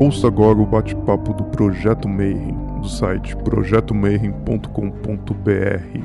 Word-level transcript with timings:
Ouça 0.00 0.26
agora 0.28 0.58
o 0.58 0.64
bate-papo 0.64 1.34
do 1.34 1.44
Projeto 1.44 2.08
Mayhem, 2.08 2.56
do 2.80 2.88
site 2.88 3.36
projetomayhem.com.br. 3.36 6.00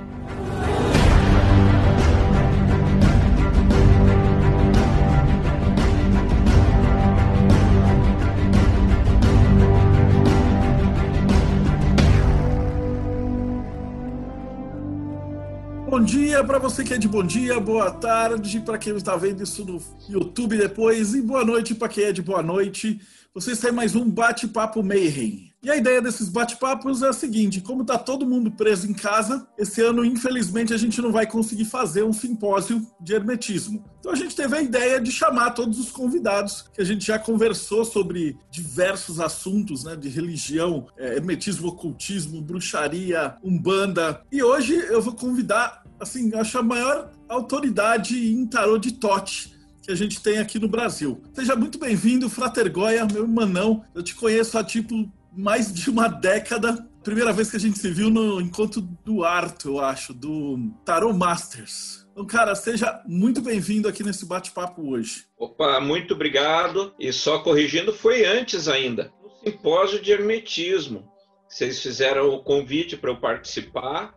Bom 15.89 16.01
dia 16.01 16.43
para 16.43 16.59
você 16.59 16.83
que 16.83 16.93
é 16.93 16.97
de 16.97 17.07
bom 17.07 17.23
dia, 17.23 17.57
boa 17.61 17.89
tarde 17.89 18.59
para 18.59 18.77
quem 18.77 18.93
está 18.97 19.15
vendo 19.15 19.41
isso 19.41 19.63
no 19.63 19.81
YouTube 20.09 20.57
depois 20.57 21.15
e 21.15 21.21
boa 21.21 21.45
noite 21.45 21.73
para 21.73 21.87
quem 21.87 22.03
é 22.03 22.11
de 22.11 22.21
boa 22.21 22.43
noite. 22.43 22.99
Vocês 23.35 23.59
têm 23.59 23.69
mais 23.69 23.93
um 23.95 24.09
bate-papo 24.09 24.81
Mayhem. 24.81 25.51
E 25.61 25.69
a 25.69 25.75
ideia 25.75 26.01
desses 26.01 26.29
bate-papos 26.29 27.01
é 27.01 27.09
a 27.09 27.11
seguinte: 27.11 27.59
como 27.59 27.81
está 27.81 27.97
todo 27.97 28.25
mundo 28.25 28.49
preso 28.49 28.89
em 28.89 28.93
casa, 28.93 29.45
esse 29.57 29.81
ano, 29.81 30.05
infelizmente, 30.05 30.73
a 30.73 30.77
gente 30.77 31.01
não 31.01 31.11
vai 31.11 31.27
conseguir 31.27 31.65
fazer 31.65 32.03
um 32.03 32.13
simpósio 32.13 32.87
de 33.01 33.13
hermetismo. 33.13 33.83
Então 33.99 34.13
a 34.13 34.15
gente 34.15 34.33
teve 34.33 34.55
a 34.55 34.61
ideia 34.61 35.01
de 35.01 35.11
chamar 35.11 35.51
todos 35.51 35.77
os 35.77 35.91
convidados, 35.91 36.69
que 36.73 36.81
a 36.81 36.85
gente 36.85 37.05
já 37.05 37.19
conversou 37.19 37.83
sobre 37.83 38.37
diversos 38.49 39.19
assuntos, 39.19 39.83
né, 39.83 39.97
de 39.97 40.07
religião, 40.07 40.87
é, 40.97 41.17
hermetismo, 41.17 41.67
ocultismo, 41.67 42.41
bruxaria, 42.41 43.35
umbanda. 43.43 44.21
E 44.31 44.41
hoje 44.41 44.75
eu 44.75 45.01
vou 45.01 45.13
convidar, 45.13 45.83
assim, 45.99 46.33
acho 46.35 46.57
a 46.57 46.63
maior 46.63 47.11
autoridade 47.27 48.31
em 48.33 48.47
tarô 48.47 48.77
de 48.77 48.93
Tote 48.93 49.54
que 49.85 49.91
a 49.91 49.95
gente 49.95 50.19
tem 50.19 50.39
aqui 50.39 50.57
no 50.57 50.67
Brasil. 50.67 51.21
Seja 51.31 51.55
muito 51.55 51.77
bem-vindo, 51.77 52.27
Frater 52.27 52.71
Goya, 52.71 53.05
meu 53.05 53.21
irmão. 53.21 53.85
Eu 53.93 54.01
te 54.01 54.15
conheço 54.15 54.57
há 54.57 54.63
tipo 54.63 55.07
mais 55.31 55.71
de 55.71 55.91
uma 55.91 56.07
década. 56.07 56.89
Primeira 57.03 57.31
vez 57.31 57.51
que 57.51 57.57
a 57.57 57.59
gente 57.59 57.77
se 57.77 57.91
viu 57.91 58.09
no 58.09 58.41
encontro 58.41 58.81
do 58.81 59.23
Arto, 59.23 59.69
eu 59.69 59.79
acho, 59.79 60.11
do 60.11 60.71
Tarot 60.83 61.15
Masters. 61.15 62.07
Então, 62.11 62.25
cara, 62.25 62.55
seja 62.55 62.99
muito 63.05 63.41
bem-vindo 63.41 63.87
aqui 63.87 64.01
nesse 64.01 64.25
bate-papo 64.25 64.89
hoje. 64.89 65.25
Opa, 65.37 65.79
muito 65.79 66.15
obrigado. 66.15 66.91
E 66.99 67.13
só 67.13 67.39
corrigindo, 67.39 67.93
foi 67.93 68.25
antes 68.25 68.67
ainda, 68.67 69.13
no 69.21 69.29
simpósio 69.51 70.01
de 70.01 70.11
hermetismo. 70.11 71.07
Vocês 71.47 71.79
fizeram 71.79 72.29
o 72.29 72.43
convite 72.43 72.97
para 72.97 73.11
eu 73.11 73.17
participar 73.17 74.15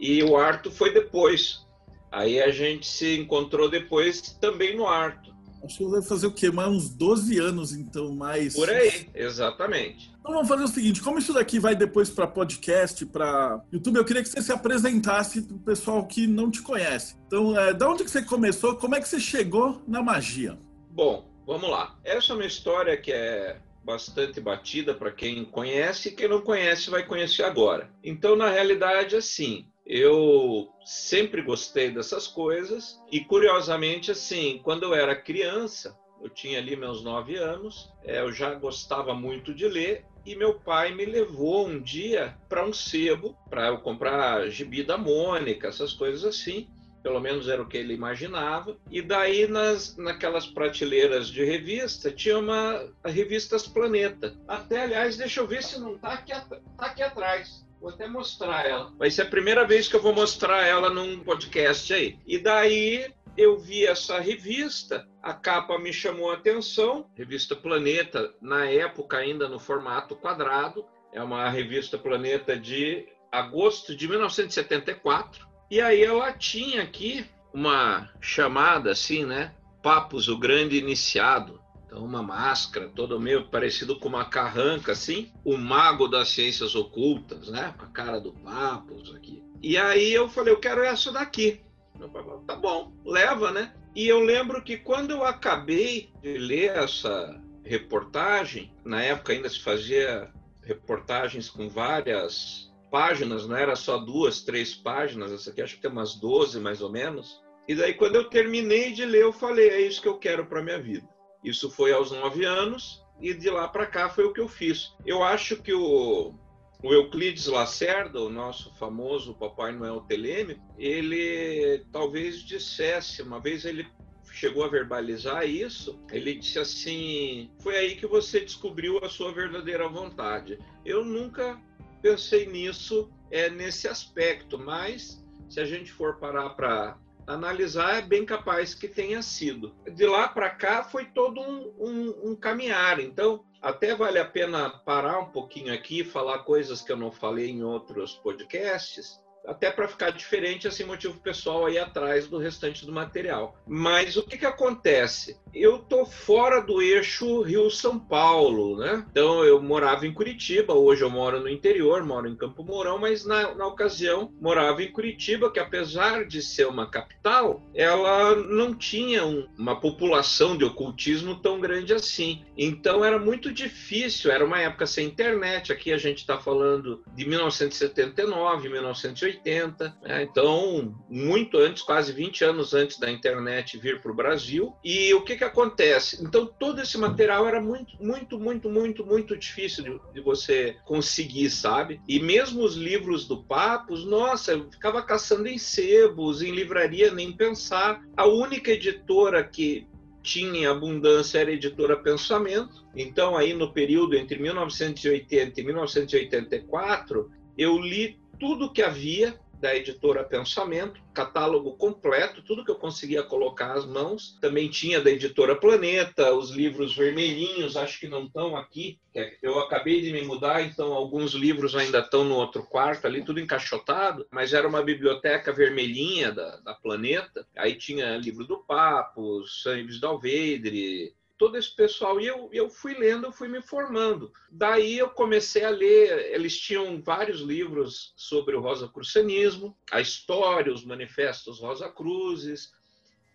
e 0.00 0.20
o 0.24 0.36
Arto 0.36 0.68
foi 0.68 0.92
depois. 0.92 1.64
Aí 2.10 2.40
a 2.40 2.50
gente 2.50 2.86
se 2.86 3.18
encontrou 3.18 3.68
depois 3.68 4.20
também 4.40 4.76
no 4.76 4.86
Arto. 4.86 5.36
Acho 5.64 5.78
que 5.78 5.84
vai 5.84 6.02
fazer 6.02 6.26
o 6.28 6.32
quê? 6.32 6.50
Mais 6.50 6.68
uns 6.68 6.88
12 6.90 7.38
anos, 7.38 7.72
então, 7.72 8.14
mais. 8.14 8.54
Por 8.54 8.70
aí, 8.70 9.08
exatamente. 9.14 10.14
Então 10.20 10.32
vamos 10.32 10.48
fazer 10.48 10.62
o 10.62 10.68
seguinte: 10.68 11.02
como 11.02 11.18
isso 11.18 11.32
daqui 11.32 11.58
vai 11.58 11.74
depois 11.74 12.08
para 12.08 12.26
podcast, 12.26 13.04
para 13.06 13.60
YouTube, 13.72 13.96
eu 13.96 14.04
queria 14.04 14.22
que 14.22 14.28
você 14.28 14.40
se 14.42 14.52
apresentasse 14.52 15.42
para 15.42 15.56
o 15.56 15.58
pessoal 15.58 16.06
que 16.06 16.26
não 16.26 16.50
te 16.50 16.62
conhece. 16.62 17.16
Então, 17.26 17.58
é, 17.58 17.72
da 17.72 17.88
onde 17.88 18.04
que 18.04 18.10
você 18.10 18.22
começou? 18.22 18.76
Como 18.76 18.94
é 18.94 19.00
que 19.00 19.08
você 19.08 19.18
chegou 19.18 19.82
na 19.88 20.02
magia? 20.02 20.56
Bom, 20.90 21.28
vamos 21.44 21.68
lá. 21.68 21.98
Essa 22.04 22.32
é 22.32 22.36
uma 22.36 22.46
história 22.46 22.96
que 22.96 23.12
é 23.12 23.58
bastante 23.84 24.40
batida 24.40 24.94
para 24.94 25.12
quem 25.12 25.44
conhece 25.44 26.08
e 26.08 26.12
quem 26.12 26.28
não 26.28 26.40
conhece 26.40 26.90
vai 26.90 27.04
conhecer 27.04 27.44
agora. 27.44 27.88
Então, 28.02 28.34
na 28.34 28.50
realidade, 28.50 29.14
assim, 29.14 29.66
eu 29.86 30.68
sempre 30.84 31.40
gostei 31.42 31.90
dessas 31.90 32.26
coisas 32.26 33.00
e, 33.10 33.20
curiosamente, 33.20 34.10
assim, 34.10 34.60
quando 34.64 34.82
eu 34.82 34.94
era 34.94 35.14
criança, 35.14 35.96
eu 36.20 36.28
tinha 36.28 36.58
ali 36.58 36.74
meus 36.74 37.04
nove 37.04 37.36
anos, 37.36 37.92
é, 38.02 38.20
eu 38.20 38.32
já 38.32 38.52
gostava 38.54 39.14
muito 39.14 39.54
de 39.54 39.68
ler 39.68 40.04
e 40.24 40.34
meu 40.34 40.54
pai 40.54 40.92
me 40.92 41.04
levou 41.04 41.68
um 41.68 41.80
dia 41.80 42.36
para 42.48 42.66
um 42.66 42.72
sebo 42.72 43.38
para 43.48 43.68
eu 43.68 43.78
comprar 43.78 44.48
gibi 44.50 44.82
da 44.82 44.98
Mônica, 44.98 45.68
essas 45.68 45.92
coisas 45.92 46.24
assim. 46.24 46.68
Pelo 47.00 47.20
menos 47.20 47.48
era 47.48 47.62
o 47.62 47.68
que 47.68 47.76
ele 47.76 47.94
imaginava. 47.94 48.76
E 48.90 49.00
daí, 49.00 49.46
nas, 49.46 49.96
naquelas 49.96 50.44
prateleiras 50.48 51.28
de 51.28 51.44
revista, 51.44 52.10
tinha 52.10 52.36
uma 52.36 52.92
revistas 53.04 53.68
Planeta. 53.68 54.36
Até, 54.48 54.82
aliás, 54.82 55.16
deixa 55.16 55.38
eu 55.38 55.46
ver 55.46 55.62
se 55.62 55.78
não 55.78 55.94
está 55.94 56.14
aqui, 56.14 56.32
tá 56.32 56.86
aqui 56.86 57.04
atrás. 57.04 57.64
Vou 57.86 57.94
até 57.94 58.08
mostrar 58.08 58.66
ela. 58.66 58.92
Vai 58.98 59.08
ser 59.12 59.22
a 59.22 59.26
primeira 59.26 59.64
vez 59.64 59.86
que 59.86 59.94
eu 59.94 60.02
vou 60.02 60.12
mostrar 60.12 60.66
ela 60.66 60.90
num 60.90 61.20
podcast 61.20 61.94
aí. 61.94 62.18
E 62.26 62.36
daí 62.36 63.14
eu 63.36 63.56
vi 63.60 63.86
essa 63.86 64.18
revista, 64.18 65.06
a 65.22 65.32
capa 65.32 65.78
me 65.78 65.92
chamou 65.92 66.32
a 66.32 66.34
atenção, 66.34 67.08
revista 67.14 67.54
Planeta, 67.54 68.34
na 68.42 68.68
época 68.68 69.18
ainda 69.18 69.48
no 69.48 69.60
formato 69.60 70.16
quadrado, 70.16 70.84
é 71.12 71.22
uma 71.22 71.48
revista 71.48 71.96
Planeta 71.96 72.58
de 72.58 73.06
agosto 73.30 73.94
de 73.94 74.08
1974. 74.08 75.46
E 75.70 75.80
aí 75.80 76.02
ela 76.02 76.32
tinha 76.32 76.82
aqui 76.82 77.24
uma 77.54 78.10
chamada 78.20 78.90
assim, 78.90 79.24
né? 79.24 79.54
Papos, 79.80 80.26
o 80.26 80.36
grande 80.36 80.76
iniciado. 80.76 81.62
Uma 81.98 82.22
máscara, 82.22 82.88
todo 82.88 83.20
meio 83.20 83.48
parecido 83.48 83.98
com 83.98 84.08
uma 84.08 84.24
carranca, 84.24 84.92
assim. 84.92 85.32
O 85.44 85.56
mago 85.56 86.08
das 86.08 86.28
ciências 86.28 86.74
ocultas, 86.74 87.48
né? 87.48 87.74
Com 87.78 87.84
a 87.84 87.88
cara 87.88 88.20
do 88.20 88.32
Papos 88.32 89.14
aqui. 89.14 89.42
E 89.62 89.76
aí 89.76 90.12
eu 90.12 90.28
falei, 90.28 90.52
eu 90.52 90.60
quero 90.60 90.82
essa 90.82 91.10
daqui. 91.10 91.60
Meu 91.98 92.08
pai 92.08 92.22
falou, 92.22 92.40
tá 92.40 92.54
bom, 92.54 92.92
leva, 93.04 93.50
né? 93.50 93.74
E 93.94 94.06
eu 94.06 94.20
lembro 94.20 94.62
que 94.62 94.76
quando 94.76 95.12
eu 95.12 95.24
acabei 95.24 96.10
de 96.20 96.36
ler 96.36 96.76
essa 96.76 97.40
reportagem, 97.64 98.70
na 98.84 99.02
época 99.02 99.32
ainda 99.32 99.48
se 99.48 99.60
fazia 99.60 100.30
reportagens 100.62 101.48
com 101.48 101.68
várias 101.68 102.70
páginas, 102.90 103.46
não 103.46 103.56
era 103.56 103.74
só 103.74 103.98
duas, 103.98 104.42
três 104.42 104.74
páginas, 104.74 105.32
essa 105.32 105.50
aqui 105.50 105.62
acho 105.62 105.76
que 105.76 105.82
tem 105.82 105.90
umas 105.90 106.14
12 106.14 106.60
mais 106.60 106.80
ou 106.80 106.90
menos. 106.90 107.42
E 107.66 107.74
daí 107.74 107.94
quando 107.94 108.16
eu 108.16 108.24
terminei 108.28 108.92
de 108.92 109.04
ler, 109.04 109.22
eu 109.22 109.32
falei, 109.32 109.68
é 109.70 109.80
isso 109.80 110.02
que 110.02 110.08
eu 110.08 110.18
quero 110.18 110.46
para 110.46 110.62
minha 110.62 110.80
vida. 110.80 111.08
Isso 111.46 111.70
foi 111.70 111.92
aos 111.92 112.10
nove 112.10 112.44
anos 112.44 113.00
e 113.20 113.32
de 113.32 113.48
lá 113.48 113.68
para 113.68 113.86
cá 113.86 114.08
foi 114.08 114.24
o 114.24 114.32
que 114.32 114.40
eu 114.40 114.48
fiz. 114.48 114.92
Eu 115.06 115.22
acho 115.22 115.62
que 115.62 115.72
o, 115.72 116.34
o 116.82 116.92
Euclides 116.92 117.46
Lacerda, 117.46 118.20
o 118.20 118.28
nosso 118.28 118.74
famoso 118.74 119.32
Papai 119.32 119.70
Noel 119.70 120.00
telêmico, 120.00 120.60
ele 120.76 121.86
talvez 121.92 122.40
dissesse, 122.40 123.22
uma 123.22 123.38
vez 123.38 123.64
ele 123.64 123.86
chegou 124.32 124.64
a 124.64 124.68
verbalizar 124.68 125.48
isso, 125.48 126.00
ele 126.10 126.34
disse 126.34 126.58
assim: 126.58 127.48
Foi 127.60 127.76
aí 127.76 127.94
que 127.94 128.08
você 128.08 128.40
descobriu 128.40 128.98
a 129.04 129.08
sua 129.08 129.32
verdadeira 129.32 129.88
vontade. 129.88 130.58
Eu 130.84 131.04
nunca 131.04 131.62
pensei 132.02 132.46
nisso 132.46 133.08
é, 133.30 133.48
nesse 133.48 133.86
aspecto, 133.86 134.58
mas 134.58 135.24
se 135.48 135.60
a 135.60 135.64
gente 135.64 135.92
for 135.92 136.18
parar 136.18 136.50
para 136.50 136.98
analisar, 137.26 137.98
é 137.98 138.02
bem 138.02 138.24
capaz 138.24 138.74
que 138.74 138.86
tenha 138.86 139.20
sido. 139.22 139.74
De 139.92 140.06
lá 140.06 140.28
para 140.28 140.50
cá 140.50 140.84
foi 140.84 141.06
todo 141.06 141.40
um, 141.40 141.74
um, 141.78 142.30
um, 142.30 142.36
caminhar. 142.36 143.00
Então, 143.00 143.44
até 143.60 143.94
vale 143.94 144.18
a 144.18 144.24
pena 144.24 144.70
parar 144.70 145.18
um 145.18 145.30
pouquinho 145.30 145.72
aqui, 145.72 146.04
falar 146.04 146.40
coisas 146.40 146.82
que 146.82 146.92
eu 146.92 146.96
não 146.96 147.10
falei 147.10 147.50
em 147.50 147.64
outros 147.64 148.14
podcasts, 148.14 149.20
até 149.46 149.70
para 149.70 149.88
ficar 149.88 150.10
diferente, 150.10 150.66
assim, 150.66 150.84
motivo 150.84 151.18
pessoal 151.20 151.66
aí 151.66 151.78
atrás 151.78 152.26
do 152.26 152.38
restante 152.38 152.84
do 152.84 152.92
material. 152.92 153.56
Mas 153.66 154.16
o 154.16 154.22
que, 154.22 154.36
que 154.36 154.46
acontece? 154.46 155.38
Eu 155.54 155.78
tô 155.78 156.04
fora 156.04 156.60
do 156.60 156.82
eixo 156.82 157.40
Rio-São 157.42 157.98
Paulo, 157.98 158.76
né? 158.78 159.06
Então 159.10 159.42
eu 159.44 159.62
morava 159.62 160.06
em 160.06 160.12
Curitiba, 160.12 160.74
hoje 160.74 161.02
eu 161.02 161.10
moro 161.10 161.40
no 161.40 161.48
interior, 161.48 162.04
moro 162.04 162.28
em 162.28 162.36
Campo 162.36 162.62
Mourão, 162.62 162.98
mas 162.98 163.24
na, 163.24 163.54
na 163.54 163.66
ocasião 163.66 164.32
morava 164.40 164.82
em 164.82 164.92
Curitiba, 164.92 165.50
que 165.50 165.58
apesar 165.58 166.26
de 166.26 166.42
ser 166.42 166.66
uma 166.66 166.90
capital, 166.90 167.62
ela 167.74 168.34
não 168.34 168.74
tinha 168.74 169.24
um, 169.24 169.46
uma 169.56 169.80
população 169.80 170.56
de 170.56 170.64
ocultismo 170.64 171.36
tão 171.36 171.60
grande 171.60 171.94
assim. 171.94 172.44
Então 172.56 173.04
era 173.04 173.18
muito 173.18 173.52
difícil, 173.52 174.30
era 174.30 174.44
uma 174.44 174.60
época 174.60 174.86
sem 174.86 175.06
internet, 175.06 175.72
aqui 175.72 175.92
a 175.92 175.98
gente 175.98 176.18
está 176.18 176.38
falando 176.38 177.02
de 177.14 177.26
1979, 177.26 178.68
1980, 178.68 179.35
80, 179.36 179.96
né? 180.02 180.22
então 180.22 180.94
muito 181.08 181.58
antes, 181.58 181.82
quase 181.82 182.12
20 182.12 182.44
anos 182.44 182.74
antes 182.74 182.98
da 182.98 183.10
internet 183.10 183.78
vir 183.78 184.00
para 184.00 184.12
o 184.12 184.14
Brasil. 184.14 184.74
E 184.84 185.12
o 185.14 185.22
que, 185.22 185.36
que 185.36 185.44
acontece? 185.44 186.22
Então 186.22 186.46
todo 186.46 186.80
esse 186.80 186.98
material 186.98 187.46
era 187.46 187.60
muito, 187.60 187.96
muito, 188.02 188.38
muito, 188.38 188.68
muito, 188.68 189.04
muito 189.04 189.36
difícil 189.36 189.84
de, 189.84 190.14
de 190.14 190.20
você 190.20 190.76
conseguir, 190.84 191.50
sabe? 191.50 192.00
E 192.08 192.18
mesmo 192.18 192.62
os 192.62 192.74
livros 192.74 193.26
do 193.26 193.42
Papos, 193.42 194.04
nossa, 194.04 194.52
eu 194.52 194.70
ficava 194.70 195.02
caçando 195.02 195.48
em 195.48 195.58
sebos, 195.58 196.42
em 196.42 196.50
livraria, 196.50 197.12
nem 197.12 197.32
pensar. 197.32 198.02
A 198.16 198.26
única 198.26 198.70
editora 198.70 199.44
que 199.44 199.86
tinha 200.22 200.60
em 200.60 200.66
abundância 200.66 201.38
era 201.38 201.50
a 201.50 201.54
editora 201.54 201.96
Pensamento. 201.96 202.84
Então, 202.96 203.36
aí 203.36 203.54
no 203.54 203.72
período 203.72 204.16
entre 204.16 204.40
1980 204.40 205.60
e 205.60 205.64
1984, 205.64 207.30
eu 207.56 207.78
li 207.78 208.18
tudo 208.38 208.72
que 208.72 208.82
havia 208.82 209.38
da 209.60 209.74
editora 209.74 210.22
Pensamento, 210.22 211.00
catálogo 211.14 211.76
completo, 211.76 212.42
tudo 212.42 212.64
que 212.64 212.70
eu 212.70 212.76
conseguia 212.76 213.22
colocar 213.22 213.72
às 213.72 213.86
mãos. 213.86 214.36
Também 214.40 214.68
tinha 214.68 215.00
da 215.00 215.10
editora 215.10 215.56
Planeta, 215.56 216.32
os 216.34 216.50
livros 216.50 216.94
vermelhinhos, 216.94 217.76
acho 217.76 217.98
que 217.98 218.08
não 218.08 218.24
estão 218.24 218.56
aqui. 218.56 218.98
Eu 219.42 219.58
acabei 219.58 220.02
de 220.02 220.12
me 220.12 220.22
mudar, 220.22 220.62
então 220.62 220.92
alguns 220.92 221.32
livros 221.32 221.74
ainda 221.74 222.00
estão 222.00 222.22
no 222.24 222.34
outro 222.34 222.64
quarto 222.64 223.06
ali, 223.06 223.24
tudo 223.24 223.40
encaixotado, 223.40 224.26
mas 224.30 224.52
era 224.52 224.68
uma 224.68 224.82
biblioteca 224.82 225.52
vermelhinha 225.52 226.30
da, 226.32 226.56
da 226.58 226.74
Planeta. 226.74 227.46
Aí 227.56 227.74
tinha 227.74 228.16
livro 228.18 228.44
do 228.46 228.58
Papo, 228.58 229.42
Sanibes 229.44 229.98
Dalvedre, 229.98 231.14
todo 231.38 231.56
esse 231.56 231.74
pessoal. 231.74 232.20
E 232.20 232.26
eu, 232.26 232.48
eu 232.52 232.68
fui 232.68 232.94
lendo, 232.94 233.26
eu 233.26 233.32
fui 233.32 233.48
me 233.48 233.60
formando. 233.62 234.32
Daí 234.50 234.98
eu 234.98 235.10
comecei 235.10 235.64
a 235.64 235.70
ler, 235.70 236.32
eles 236.34 236.58
tinham 236.58 237.00
vários 237.00 237.40
livros 237.40 238.12
sobre 238.16 238.56
o 238.56 238.60
rosacrucianismo, 238.60 239.76
a 239.90 240.00
história, 240.00 240.72
os 240.72 240.84
manifestos 240.84 241.60
Rosa 241.60 241.88
Cruzes. 241.88 242.72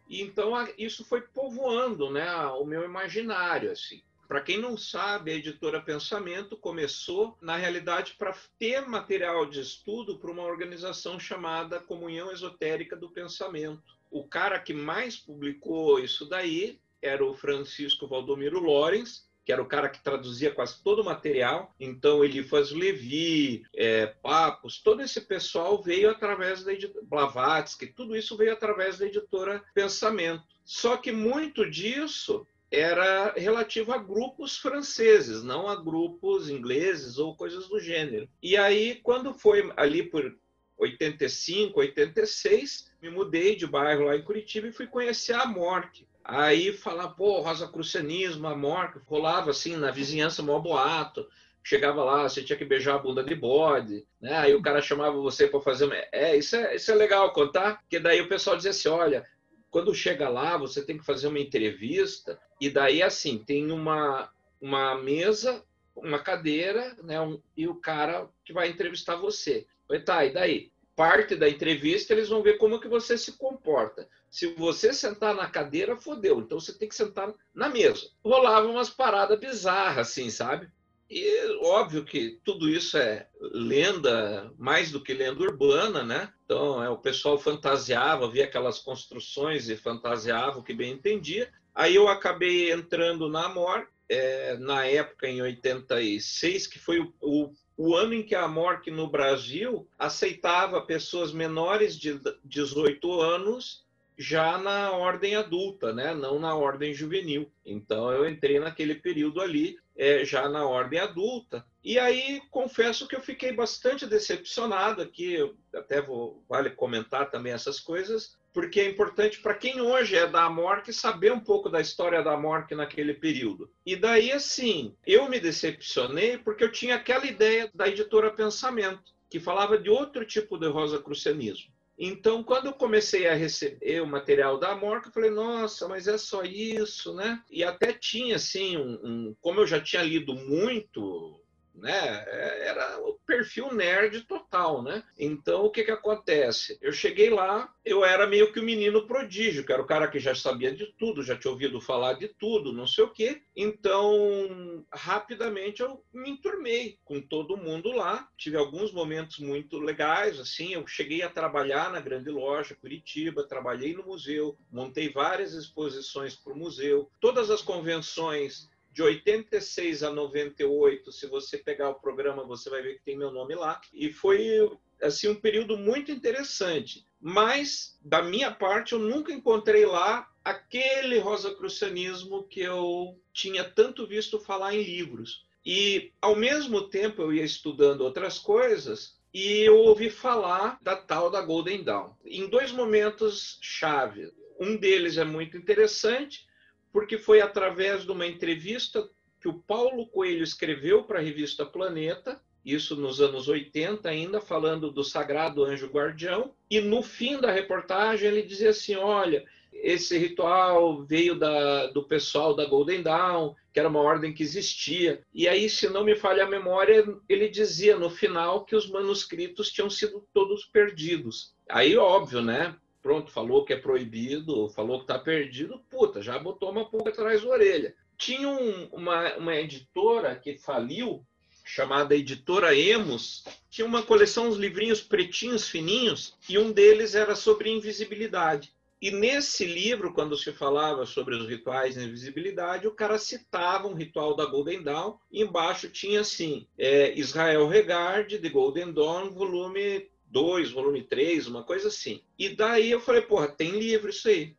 E 0.09 0.21
então 0.21 0.51
isso 0.77 1.05
foi 1.05 1.21
povoando 1.21 2.09
né, 2.09 2.35
o 2.59 2.65
meu 2.65 2.83
imaginário. 2.83 3.71
assim. 3.71 4.01
Para 4.27 4.41
quem 4.41 4.57
não 4.57 4.77
sabe, 4.77 5.31
a 5.31 5.35
editora 5.35 5.81
Pensamento 5.81 6.55
começou, 6.55 7.37
na 7.41 7.57
realidade, 7.57 8.15
para 8.17 8.33
ter 8.57 8.87
material 8.87 9.45
de 9.45 9.59
estudo 9.59 10.17
para 10.17 10.31
uma 10.31 10.43
organização 10.43 11.19
chamada 11.19 11.81
Comunhão 11.81 12.31
Esotérica 12.31 12.95
do 12.95 13.09
Pensamento. 13.09 13.83
O 14.09 14.25
cara 14.25 14.57
que 14.57 14.73
mais 14.73 15.17
publicou 15.17 15.99
isso 15.99 16.25
daí 16.25 16.79
era 17.01 17.25
o 17.25 17.33
Francisco 17.33 18.07
Valdomiro 18.07 18.59
Lorenz, 18.59 19.25
que 19.43 19.51
era 19.51 19.61
o 19.61 19.67
cara 19.67 19.89
que 19.89 20.03
traduzia 20.03 20.51
quase 20.51 20.81
todo 20.83 21.01
o 21.01 21.05
material. 21.05 21.73
Então, 21.79 22.23
Elifas 22.23 22.71
Levi, 22.71 23.63
é, 23.75 24.05
Papos, 24.05 24.79
todo 24.81 25.01
esse 25.01 25.21
pessoal 25.21 25.81
veio 25.81 26.09
através 26.09 26.63
da 26.63 26.73
editora 26.73 27.05
Blavatsky, 27.05 27.87
tudo 27.87 28.15
isso 28.15 28.37
veio 28.37 28.53
através 28.53 28.99
da 28.99 29.07
editora 29.07 29.63
Pensamento. 29.73 30.43
Só 30.63 30.95
que 30.97 31.11
muito 31.11 31.69
disso 31.69 32.45
era 32.69 33.33
relativo 33.33 33.91
a 33.91 33.97
grupos 33.97 34.57
franceses, 34.57 35.43
não 35.43 35.67
a 35.67 35.75
grupos 35.75 36.49
ingleses 36.49 37.17
ou 37.17 37.35
coisas 37.35 37.67
do 37.67 37.79
gênero. 37.79 38.29
E 38.41 38.55
aí, 38.55 38.95
quando 39.03 39.33
foi 39.33 39.73
ali 39.75 40.03
por 40.03 40.33
85, 40.77 41.79
86, 41.79 42.91
me 43.01 43.09
mudei 43.09 43.55
de 43.55 43.67
bairro 43.67 44.05
lá 44.05 44.15
em 44.15 44.23
Curitiba 44.23 44.67
e 44.67 44.71
fui 44.71 44.87
conhecer 44.87 45.33
a 45.33 45.45
Morte, 45.45 46.07
Aí 46.23 46.71
falar, 46.73 47.09
pô, 47.09 47.41
rosacrucianismo, 47.41 48.47
amor, 48.47 49.01
rolava 49.05 49.51
assim 49.51 49.75
na 49.75 49.91
vizinhança, 49.91 50.43
mó 50.43 50.59
boato. 50.59 51.27
Chegava 51.63 52.03
lá, 52.03 52.23
você 52.23 52.43
tinha 52.43 52.57
que 52.57 52.65
beijar 52.65 52.95
a 52.95 52.99
bunda 52.99 53.23
de 53.23 53.35
bode, 53.35 54.05
né? 54.19 54.35
Aí 54.37 54.55
o 54.55 54.61
cara 54.61 54.81
chamava 54.81 55.15
você 55.17 55.47
para 55.47 55.61
fazer. 55.61 56.07
É, 56.11 56.35
isso 56.35 56.55
é, 56.55 56.75
isso 56.75 56.91
é 56.91 56.95
legal 56.95 57.31
contar, 57.33 57.81
porque 57.81 57.99
daí 57.99 58.19
o 58.19 58.27
pessoal 58.27 58.55
dizia 58.55 58.71
assim: 58.71 58.89
olha, 58.89 59.27
quando 59.69 59.93
chega 59.93 60.27
lá, 60.27 60.57
você 60.57 60.83
tem 60.83 60.97
que 60.97 61.05
fazer 61.05 61.27
uma 61.27 61.39
entrevista, 61.39 62.39
e 62.59 62.69
daí 62.69 63.03
assim, 63.03 63.37
tem 63.37 63.71
uma, 63.71 64.31
uma 64.59 64.95
mesa, 64.95 65.63
uma 65.95 66.19
cadeira, 66.19 66.95
né? 67.03 67.21
Um, 67.21 67.39
e 67.55 67.67
o 67.67 67.75
cara 67.75 68.27
que 68.43 68.53
vai 68.53 68.69
entrevistar 68.69 69.15
você. 69.15 69.67
Falei, 69.87 70.03
tá, 70.03 70.25
e 70.25 70.33
daí? 70.33 70.70
Parte 71.01 71.35
da 71.35 71.49
entrevista, 71.49 72.13
eles 72.13 72.29
vão 72.29 72.43
ver 72.43 72.59
como 72.59 72.79
que 72.79 72.87
você 72.87 73.17
se 73.17 73.31
comporta. 73.31 74.07
Se 74.29 74.53
você 74.53 74.93
sentar 74.93 75.33
na 75.33 75.49
cadeira, 75.49 75.95
fodeu. 75.95 76.39
Então 76.39 76.59
você 76.59 76.77
tem 76.77 76.87
que 76.87 76.93
sentar 76.93 77.33
na 77.55 77.69
mesa. 77.69 78.07
Rolava 78.23 78.67
umas 78.67 78.91
paradas 78.91 79.39
bizarras, 79.39 80.09
assim, 80.09 80.29
sabe? 80.29 80.69
E 81.09 81.57
óbvio 81.63 82.05
que 82.05 82.39
tudo 82.45 82.69
isso 82.69 82.99
é 82.99 83.27
lenda, 83.41 84.53
mais 84.59 84.91
do 84.91 85.01
que 85.01 85.11
lenda 85.11 85.41
urbana, 85.41 86.03
né? 86.03 86.31
Então 86.45 86.83
é, 86.83 86.87
o 86.87 86.99
pessoal 86.99 87.35
fantasiava, 87.39 88.29
via 88.29 88.43
aquelas 88.43 88.77
construções 88.77 89.69
e 89.69 89.75
fantasiava 89.75 90.59
o 90.59 90.63
que 90.63 90.71
bem 90.71 90.91
entendia. 90.91 91.51
Aí 91.73 91.95
eu 91.95 92.07
acabei 92.07 92.71
entrando 92.71 93.27
na 93.27 93.47
Amor, 93.47 93.89
é, 94.07 94.55
na 94.57 94.85
época 94.85 95.27
em 95.27 95.41
86, 95.41 96.67
que 96.67 96.77
foi 96.77 96.99
o, 96.99 97.11
o, 97.19 97.51
o 97.83 97.95
ano 97.95 98.13
em 98.13 98.21
que 98.21 98.35
a 98.35 98.43
Amor 98.43 98.79
no 98.87 99.07
Brasil 99.07 99.87
aceitava 99.97 100.85
pessoas 100.85 101.33
menores 101.33 101.97
de 101.97 102.21
18 102.45 103.19
anos 103.19 103.83
já 104.15 104.55
na 104.59 104.91
ordem 104.91 105.35
adulta, 105.35 105.91
né? 105.91 106.13
não 106.13 106.37
na 106.37 106.53
ordem 106.53 106.93
juvenil. 106.93 107.51
Então 107.65 108.11
eu 108.11 108.29
entrei 108.29 108.59
naquele 108.59 108.93
período 108.93 109.41
ali, 109.41 109.79
é, 109.97 110.23
já 110.23 110.47
na 110.47 110.63
ordem 110.63 110.99
adulta. 110.99 111.65
E 111.83 111.97
aí 111.97 112.39
confesso 112.51 113.07
que 113.07 113.15
eu 113.15 113.21
fiquei 113.21 113.51
bastante 113.51 114.05
decepcionado 114.05 115.01
aqui, 115.01 115.37
até 115.73 115.99
vou, 115.99 116.43
vale 116.47 116.69
comentar 116.69 117.31
também 117.31 117.51
essas 117.51 117.79
coisas, 117.79 118.37
porque 118.53 118.79
é 118.79 118.89
importante 118.89 119.39
para 119.39 119.53
quem 119.53 119.79
hoje 119.81 120.15
é 120.15 120.27
da 120.27 120.43
Amorque 120.43 120.91
saber 120.91 121.31
um 121.31 121.39
pouco 121.39 121.69
da 121.69 121.79
história 121.79 122.21
da 122.21 122.33
Amorque 122.33 122.75
naquele 122.75 123.13
período. 123.13 123.69
E 123.85 123.95
daí, 123.95 124.31
assim, 124.31 124.95
eu 125.05 125.29
me 125.29 125.39
decepcionei 125.39 126.37
porque 126.37 126.63
eu 126.63 126.71
tinha 126.71 126.95
aquela 126.95 127.25
ideia 127.25 127.69
da 127.73 127.87
editora 127.87 128.31
Pensamento, 128.31 129.13
que 129.29 129.39
falava 129.39 129.77
de 129.77 129.89
outro 129.89 130.25
tipo 130.25 130.57
de 130.57 130.67
rosacrucianismo. 130.67 131.71
Então, 131.97 132.43
quando 132.43 132.65
eu 132.65 132.73
comecei 132.73 133.27
a 133.27 133.35
receber 133.35 134.01
o 134.01 134.07
material 134.07 134.57
da 134.57 134.71
Amorca, 134.71 135.07
eu 135.07 135.13
falei, 135.13 135.29
nossa, 135.29 135.87
mas 135.87 136.07
é 136.07 136.17
só 136.17 136.43
isso, 136.43 137.13
né? 137.13 137.43
E 137.49 137.63
até 137.63 137.93
tinha, 137.93 138.37
assim, 138.37 138.75
um, 138.75 138.99
um 139.03 139.35
como 139.39 139.59
eu 139.59 139.67
já 139.67 139.79
tinha 139.79 140.01
lido 140.01 140.33
muito 140.33 141.40
né? 141.81 142.23
É, 142.27 142.67
era 142.67 142.99
o 142.99 143.15
perfil 143.25 143.73
nerd 143.73 144.21
total, 144.21 144.81
né? 144.81 145.03
Então, 145.17 145.65
o 145.65 145.69
que 145.69 145.83
que 145.83 145.91
acontece? 145.91 146.77
Eu 146.81 146.93
cheguei 146.93 147.29
lá, 147.29 147.73
eu 147.83 148.05
era 148.05 148.27
meio 148.27 148.51
que 148.53 148.59
o 148.59 148.63
menino 148.63 149.07
prodígio, 149.07 149.65
que 149.65 149.73
era 149.73 149.81
o 149.81 149.87
cara 149.87 150.07
que 150.07 150.19
já 150.19 150.35
sabia 150.35 150.73
de 150.73 150.87
tudo, 150.97 151.23
já 151.23 151.35
tinha 151.35 151.51
ouvido 151.51 151.81
falar 151.81 152.13
de 152.13 152.27
tudo, 152.27 152.71
não 152.71 152.85
sei 152.85 153.03
o 153.03 153.09
quê. 153.09 153.41
Então, 153.55 154.85
rapidamente 154.93 155.81
eu 155.81 156.03
me 156.13 156.29
enturmei 156.29 156.99
com 157.03 157.19
todo 157.19 157.57
mundo 157.57 157.91
lá. 157.91 158.29
Tive 158.37 158.57
alguns 158.57 158.91
momentos 158.91 159.39
muito 159.39 159.79
legais, 159.79 160.39
assim, 160.39 160.73
eu 160.73 160.85
cheguei 160.85 161.21
a 161.23 161.29
trabalhar 161.29 161.91
na 161.91 161.99
grande 161.99 162.29
loja 162.29 162.75
Curitiba, 162.75 163.47
trabalhei 163.47 163.93
no 163.93 164.03
museu, 164.03 164.57
montei 164.71 165.09
várias 165.09 165.53
exposições 165.53 166.35
para 166.35 166.53
o 166.53 166.57
museu. 166.57 167.09
Todas 167.19 167.49
as 167.49 167.61
convenções 167.61 168.69
de 168.91 169.01
86 169.01 170.03
a 170.03 170.11
98, 170.11 171.11
se 171.11 171.27
você 171.27 171.57
pegar 171.57 171.89
o 171.89 171.99
programa, 171.99 172.43
você 172.43 172.69
vai 172.69 172.81
ver 172.81 172.95
que 172.95 173.05
tem 173.05 173.17
meu 173.17 173.31
nome 173.31 173.55
lá. 173.55 173.79
E 173.93 174.11
foi 174.11 174.69
assim 175.01 175.29
um 175.29 175.35
período 175.35 175.77
muito 175.77 176.11
interessante. 176.11 177.05
Mas 177.19 177.97
da 178.03 178.21
minha 178.21 178.51
parte, 178.51 178.93
eu 178.93 178.99
nunca 178.99 179.31
encontrei 179.31 179.85
lá 179.85 180.27
aquele 180.43 181.19
rosacrucianismo 181.19 182.43
que 182.47 182.61
eu 182.61 183.17
tinha 183.31 183.63
tanto 183.63 184.07
visto 184.07 184.39
falar 184.39 184.75
em 184.75 184.83
livros. 184.83 185.45
E 185.65 186.11
ao 186.19 186.35
mesmo 186.35 186.89
tempo 186.89 187.21
eu 187.21 187.33
ia 187.33 187.43
estudando 187.43 188.01
outras 188.01 188.39
coisas 188.39 189.19
e 189.33 189.59
eu 189.59 189.77
ouvi 189.77 190.09
falar 190.09 190.77
da 190.81 190.95
tal 190.95 191.29
da 191.29 191.41
Golden 191.41 191.83
Dawn. 191.83 192.13
Em 192.25 192.49
dois 192.49 192.71
momentos 192.71 193.59
chave. 193.61 194.31
Um 194.59 194.75
deles 194.75 195.17
é 195.17 195.23
muito 195.23 195.57
interessante, 195.57 196.45
porque 196.91 197.17
foi 197.17 197.41
através 197.41 198.03
de 198.03 198.11
uma 198.11 198.27
entrevista 198.27 199.07
que 199.39 199.47
o 199.47 199.53
Paulo 199.53 200.07
Coelho 200.07 200.43
escreveu 200.43 201.03
para 201.03 201.19
a 201.19 201.21
revista 201.21 201.65
Planeta, 201.65 202.41
isso 202.63 202.95
nos 202.95 203.19
anos 203.19 203.47
80 203.47 204.07
ainda, 204.07 204.39
falando 204.39 204.91
do 204.91 205.03
Sagrado 205.03 205.63
Anjo 205.63 205.87
Guardião, 205.87 206.53
e 206.69 206.79
no 206.79 207.01
fim 207.01 207.39
da 207.39 207.51
reportagem 207.51 208.27
ele 208.27 208.43
dizia 208.43 208.69
assim, 208.69 208.95
olha, 208.95 209.43
esse 209.73 210.17
ritual 210.17 211.03
veio 211.03 211.33
da, 211.33 211.87
do 211.87 212.03
pessoal 212.03 212.55
da 212.55 212.65
Golden 212.65 213.01
Dawn, 213.01 213.55
que 213.73 213.79
era 213.79 213.89
uma 213.89 214.01
ordem 214.01 214.33
que 214.33 214.43
existia. 214.43 215.23
E 215.33 215.47
aí, 215.47 215.69
se 215.69 215.89
não 215.89 216.03
me 216.03 216.15
falha 216.15 216.43
a 216.43 216.49
memória, 216.49 217.03
ele 217.27 217.49
dizia 217.49 217.97
no 217.97 218.09
final 218.09 218.63
que 218.63 218.75
os 218.75 218.89
manuscritos 218.89 219.71
tinham 219.71 219.89
sido 219.89 220.23
todos 220.33 220.65
perdidos. 220.65 221.55
Aí, 221.67 221.97
óbvio, 221.97 222.41
né? 222.41 222.75
Pronto, 223.01 223.31
falou 223.31 223.65
que 223.65 223.73
é 223.73 223.77
proibido, 223.77 224.69
falou 224.69 224.99
que 224.99 225.03
está 225.05 225.17
perdido, 225.17 225.79
puta, 225.89 226.21
já 226.21 226.37
botou 226.37 226.71
uma 226.71 226.89
pulga 226.89 227.09
atrás 227.09 227.41
da 227.41 227.49
orelha. 227.49 227.95
Tinha 228.17 228.47
um, 228.47 228.85
uma, 228.91 229.35
uma 229.37 229.55
editora 229.55 230.35
que 230.35 230.57
faliu, 230.57 231.25
chamada 231.63 232.15
Editora 232.15 232.75
Emos, 232.75 233.43
tinha 233.69 233.87
uma 233.87 234.03
coleção, 234.03 234.47
uns 234.47 234.57
livrinhos 234.57 235.01
pretinhos, 235.01 235.67
fininhos, 235.67 236.35
e 236.47 236.57
um 236.57 236.71
deles 236.71 237.15
era 237.15 237.35
sobre 237.35 237.69
invisibilidade. 237.69 238.73
E 239.01 239.09
nesse 239.09 239.65
livro, 239.65 240.13
quando 240.13 240.37
se 240.37 240.51
falava 240.51 241.07
sobre 241.07 241.33
os 241.35 241.47
rituais 241.47 241.95
de 241.95 242.03
invisibilidade, 242.03 242.87
o 242.87 242.93
cara 242.93 243.17
citava 243.17 243.87
um 243.87 243.95
ritual 243.95 244.35
da 244.35 244.45
Golden 244.45 244.83
Dawn, 244.83 245.17
e 245.31 245.41
embaixo 245.41 245.89
tinha 245.89 246.21
assim, 246.21 246.67
é, 246.77 247.11
Israel 247.17 247.67
Regard, 247.67 248.37
de 248.37 248.49
Golden 248.49 248.93
Dawn, 248.93 249.31
volume 249.31 250.10
2, 250.31 250.71
volume 250.71 251.03
3, 251.03 251.47
uma 251.47 251.63
coisa 251.63 251.89
assim. 251.89 252.21
E 252.39 252.49
daí 252.49 252.89
eu 252.89 252.99
falei, 252.99 253.21
porra, 253.21 253.47
tem 253.47 253.77
livro 253.77 254.09
isso 254.09 254.27
aí. 254.29 254.55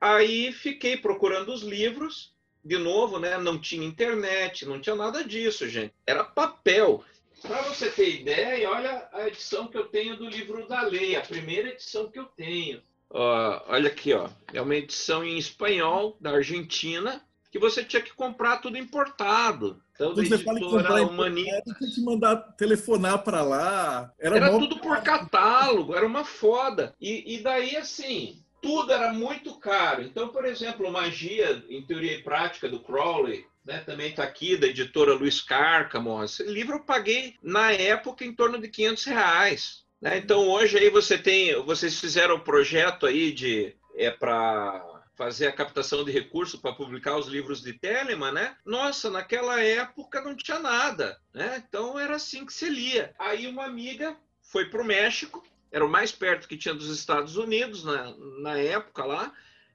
Aí 0.00 0.52
fiquei 0.52 0.96
procurando 0.96 1.52
os 1.52 1.62
livros, 1.62 2.34
de 2.64 2.76
novo, 2.76 3.18
né? 3.18 3.38
Não 3.38 3.58
tinha 3.58 3.86
internet, 3.86 4.66
não 4.66 4.80
tinha 4.80 4.96
nada 4.96 5.24
disso, 5.24 5.68
gente. 5.68 5.94
Era 6.06 6.24
papel. 6.24 7.02
Para 7.40 7.62
você 7.62 7.90
ter 7.90 8.20
ideia, 8.20 8.68
olha 8.68 9.08
a 9.12 9.28
edição 9.28 9.68
que 9.68 9.78
eu 9.78 9.86
tenho 9.86 10.16
do 10.16 10.28
livro 10.28 10.66
da 10.66 10.82
lei, 10.82 11.16
a 11.16 11.20
primeira 11.20 11.68
edição 11.68 12.10
que 12.10 12.18
eu 12.18 12.24
tenho. 12.24 12.78
Uh, 13.10 13.62
olha 13.68 13.88
aqui, 13.88 14.12
ó. 14.12 14.28
é 14.52 14.60
uma 14.60 14.74
edição 14.74 15.24
em 15.24 15.38
espanhol 15.38 16.16
da 16.20 16.32
Argentina 16.32 17.25
que 17.56 17.58
você 17.58 17.82
tinha 17.82 18.02
que 18.02 18.12
comprar 18.12 18.58
tudo 18.58 18.76
importado. 18.76 19.82
Então, 19.94 20.12
Quando 20.12 20.28
você 20.28 20.38
fala 20.38 20.60
em 20.60 20.70
comprar 20.70 21.02
Humanista... 21.02 21.74
tinha 21.78 21.90
que 21.90 22.00
mandar 22.02 22.36
telefonar 22.58 23.24
para 23.24 23.42
lá. 23.42 24.12
Era, 24.18 24.36
era 24.36 24.50
tudo 24.50 24.78
por 24.78 25.00
catálogo, 25.02 25.94
era 25.94 26.06
uma 26.06 26.22
foda. 26.22 26.94
E, 27.00 27.34
e 27.34 27.42
daí, 27.42 27.74
assim, 27.76 28.42
tudo 28.60 28.92
era 28.92 29.10
muito 29.10 29.58
caro. 29.58 30.02
Então, 30.02 30.28
por 30.28 30.44
exemplo, 30.44 30.92
Magia, 30.92 31.64
em 31.70 31.80
Teoria 31.80 32.12
e 32.12 32.22
Prática, 32.22 32.68
do 32.68 32.80
Crowley, 32.80 33.46
né, 33.64 33.78
também 33.86 34.10
está 34.10 34.22
aqui, 34.22 34.56
da 34.58 34.66
editora 34.66 35.14
Luiz 35.14 35.40
Cárcamo. 35.40 36.22
Esse 36.22 36.42
livro 36.44 36.76
eu 36.76 36.84
paguei, 36.84 37.36
na 37.42 37.72
época, 37.72 38.22
em 38.22 38.34
torno 38.34 38.60
de 38.60 38.68
500 38.68 39.04
reais. 39.06 39.84
Né? 39.98 40.18
Então, 40.18 40.46
hoje 40.46 40.76
aí 40.76 40.90
você 40.90 41.16
tem... 41.16 41.54
Vocês 41.62 41.98
fizeram 41.98 42.34
o 42.34 42.38
um 42.38 42.44
projeto 42.44 43.06
aí 43.06 43.32
de... 43.32 43.74
É 43.98 44.10
para 44.10 44.95
fazer 45.16 45.46
a 45.46 45.52
captação 45.52 46.04
de 46.04 46.12
recursos 46.12 46.60
para 46.60 46.74
publicar 46.74 47.16
os 47.16 47.26
livros 47.26 47.62
de 47.62 47.72
Telemann, 47.72 48.32
né? 48.32 48.56
Nossa, 48.64 49.10
naquela 49.10 49.60
época 49.60 50.20
não 50.20 50.36
tinha 50.36 50.58
nada, 50.58 51.18
né? 51.32 51.64
Então 51.66 51.98
era 51.98 52.16
assim 52.16 52.44
que 52.44 52.52
se 52.52 52.68
lia. 52.68 53.14
Aí 53.18 53.46
uma 53.46 53.64
amiga 53.64 54.14
foi 54.42 54.66
para 54.66 54.82
o 54.82 54.84
México, 54.84 55.42
era 55.72 55.84
o 55.84 55.88
mais 55.88 56.12
perto 56.12 56.46
que 56.46 56.56
tinha 56.56 56.74
dos 56.74 56.90
Estados 56.90 57.36
Unidos 57.36 57.82
na, 57.82 58.14
na 58.40 58.58
época 58.58 59.04
lá, 59.04 59.32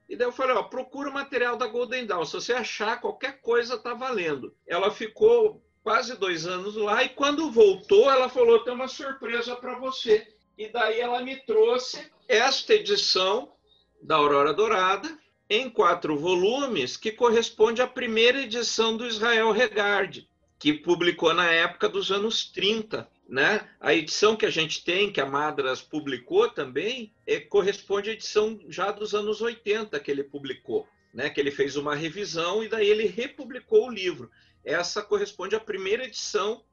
e 0.08 0.16
daí 0.16 0.26
eu 0.26 0.32
falei, 0.32 0.54
ó, 0.54 0.62
procura 0.62 1.10
o 1.10 1.12
material 1.12 1.56
da 1.56 1.66
Golden 1.66 2.06
Dawn, 2.06 2.24
se 2.24 2.34
você 2.34 2.52
achar 2.52 3.00
qualquer 3.00 3.40
coisa 3.40 3.78
tá 3.78 3.94
valendo. 3.94 4.54
Ela 4.66 4.90
ficou 4.90 5.62
quase 5.82 6.16
dois 6.16 6.46
anos 6.46 6.76
lá 6.76 7.02
e 7.02 7.08
quando 7.08 7.50
voltou 7.50 8.10
ela 8.10 8.28
falou, 8.28 8.60
tem 8.60 8.72
uma 8.72 8.88
surpresa 8.88 9.56
para 9.56 9.78
você. 9.78 10.34
E 10.56 10.68
daí 10.68 11.00
ela 11.00 11.20
me 11.22 11.36
trouxe 11.44 12.12
esta 12.28 12.74
edição 12.74 13.52
da 14.00 14.16
Aurora 14.16 14.52
Dourada, 14.52 15.18
em 15.52 15.68
quatro 15.68 16.16
volumes, 16.16 16.96
que 16.96 17.12
corresponde 17.12 17.82
à 17.82 17.86
primeira 17.86 18.40
edição 18.40 18.96
do 18.96 19.06
Israel 19.06 19.52
Regard, 19.52 20.26
que 20.58 20.72
publicou 20.72 21.34
na 21.34 21.52
época 21.52 21.90
dos 21.90 22.10
anos 22.10 22.50
30. 22.50 23.06
Né? 23.28 23.68
A 23.78 23.92
edição 23.92 24.34
que 24.34 24.46
a 24.46 24.50
gente 24.50 24.82
tem, 24.82 25.12
que 25.12 25.20
a 25.20 25.26
Madras 25.26 25.82
publicou 25.82 26.48
também, 26.48 27.12
é, 27.26 27.38
corresponde 27.38 28.08
à 28.08 28.12
edição 28.14 28.58
já 28.68 28.90
dos 28.90 29.14
anos 29.14 29.42
80 29.42 30.00
que 30.00 30.10
ele 30.10 30.24
publicou, 30.24 30.88
né? 31.12 31.28
que 31.28 31.38
ele 31.38 31.50
fez 31.50 31.76
uma 31.76 31.94
revisão 31.94 32.64
e 32.64 32.68
daí 32.68 32.88
ele 32.88 33.04
republicou 33.04 33.88
o 33.88 33.92
livro. 33.92 34.30
Essa 34.64 35.02
corresponde 35.02 35.54
à 35.54 35.60
primeira 35.60 36.06
edição, 36.06 36.64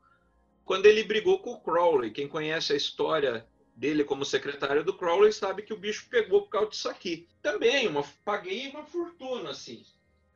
quando 0.64 0.86
ele 0.86 1.04
brigou 1.04 1.40
com 1.40 1.52
o 1.52 1.60
Crowley. 1.60 2.12
Quem 2.12 2.30
conhece 2.30 2.72
a 2.72 2.78
história 2.78 3.46
dele 3.80 4.04
como 4.04 4.26
secretário 4.26 4.84
do 4.84 4.94
Crowley 4.94 5.32
sabe 5.32 5.62
que 5.62 5.74
o 5.74 5.78
bicho 5.78 6.08
pegou 6.10 6.42
por 6.42 6.50
causa 6.50 6.70
disso 6.70 6.90
aqui. 6.90 7.26
Também, 7.42 7.88
uma, 7.88 8.04
paguei 8.26 8.68
uma 8.68 8.84
fortuna, 8.84 9.52
assim. 9.52 9.84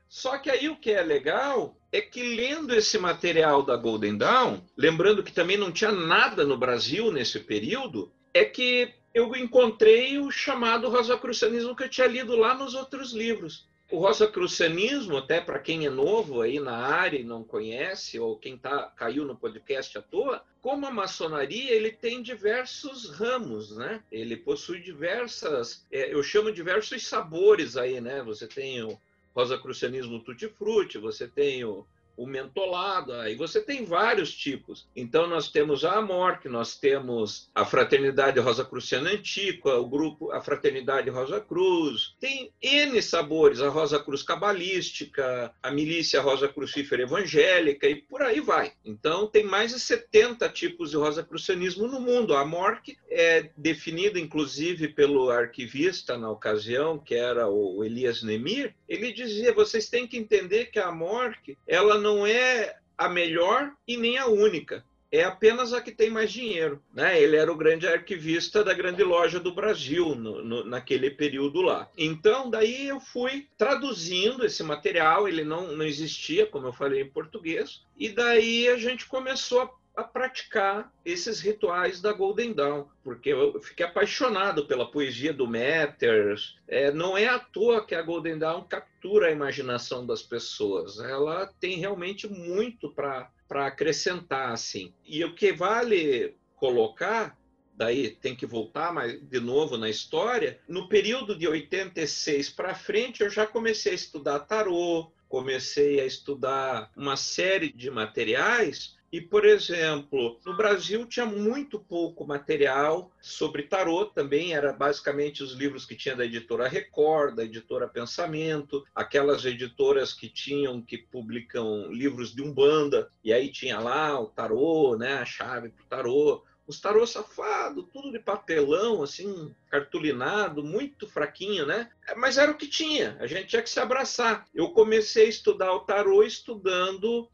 Só 0.08 0.38
que 0.38 0.50
aí 0.50 0.70
o 0.70 0.78
que 0.78 0.92
é 0.92 1.02
legal 1.02 1.76
é 1.92 2.00
que 2.00 2.24
lendo 2.36 2.74
esse 2.74 2.98
material 2.98 3.62
da 3.62 3.76
Golden 3.76 4.18
Dawn, 4.18 4.62
lembrando 4.78 5.24
que 5.24 5.34
também 5.34 5.58
não 5.58 5.72
tinha 5.72 5.92
nada 5.92 6.46
no 6.46 6.58
Brasil 6.58 7.12
nesse 7.12 7.40
período, 7.40 8.10
é 8.34 8.46
que 8.46 8.94
eu 9.14 9.36
encontrei 9.36 10.18
o 10.18 10.32
chamado 10.32 10.90
rosacrucianismo 10.90 11.76
que 11.76 11.84
eu 11.84 11.90
tinha 11.90 12.08
lido 12.08 12.38
lá 12.38 12.54
nos 12.54 12.74
outros 12.74 13.12
livros 13.12 13.68
o 13.94 14.00
rosacrucianismo, 14.00 15.18
até 15.18 15.40
para 15.40 15.60
quem 15.60 15.86
é 15.86 15.90
novo 15.90 16.42
aí 16.42 16.60
na 16.60 16.76
área 16.76 17.20
e 17.20 17.24
não 17.24 17.44
conhece, 17.44 18.20
ou 18.20 18.36
quem 18.36 18.58
tá, 18.58 18.92
caiu 18.96 19.24
no 19.24 19.36
podcast 19.36 19.96
à 19.96 20.02
toa, 20.02 20.44
como 20.64 20.88
a 20.88 20.92
maçonaria, 20.92 21.72
ele 21.72 21.92
tem 21.92 22.24
diversos 22.24 23.12
ramos, 23.12 23.78
né? 23.78 24.02
Ele 24.12 24.36
possui 24.36 24.80
diversas, 24.80 25.86
é, 25.92 26.12
eu 26.12 26.24
chamo 26.24 26.52
diversos 26.52 27.06
sabores 27.06 27.78
aí, 27.78 28.02
né? 28.02 28.24
Você 28.24 28.48
tem 28.48 28.82
o 28.82 29.00
rosacrucianismo 29.36 30.22
tutti-frutti, 30.22 30.98
você 30.98 31.28
tem 31.28 31.64
o 31.64 31.86
o 32.15 32.27
mentolado, 32.27 33.13
aí 33.13 33.36
você 33.36 33.62
tem 33.62 33.86
vários 33.86 34.34
tipos. 34.34 34.88
Então 34.96 35.27
nós 35.27 35.50
temos 35.50 35.84
a 35.84 35.93
Amorque, 35.93 36.48
nós 36.48 36.75
temos 36.75 37.50
a 37.53 37.65
Fraternidade 37.65 38.39
Rosa 38.39 38.65
Cruciana 38.65 39.12
Antiqua, 39.12 39.79
o 39.79 39.88
grupo 39.88 40.32
a 40.32 40.41
Fraternidade 40.41 41.10
Rosa 41.10 41.39
Cruz, 41.39 42.15
tem 42.20 42.51
N 42.62 43.01
sabores, 43.01 43.62
a 43.62 43.70
Rosa 43.70 44.00
Cruz 44.00 44.24
Cabalística, 44.24 45.53
a 45.62 45.72
Milícia 45.72 46.22
Rosa 46.22 46.48
Crucífera 46.48 47.03
Evangélica 47.03 47.88
e 47.88 47.96
por 47.96 48.22
aí 48.22 48.39
vai. 48.39 48.74
Então 48.86 49.27
tem 49.27 49.43
mais 49.43 49.72
de 49.72 49.79
70 49.79 50.48
tipos 50.50 50.91
de 50.91 50.98
Rosa 50.98 51.24
Crucianismo 51.24 51.88
no 51.88 52.00
mundo. 52.00 52.36
A 52.36 52.41
Amorque 52.41 52.98
é 53.10 53.50
definida 53.58 54.20
inclusive 54.20 54.88
pelo 54.89 55.29
arquivista 55.29 56.17
na 56.17 56.29
ocasião, 56.29 56.98
que 56.98 57.15
era 57.15 57.48
o 57.48 57.84
Elias 57.84 58.24
Nemir, 58.24 58.74
ele 58.88 59.12
dizia, 59.12 59.53
vocês 59.53 59.89
têm 59.89 60.08
que 60.08 60.17
entender 60.17 60.65
que 60.65 60.79
a 60.79 60.88
Amorque, 60.88 61.58
ela 61.67 61.98
não 62.04 62.28
é 62.28 62.76
a 62.98 63.10
melhor 63.10 63.72
e 63.88 63.98
nem 63.98 64.18
a 64.18 64.28
única. 64.28 64.86
É 65.12 65.24
apenas 65.24 65.74
a 65.74 65.82
que 65.82 65.92
tem 65.92 66.10
mais 66.10 66.32
dinheiro. 66.32 66.82
Né? 66.92 67.22
Ele 67.22 67.36
era 67.36 67.52
o 67.52 67.56
grande 67.56 67.88
arquivista 67.88 68.64
da 68.64 68.74
grande 68.74 69.04
loja 69.04 69.40
do 69.40 69.54
Brasil 69.54 70.16
no, 70.16 70.44
no, 70.44 70.64
naquele 70.66 71.12
período 71.12 71.62
lá. 71.62 71.88
Então, 71.96 72.50
daí 72.50 72.88
eu 72.88 73.00
fui 73.00 73.48
traduzindo 73.56 74.44
esse 74.44 74.64
material, 74.64 75.28
ele 75.28 75.44
não, 75.44 75.72
não 75.72 75.86
existia, 75.86 76.48
como 76.48 76.68
eu 76.68 76.74
falei, 76.74 77.02
em 77.02 77.10
português, 77.10 77.84
e 77.96 78.10
daí 78.10 78.68
a 78.68 78.78
gente 78.78 79.06
começou 79.06 79.62
a 79.62 79.70
a 79.96 80.04
praticar 80.04 80.92
esses 81.06 81.40
rituais 81.40 82.02
da 82.02 82.12
Golden 82.12 82.54
Dawn, 82.54 82.86
porque 83.04 83.30
eu 83.30 83.60
fiquei 83.62 83.86
apaixonado 83.86 84.66
pela 84.66 84.90
poesia 84.90 85.32
do 85.32 85.48
Matters. 85.48 86.58
É, 86.68 86.92
não 86.92 87.18
é 87.18 87.28
à 87.28 87.38
toa 87.38 87.86
que 87.86 87.94
a 87.94 88.02
Golden 88.02 88.40
Dawn 88.40 88.64
captura 88.64 89.28
a 89.28 89.32
imaginação 89.32 90.06
das 90.06 90.24
pessoas. 90.24 91.00
Ela 91.00 91.48
tem 91.60 91.78
realmente 91.78 92.28
muito 92.28 92.90
para 92.90 93.30
acrescentar, 93.50 94.52
assim. 94.52 94.94
E 95.06 95.24
o 95.24 95.36
que 95.36 95.54
vale 95.54 96.36
colocar 96.56 97.38
daí 97.76 98.10
tem 98.12 98.36
que 98.36 98.46
voltar 98.46 98.94
mais 98.94 99.20
de 99.22 99.40
novo 99.40 99.78
na 99.78 99.90
história. 99.90 100.60
No 100.68 100.88
período 100.88 101.38
de 101.38 101.48
86 101.48 102.50
para 102.50 102.76
frente, 102.76 103.22
eu 103.22 103.30
já 103.30 103.46
comecei 103.46 103.92
a 103.92 103.96
estudar 103.96 104.40
tarô, 104.42 105.12
comecei 105.28 106.00
a 106.00 106.06
estudar 106.06 106.92
uma 106.96 107.18
série 107.18 107.72
de 107.74 107.90
materiais 107.90 108.96
e, 109.13 109.22
por 109.22 109.46
exemplo, 109.46 110.39
no 110.43 110.58
Brasil 110.58 111.05
tinha 111.05 111.24
muito 111.24 111.77
pouco 111.77 112.25
material 112.25 113.12
sobre 113.22 113.62
tarot 113.62 114.12
também, 114.12 114.55
era 114.55 114.74
basicamente 114.74 115.43
os 115.43 115.51
livros 115.51 115.86
que 115.86 115.96
tinha 115.96 116.15
da 116.15 116.25
editora 116.25 116.67
Record, 116.67 117.36
da 117.36 117.43
editora 117.43 117.88
Pensamento, 117.88 118.84
aquelas 118.96 119.46
editoras 119.46 120.13
que 120.13 120.27
tinham, 120.27 120.82
que 120.82 120.98
publicam 120.98 121.91
livros 121.91 122.34
de 122.34 122.41
Umbanda, 122.41 123.08
e 123.24 123.32
aí 123.32 123.51
tinha 123.51 123.79
lá 123.79 124.20
o 124.20 124.25
tarô, 124.25 124.98
né, 124.98 125.13
a 125.13 125.25
chave 125.25 125.70
para 125.70 125.84
o 125.84 125.88
tarô, 125.88 126.43
os 126.65 126.82
tarô 126.82 127.05
safado, 127.05 127.84
tudo 127.84 128.12
de 128.12 128.17
papelão, 128.17 129.03
assim, 129.03 129.53
cartulinado, 129.70 130.63
muito 130.63 131.08
fraquinho, 131.08 131.67
né? 131.67 131.91
Mas 132.17 132.39
era 132.39 132.51
o 132.51 132.58
que 132.58 132.67
tinha, 132.67 133.15
a 133.20 133.27
gente 133.27 133.46
tinha 133.46 133.62
que 133.62 133.70
se 133.70 133.79
abraçar. 133.79 134.48
Eu 134.55 134.70
comecei 134.72 135.27
a 135.27 135.29
estudar 135.29 135.72
o 135.72 135.82
tarô 135.82 136.24
estudando 136.24 137.29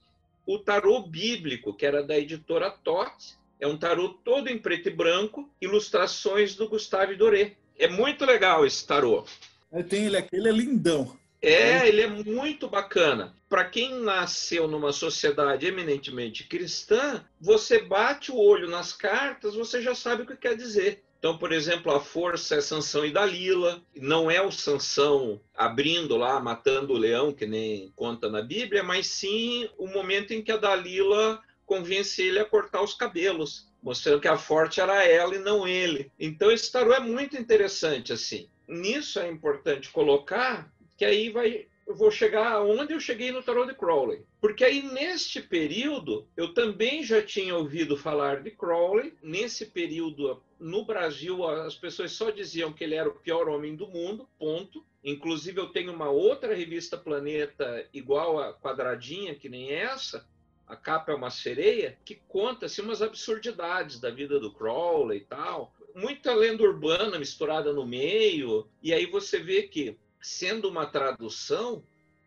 o 0.51 0.57
tarô 0.57 0.99
bíblico, 1.03 1.75
que 1.75 1.85
era 1.85 2.01
da 2.01 2.17
editora 2.17 2.71
Tot. 2.71 3.37
É 3.59 3.67
um 3.67 3.77
tarô 3.77 4.09
todo 4.09 4.49
em 4.49 4.57
preto 4.57 4.89
e 4.89 4.91
branco, 4.91 5.47
ilustrações 5.61 6.55
do 6.55 6.67
Gustave 6.67 7.15
Doré. 7.15 7.53
É 7.77 7.87
muito 7.87 8.25
legal 8.25 8.65
esse 8.65 8.85
tarô. 8.87 9.25
É, 9.71 9.83
tem 9.83 10.07
ele 10.07 10.17
aqui, 10.17 10.35
ele 10.35 10.49
é 10.49 10.51
lindão. 10.51 11.15
É, 11.39 11.87
ele 11.87 12.01
é 12.01 12.07
muito 12.07 12.67
bacana. 12.67 13.35
Para 13.47 13.63
quem 13.65 14.01
nasceu 14.01 14.67
numa 14.67 14.91
sociedade 14.91 15.67
eminentemente 15.67 16.43
cristã, 16.45 17.23
você 17.39 17.79
bate 17.79 18.31
o 18.31 18.37
olho 18.37 18.67
nas 18.67 18.91
cartas, 18.91 19.53
você 19.53 19.83
já 19.83 19.93
sabe 19.93 20.23
o 20.23 20.25
que 20.25 20.35
quer 20.35 20.55
dizer. 20.57 21.03
Então, 21.19 21.37
por 21.37 21.51
exemplo, 21.51 21.91
a 21.91 21.99
força 21.99 22.55
é 22.55 22.61
Sansão 22.61 23.05
e 23.05 23.11
Dalila, 23.11 23.81
não 23.93 24.31
é 24.31 24.41
o 24.41 24.51
Sansão 24.51 25.39
abrindo 25.53 26.15
lá, 26.15 26.39
matando 26.39 26.93
o 26.93 26.97
leão, 26.97 27.33
que 27.33 27.45
nem 27.45 27.91
conta 27.93 28.29
na 28.29 28.41
Bíblia, 28.41 28.83
mas 28.83 29.07
sim 29.07 29.69
o 29.77 29.85
momento 29.85 30.33
em 30.33 30.41
que 30.41 30.51
a 30.51 30.57
Dalila 30.57 31.43
convence 31.65 32.21
ele 32.21 32.39
a 32.39 32.45
cortar 32.45 32.81
os 32.81 32.93
cabelos, 32.93 33.67
mostrando 33.83 34.21
que 34.21 34.29
a 34.29 34.37
forte 34.37 34.79
era 34.79 35.03
ela 35.03 35.35
e 35.35 35.39
não 35.39 35.67
ele. 35.67 36.09
Então, 36.17 36.49
esse 36.49 36.71
tarô 36.71 36.93
é 36.93 37.01
muito 37.01 37.35
interessante, 37.35 38.13
assim. 38.13 38.47
Nisso 38.65 39.19
é 39.19 39.29
importante 39.29 39.89
colocar 39.89 40.71
que 40.95 41.03
aí 41.03 41.29
vai 41.29 41.67
eu 41.89 41.95
vou 41.95 42.11
chegar 42.11 42.61
onde 42.61 42.93
eu 42.93 42.99
cheguei 42.99 43.31
no 43.31 43.41
tarô 43.41 43.65
de 43.65 43.73
Crowley. 43.73 44.21
Porque 44.39 44.63
aí, 44.63 44.83
neste 44.83 45.41
período, 45.41 46.27
eu 46.37 46.53
também 46.53 47.03
já 47.03 47.19
tinha 47.19 47.55
ouvido 47.57 47.97
falar 47.97 48.43
de 48.43 48.51
Crowley. 48.51 49.15
Nesse 49.23 49.65
período, 49.65 50.39
no 50.59 50.85
Brasil, 50.85 51.43
as 51.47 51.73
pessoas 51.73 52.11
só 52.11 52.29
diziam 52.29 52.71
que 52.71 52.83
ele 52.83 52.93
era 52.93 53.09
o 53.09 53.15
pior 53.15 53.49
homem 53.49 53.75
do 53.75 53.87
mundo, 53.87 54.29
ponto. 54.37 54.85
Inclusive, 55.03 55.59
eu 55.59 55.69
tenho 55.69 55.91
uma 55.91 56.11
outra 56.11 56.53
revista 56.53 56.95
Planeta 56.95 57.83
igual 57.91 58.37
a 58.37 58.53
quadradinha, 58.53 59.33
que 59.33 59.49
nem 59.49 59.71
essa, 59.71 60.23
a 60.67 60.75
capa 60.75 61.11
é 61.11 61.15
uma 61.15 61.31
sereia, 61.31 61.97
que 62.05 62.21
conta 62.27 62.67
assim, 62.67 62.83
umas 62.83 63.01
absurdidades 63.01 63.99
da 63.99 64.11
vida 64.11 64.39
do 64.39 64.53
Crowley 64.53 65.17
e 65.17 65.25
tal. 65.25 65.73
Muita 65.95 66.35
lenda 66.35 66.61
urbana 66.61 67.17
misturada 67.17 67.73
no 67.73 67.83
meio, 67.83 68.67
e 68.83 68.93
aí 68.93 69.07
você 69.07 69.39
vê 69.39 69.63
que, 69.63 69.97
sendo 70.21 70.69
uma 70.69 70.85
tradução, 70.85 71.83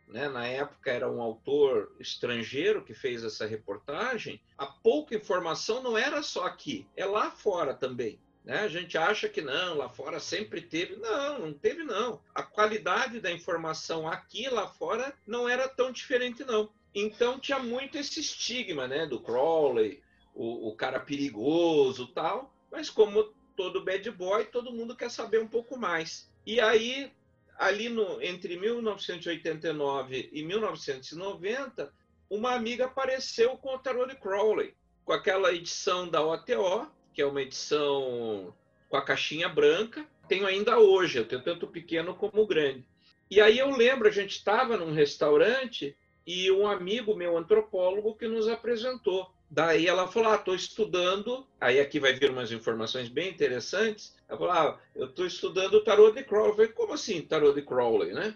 né, 0.09 0.29
na 0.29 0.47
época 0.47 0.91
era 0.91 1.11
um 1.11 1.21
autor 1.23 1.95
estrangeiro 1.99 2.85
que 2.85 2.95
fez 2.95 3.25
essa 3.25 3.47
reportagem, 3.47 4.41
a 4.59 4.67
pouca 4.67 5.15
informação 5.15 5.83
não 5.83 5.97
era 5.97 6.23
só 6.23 6.47
aqui, 6.47 6.87
é 6.97 7.05
lá 7.05 7.31
fora 7.31 7.75
também. 7.75 8.19
Né? 8.45 8.59
A 8.59 8.69
gente 8.69 8.99
acha 8.99 9.29
que 9.29 9.41
não, 9.41 9.77
lá 9.77 9.89
fora 9.89 10.19
sempre 10.19 10.61
teve. 10.61 10.97
Não, 10.97 11.39
não 11.39 11.53
teve, 11.53 11.85
não. 11.85 12.21
A 12.35 12.43
qualidade 12.43 13.21
da 13.21 13.31
informação 13.31 14.09
aqui 14.09 14.49
lá 14.49 14.67
fora 14.67 15.15
não 15.27 15.49
era 15.49 15.69
tão 15.69 15.93
diferente, 15.93 16.45
não. 16.45 16.69
Então 16.95 17.39
tinha 17.39 17.59
muito 17.59 17.97
esse 17.97 18.21
estigma, 18.21 18.87
né, 18.87 19.07
do 19.07 19.21
Crowley, 19.21 20.03
o, 20.35 20.69
o 20.69 20.77
cara 20.77 20.99
perigoso, 20.99 22.09
tal. 22.09 22.53
Mas 22.71 22.91
como 22.91 23.33
todo 23.57 23.85
bad 23.85 24.11
boy, 24.11 24.45
todo 24.47 24.73
mundo 24.73 24.97
quer 24.97 25.11
saber 25.11 25.41
um 25.41 25.49
pouco 25.49 25.79
mais. 25.79 26.31
E 26.45 26.61
aí, 26.61 27.13
ali 27.63 27.89
no, 27.89 28.21
entre 28.21 28.57
1989 28.57 30.31
e 30.33 30.43
1990, 30.43 31.93
uma 32.29 32.55
amiga 32.55 32.87
apareceu 32.87 33.57
com 33.57 33.77
o 33.77 33.79
tarot 33.79 34.13
Crowley, 34.17 34.75
com 35.05 35.13
aquela 35.13 35.55
edição 35.55 36.09
da 36.09 36.21
OTO, 36.21 36.91
que 37.15 37.23
é 37.23 37.27
uma 37.27 37.41
edição 37.41 38.53
com 38.89 38.97
a 38.97 39.05
caixinha 39.05 39.49
branca. 39.49 40.05
Tenho 40.27 40.45
ainda 40.45 40.79
hoje, 40.79 41.19
eu 41.19 41.25
tenho 41.25 41.43
tanto 41.43 41.69
pequeno 41.69 42.17
como 42.17 42.47
grande. 42.47 42.85
E 43.31 43.41
aí 43.41 43.61
eu 43.61 43.71
lembro, 43.71 44.09
a 44.09 44.13
gente 44.13 44.33
estava 44.33 44.77
num 44.77 44.93
restaurante 44.93 45.97
e 46.27 46.51
um 46.51 46.67
amigo 46.67 47.15
meu 47.15 47.39
antropólogo 47.39 48.17
que 48.17 48.27
nos 48.27 48.49
apresentou. 48.49 49.33
Daí 49.55 49.87
ela 49.87 50.09
falou: 50.09 50.33
ah, 50.33 50.37
estou 50.37 50.55
estudando. 50.55 51.47
Aí 51.61 51.79
aqui 51.79 52.01
vai 52.01 52.15
vir 52.15 52.31
umas 52.31 52.51
informações 52.51 53.11
bem 53.11 53.29
interessantes. 53.29 54.17
Ela 54.27 54.39
falou: 54.39 54.53
ah, 54.55 54.81
eu 54.97 55.05
estou 55.05 55.27
estudando 55.27 55.75
o 55.75 55.85
tarô 55.85 56.11
de 56.11 56.25
Crowley. 56.25 56.51
Eu 56.51 56.57
falei, 56.57 56.73
como 56.73 56.95
assim 56.95 57.21
tarô 57.21 57.53
de 57.53 57.61
Crowley, 57.61 58.15
né? 58.15 58.35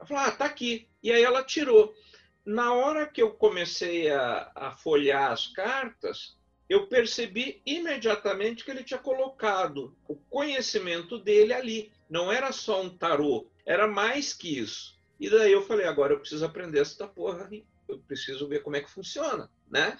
Ela 0.00 0.06
falou: 0.08 0.22
ah, 0.24 0.30
tá 0.32 0.46
aqui. 0.46 0.88
E 1.00 1.12
aí 1.12 1.22
ela 1.22 1.44
tirou. 1.44 1.94
Na 2.44 2.74
hora 2.74 3.06
que 3.06 3.22
eu 3.22 3.30
comecei 3.30 4.10
a, 4.10 4.50
a 4.52 4.72
folhear 4.72 5.30
as 5.30 5.46
cartas, 5.46 6.36
eu 6.68 6.88
percebi 6.88 7.62
imediatamente 7.64 8.64
que 8.64 8.72
ele 8.72 8.82
tinha 8.82 8.98
colocado 8.98 9.96
o 10.08 10.16
conhecimento 10.16 11.20
dele 11.20 11.52
ali. 11.52 11.92
Não 12.10 12.32
era 12.32 12.50
só 12.50 12.82
um 12.82 12.90
tarô, 12.90 13.46
era 13.64 13.86
mais 13.86 14.32
que 14.32 14.58
isso. 14.58 14.98
E 15.20 15.30
daí 15.30 15.52
eu 15.52 15.62
falei, 15.62 15.86
agora 15.86 16.14
eu 16.14 16.18
preciso 16.18 16.44
aprender 16.44 16.80
essa 16.80 17.06
porra, 17.06 17.48
eu 17.88 17.98
preciso 18.00 18.48
ver 18.48 18.62
como 18.62 18.74
é 18.74 18.80
que 18.80 18.90
funciona, 18.90 19.48
né? 19.70 19.96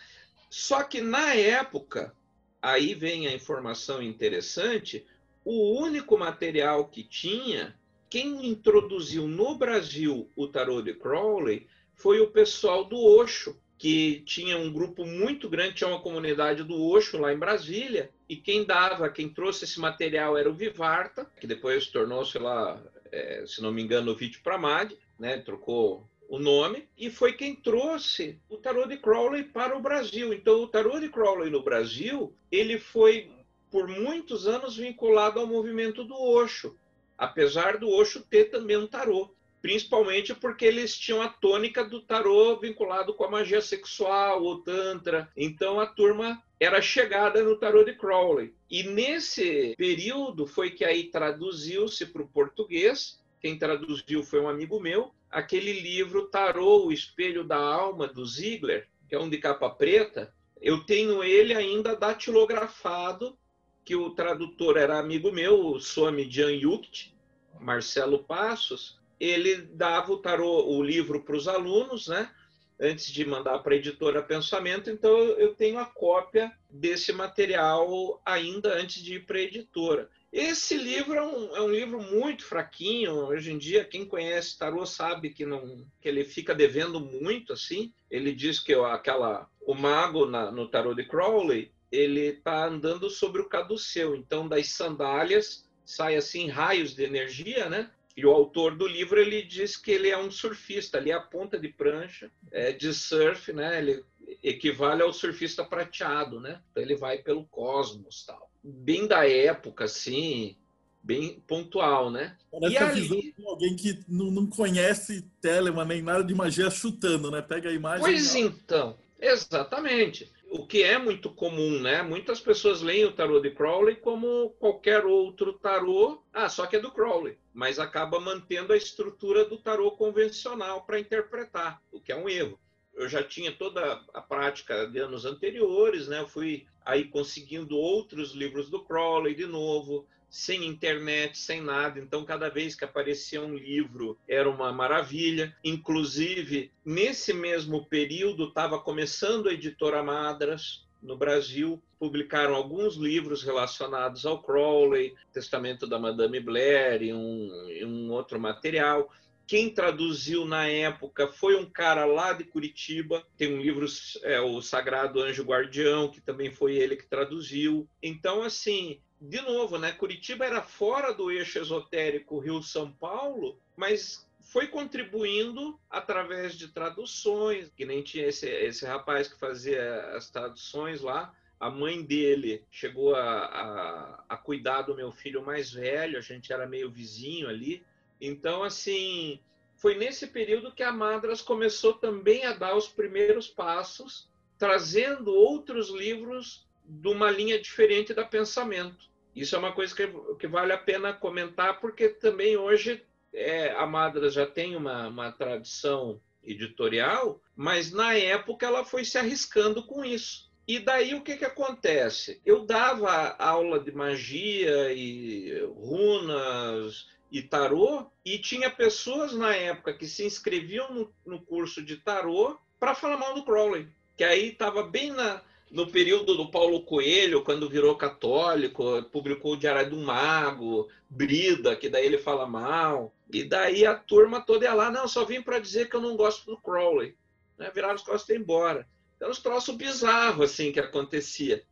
Só 0.51 0.83
que 0.83 1.01
na 1.01 1.35
época, 1.35 2.15
aí 2.61 2.95
vem 2.95 3.27
a 3.27 3.33
informação 3.33 4.03
interessante, 4.03 5.05
o 5.45 5.81
único 5.81 6.19
material 6.19 6.87
que 6.87 7.03
tinha, 7.03 7.75
quem 8.11 8.47
introduziu 8.47 9.27
no 9.27 9.57
Brasil 9.57 10.29
o 10.35 10.47
tarô 10.47 10.81
de 10.83 10.95
Crowley 10.95 11.67
foi 11.95 12.21
o 12.21 12.31
pessoal 12.31 12.85
do 12.85 12.99
Osho, 12.99 13.59
que 13.77 14.23
tinha 14.27 14.59
um 14.59 14.73
grupo 14.73 15.07
muito 15.07 15.49
grande, 15.49 15.77
tinha 15.77 15.89
uma 15.89 16.01
comunidade 16.01 16.65
do 16.65 16.83
Osho 16.83 17.19
lá 17.19 17.33
em 17.33 17.39
Brasília, 17.39 18.11
e 18.29 18.37
quem 18.37 18.65
dava, 18.65 19.09
quem 19.09 19.29
trouxe 19.29 19.65
esse 19.65 19.79
material 19.79 20.37
era 20.37 20.51
o 20.51 20.55
Vivarta, 20.55 21.25
que 21.41 21.47
depois 21.47 21.87
tornou-se 21.87 22.37
lá, 22.39 22.83
é, 23.13 23.45
se 23.47 23.63
não 23.63 23.73
me 23.73 23.83
engano, 23.83 24.13
o 24.13 24.17
Vídeo 24.17 24.41
Pramad, 24.43 24.93
né, 25.19 25.39
trocou 25.39 26.09
o 26.29 26.39
nome, 26.39 26.87
e 26.97 27.11
foi 27.11 27.33
quem 27.33 27.57
trouxe 27.57 28.39
o 28.51 28.59
tarô 28.59 28.87
de 28.87 28.99
Crowley 28.99 29.45
para 29.45 29.77
o 29.77 29.81
Brasil. 29.81 30.35
Então, 30.35 30.63
o 30.63 30.69
tarô 30.69 31.01
de 31.01 31.09
Crowley 31.09 31.51
no 31.51 31.63
Brasil, 31.63 32.35
ele 32.53 32.79
foi 32.79 33.31
por 33.71 33.89
muitos 33.89 34.47
anos 34.47 34.77
vinculado 34.77 35.41
ao 35.41 35.47
movimento 35.47 36.05
do 36.05 36.15
Osho, 36.15 36.77
apesar 37.17 37.79
do 37.79 37.89
Osho 37.89 38.21
ter 38.21 38.51
também 38.51 38.77
um 38.77 38.87
tarô. 38.87 39.35
Principalmente 39.61 40.35
porque 40.35 40.65
eles 40.65 40.97
tinham 40.97 41.21
a 41.21 41.29
tônica 41.29 41.83
do 41.83 42.01
tarô 42.01 42.57
vinculado 42.61 43.13
com 43.15 43.25
a 43.25 43.31
magia 43.31 43.61
sexual, 43.61 44.45
o 44.45 44.59
tantra. 44.59 45.29
Então 45.37 45.81
a 45.81 45.87
turma 45.87 46.41
era 46.61 46.81
chegada 46.81 47.43
no 47.43 47.57
tarô 47.57 47.83
de 47.83 47.95
Crowley. 47.95 48.55
E 48.71 48.85
nesse 48.85 49.75
período 49.77 50.47
foi 50.47 50.71
que 50.71 50.85
aí 50.85 51.05
traduziu-se 51.05 52.07
para 52.07 52.23
o 52.23 52.29
português 52.29 53.19
quem 53.41 53.57
traduziu 53.57 54.23
foi 54.23 54.41
um 54.41 54.49
amigo 54.49 54.81
meu, 54.81 55.13
aquele 55.31 55.73
livro 55.81 56.29
Tarô, 56.29 56.87
o 56.87 56.93
Espelho 56.93 57.45
da 57.45 57.57
Alma, 57.57 58.07
do 58.07 58.25
Ziegler, 58.25 58.89
que 59.09 59.15
é 59.15 59.19
um 59.19 59.29
de 59.29 59.39
capa 59.39 59.71
preta. 59.71 60.33
Eu 60.61 60.85
tenho 60.85 61.23
ele 61.23 61.55
ainda 61.55 61.95
datilografado, 61.95 63.39
que 63.85 63.97
o 63.97 64.11
tradutor 64.11 64.77
era 64.77 64.99
amigo 64.99 65.33
meu, 65.33 65.67
o 65.67 65.81
Swami 65.81 66.31
Jan 66.31 66.53
Yukt, 66.53 67.15
Marcelo 67.59 68.25
Passos. 68.25 68.99
Ele 69.19 69.57
dava 69.57 70.13
o 70.13 70.19
tarô, 70.19 70.67
o 70.67 70.83
livro 70.83 71.23
para 71.23 71.37
os 71.37 71.49
alunos, 71.49 72.09
né? 72.09 72.31
Antes 72.79 73.11
de 73.11 73.25
mandar 73.25 73.59
para 73.61 73.75
a 73.75 73.77
editora 73.77 74.23
Pensamento, 74.23 74.89
então 74.89 75.11
eu 75.11 75.55
tenho 75.55 75.79
a 75.79 75.87
cópia 75.87 76.53
desse 76.71 77.13
material 77.13 78.21
ainda 78.25 78.75
antes 78.75 79.03
de 79.03 79.15
ir 79.15 79.27
para 79.27 79.39
a 79.39 79.43
editora. 79.43 80.09
Esse 80.33 80.77
livro 80.77 81.15
é 81.15 81.23
um, 81.23 81.57
é 81.57 81.63
um, 81.63 81.71
livro 81.71 82.03
muito 82.03 82.45
fraquinho. 82.45 83.13
Hoje 83.13 83.51
em 83.51 83.57
dia, 83.57 83.85
quem 83.85 84.05
conhece 84.05 84.59
Tarot 84.59 84.89
sabe 84.89 85.31
que, 85.31 85.47
não, 85.47 85.87
que 86.01 86.09
ele 86.09 86.23
fica 86.23 86.55
devendo 86.55 87.01
muito. 87.01 87.55
assim. 87.55 87.93
Ele 88.11 88.33
diz 88.33 88.61
que 88.61 88.75
aquela, 88.75 89.49
o 89.63 89.75
mago 89.75 90.27
na, 90.27 90.51
no 90.51 90.69
Tarot 90.69 90.95
de 90.95 91.09
Crowley 91.09 91.73
ele 91.91 92.27
está 92.27 92.67
andando 92.67 93.09
sobre 93.09 93.41
o 93.41 93.49
caduceu. 93.49 94.15
Então, 94.15 94.47
das 94.47 94.69
sandálias 94.69 95.67
sai 95.85 96.17
assim 96.17 96.49
raios 96.49 96.95
de 96.95 97.03
energia, 97.03 97.71
né? 97.71 97.91
E 98.15 98.27
o 98.27 98.31
autor 98.31 98.77
do 98.77 98.87
livro 98.87 99.19
ele 99.19 99.43
diz 99.43 99.77
que 99.77 99.93
ele 99.93 100.11
é 100.11 100.19
um 100.19 100.31
surfista, 100.31 100.99
ali 100.99 101.11
é 101.11 101.15
a 101.15 101.21
ponta 101.21 101.59
de 101.59 101.69
prancha 101.69 102.31
é, 102.51 102.73
de 102.73 102.93
surf, 102.93 103.53
né? 103.53 103.79
Ele 103.79 104.05
equivale 104.43 105.01
ao 105.01 105.13
surfista 105.13 105.65
prateado, 105.65 106.39
né? 106.39 106.61
Então 106.71 106.83
ele 106.83 106.97
vai 106.97 107.19
pelo 107.19 107.47
cosmos, 107.47 108.27
tal 108.27 108.49
bem 108.69 109.07
da 109.07 109.29
época, 109.29 109.85
assim, 109.85 110.57
bem 111.03 111.43
pontual, 111.47 112.11
né? 112.11 112.37
Parece 112.51 112.75
e 112.75 112.79
ali... 112.79 113.35
alguém 113.47 113.77
que 113.77 114.01
não, 114.07 114.31
não 114.31 114.47
conhece 114.47 115.23
Telemann 115.41 115.87
nem 115.87 116.03
nada 116.03 116.23
de 116.23 116.35
magia 116.35 116.71
chutando, 116.71 117.31
né? 117.31 117.41
Pega 117.41 117.71
a 117.71 117.73
imagem. 117.73 118.01
Pois 118.01 118.35
então, 118.35 118.99
exatamente. 119.19 120.31
O 120.51 120.67
que 120.67 120.83
é 120.83 120.99
muito 120.99 121.31
comum, 121.31 121.79
né? 121.81 122.03
Muitas 122.03 122.41
pessoas 122.41 122.81
leem 122.81 123.05
o 123.05 123.13
tarô 123.13 123.39
de 123.39 123.51
Crowley 123.51 123.97
como 123.97 124.51
qualquer 124.59 125.05
outro 125.05 125.53
tarô, 125.53 126.23
ah, 126.33 126.49
só 126.49 126.67
que 126.67 126.77
é 126.77 126.81
do 126.81 126.91
Crowley, 126.91 127.37
mas 127.53 127.79
acaba 127.79 128.19
mantendo 128.19 128.73
a 128.73 128.77
estrutura 128.77 129.45
do 129.45 129.59
tarô 129.59 129.91
convencional 129.91 130.85
para 130.85 131.01
interpretar, 131.01 131.83
o 131.93 132.01
que 132.01 132.13
é 132.13 132.17
um 132.17 132.29
erro 132.29 132.59
eu 132.99 133.09
já 133.09 133.23
tinha 133.23 133.53
toda 133.53 134.03
a 134.13 134.21
prática 134.21 134.87
de 134.87 134.99
anos 134.99 135.25
anteriores, 135.25 136.09
né? 136.09 136.21
Eu 136.21 136.27
fui 136.27 136.67
aí 136.85 137.05
conseguindo 137.05 137.77
outros 137.77 138.33
livros 138.33 138.69
do 138.69 138.85
Crowley 138.85 139.37
de 139.37 139.47
novo, 139.47 140.05
sem 140.29 140.67
internet, 140.67 141.39
sem 141.39 141.63
nada. 141.63 142.01
Então, 142.01 142.25
cada 142.25 142.49
vez 142.49 142.75
que 142.75 142.85
aparecia 142.85 143.41
um 143.41 143.55
livro, 143.55 144.19
era 144.29 144.51
uma 144.51 144.73
maravilha. 144.73 145.57
Inclusive, 145.65 146.73
nesse 146.85 147.33
mesmo 147.33 147.87
período, 147.87 148.49
estava 148.49 148.81
começando 148.81 149.49
a 149.49 149.53
editora 149.53 150.03
Madras 150.03 150.85
no 151.01 151.17
Brasil. 151.17 151.81
Publicaram 152.01 152.57
alguns 152.57 152.97
livros 152.97 153.45
relacionados 153.45 154.27
ao 154.27 154.43
Crowley, 154.43 155.15
Testamento 155.33 155.87
da 155.87 156.01
Madame 156.01 156.41
Blair 156.41 157.03
e 157.03 157.13
um, 157.13 157.71
e 157.71 157.85
um 157.85 158.11
outro 158.11 158.41
material. 158.41 159.09
Quem 159.49 159.71
traduziu 159.71 160.45
na 160.45 160.69
época 160.69 161.27
foi 161.27 161.57
um 161.57 161.65
cara 161.65 162.05
lá 162.05 162.35
de 162.35 162.45
Curitiba. 162.45 163.27
Tem 163.35 163.51
um 163.51 163.63
livro, 163.63 163.87
é, 164.23 164.39
o 164.43 164.61
Sagrado 164.61 165.23
Anjo 165.23 165.43
Guardião, 165.43 166.11
que 166.11 166.21
também 166.21 166.51
foi 166.51 166.75
ele 166.75 166.95
que 166.95 167.07
traduziu. 167.07 167.89
Então, 168.03 168.43
assim, 168.43 169.01
de 169.19 169.41
novo, 169.41 169.79
né? 169.79 169.91
Curitiba 169.91 170.45
era 170.45 170.61
fora 170.61 171.15
do 171.15 171.31
eixo 171.31 171.59
esotérico 171.59 172.39
Rio-São 172.39 172.93
Paulo, 172.93 173.59
mas 173.75 174.29
foi 174.39 174.67
contribuindo 174.67 175.81
através 175.89 176.53
de 176.53 176.69
traduções, 176.69 177.73
que 177.75 177.87
nem 177.87 178.03
tinha 178.03 178.27
esse, 178.27 178.47
esse 178.47 178.85
rapaz 178.85 179.29
que 179.29 179.39
fazia 179.41 180.15
as 180.15 180.29
traduções 180.29 181.01
lá. 181.01 181.35
A 181.59 181.71
mãe 181.71 182.03
dele 182.03 182.67
chegou 182.71 183.15
a, 183.15 183.47
a, 183.47 184.25
a 184.29 184.37
cuidar 184.37 184.83
do 184.83 184.95
meu 184.95 185.11
filho 185.11 185.43
mais 185.43 185.73
velho, 185.73 186.19
a 186.19 186.21
gente 186.21 186.53
era 186.53 186.67
meio 186.67 186.91
vizinho 186.91 187.49
ali. 187.49 187.83
Então, 188.21 188.63
assim, 188.63 189.41
foi 189.77 189.95
nesse 189.95 190.27
período 190.27 190.73
que 190.73 190.83
a 190.83 190.93
Madras 190.93 191.41
começou 191.41 191.95
também 191.95 192.45
a 192.45 192.53
dar 192.53 192.77
os 192.77 192.89
primeiros 192.89 193.49
passos, 193.49 194.29
trazendo 194.59 195.33
outros 195.33 195.91
livros 195.91 196.67
de 196.85 197.09
uma 197.09 197.31
linha 197.31 197.61
diferente 197.61 198.13
da 198.13 198.25
pensamento. 198.25 199.09
Isso 199.35 199.55
é 199.55 199.59
uma 199.59 199.73
coisa 199.73 199.95
que, 199.95 200.09
que 200.39 200.49
vale 200.49 200.73
a 200.73 200.79
pena 200.79 201.13
comentar, 201.13 201.81
porque 201.81 202.09
também 202.09 202.57
hoje 202.57 203.05
é, 203.33 203.71
a 203.73 203.87
Madras 203.87 204.35
já 204.35 204.47
tem 204.47 204.75
uma, 204.75 205.07
uma 205.07 205.31
tradição 205.31 206.21
editorial, 206.43 207.41
mas 207.55 207.93
na 207.93 208.15
época 208.15 208.67
ela 208.67 208.85
foi 208.85 209.05
se 209.05 209.19
arriscando 209.19 209.87
com 209.87 210.05
isso. 210.05 210.49
E 210.67 210.79
daí 210.79 211.15
o 211.15 211.23
que, 211.23 211.37
que 211.37 211.45
acontece? 211.45 212.43
Eu 212.45 212.67
dava 212.67 213.37
aula 213.39 213.79
de 213.79 213.93
magia 213.93 214.93
e 214.93 215.63
runas 215.75 217.07
e 217.31 217.43
tarô, 217.43 218.07
e 218.25 218.39
tinha 218.39 218.71
pessoas 218.71 219.33
na 219.33 219.55
época 219.55 219.93
que 219.93 220.07
se 220.07 220.25
inscreviam 220.25 220.93
no, 220.93 221.13
no 221.27 221.41
curso 221.41 221.83
de 221.83 221.97
tarô 221.97 222.59
para 222.81 222.95
falar 222.95 223.17
mal 223.17 223.35
do 223.35 223.45
Crowley, 223.45 223.89
que 224.17 224.25
aí 224.25 224.49
estava 224.49 224.83
bem 224.83 225.11
na, 225.11 225.43
no 225.71 225.87
período 225.87 226.37
do 226.37 226.51
Paulo 226.51 226.83
Coelho, 226.83 227.43
quando 227.43 227.69
virou 227.69 227.97
católico, 227.97 229.03
publicou 229.13 229.53
o 229.53 229.57
Diário 229.57 229.91
do 229.91 229.97
Mago, 229.97 230.89
Brida, 231.09 231.77
que 231.77 231.89
daí 231.89 232.07
ele 232.07 232.19
fala 232.19 232.47
mal. 232.47 233.13
E 233.31 233.45
daí 233.45 233.85
a 233.85 233.95
turma 233.95 234.41
toda 234.41 234.65
ia 234.65 234.75
lá, 234.75 234.91
não, 234.91 235.07
só 235.07 235.25
vim 235.25 235.43
para 235.43 235.59
dizer 235.59 235.89
que 235.89 235.97
eu 235.97 236.01
não 236.01 236.17
gosto 236.17 236.47
do 236.47 236.57
Crowley. 236.57 237.15
Né? 237.59 237.71
Viraram 237.75 237.95
as 237.95 238.03
costas 238.03 238.35
e 238.35 238.39
embora. 238.39 238.89
Então, 239.17 239.31
uns 239.31 239.41
troços 239.41 239.77
bizarros 239.77 240.51
assim 240.51 240.73
que 240.73 240.81
acontecia. 240.81 241.63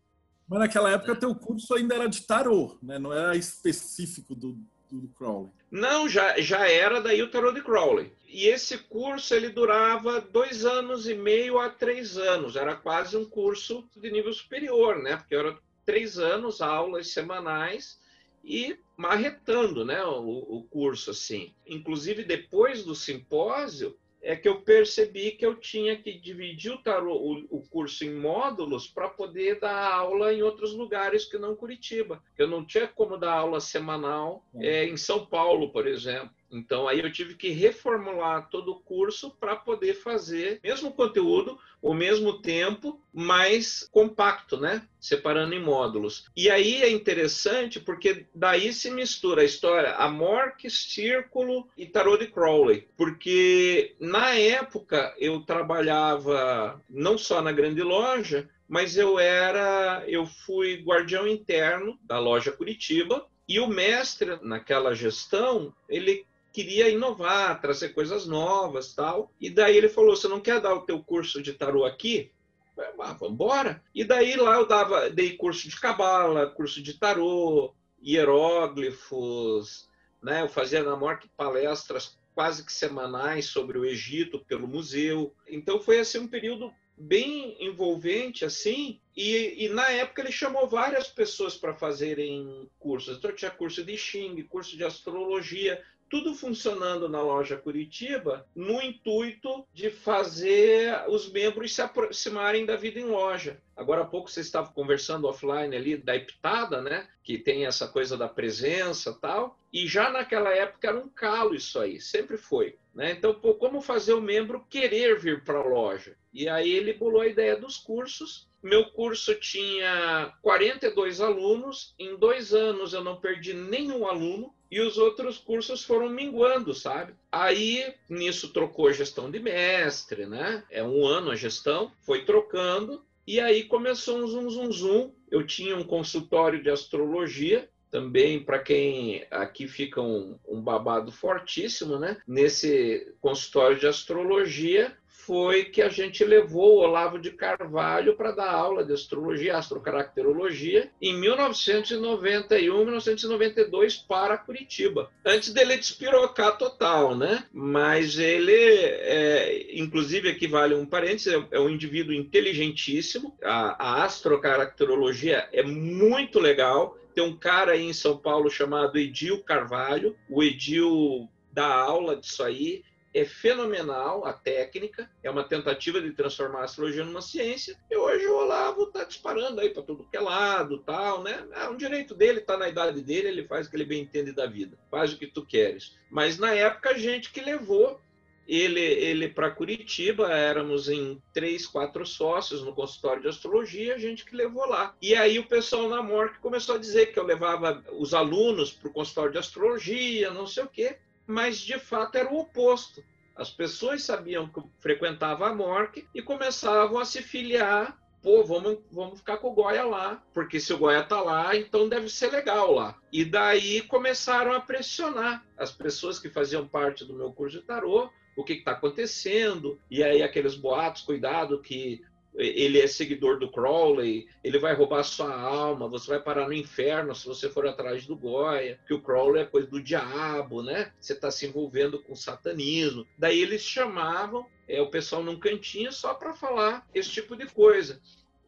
Mas 0.49 0.61
naquela 0.61 0.91
época 0.91 1.17
teu 1.17 1.35
curso 1.35 1.75
ainda 1.75 1.95
era 1.95 2.09
de 2.09 2.23
tarô, 2.23 2.77
né? 2.83 2.99
não 2.99 3.13
era 3.13 3.37
específico 3.37 4.35
do, 4.35 4.59
do 4.91 5.09
Crowley. 5.09 5.51
Não, 5.71 6.09
já, 6.09 6.41
já 6.41 6.69
era 6.69 7.01
daí 7.01 7.23
o 7.23 7.31
tarô 7.31 7.53
de 7.53 7.63
Crowley. 7.63 8.13
E 8.29 8.47
esse 8.47 8.79
curso 8.79 9.35
ele 9.35 9.49
durava 9.49 10.21
dois 10.21 10.65
anos 10.65 11.09
e 11.09 11.15
meio 11.15 11.59
a 11.59 11.69
três 11.69 12.17
anos. 12.17 12.57
Era 12.57 12.75
quase 12.75 13.17
um 13.17 13.25
curso 13.25 13.89
de 13.97 14.11
nível 14.11 14.33
superior, 14.33 15.03
né? 15.03 15.17
Porque 15.17 15.35
era 15.35 15.59
três 15.85 16.19
anos, 16.19 16.61
aulas 16.61 17.09
semanais 17.13 17.99
e 18.45 18.77
marretando, 18.97 19.85
né? 19.85 20.05
O, 20.05 20.59
o 20.59 20.63
curso 20.65 21.11
assim. 21.11 21.55
Inclusive 21.67 22.25
depois 22.25 22.85
do 22.85 22.95
simpósio, 22.95 23.97
é 24.27 24.35
que 24.35 24.49
eu 24.49 24.61
percebi 24.61 25.31
que 25.31 25.47
eu 25.47 25.55
tinha 25.55 25.97
que 25.97 26.13
dividir 26.13 26.73
o, 26.73 26.79
tarô, 26.79 27.15
o, 27.49 27.61
curso 27.71 28.05
em 28.05 28.13
módulos 28.13 28.89
para 28.89 29.09
poder 29.09 29.61
dar 29.61 29.93
aula 29.93 30.35
em 30.35 30.43
outros 30.43 30.75
lugares 30.75 31.25
que 31.25 31.39
não 31.39 31.55
Curitiba. 31.55 32.21
Eu 32.37 32.49
não 32.49 32.65
tinha 32.65 32.89
como 32.89 33.17
dar 33.17 33.35
aula 33.35 33.61
semanal 33.61 34.45
é, 34.59 34.85
em 34.85 34.97
São 34.97 35.25
Paulo, 35.25 35.71
por 35.71 35.87
exemplo. 35.87 36.31
Então 36.57 36.89
aí 36.89 37.01
eu 37.01 37.13
tive 37.13 37.35
que 37.35 37.51
reformular 37.51 38.49
todo 38.49 38.73
o 38.73 38.81
curso 38.81 39.31
para 39.39 39.55
poder 39.55 39.95
fazer 39.95 40.59
mesmo 40.63 40.93
conteúdo, 40.93 41.59
o 41.83 41.93
mesmo 41.93 42.41
tempo, 42.41 43.01
mais 43.13 43.89
compacto, 43.93 44.57
né? 44.57 44.83
Separando 44.99 45.55
em 45.55 45.63
módulos. 45.63 46.27
E 46.37 46.51
aí 46.51 46.83
é 46.83 46.91
interessante 46.91 47.79
porque 47.79 48.27
daí 48.35 48.73
se 48.73 48.91
mistura 48.91 49.43
a 49.43 49.45
história 49.45 49.95
Amorc, 49.95 50.69
Círculo 50.69 51.69
e 51.77 51.87
Tarot 51.87 52.19
de 52.19 52.31
Crowley. 52.31 52.89
Porque 52.97 53.95
na 54.01 54.35
época 54.35 55.15
eu 55.19 55.41
trabalhava 55.41 56.83
não 56.89 57.17
só 57.19 57.43
na 57.43 57.53
grande 57.53 57.83
loja, 57.83 58.49
mas 58.69 58.97
eu 58.97 59.19
era, 59.19 60.03
eu 60.09 60.27
fui 60.27 60.83
guardião 60.83 61.29
interno 61.29 61.99
da 62.03 62.19
loja 62.19 62.51
Curitiba 62.51 63.27
e 63.49 63.61
o 63.61 63.69
mestre 63.69 64.39
naquela 64.43 64.95
gestão, 64.95 65.73
ele 65.89 66.27
queria 66.57 66.89
inovar, 66.89 67.61
trazer 67.61 67.91
coisas 67.91 68.27
novas, 68.27 68.95
tal. 68.95 69.31
E 69.39 69.51
daí 69.51 69.77
ele 69.77 69.91
falou: 69.91 70.17
"Você 70.17 70.27
não 70.27 70.41
quer 70.41 70.59
dar 70.59 70.73
o 70.75 70.87
teu 70.87 71.05
curso 71.05 71.43
de 71.43 71.53
tarô 71.53 71.85
aqui?" 71.85 72.33
Ah, 72.79 73.13
vamos 73.13 73.35
embora. 73.35 73.83
E 73.95 74.05
daí 74.05 74.37
lá 74.37 74.57
eu 74.57 74.67
dava, 74.67 75.11
dei 75.11 75.37
curso 75.37 75.69
de 75.69 75.79
cabala, 75.79 76.51
curso 76.51 76.83
de 76.83 76.95
tarô, 76.95 77.75
hieróglifos, 78.03 79.87
né? 80.23 80.43
Eu 80.43 80.49
fazia 80.49 80.83
na 80.83 80.97
morte 80.97 81.31
palestras 81.37 82.19
quase 82.35 82.65
que 82.65 82.73
semanais 82.73 83.47
sobre 83.47 83.79
o 83.79 83.85
Egito 83.85 84.45
pelo 84.47 84.67
museu. 84.67 85.35
Então 85.47 85.79
foi 85.79 85.99
assim 85.99 86.21
um 86.21 86.29
período 86.29 86.73
bem 86.99 87.57
envolvente 87.61 88.43
assim 88.43 88.99
e, 89.15 89.67
e, 89.67 89.69
na 89.69 89.87
época 89.91 90.23
ele 90.23 90.33
chamou 90.33 90.67
várias 90.67 91.09
pessoas 91.09 91.55
para 91.55 91.75
fazerem 91.75 92.71
cursos 92.79 93.19
então 93.19 93.33
tinha 93.33 93.51
curso 93.51 93.85
de 93.85 93.99
Xing 93.99 94.43
curso 94.45 94.79
de 94.79 94.83
astrologia 94.83 95.83
tudo 96.09 96.35
funcionando 96.35 97.09
na 97.09 97.21
loja 97.21 97.57
Curitiba 97.57 98.47
no 98.55 98.81
intuito 98.81 99.67
de 99.73 99.91
fazer 99.91 101.05
os 101.09 101.31
membros 101.31 101.75
se 101.75 101.83
aproximarem 101.83 102.65
da 102.65 102.77
vida 102.77 103.01
em 103.01 103.07
loja. 103.07 103.61
Agora 103.77 104.03
há 104.03 104.07
pouco 104.07 104.31
vocês 104.31 104.47
estavam 104.47 104.73
conversando 104.73 105.27
offline 105.27 105.77
ali 105.77 105.97
da 105.97 106.17
Eptada, 106.17 106.81
né? 106.81 107.09
Que 107.23 107.37
tem 107.37 107.67
essa 107.67 107.89
coisa 107.89 108.17
da 108.17 108.29
presença 108.29 109.13
tal. 109.21 109.59
E 109.73 109.87
já 109.87 110.11
naquela 110.11 110.51
época 110.51 110.89
era 110.89 110.99
um 110.99 111.09
calo 111.09 111.55
isso 111.55 111.79
aí, 111.79 112.01
sempre 112.01 112.39
foi. 112.39 112.79
Né? 112.95 113.13
Então, 113.13 113.35
pô, 113.35 113.55
como 113.55 113.83
fazer 113.83 114.15
o 114.15 114.23
membro 114.23 114.65
querer 114.71 115.19
vir 115.19 115.45
para 115.45 115.59
a 115.59 115.67
loja? 115.67 116.17
E 116.33 116.49
aí 116.49 116.71
ele 116.71 116.95
bolou 116.95 117.21
a 117.21 117.27
ideia 117.27 117.55
dos 117.55 117.77
cursos. 117.77 118.49
Meu 118.63 118.91
curso 118.93 119.35
tinha 119.35 120.33
42 120.41 121.21
alunos. 121.21 121.95
Em 121.99 122.17
dois 122.17 122.55
anos 122.55 122.95
eu 122.95 123.05
não 123.05 123.21
perdi 123.21 123.53
nenhum 123.53 124.07
aluno 124.07 124.56
e 124.71 124.81
os 124.81 124.99
outros 124.99 125.39
cursos 125.39 125.85
foram 125.85 126.09
minguando, 126.09 126.75
sabe? 126.75 127.15
Aí 127.31 127.95
nisso 128.09 128.53
trocou 128.53 128.89
a 128.89 128.93
gestão 128.93 129.31
de 129.31 129.39
mestre, 129.39 130.27
né? 130.27 130.65
É 130.71 130.83
um 130.83 131.07
ano 131.07 131.31
a 131.31 131.37
gestão, 131.37 131.93
foi 132.03 132.25
trocando 132.25 133.05
e 133.27 133.41
aí 133.41 133.65
começou 133.65 134.19
um 134.19 134.27
zum 134.27 134.51
zum 134.51 134.73
zum. 134.73 135.13
Eu 135.31 135.47
tinha 135.47 135.77
um 135.77 135.85
consultório 135.85 136.63
de 136.63 136.71
astrologia 136.71 137.69
também 137.91 138.43
para 138.43 138.59
quem 138.59 139.27
aqui 139.31 139.67
fica 139.67 140.03
um, 140.03 140.39
um, 140.47 140.61
babado 140.61 141.11
fortíssimo, 141.11 141.99
né? 141.99 142.19
Nesse 142.27 143.15
consultório 143.21 143.79
de 143.79 143.87
astrologia, 143.87 144.97
foi 145.27 145.65
que 145.65 145.83
a 145.83 145.89
gente 145.89 146.25
levou 146.25 146.77
o 146.77 146.83
Olavo 146.83 147.19
de 147.19 147.33
Carvalho 147.33 148.15
para 148.17 148.31
dar 148.31 148.51
aula 148.51 148.85
de 148.85 148.93
astrologia, 148.93 149.57
astrocaracterologia, 149.57 150.91
em 151.03 151.19
1991, 151.19 152.85
1992 152.85 153.97
para 153.97 154.39
Curitiba. 154.39 155.11
Antes 155.25 155.53
dele 155.53 155.77
despirocar 155.77 156.57
total, 156.57 157.17
né? 157.17 157.45
Mas 157.53 158.19
ele, 158.19 158.55
é, 158.55 159.67
inclusive 159.75 160.29
aqui 160.29 160.47
vale 160.47 160.75
um 160.75 160.87
parênteses, 160.87 161.33
é, 161.33 161.57
é 161.57 161.61
um 161.61 161.69
indivíduo 161.69 162.15
inteligentíssimo. 162.15 163.37
A, 163.43 163.85
a 163.85 164.05
astrocaracterologia 164.05 165.49
é 165.53 165.65
muito 165.65 166.39
legal. 166.39 166.97
Tem 167.15 167.25
um 167.25 167.37
cara 167.37 167.73
aí 167.73 167.83
em 167.83 167.93
São 167.93 168.17
Paulo 168.17 168.49
chamado 168.49 168.97
Edil 168.97 169.43
Carvalho. 169.43 170.17
O 170.31 170.43
Edil 170.43 171.29
dá 171.53 171.67
aula 171.67 172.15
disso 172.15 172.45
aí 172.45 172.85
é 173.17 173.25
fenomenal 173.25 174.27
a 174.27 174.33
técnica, 174.35 175.11
é 175.23 175.31
uma 175.31 175.43
tentativa 175.43 176.03
de 176.03 176.13
transformar 176.13 176.61
a 176.61 176.65
astrologia 176.65 177.03
numa 177.03 177.23
ciência, 177.23 177.75
e 177.91 177.97
hoje 177.97 178.27
o 178.27 178.37
Olavo 178.37 178.85
está 178.85 179.05
disparando 179.05 179.59
aí 179.59 179.71
para 179.71 179.83
tudo 179.83 180.07
que 180.11 180.19
é 180.19 180.21
lado, 180.21 180.79
tal, 180.79 181.23
né? 181.23 181.47
É 181.53 181.67
um 181.67 181.79
direito 181.79 182.15
dele, 182.15 182.41
está 182.41 182.59
na 182.59 182.69
idade 182.69 183.01
dele, 183.01 183.29
ele 183.29 183.45
faz 183.45 183.67
o 183.67 183.71
que 183.71 183.77
ele 183.77 183.87
bem 183.87 184.03
entende 184.03 184.33
da 184.33 184.47
vida, 184.47 184.77
faz 184.91 185.15
o 185.15 185.19
que 185.19 185.27
tu 185.27 185.47
queres. 185.47 185.97
Mas 186.11 186.37
na 186.37 186.53
época 186.53 186.91
a 186.91 186.99
gente 186.99 187.33
que 187.33 187.41
levou 187.41 187.99
ele, 188.47 188.81
ele 188.81 189.29
para 189.29 189.51
Curitiba, 189.51 190.31
éramos 190.31 190.91
em 190.91 191.21
três, 191.33 191.67
quatro 191.67 192.05
sócios 192.05 192.63
no 192.63 192.75
consultório 192.75 193.23
de 193.23 193.29
astrologia, 193.29 193.95
a 193.95 193.99
gente 193.99 194.27
que 194.27 194.37
levou 194.37 194.67
lá. 194.67 194.95
E 195.01 195.15
aí 195.15 195.39
o 195.39 195.49
pessoal 195.49 195.89
na 195.89 196.03
MORC 196.03 196.39
começou 196.39 196.75
a 196.75 196.79
dizer 196.79 197.07
que 197.07 197.19
eu 197.19 197.25
levava 197.25 197.83
os 197.99 198.13
alunos 198.13 198.71
para 198.73 198.89
o 198.89 198.93
consultório 198.93 199.33
de 199.33 199.39
astrologia, 199.39 200.31
não 200.31 200.47
sei 200.47 200.65
o 200.65 200.69
quê 200.69 200.99
mas 201.27 201.59
de 201.59 201.79
fato 201.79 202.17
era 202.17 202.33
o 202.33 202.39
oposto. 202.39 203.03
As 203.35 203.51
pessoas 203.51 204.03
sabiam 204.03 204.49
que 204.49 204.63
frequentava 204.79 205.49
a 205.49 205.55
MORC 205.55 206.07
e 206.15 206.23
começavam 206.23 206.99
a 206.99 207.05
se 207.05 207.21
filiar. 207.21 207.99
Pô, 208.23 208.43
vamos, 208.43 208.79
vamos 208.91 209.19
ficar 209.19 209.37
com 209.37 209.49
o 209.49 209.55
Goya 209.55 209.85
lá, 209.85 210.23
porque 210.33 210.59
se 210.59 210.73
o 210.73 210.79
Goya 210.79 211.05
tá 211.05 211.21
lá, 211.21 211.55
então 211.55 211.89
deve 211.89 212.09
ser 212.09 212.33
legal 212.33 212.73
lá. 212.73 212.99
E 213.13 213.25
daí 213.25 213.83
começaram 213.83 214.53
a 214.53 214.61
pressionar 214.61 215.45
as 215.57 215.71
pessoas 215.71 216.19
que 216.19 216.29
faziam 216.29 216.67
parte 216.67 217.05
do 217.05 217.15
meu 217.15 217.33
curso 217.33 217.61
de 217.61 217.65
tarô, 217.65 218.11
o 218.37 218.43
que 218.43 218.55
está 218.55 218.73
acontecendo, 218.73 219.79
e 219.91 220.03
aí 220.03 220.23
aqueles 220.23 220.57
boatos, 220.57 221.03
cuidado 221.03 221.61
que 221.61 222.03
ele 222.37 222.81
é 222.81 222.87
seguidor 222.87 223.39
do 223.39 223.51
Crowley, 223.51 224.29
ele 224.45 224.59
vai 224.59 224.75
roubar 224.75 225.03
sua 225.03 225.35
alma, 225.35 225.89
você 225.89 226.11
vai 226.11 226.21
parar 226.21 226.47
no 226.47 226.53
inferno 226.53 227.15
se 227.15 227.27
você 227.27 227.49
for 227.49 227.67
atrás 227.67 228.07
do 228.07 228.15
Goya, 228.15 228.79
que 228.87 228.93
o 228.93 229.01
Crowley 229.01 229.43
é 229.43 229.47
coisa 229.47 229.67
do 229.67 229.83
diabo, 229.83 230.63
né? 230.63 230.93
Você 231.01 231.15
está 231.15 231.31
se 231.31 231.47
envolvendo 231.47 231.99
com 232.03 232.15
satanismo. 232.15 233.07
Daí 233.17 233.41
eles 233.41 233.63
chamavam 233.63 234.47
é, 234.69 234.81
o 234.83 234.91
pessoal 234.91 235.23
num 235.23 235.39
cantinho 235.39 235.91
só 235.91 236.13
para 236.13 236.35
falar 236.35 236.87
esse 236.95 237.11
tipo 237.11 237.35
de 237.35 237.47
coisa. 237.47 238.01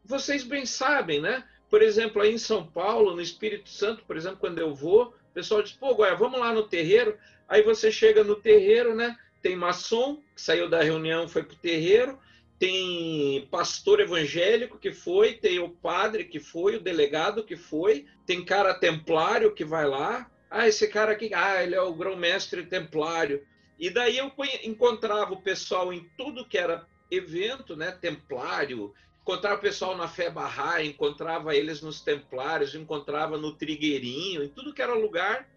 Vocês 0.05 0.45
bem 0.45 0.67
sabem, 0.67 1.21
né? 1.21 1.45
Por 1.71 1.83
exemplo, 1.83 2.21
aí 2.21 2.33
em 2.33 2.39
São 2.39 2.67
Paulo, 2.67 3.15
no 3.15 3.23
Espírito 3.23 3.71
Santo, 3.71 4.05
por 4.05 4.17
exemplo, 4.17 4.39
quando 4.39 4.59
eu 4.59 4.75
vou, 4.75 5.15
o 5.31 5.35
pessoal 5.35 5.63
diz, 5.63 5.73
pô, 5.73 5.95
Goya, 5.95 6.15
vamos 6.15 6.39
lá 6.39 6.53
no 6.53 6.63
terreiro. 6.69 7.17
Aí 7.49 7.63
você 7.63 7.91
chega 7.91 8.23
no 8.23 8.37
terreiro, 8.37 8.95
né? 8.95 9.17
Tem 9.41 9.57
maçom, 9.57 10.17
que 10.35 10.43
saiu 10.43 10.69
da 10.69 10.83
reunião, 10.83 11.29
foi 11.29 11.43
pro 11.43 11.57
terreiro 11.57 12.19
tem 12.59 13.47
pastor 13.51 14.01
evangélico 14.01 14.79
que 14.79 14.93
foi, 14.93 15.35
tem 15.35 15.59
o 15.61 15.71
padre 15.71 16.25
que 16.25 16.41
foi, 16.41 16.77
o 16.77 16.81
delegado 16.81 17.45
que 17.45 17.57
foi, 17.57 18.07
tem 18.27 18.45
cara 18.45 18.75
templário 18.75 19.55
que 19.55 19.65
vai 19.65 19.87
lá. 19.87 20.31
Ah, 20.51 20.67
esse 20.67 20.89
cara 20.89 21.13
aqui, 21.13 21.33
ah, 21.33 21.63
ele 21.63 21.75
é 21.75 21.81
o 21.81 21.95
grão-mestre 21.95 22.65
templário. 22.65 23.47
E 23.79 23.91
daí 23.91 24.19
eu 24.19 24.33
encontrava 24.65 25.35
o 25.35 25.43
pessoal 25.43 25.93
em 25.93 26.09
tudo 26.17 26.45
que 26.45 26.59
era 26.59 26.87
evento, 27.11 27.77
né, 27.77 27.93
templário, 27.93 28.93
encontrava 29.23 29.57
o 29.57 29.61
pessoal 29.61 29.97
na 29.97 30.09
fé 30.09 30.29
barra, 30.31 30.83
encontrava 30.83 31.55
eles 31.55 31.81
nos 31.81 32.01
templários, 32.01 32.75
encontrava 32.75 33.37
no 33.37 33.55
trigueirinho, 33.55 34.43
em 34.43 34.49
tudo 34.49 34.73
que 34.73 34.83
era 34.83 34.95
lugar. 34.95 35.49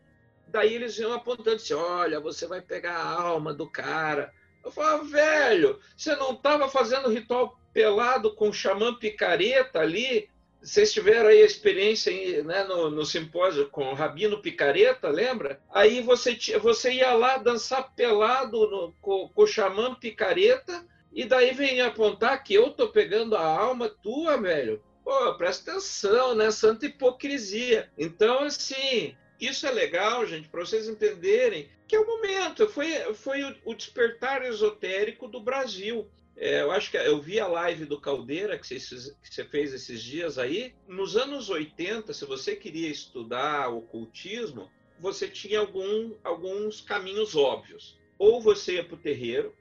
Daí 0.48 0.76
eles 0.76 1.00
iam 1.00 1.14
apontando 1.14 1.56
assim: 1.56 1.74
olha, 1.74 2.20
você 2.20 2.46
vai 2.46 2.62
pegar 2.62 2.98
a 2.98 3.22
alma 3.22 3.54
do 3.54 3.68
cara. 3.68 4.34
Eu 4.64 4.72
falava, 4.72 5.04
velho, 5.04 5.80
você 5.96 6.16
não 6.16 6.34
estava 6.34 6.70
fazendo 6.70 7.10
ritual 7.10 7.60
pelado 7.74 8.36
com 8.36 8.54
xamã 8.54 8.94
picareta 8.94 9.80
ali? 9.80 10.30
Vocês 10.62 10.94
tiveram 10.94 11.30
aí 11.30 11.42
a 11.42 11.46
experiência 11.46 12.44
né, 12.44 12.64
no, 12.66 12.92
no 12.92 13.04
simpósio 13.04 13.68
com 13.70 13.86
o 13.86 13.96
Rabino 13.96 14.42
Picareta, 14.42 15.10
lembra? 15.10 15.60
Aí 15.74 16.04
você, 16.04 16.38
você 16.60 16.94
ia 16.94 17.14
lá 17.14 17.38
dançar 17.38 17.92
pelado 17.96 18.70
no, 18.70 18.94
com, 19.02 19.28
com 19.30 19.42
o 19.42 19.48
xamã 19.48 19.96
Picareta, 19.96 20.86
e 21.12 21.26
daí 21.26 21.52
vem 21.52 21.82
apontar 21.82 22.44
que 22.44 22.54
eu 22.54 22.70
tô 22.70 22.90
pegando 22.90 23.36
a 23.36 23.44
alma 23.44 23.90
tua, 23.90 24.38
velho. 24.38 24.82
Pô, 25.04 25.34
presta 25.34 25.72
atenção, 25.72 26.36
né? 26.36 26.52
Santa 26.52 26.86
hipocrisia. 26.86 27.90
Então, 27.98 28.44
assim, 28.44 29.16
isso 29.42 29.66
é 29.66 29.72
legal, 29.72 30.26
gente, 30.28 30.48
para 30.48 30.64
vocês 30.64 30.88
entenderem 30.88 31.68
que 31.88 31.96
é 31.96 32.00
o 32.00 32.06
momento, 32.06 32.70
foi, 32.70 32.92
foi 33.16 33.42
o 33.66 33.74
despertar 33.74 34.46
esotérico 34.46 35.28
do 35.28 35.42
Brasil. 35.42 36.08
É, 36.38 36.62
eu 36.62 36.72
acho 36.72 36.92
que 36.92 36.98
eu 36.98 37.20
vi 37.20 37.40
a 37.40 37.48
live 37.48 37.86
do 37.86 38.00
Caldeira 38.00 38.58
que 38.58 38.66
você, 38.66 38.76
que 39.22 39.34
você 39.34 39.44
fez 39.44 39.74
esses 39.74 40.02
dias 40.02 40.38
aí. 40.38 40.76
Nos 40.88 41.18
anos 41.18 41.50
80, 41.50 42.14
se 42.14 42.24
você 42.24 42.56
queria 42.56 42.88
estudar 42.88 43.70
ocultismo, 43.70 44.72
você 45.00 45.28
tinha 45.28 45.60
algum, 45.60 46.16
alguns 46.24 46.80
caminhos 46.80 47.36
óbvios. 47.36 48.00
Ou 48.20 48.40
você 48.40 48.76
ia 48.76 48.86
para 48.86 48.96
o 48.96 49.00
terreiro. 49.00 49.54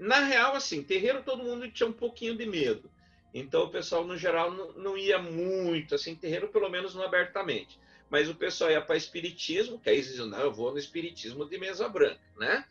Na 0.00 0.18
real, 0.18 0.56
assim, 0.56 0.82
terreiro 0.82 1.22
todo 1.22 1.44
mundo 1.44 1.70
tinha 1.70 1.88
um 1.88 1.92
pouquinho 1.92 2.36
de 2.36 2.44
medo. 2.44 2.90
Então 3.32 3.62
o 3.62 3.70
pessoal, 3.70 4.04
no 4.04 4.18
geral, 4.18 4.50
não, 4.50 4.72
não 4.72 4.98
ia 4.98 5.18
muito, 5.18 5.94
assim, 5.94 6.14
terreiro 6.16 6.48
pelo 6.48 6.68
menos 6.68 6.94
não 6.94 7.04
abertamente 7.04 7.80
mas 8.12 8.28
o 8.28 8.34
pessoal 8.34 8.70
ia 8.70 8.82
para 8.82 8.94
espiritismo, 8.94 9.80
que 9.80 9.88
aí 9.88 9.96
diziam, 9.96 10.26
não, 10.26 10.38
eu 10.38 10.52
vou 10.52 10.70
no 10.70 10.78
espiritismo 10.78 11.46
de 11.46 11.56
mesa 11.56 11.88
branca, 11.88 12.20
né? 12.36 12.62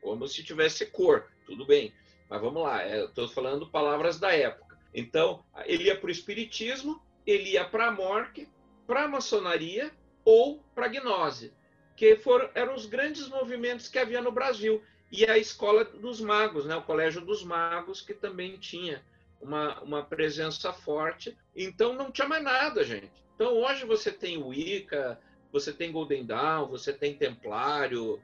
Como 0.00 0.26
se 0.26 0.42
tivesse 0.42 0.86
cor, 0.86 1.30
tudo 1.46 1.64
bem. 1.64 1.94
Mas 2.28 2.40
vamos 2.40 2.60
lá, 2.64 2.82
é, 2.82 3.04
estou 3.04 3.28
falando 3.28 3.70
palavras 3.70 4.18
da 4.18 4.34
época. 4.34 4.76
Então, 4.92 5.44
ele 5.66 5.84
ia 5.84 5.96
para 5.96 6.08
o 6.08 6.10
espiritismo, 6.10 7.00
ele 7.24 7.50
ia 7.50 7.64
para 7.64 7.86
a 7.86 7.92
morte, 7.92 8.48
para 8.88 9.04
a 9.04 9.08
maçonaria 9.08 9.92
ou 10.24 10.58
para 10.74 10.86
a 10.86 10.88
gnose, 10.88 11.52
que 11.94 12.16
foram, 12.16 12.50
eram 12.52 12.74
os 12.74 12.84
grandes 12.84 13.28
movimentos 13.28 13.86
que 13.86 14.00
havia 14.00 14.20
no 14.20 14.32
Brasil. 14.32 14.82
E 15.12 15.24
a 15.26 15.38
escola 15.38 15.84
dos 15.84 16.20
magos, 16.20 16.66
né? 16.66 16.74
o 16.74 16.82
colégio 16.82 17.20
dos 17.20 17.44
magos, 17.44 18.00
que 18.00 18.14
também 18.14 18.58
tinha 18.58 19.00
uma, 19.40 19.80
uma 19.82 20.02
presença 20.02 20.72
forte. 20.72 21.36
Então, 21.54 21.92
não 21.92 22.10
tinha 22.10 22.28
mais 22.28 22.42
nada, 22.42 22.84
gente. 22.84 23.10
Então, 23.34 23.54
hoje 23.54 23.84
você 23.84 24.10
tem 24.10 24.42
Wicca, 24.42 25.18
você 25.52 25.72
tem 25.72 25.92
Golden 25.92 26.26
Dawn, 26.26 26.66
você 26.66 26.92
tem 26.92 27.14
Templário, 27.14 28.20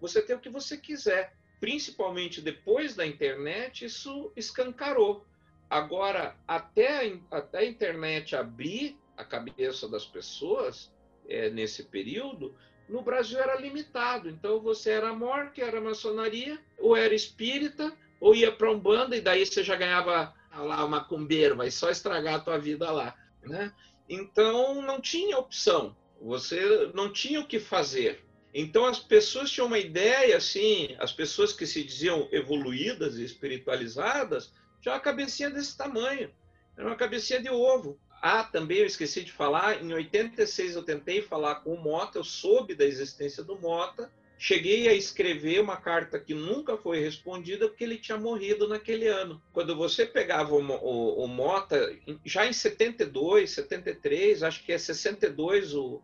você 0.00 0.22
tem 0.22 0.36
o 0.36 0.40
que 0.40 0.48
você 0.48 0.76
quiser. 0.76 1.34
Principalmente 1.60 2.40
depois 2.40 2.94
da 2.94 3.06
internet, 3.06 3.84
isso 3.84 4.32
escancarou. 4.36 5.24
Agora, 5.68 6.36
até, 6.46 7.16
até 7.30 7.58
a 7.58 7.64
internet 7.64 8.36
abrir 8.36 8.98
a 9.16 9.24
cabeça 9.24 9.88
das 9.88 10.04
pessoas 10.04 10.92
é, 11.28 11.48
nesse 11.50 11.84
período, 11.84 12.54
no 12.88 13.02
Brasil 13.02 13.38
era 13.38 13.60
limitado. 13.60 14.28
Então, 14.28 14.60
você 14.60 14.90
era 14.90 15.14
morte, 15.14 15.62
era 15.62 15.80
maçonaria, 15.80 16.60
ou 16.78 16.96
era 16.96 17.14
espírita, 17.14 17.96
ou 18.20 18.34
ia 18.34 18.52
para 18.52 18.70
um 18.70 18.78
banda, 18.78 19.16
e 19.16 19.20
daí 19.20 19.44
você 19.44 19.62
já 19.62 19.76
ganhava 19.76 20.34
lá, 20.62 20.86
macumbeiro, 20.86 21.56
vai 21.56 21.70
só 21.70 21.90
estragar 21.90 22.34
a 22.34 22.40
tua 22.40 22.58
vida 22.58 22.90
lá. 22.90 23.14
Né? 23.42 23.72
Então 24.08 24.82
não 24.82 25.00
tinha 25.00 25.38
opção, 25.38 25.96
você 26.20 26.90
não 26.94 27.12
tinha 27.12 27.40
o 27.40 27.46
que 27.46 27.58
fazer. 27.58 28.24
Então 28.52 28.86
as 28.86 28.98
pessoas 28.98 29.50
tinham 29.50 29.66
uma 29.66 29.78
ideia 29.78 30.36
assim, 30.36 30.94
as 30.98 31.12
pessoas 31.12 31.52
que 31.52 31.66
se 31.66 31.82
diziam 31.82 32.28
evoluídas 32.30 33.18
e 33.18 33.24
espiritualizadas, 33.24 34.52
tinham 34.80 34.94
uma 34.94 35.00
cabecinha 35.00 35.50
desse 35.50 35.76
tamanho, 35.76 36.30
era 36.76 36.86
uma 36.86 36.96
cabecinha 36.96 37.40
de 37.40 37.50
ovo. 37.50 37.98
Ah, 38.22 38.44
também 38.44 38.78
eu 38.78 38.86
esqueci 38.86 39.22
de 39.22 39.32
falar, 39.32 39.82
em 39.82 39.92
86 39.92 40.76
eu 40.76 40.82
tentei 40.82 41.20
falar 41.20 41.56
com 41.56 41.74
o 41.74 41.82
Mota, 41.82 42.18
eu 42.18 42.24
soube 42.24 42.74
da 42.74 42.84
existência 42.84 43.42
do 43.42 43.58
Mota, 43.58 44.10
Cheguei 44.36 44.88
a 44.88 44.92
escrever 44.92 45.60
uma 45.60 45.76
carta 45.76 46.18
que 46.18 46.34
nunca 46.34 46.76
foi 46.76 47.00
respondida 47.00 47.68
porque 47.68 47.84
ele 47.84 47.98
tinha 47.98 48.18
morrido 48.18 48.68
naquele 48.68 49.06
ano. 49.06 49.40
Quando 49.52 49.76
você 49.76 50.04
pegava 50.04 50.54
o, 50.54 50.60
o, 50.60 51.24
o 51.24 51.28
Mota, 51.28 51.96
já 52.24 52.46
em 52.46 52.52
72, 52.52 53.50
73, 53.50 54.42
acho 54.42 54.64
que 54.64 54.72
é 54.72 54.78
62, 54.78 55.74
o, 55.74 56.02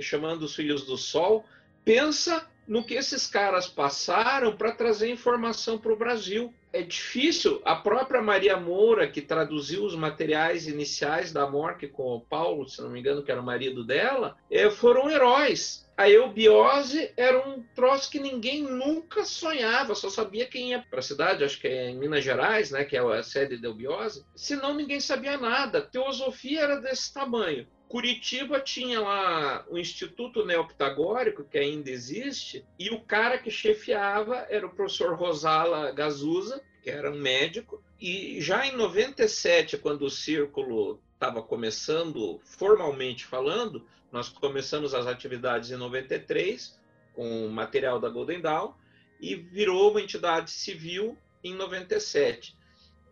chamando 0.00 0.42
os 0.42 0.54
Filhos 0.54 0.84
do 0.84 0.96
Sol, 0.96 1.44
pensa 1.84 2.48
no 2.66 2.84
que 2.84 2.94
esses 2.94 3.26
caras 3.26 3.68
passaram 3.68 4.56
para 4.56 4.72
trazer 4.72 5.10
informação 5.10 5.78
para 5.78 5.92
o 5.92 5.96
Brasil. 5.96 6.52
É 6.74 6.82
difícil. 6.82 7.62
A 7.64 7.76
própria 7.76 8.20
Maria 8.20 8.56
Moura, 8.56 9.06
que 9.06 9.22
traduziu 9.22 9.84
os 9.84 9.94
materiais 9.94 10.66
iniciais 10.66 11.32
da 11.32 11.48
Morte 11.48 11.86
com 11.86 12.16
o 12.16 12.20
Paulo, 12.20 12.68
se 12.68 12.82
não 12.82 12.90
me 12.90 12.98
engano, 12.98 13.22
que 13.22 13.30
era 13.30 13.40
o 13.40 13.44
marido 13.44 13.84
dela, 13.84 14.36
é, 14.50 14.68
foram 14.68 15.08
heróis. 15.08 15.88
A 15.96 16.10
eubiose 16.10 17.12
era 17.16 17.48
um 17.48 17.62
troço 17.76 18.10
que 18.10 18.18
ninguém 18.18 18.60
nunca 18.60 19.24
sonhava, 19.24 19.94
só 19.94 20.10
sabia 20.10 20.46
quem 20.46 20.70
ia 20.70 20.84
para 20.90 20.98
a 20.98 21.02
cidade, 21.02 21.44
acho 21.44 21.60
que 21.60 21.68
é 21.68 21.90
em 21.90 21.96
Minas 21.96 22.24
Gerais, 22.24 22.72
né, 22.72 22.84
que 22.84 22.96
é 22.96 23.00
a 23.00 23.22
sede 23.22 23.56
da 23.56 23.68
eubiose. 23.68 24.26
Senão 24.34 24.74
ninguém 24.74 24.98
sabia 24.98 25.38
nada. 25.38 25.78
A 25.78 25.82
teosofia 25.82 26.62
era 26.62 26.80
desse 26.80 27.14
tamanho. 27.14 27.68
Curitiba 27.94 28.58
tinha 28.58 29.00
lá 29.00 29.64
o 29.70 29.78
Instituto 29.78 30.44
Neopitagórico, 30.44 31.44
que 31.44 31.56
ainda 31.56 31.88
existe, 31.88 32.66
e 32.76 32.90
o 32.90 33.00
cara 33.00 33.38
que 33.38 33.52
chefiava 33.52 34.48
era 34.50 34.66
o 34.66 34.74
professor 34.74 35.14
Rosala 35.14 35.92
Gazusa, 35.92 36.60
que 36.82 36.90
era 36.90 37.08
um 37.08 37.16
médico, 37.16 37.80
e 38.00 38.40
já 38.40 38.66
em 38.66 38.76
97, 38.76 39.78
quando 39.78 40.02
o 40.02 40.10
círculo 40.10 41.00
estava 41.12 41.40
começando, 41.40 42.40
formalmente 42.42 43.24
falando, 43.24 43.86
nós 44.10 44.28
começamos 44.28 44.92
as 44.92 45.06
atividades 45.06 45.70
em 45.70 45.76
93, 45.76 46.76
com 47.14 47.46
material 47.46 48.00
da 48.00 48.08
Golden 48.08 48.40
Dawn, 48.40 48.72
e 49.20 49.36
virou 49.36 49.92
uma 49.92 50.00
entidade 50.00 50.50
civil 50.50 51.16
em 51.44 51.54
97. 51.54 52.56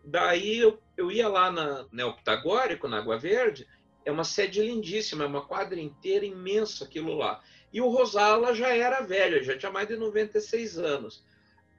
Daí 0.03 0.57
eu, 0.57 0.77
eu 0.97 1.09
ia 1.09 1.29
lá 1.29 1.49
na 1.49 1.85
Neopitagórico, 1.89 2.89
na 2.89 2.97
Água 2.97 3.17
Verde, 3.17 3.65
é 4.05 4.11
uma 4.11 4.23
sede 4.23 4.61
lindíssima, 4.61 5.23
é 5.23 5.27
uma 5.27 5.45
quadra 5.45 5.79
inteira 5.79 6.25
imensa 6.25 6.85
aquilo 6.85 7.15
lá. 7.15 7.41
E 7.71 7.81
o 7.81 7.89
Rosala 7.89 8.53
já 8.53 8.69
era 8.75 9.01
velho, 9.01 9.43
já 9.43 9.57
tinha 9.57 9.71
mais 9.71 9.87
de 9.87 9.95
96 9.95 10.77
anos. 10.77 11.23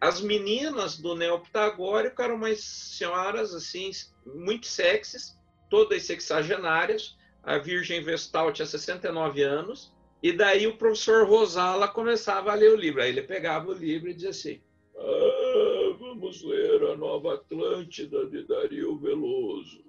As 0.01 0.21
meninas 0.21 0.99
do 0.99 1.15
neoptagórico 1.15 2.21
eram 2.21 2.35
umas 2.35 2.61
senhoras 2.63 3.55
assim, 3.55 3.91
muito 4.27 4.67
sexys, 4.67 5.39
todas 5.71 6.03
sexagenárias. 6.03 7.17
A 7.43 7.59
Virgem 7.59 8.03
Vestal 8.03 8.53
tinha 8.53 8.67
69 8.67 9.43
anos. 9.43 9.95
E 10.23 10.33
daí 10.33 10.67
o 10.67 10.77
professor 10.77 11.27
Rosala 11.27 11.87
começava 11.87 12.51
a 12.51 12.55
ler 12.55 12.73
o 12.73 12.77
livro. 12.77 13.03
Aí 13.03 13.11
ele 13.11 13.23
pegava 13.23 13.69
o 13.69 13.75
livro 13.75 14.11
e 14.11 14.15
dizia 14.15 14.31
assim: 14.31 14.61
ah, 14.97 15.97
Vamos 15.99 16.43
ler 16.43 16.83
a 16.91 16.97
Nova 16.97 17.35
Atlântida 17.35 18.27
de 18.27 18.45
Dario 18.45 18.99
Veloso. 18.99 19.85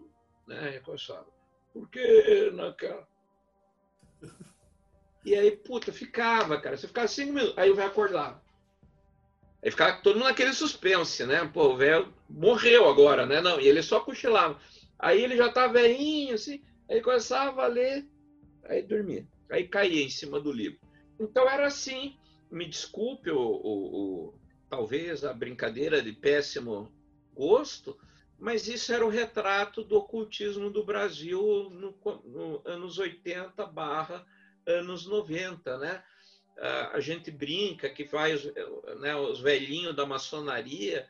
Né? 0.48 0.78
E 0.78 0.80
começava 0.82 1.35
por 1.76 1.90
que 1.90 2.52
naquela. 2.52 3.06
E 5.26 5.36
aí, 5.36 5.52
puta, 5.52 5.92
ficava, 5.92 6.58
cara. 6.62 6.78
Você 6.78 6.88
ficava 6.88 7.08
cinco 7.10 7.34
minutos, 7.34 7.58
aí 7.58 7.70
o 7.70 7.76
velho 7.76 7.90
acordava. 7.90 8.42
Aí 9.62 9.70
ficava 9.70 10.02
todo 10.02 10.16
mundo 10.16 10.30
naquele 10.30 10.54
suspense, 10.54 11.26
né? 11.26 11.44
Pô, 11.54 11.74
o 11.74 11.78
velho 11.78 12.14
morreu 12.30 12.88
agora, 12.88 13.26
né? 13.26 13.42
Não, 13.42 13.60
e 13.60 13.68
ele 13.68 13.84
só 13.84 14.00
cochilava. 14.00 14.58
Aí 14.98 15.22
ele 15.22 15.36
já 15.36 15.52
tá 15.52 15.68
velhinho, 15.68 16.36
assim, 16.36 16.64
aí 16.90 17.02
começava 17.02 17.66
a 17.66 17.68
ler, 17.68 18.08
aí 18.64 18.82
dormia. 18.82 19.28
Aí 19.52 19.68
caía 19.68 20.02
em 20.02 20.10
cima 20.10 20.40
do 20.40 20.54
livro. 20.54 20.80
Então 21.20 21.50
era 21.50 21.68
assim. 21.68 22.16
Me 22.50 22.66
desculpe 22.66 23.30
o, 23.32 23.38
o, 23.38 24.28
o 24.30 24.34
talvez 24.70 25.26
a 25.26 25.34
brincadeira 25.34 26.02
de 26.02 26.14
péssimo 26.14 26.90
gosto, 27.34 27.98
mas 28.40 28.68
isso 28.68 28.94
era 28.94 29.06
o 29.06 29.10
retrato 29.10 29.84
do 29.84 29.98
ocultismo 29.98 30.70
do 30.70 30.84
Brasil 30.84 31.70
no, 31.72 31.96
no 32.26 32.62
anos 32.66 32.98
80 32.98 33.66
barra 33.66 34.26
anos 34.66 35.06
90, 35.06 35.78
né? 35.78 36.04
A 36.94 37.00
gente 37.00 37.30
brinca 37.30 37.90
que 37.90 38.08
faz 38.08 38.46
né, 39.00 39.16
os 39.16 39.42
velhinhos 39.42 39.96
da 39.96 40.06
maçonaria, 40.06 41.08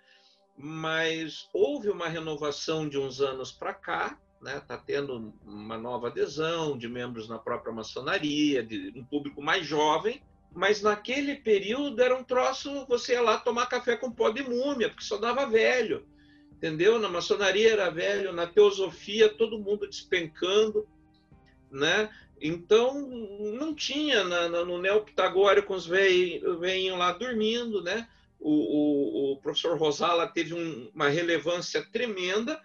mas 0.57 1.47
houve 1.53 1.89
uma 1.89 2.07
renovação 2.07 2.89
de 2.89 2.97
uns 2.97 3.21
anos 3.21 3.51
para 3.51 3.73
cá, 3.73 4.19
né? 4.41 4.59
Tá 4.67 4.77
tendo 4.77 5.33
uma 5.43 5.77
nova 5.77 6.07
adesão 6.07 6.77
de 6.77 6.88
membros 6.88 7.29
na 7.29 7.38
própria 7.38 7.71
maçonaria, 7.71 8.63
de 8.63 8.91
um 8.95 9.05
público 9.05 9.41
mais 9.41 9.65
jovem, 9.65 10.21
mas 10.51 10.81
naquele 10.81 11.35
período 11.35 12.01
era 12.01 12.15
um 12.15 12.23
troço, 12.23 12.85
você 12.88 13.13
ia 13.13 13.21
lá 13.21 13.38
tomar 13.38 13.67
café 13.67 13.95
com 13.95 14.11
pó 14.11 14.29
de 14.29 14.41
múmia, 14.41 14.89
porque 14.89 15.03
só 15.03 15.17
dava 15.17 15.45
velho, 15.45 16.07
entendeu? 16.57 16.99
Na 16.99 17.09
maçonaria 17.09 17.71
era 17.71 17.89
velho, 17.89 18.33
na 18.33 18.47
teosofia 18.47 19.29
todo 19.29 19.59
mundo 19.59 19.87
despencando, 19.87 20.87
né? 21.71 22.09
Então, 22.41 23.07
não 23.57 23.73
tinha 23.73 24.23
na, 24.23 24.49
na, 24.49 24.65
no 24.65 24.77
neopitagórico 24.77 25.73
os 25.73 25.85
velhinhos 25.85 26.97
lá 26.97 27.13
dormindo, 27.13 27.81
né? 27.81 28.07
O, 28.39 28.51
o, 28.51 29.33
o 29.33 29.37
professor 29.37 29.77
Rosala 29.77 30.27
teve 30.27 30.53
um, 30.53 30.91
uma 30.93 31.07
relevância 31.07 31.83
tremenda, 31.91 32.61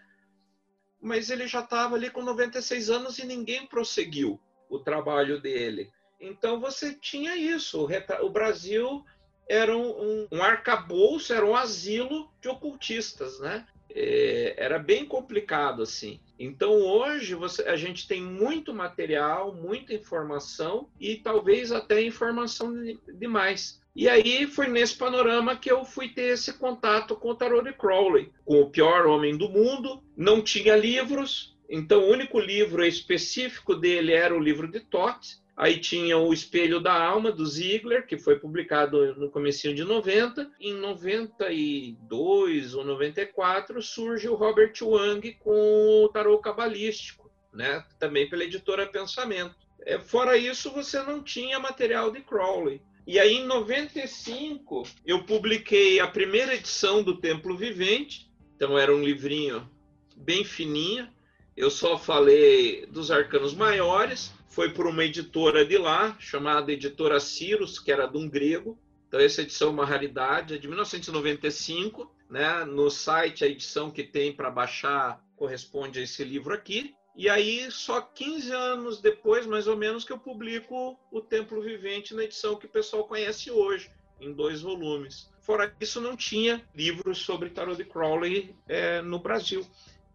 mas 1.00 1.30
ele 1.30 1.46
já 1.46 1.60
estava 1.60 1.94
ali 1.94 2.10
com 2.10 2.22
96 2.22 2.90
anos 2.90 3.18
e 3.18 3.24
ninguém 3.24 3.66
prosseguiu 3.66 4.40
o 4.68 4.78
trabalho 4.78 5.40
dele. 5.40 5.90
Então, 6.20 6.60
você 6.60 6.92
tinha 6.92 7.36
isso. 7.36 7.88
O 8.22 8.28
Brasil 8.28 9.04
era 9.50 9.76
um, 9.76 10.28
um, 10.30 10.40
arcabouço, 10.40 11.34
era 11.34 11.44
um 11.44 11.56
asilo 11.56 12.30
de 12.40 12.48
ocultistas, 12.48 13.40
né? 13.40 13.66
É, 13.92 14.54
era 14.56 14.78
bem 14.78 15.04
complicado 15.04 15.82
assim. 15.82 16.20
Então 16.38 16.70
hoje 16.70 17.34
você, 17.34 17.62
a 17.62 17.74
gente 17.74 18.06
tem 18.06 18.22
muito 18.22 18.72
material, 18.72 19.52
muita 19.52 19.92
informação 19.92 20.88
e 21.00 21.16
talvez 21.16 21.72
até 21.72 22.00
informação 22.00 22.72
demais. 23.18 23.80
E 23.96 24.08
aí 24.08 24.46
foi 24.46 24.68
nesse 24.68 24.96
panorama 24.96 25.56
que 25.56 25.70
eu 25.70 25.84
fui 25.84 26.08
ter 26.08 26.34
esse 26.34 26.52
contato 26.52 27.16
com 27.16 27.30
o 27.30 27.34
Tarot 27.34 27.64
de 27.64 27.76
Crowley, 27.76 28.32
com 28.44 28.60
o 28.60 28.70
pior 28.70 29.04
homem 29.06 29.36
do 29.36 29.48
mundo. 29.48 30.00
Não 30.16 30.40
tinha 30.40 30.76
livros, 30.76 31.58
então 31.68 32.02
o 32.04 32.08
único 32.08 32.38
livro 32.38 32.84
específico 32.84 33.74
dele 33.74 34.12
era 34.12 34.32
o 34.32 34.38
livro 34.38 34.70
de 34.70 34.78
Toth. 34.78 35.40
Aí 35.60 35.78
tinha 35.78 36.16
o 36.16 36.32
Espelho 36.32 36.80
da 36.80 37.04
Alma, 37.04 37.30
do 37.30 37.44
Ziegler, 37.44 38.06
que 38.06 38.16
foi 38.16 38.38
publicado 38.38 39.14
no 39.16 39.30
começo 39.30 39.74
de 39.74 39.84
90. 39.84 40.50
Em 40.58 40.72
92 40.72 42.74
ou 42.74 42.82
94 42.82 43.82
surge 43.82 44.26
o 44.26 44.34
Robert 44.34 44.72
Wang 44.80 45.34
com 45.34 46.02
o 46.02 46.08
tarot 46.08 46.42
cabalístico, 46.42 47.30
né? 47.52 47.84
também 47.98 48.26
pela 48.26 48.44
editora 48.44 48.86
Pensamento. 48.86 49.54
É, 49.82 49.98
fora 49.98 50.34
isso, 50.34 50.70
você 50.70 51.02
não 51.02 51.22
tinha 51.22 51.58
material 51.58 52.10
de 52.10 52.22
Crowley. 52.22 52.80
E 53.06 53.18
aí, 53.18 53.34
em 53.34 53.44
95, 53.44 54.84
eu 55.04 55.24
publiquei 55.24 56.00
a 56.00 56.06
primeira 56.06 56.54
edição 56.54 57.02
do 57.02 57.20
Templo 57.20 57.54
Vivente. 57.54 58.32
Então, 58.56 58.78
era 58.78 58.96
um 58.96 59.04
livrinho 59.04 59.70
bem 60.16 60.42
fininho. 60.42 61.06
Eu 61.54 61.70
só 61.70 61.98
falei 61.98 62.86
dos 62.86 63.10
arcanos 63.10 63.52
maiores 63.52 64.32
foi 64.50 64.70
por 64.70 64.86
uma 64.86 65.04
editora 65.04 65.64
de 65.64 65.78
lá, 65.78 66.16
chamada 66.18 66.72
Editora 66.72 67.20
Cirus, 67.20 67.78
que 67.78 67.90
era 67.90 68.06
de 68.06 68.18
um 68.18 68.28
grego. 68.28 68.76
Então, 69.06 69.20
essa 69.20 69.42
edição 69.42 69.68
é 69.68 69.72
uma 69.72 69.86
raridade, 69.86 70.54
é 70.54 70.58
de 70.58 70.66
1995. 70.66 72.12
Né? 72.28 72.64
No 72.64 72.90
site, 72.90 73.44
a 73.44 73.48
edição 73.48 73.90
que 73.90 74.02
tem 74.02 74.32
para 74.32 74.50
baixar 74.50 75.24
corresponde 75.36 76.00
a 76.00 76.02
esse 76.02 76.24
livro 76.24 76.52
aqui. 76.52 76.94
E 77.16 77.28
aí, 77.28 77.70
só 77.70 78.00
15 78.00 78.52
anos 78.52 79.00
depois, 79.00 79.46
mais 79.46 79.68
ou 79.68 79.76
menos, 79.76 80.04
que 80.04 80.12
eu 80.12 80.18
publico 80.18 80.98
O 81.12 81.20
Templo 81.20 81.62
Vivente 81.62 82.14
na 82.14 82.24
edição 82.24 82.56
que 82.56 82.66
o 82.66 82.70
pessoal 82.70 83.04
conhece 83.04 83.50
hoje, 83.50 83.90
em 84.20 84.32
dois 84.32 84.62
volumes. 84.62 85.30
Fora 85.40 85.74
isso, 85.80 86.00
não 86.00 86.16
tinha 86.16 86.64
livros 86.74 87.18
sobre 87.18 87.50
Tarot 87.50 87.76
de 87.76 87.84
Crowley 87.84 88.54
é, 88.68 89.00
no 89.00 89.18
Brasil, 89.18 89.66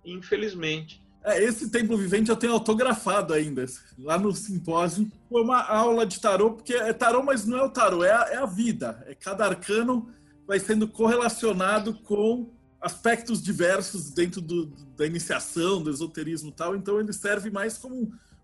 infelizmente. 0.04 1.05
É, 1.26 1.44
esse 1.44 1.72
templo 1.72 1.98
vivente 1.98 2.30
eu 2.30 2.36
tenho 2.36 2.54
autografado 2.54 3.34
ainda, 3.34 3.66
lá 3.98 4.16
no 4.18 4.32
simpósio. 4.32 5.12
Foi 5.28 5.42
uma 5.42 5.64
aula 5.64 6.06
de 6.06 6.20
tarô, 6.20 6.52
porque 6.54 6.76
é 6.76 6.94
tarô, 6.94 7.24
mas 7.24 7.46
não 7.46 7.58
é 7.58 7.64
o 7.64 7.70
tarô, 7.70 8.04
é 8.04 8.12
a, 8.12 8.30
é 8.30 8.38
a 8.38 8.46
vida. 8.46 9.04
É 9.08 9.16
cada 9.16 9.44
arcano 9.44 10.08
vai 10.46 10.60
sendo 10.60 10.88
correlacionado 10.88 11.96
com 11.96 12.54
aspectos 12.80 13.42
diversos 13.42 14.12
dentro 14.12 14.40
do, 14.40 14.68
da 14.96 15.08
iniciação, 15.08 15.82
do 15.82 15.90
esoterismo 15.90 16.50
e 16.50 16.54
tal. 16.54 16.76
Então 16.76 17.00
ele 17.00 17.12
serve 17.12 17.50
mais 17.50 17.80
como 17.80 17.96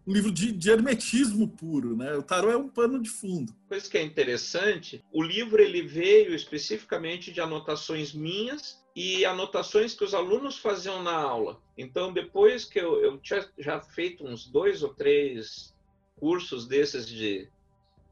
um, 0.08 0.12
livro 0.12 0.32
de, 0.32 0.52
de, 0.52 0.72
hermetismo 0.72 1.48
puro, 1.48 1.96
né? 1.96 2.16
O 2.16 2.24
tarô 2.24 2.50
é 2.50 2.58
um 2.58 2.68
pano 2.68 3.00
de 3.00 3.12
fundo. 3.12 3.54
Coisa 3.70 3.88
que 3.88 4.00
é 4.00 4.02
interessante, 4.02 5.04
o 5.14 5.22
livro 5.22 5.62
ele 5.62 5.84
veio 5.84 6.34
especificamente 6.34 7.32
de 7.32 7.40
anotações 7.40 8.12
minhas 8.12 8.81
e 8.96 9.24
anotações 9.26 9.94
que 9.94 10.04
os 10.04 10.14
alunos 10.14 10.58
faziam 10.58 11.02
na 11.02 11.16
aula. 11.16 11.62
Então, 11.78 12.12
depois 12.12 12.66
que 12.66 12.80
eu, 12.80 13.02
eu 13.02 13.18
tinha 13.18 13.48
já 13.58 13.80
feito 13.80 14.26
uns 14.26 14.46
dois 14.46 14.84
ou 14.84 14.94
três 14.94 15.74
cursos 16.18 16.68
desses 16.68 17.08
de 17.08 17.50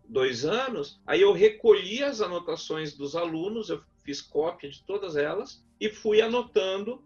dois 0.08 0.46
anos, 0.46 1.00
aí 1.06 1.22
eu 1.22 1.34
recolhi 1.34 2.04
as 2.04 2.22
anotações 2.22 2.94
dos 2.94 3.16
alunos, 3.16 3.70
eu 3.70 3.82
fiz 4.04 4.22
cópia 4.22 4.70
de 4.70 4.82
todas 4.84 5.16
elas 5.16 5.64
e 5.80 5.90
fui 5.90 6.22
anotando, 6.22 7.04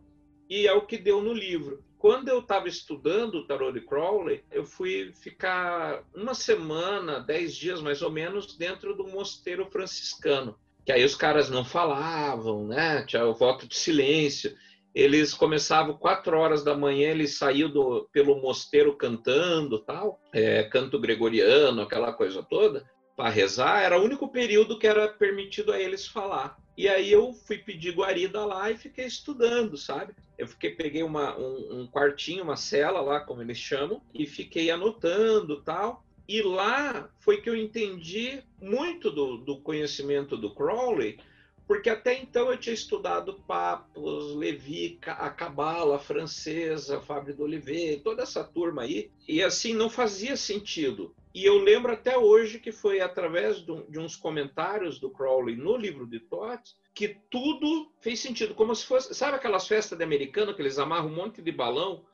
e 0.50 0.68
é 0.68 0.74
o 0.74 0.86
que 0.86 0.98
deu 0.98 1.22
no 1.22 1.34
livro. 1.34 1.84
Quando 1.98 2.28
eu 2.28 2.40
estava 2.40 2.68
estudando 2.68 3.36
o 3.36 3.48
Tarot 3.48 3.74
de 3.74 3.86
Crowley, 3.86 4.44
eu 4.52 4.66
fui 4.66 5.12
ficar 5.14 6.04
uma 6.14 6.34
semana, 6.34 7.20
dez 7.20 7.56
dias 7.56 7.82
mais 7.82 8.02
ou 8.02 8.12
menos, 8.12 8.56
dentro 8.56 8.96
do 8.96 9.08
mosteiro 9.08 9.66
franciscano 9.72 10.58
que 10.86 10.92
aí 10.92 11.04
os 11.04 11.16
caras 11.16 11.50
não 11.50 11.64
falavam, 11.64 12.68
né? 12.68 13.06
Tinha 13.06 13.26
o 13.26 13.34
voto 13.34 13.68
de 13.68 13.76
silêncio. 13.76 14.56
Eles 14.94 15.34
começavam 15.34 15.98
quatro 15.98 16.38
horas 16.38 16.64
da 16.64 16.76
manhã, 16.76 17.10
eles 17.10 17.38
saíam 17.38 17.70
do, 17.70 18.08
pelo 18.12 18.40
mosteiro 18.40 18.96
cantando, 18.96 19.80
tal, 19.80 20.20
é, 20.32 20.64
canto 20.64 21.00
gregoriano, 21.00 21.82
aquela 21.82 22.14
coisa 22.14 22.44
toda, 22.44 22.88
para 23.16 23.30
rezar. 23.30 23.82
Era 23.82 24.00
o 24.00 24.04
único 24.04 24.28
período 24.28 24.78
que 24.78 24.86
era 24.86 25.08
permitido 25.08 25.72
a 25.72 25.80
eles 25.80 26.06
falar. 26.06 26.58
E 26.78 26.88
aí 26.88 27.12
eu 27.12 27.34
fui 27.34 27.58
pedir 27.58 27.96
guarida 27.96 28.46
lá 28.46 28.70
e 28.70 28.78
fiquei 28.78 29.06
estudando, 29.06 29.78
sabe? 29.78 30.14
Eu 30.38 30.48
fiquei, 30.48 30.72
peguei 30.72 31.04
uma, 31.04 31.38
um, 31.38 31.82
um 31.82 31.88
quartinho, 31.88 32.44
uma 32.44 32.56
cela 32.56 33.00
lá, 33.02 33.20
como 33.20 33.42
eles 33.42 33.58
chamam, 33.58 34.02
e 34.14 34.26
fiquei 34.28 34.70
anotando, 34.70 35.62
tal. 35.62 36.04
E 36.28 36.42
lá 36.42 37.10
foi 37.20 37.42
que 37.42 37.50
eu 37.50 37.56
entendi 37.56 38.42
muito 38.62 39.12
do, 39.12 39.38
do 39.38 39.60
conhecimento 39.60 40.38
do 40.38 40.54
Crowley, 40.54 41.20
porque 41.68 41.90
até 41.90 42.18
então 42.18 42.52
eu 42.52 42.58
tinha 42.58 42.74
estudado 42.74 43.42
Papos, 43.48 44.36
Levi, 44.36 45.00
a 45.06 45.30
Cabala 45.30 45.98
francesa, 46.00 47.02
Fábio 47.02 47.36
d'Oliveira, 47.36 48.02
toda 48.02 48.24
essa 48.24 48.44
turma 48.44 48.84
aí, 48.84 49.12
e 49.28 49.42
assim 49.42 49.74
não 49.74 49.90
fazia 49.90 50.36
sentido. 50.36 51.16
E 51.34 51.46
eu 51.46 51.58
lembro 51.58 51.92
até 51.92 52.18
hoje 52.18 52.60
que 52.60 52.72
foi 52.72 53.02
através 53.02 53.58
de 53.58 54.00
uns 54.00 54.16
comentários 54.16 55.00
do 55.00 55.10
Crowley 55.10 55.56
no 55.56 55.76
livro 55.76 56.06
de 56.06 56.20
Toth 56.20 56.76
que 56.94 57.18
tudo 57.30 57.92
fez 58.00 58.20
sentido, 58.20 58.54
como 58.54 58.76
se 58.76 58.86
fosse, 58.86 59.16
sabe 59.16 59.36
aquelas 59.36 59.68
festas 59.68 59.98
de 59.98 60.04
americano 60.04 60.54
que 60.54 60.62
eles 60.62 60.78
amarram 60.78 61.08
um 61.08 61.16
monte 61.16 61.42
de 61.42 61.52
balão 61.52 62.06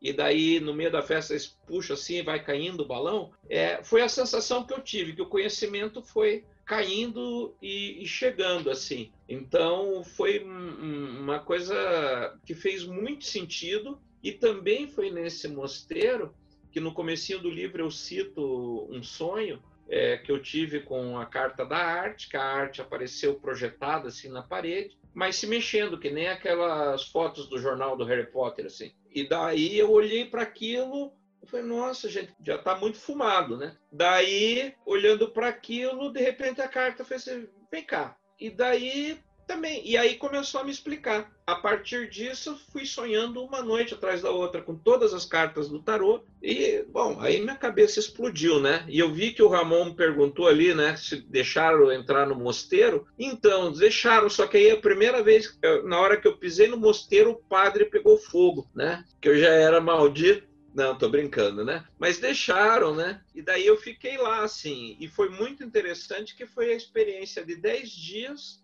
e 0.00 0.12
daí 0.12 0.60
no 0.60 0.72
meio 0.72 0.90
da 0.90 1.02
festa 1.02 1.32
eles 1.32 1.58
puxam 1.66 1.94
assim 1.94 2.22
vai 2.22 2.42
caindo 2.42 2.82
o 2.82 2.86
balão, 2.86 3.30
é, 3.48 3.82
foi 3.82 4.02
a 4.02 4.08
sensação 4.08 4.64
que 4.64 4.72
eu 4.72 4.80
tive, 4.80 5.12
que 5.12 5.22
o 5.22 5.26
conhecimento 5.26 6.02
foi 6.02 6.44
caindo 6.64 7.54
e, 7.60 8.02
e 8.02 8.06
chegando 8.06 8.70
assim. 8.70 9.10
Então 9.28 10.04
foi 10.04 10.44
um, 10.44 11.20
uma 11.20 11.40
coisa 11.40 12.38
que 12.46 12.54
fez 12.54 12.84
muito 12.84 13.24
sentido 13.24 14.00
e 14.22 14.32
também 14.32 14.86
foi 14.86 15.10
nesse 15.10 15.48
mosteiro 15.48 16.32
que 16.70 16.78
no 16.78 16.94
comecinho 16.94 17.40
do 17.40 17.50
livro 17.50 17.82
eu 17.82 17.90
cito 17.90 18.86
um 18.90 19.02
sonho 19.02 19.60
é, 19.88 20.16
que 20.18 20.30
eu 20.30 20.40
tive 20.40 20.80
com 20.80 21.18
a 21.18 21.26
carta 21.26 21.66
da 21.66 21.78
arte, 21.78 22.28
que 22.28 22.36
a 22.36 22.44
arte 22.44 22.80
apareceu 22.80 23.34
projetada 23.34 24.08
assim 24.08 24.28
na 24.28 24.42
parede, 24.42 24.96
mas 25.14 25.36
se 25.36 25.46
mexendo, 25.46 25.98
que 25.98 26.10
nem 26.10 26.28
aquelas 26.28 27.06
fotos 27.08 27.48
do 27.48 27.58
jornal 27.58 27.96
do 27.96 28.04
Harry 28.04 28.30
Potter, 28.30 28.66
assim. 28.66 28.92
E 29.12 29.28
daí 29.28 29.78
eu 29.78 29.90
olhei 29.90 30.24
para 30.24 30.42
aquilo 30.42 31.12
falei, 31.50 31.66
nossa, 31.66 32.08
gente, 32.08 32.32
já 32.44 32.54
está 32.54 32.76
muito 32.76 32.98
fumado, 32.98 33.56
né? 33.56 33.76
Daí, 33.90 34.74
olhando 34.86 35.28
para 35.28 35.48
aquilo, 35.48 36.12
de 36.12 36.20
repente 36.20 36.60
a 36.60 36.68
carta 36.68 37.04
fez 37.04 37.26
assim, 37.26 37.48
vem 37.70 37.84
cá. 37.84 38.16
E 38.38 38.48
daí 38.48 39.18
também. 39.50 39.82
E 39.84 39.96
aí 39.96 40.14
começou 40.14 40.60
a 40.60 40.64
me 40.64 40.70
explicar. 40.70 41.28
A 41.44 41.56
partir 41.56 42.08
disso, 42.08 42.56
fui 42.70 42.86
sonhando 42.86 43.42
uma 43.42 43.60
noite 43.60 43.94
atrás 43.94 44.22
da 44.22 44.30
outra, 44.30 44.62
com 44.62 44.76
todas 44.76 45.12
as 45.12 45.24
cartas 45.24 45.68
do 45.68 45.82
tarô. 45.82 46.22
E, 46.40 46.84
bom, 46.88 47.18
aí 47.20 47.40
minha 47.40 47.56
cabeça 47.56 47.98
explodiu, 47.98 48.60
né? 48.60 48.84
E 48.88 49.00
eu 49.00 49.12
vi 49.12 49.32
que 49.32 49.42
o 49.42 49.48
Ramon 49.48 49.92
perguntou 49.92 50.46
ali, 50.46 50.72
né, 50.72 50.94
se 50.96 51.16
deixaram 51.22 51.90
entrar 51.90 52.28
no 52.28 52.36
mosteiro. 52.36 53.08
Então, 53.18 53.72
deixaram, 53.72 54.30
só 54.30 54.46
que 54.46 54.56
aí 54.56 54.70
a 54.70 54.76
primeira 54.76 55.20
vez, 55.20 55.58
na 55.84 55.98
hora 55.98 56.16
que 56.16 56.28
eu 56.28 56.36
pisei 56.36 56.68
no 56.68 56.76
mosteiro, 56.76 57.32
o 57.32 57.42
padre 57.48 57.86
pegou 57.86 58.16
fogo, 58.16 58.70
né? 58.72 59.04
Que 59.20 59.30
eu 59.30 59.36
já 59.36 59.48
era 59.48 59.80
maldito. 59.80 60.48
Não, 60.72 60.96
tô 60.96 61.08
brincando, 61.08 61.64
né? 61.64 61.84
Mas 61.98 62.20
deixaram, 62.20 62.94
né? 62.94 63.20
E 63.34 63.42
daí 63.42 63.66
eu 63.66 63.76
fiquei 63.76 64.16
lá, 64.16 64.44
assim. 64.44 64.96
E 65.00 65.08
foi 65.08 65.28
muito 65.28 65.64
interessante 65.64 66.36
que 66.36 66.46
foi 66.46 66.70
a 66.70 66.76
experiência 66.76 67.44
de 67.44 67.56
10 67.56 67.90
dias 67.90 68.59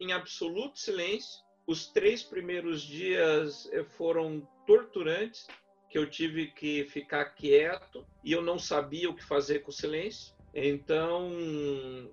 em 0.00 0.12
absoluto 0.12 0.78
silêncio. 0.78 1.42
Os 1.66 1.86
três 1.86 2.22
primeiros 2.22 2.82
dias 2.82 3.68
eh, 3.72 3.84
foram 3.84 4.46
torturantes, 4.66 5.46
que 5.88 5.98
eu 5.98 6.10
tive 6.10 6.48
que 6.48 6.84
ficar 6.84 7.24
quieto 7.26 8.04
e 8.22 8.32
eu 8.32 8.42
não 8.42 8.58
sabia 8.58 9.08
o 9.08 9.14
que 9.14 9.24
fazer 9.24 9.60
com 9.60 9.70
o 9.70 9.72
silêncio. 9.72 10.34
Então, 10.52 11.32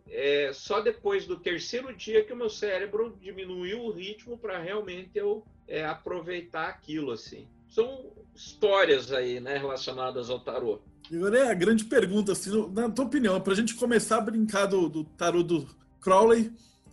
é 0.07 0.51
só 0.53 0.81
depois 0.81 1.27
do 1.27 1.37
terceiro 1.37 1.95
dia 1.95 2.23
que 2.23 2.33
o 2.33 2.35
meu 2.35 2.49
cérebro 2.49 3.15
diminuiu 3.21 3.81
o 3.81 3.91
ritmo 3.91 4.37
para 4.37 4.57
realmente 4.57 5.11
eu 5.13 5.45
é, 5.67 5.85
aproveitar 5.85 6.69
aquilo 6.69 7.11
assim. 7.11 7.47
São 7.67 8.11
histórias 8.35 9.11
aí, 9.11 9.39
né, 9.39 9.57
relacionadas 9.57 10.29
ao 10.29 10.39
tarô. 10.39 10.81
Agora 11.13 11.39
é 11.39 11.51
a 11.51 11.53
grande 11.53 11.85
pergunta, 11.85 12.31
assim, 12.31 12.51
na 12.71 12.89
tua 12.89 13.05
opinião, 13.05 13.39
para 13.39 13.53
a 13.53 13.55
gente 13.55 13.75
começar 13.75 14.17
a 14.17 14.21
brincar 14.21 14.65
do, 14.65 14.89
do 14.89 15.03
tarô 15.03 15.43
do 15.43 15.67
Crowley, 15.99 16.51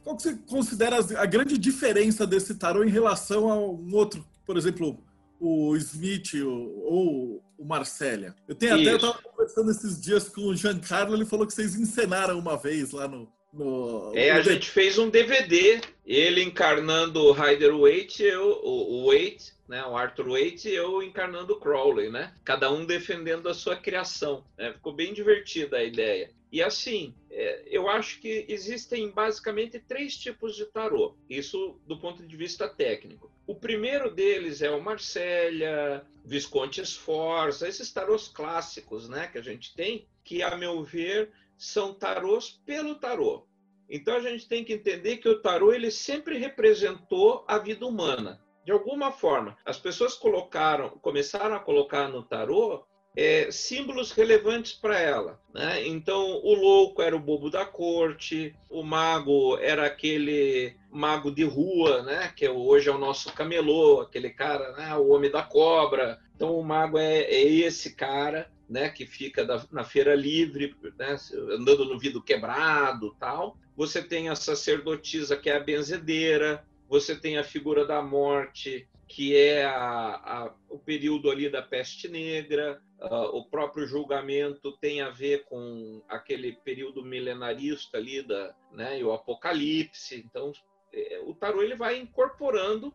qual 0.09 0.17
que 0.17 0.23
você 0.23 0.39
considera 0.47 0.97
a 0.97 1.27
grande 1.27 1.59
diferença 1.59 2.27
desse 2.27 2.55
tarô 2.55 2.83
em 2.83 2.89
relação 2.89 3.51
a 3.51 3.59
um 3.59 3.95
outro, 3.95 4.25
por 4.47 4.57
exemplo, 4.57 4.99
o 5.39 5.77
Smith 5.77 6.33
ou, 6.43 7.45
o 7.59 7.65
Marcélia? 7.65 8.35
Eu 8.49 8.55
tenho 8.55 8.75
até, 8.75 8.91
eu 8.91 8.97
estava 8.97 9.21
conversando 9.21 9.71
esses 9.71 10.01
dias 10.01 10.27
com 10.31 10.41
o 10.47 10.57
Giancarlo, 10.57 11.15
ele 11.15 11.27
falou 11.27 11.47
que 11.47 11.53
vocês 11.53 11.75
encenaram 11.75 12.39
uma 12.39 12.57
vez 12.57 12.93
lá 12.93 13.07
no, 13.07 13.31
no, 13.53 14.11
é, 14.15 14.31
a 14.31 14.41
gente 14.41 14.71
fez 14.71 14.99
um 14.99 15.11
DVD, 15.11 15.79
ele 16.07 16.43
encarnando 16.43 17.21
o 17.21 17.33
Rider 17.33 17.77
Waite, 17.77 18.23
eu, 18.23 18.61
o, 18.63 19.03
o 19.03 19.07
Waite, 19.09 19.53
né, 19.69 19.85
o 19.85 19.95
Arthur 19.95 20.31
Waite, 20.31 20.71
e 20.71 20.75
eu 20.75 21.03
encarnando 21.03 21.53
o 21.53 21.61
Crowley, 21.61 22.11
né? 22.11 22.33
Cada 22.45 22.71
um 22.71 22.87
defendendo 22.87 23.47
a 23.47 23.53
sua 23.53 23.77
criação. 23.77 24.43
Né? 24.57 24.73
Ficou 24.73 24.95
bem 24.95 25.13
divertida 25.13 25.77
a 25.77 25.85
ideia. 25.85 26.31
E 26.51 26.63
assim, 26.63 27.15
é, 27.31 27.65
eu 27.67 27.89
acho 27.89 28.21
que 28.21 28.47
existem 28.49 29.11
basicamente 29.11 29.79
três 29.79 30.17
tipos 30.17 30.57
de 30.57 30.65
tarô, 30.67 31.15
isso 31.29 31.79
do 31.87 31.99
ponto 31.99 32.27
de 32.27 32.37
vista 32.37 32.67
técnico. 32.69 33.31
O 33.47 33.55
primeiro 33.55 34.11
deles 34.11 34.63
é 34.63 34.71
o 34.71 34.83
Marsella, 34.83 36.07
Visconti 36.25 36.85
Sforza, 36.85 37.69
esses 37.69 37.93
tarôs 37.93 38.29
clássicos 38.29 39.09
né, 39.09 39.27
que 39.27 39.39
a 39.39 39.43
gente 39.43 39.75
tem, 39.75 40.07
que, 40.25 40.43
a 40.43 40.57
meu 40.57 40.83
ver, 40.83 41.31
são 41.57 41.93
tarôs 41.93 42.61
pelo 42.65 42.95
tarô. 42.95 43.47
Então 43.91 44.17
a 44.17 44.21
gente 44.21 44.47
tem 44.47 44.65
que 44.65 44.75
entender 44.75 45.19
que 45.19 45.29
o 45.29 45.41
tarô 45.41 45.73
ele 45.73 45.91
sempre 45.91 46.39
representou 46.39 47.45
a 47.47 47.59
vida 47.59 47.87
humana. 47.87 48.41
De 48.65 48.73
alguma 48.73 49.11
forma, 49.11 49.57
as 49.65 49.79
pessoas 49.79 50.15
colocaram, 50.15 50.91
começaram 51.01 51.57
a 51.57 51.61
colocar 51.61 52.07
no 52.09 52.23
tarô 52.23 52.85
é, 53.19 53.51
símbolos 53.51 54.13
relevantes 54.13 54.73
para 54.73 54.97
ela. 54.97 55.41
Né? 55.53 55.89
Então, 55.89 56.41
o 56.45 56.55
louco 56.55 57.03
era 57.03 57.17
o 57.17 57.21
bobo 57.21 57.51
da 57.51 57.65
corte, 57.65 58.55
o 58.71 58.85
mago 58.85 59.59
era 59.59 59.85
aquele 59.87 60.77
mago 60.89 61.29
de 61.33 61.43
rua, 61.43 62.05
né? 62.05 62.33
que 62.37 62.49
hoje 62.49 62.89
é 62.89 62.93
o 62.93 62.99
nosso 62.99 63.33
camelô, 63.33 64.03
aquele 64.03 64.31
cara, 64.31 64.71
né? 64.77 64.95
o 64.95 65.09
homem 65.09 65.33
da 65.33 65.43
cobra. 65.43 66.21
Então, 66.37 66.57
o 66.57 66.63
mago 66.63 66.97
é, 66.97 67.23
é 67.23 67.43
esse 67.43 67.97
cara 67.97 68.49
né, 68.69 68.89
que 68.89 69.05
fica 69.05 69.45
da, 69.45 69.67
na 69.73 69.83
feira 69.83 70.15
livre, 70.15 70.77
né, 70.97 71.17
andando 71.51 71.87
no 71.87 71.99
vidro 71.99 72.23
quebrado, 72.23 73.17
tal. 73.19 73.59
Você 73.75 74.01
tem 74.01 74.29
a 74.29 74.37
sacerdotisa 74.37 75.37
que 75.37 75.51
é 75.51 75.57
a 75.57 75.61
benzedeira, 75.61 76.65
você 76.89 77.17
tem 77.17 77.37
a 77.37 77.43
figura 77.43 77.85
da 77.85 78.01
morte 78.01 78.87
que 79.09 79.35
é 79.35 79.65
a, 79.65 79.75
a, 79.75 80.55
o 80.69 80.79
período 80.79 81.31
ali 81.31 81.49
da 81.49 81.63
peste 81.63 82.09
negra, 82.09 82.81
uh, 83.01 83.37
o 83.37 83.45
próprio 83.45 83.87
julgamento 83.87 84.73
tem 84.79 85.01
a 85.01 85.11
ver 85.11 85.45
com 85.45 86.03
aquele 86.09 86.53
período 86.53 87.05
milenarista 87.05 87.99
ali 87.99 88.23
da, 88.23 88.55
né, 88.73 89.01
e 89.01 89.05
o 89.05 89.13
apocalipse. 89.13 90.25
Então, 90.25 90.53
é, 90.93 91.21
o 91.25 91.35
tarô 91.35 91.63
ele 91.63 91.77
vai 91.77 91.99
incorporando 91.99 92.95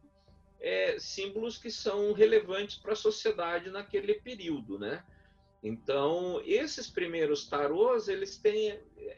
é, 0.60 0.98
símbolos 1.00 1.58
que 1.58 1.70
são 1.70 2.14
relevantes 2.14 2.78
para 2.78 2.94
a 2.94 2.96
sociedade 2.96 3.70
naquele 3.70 4.16
período, 4.16 4.80
né? 4.80 5.04
Então, 5.62 6.42
esses 6.46 6.90
primeiros 6.90 7.48
tarôs, 7.48 8.10
eles 8.10 8.38
têm 8.38 8.78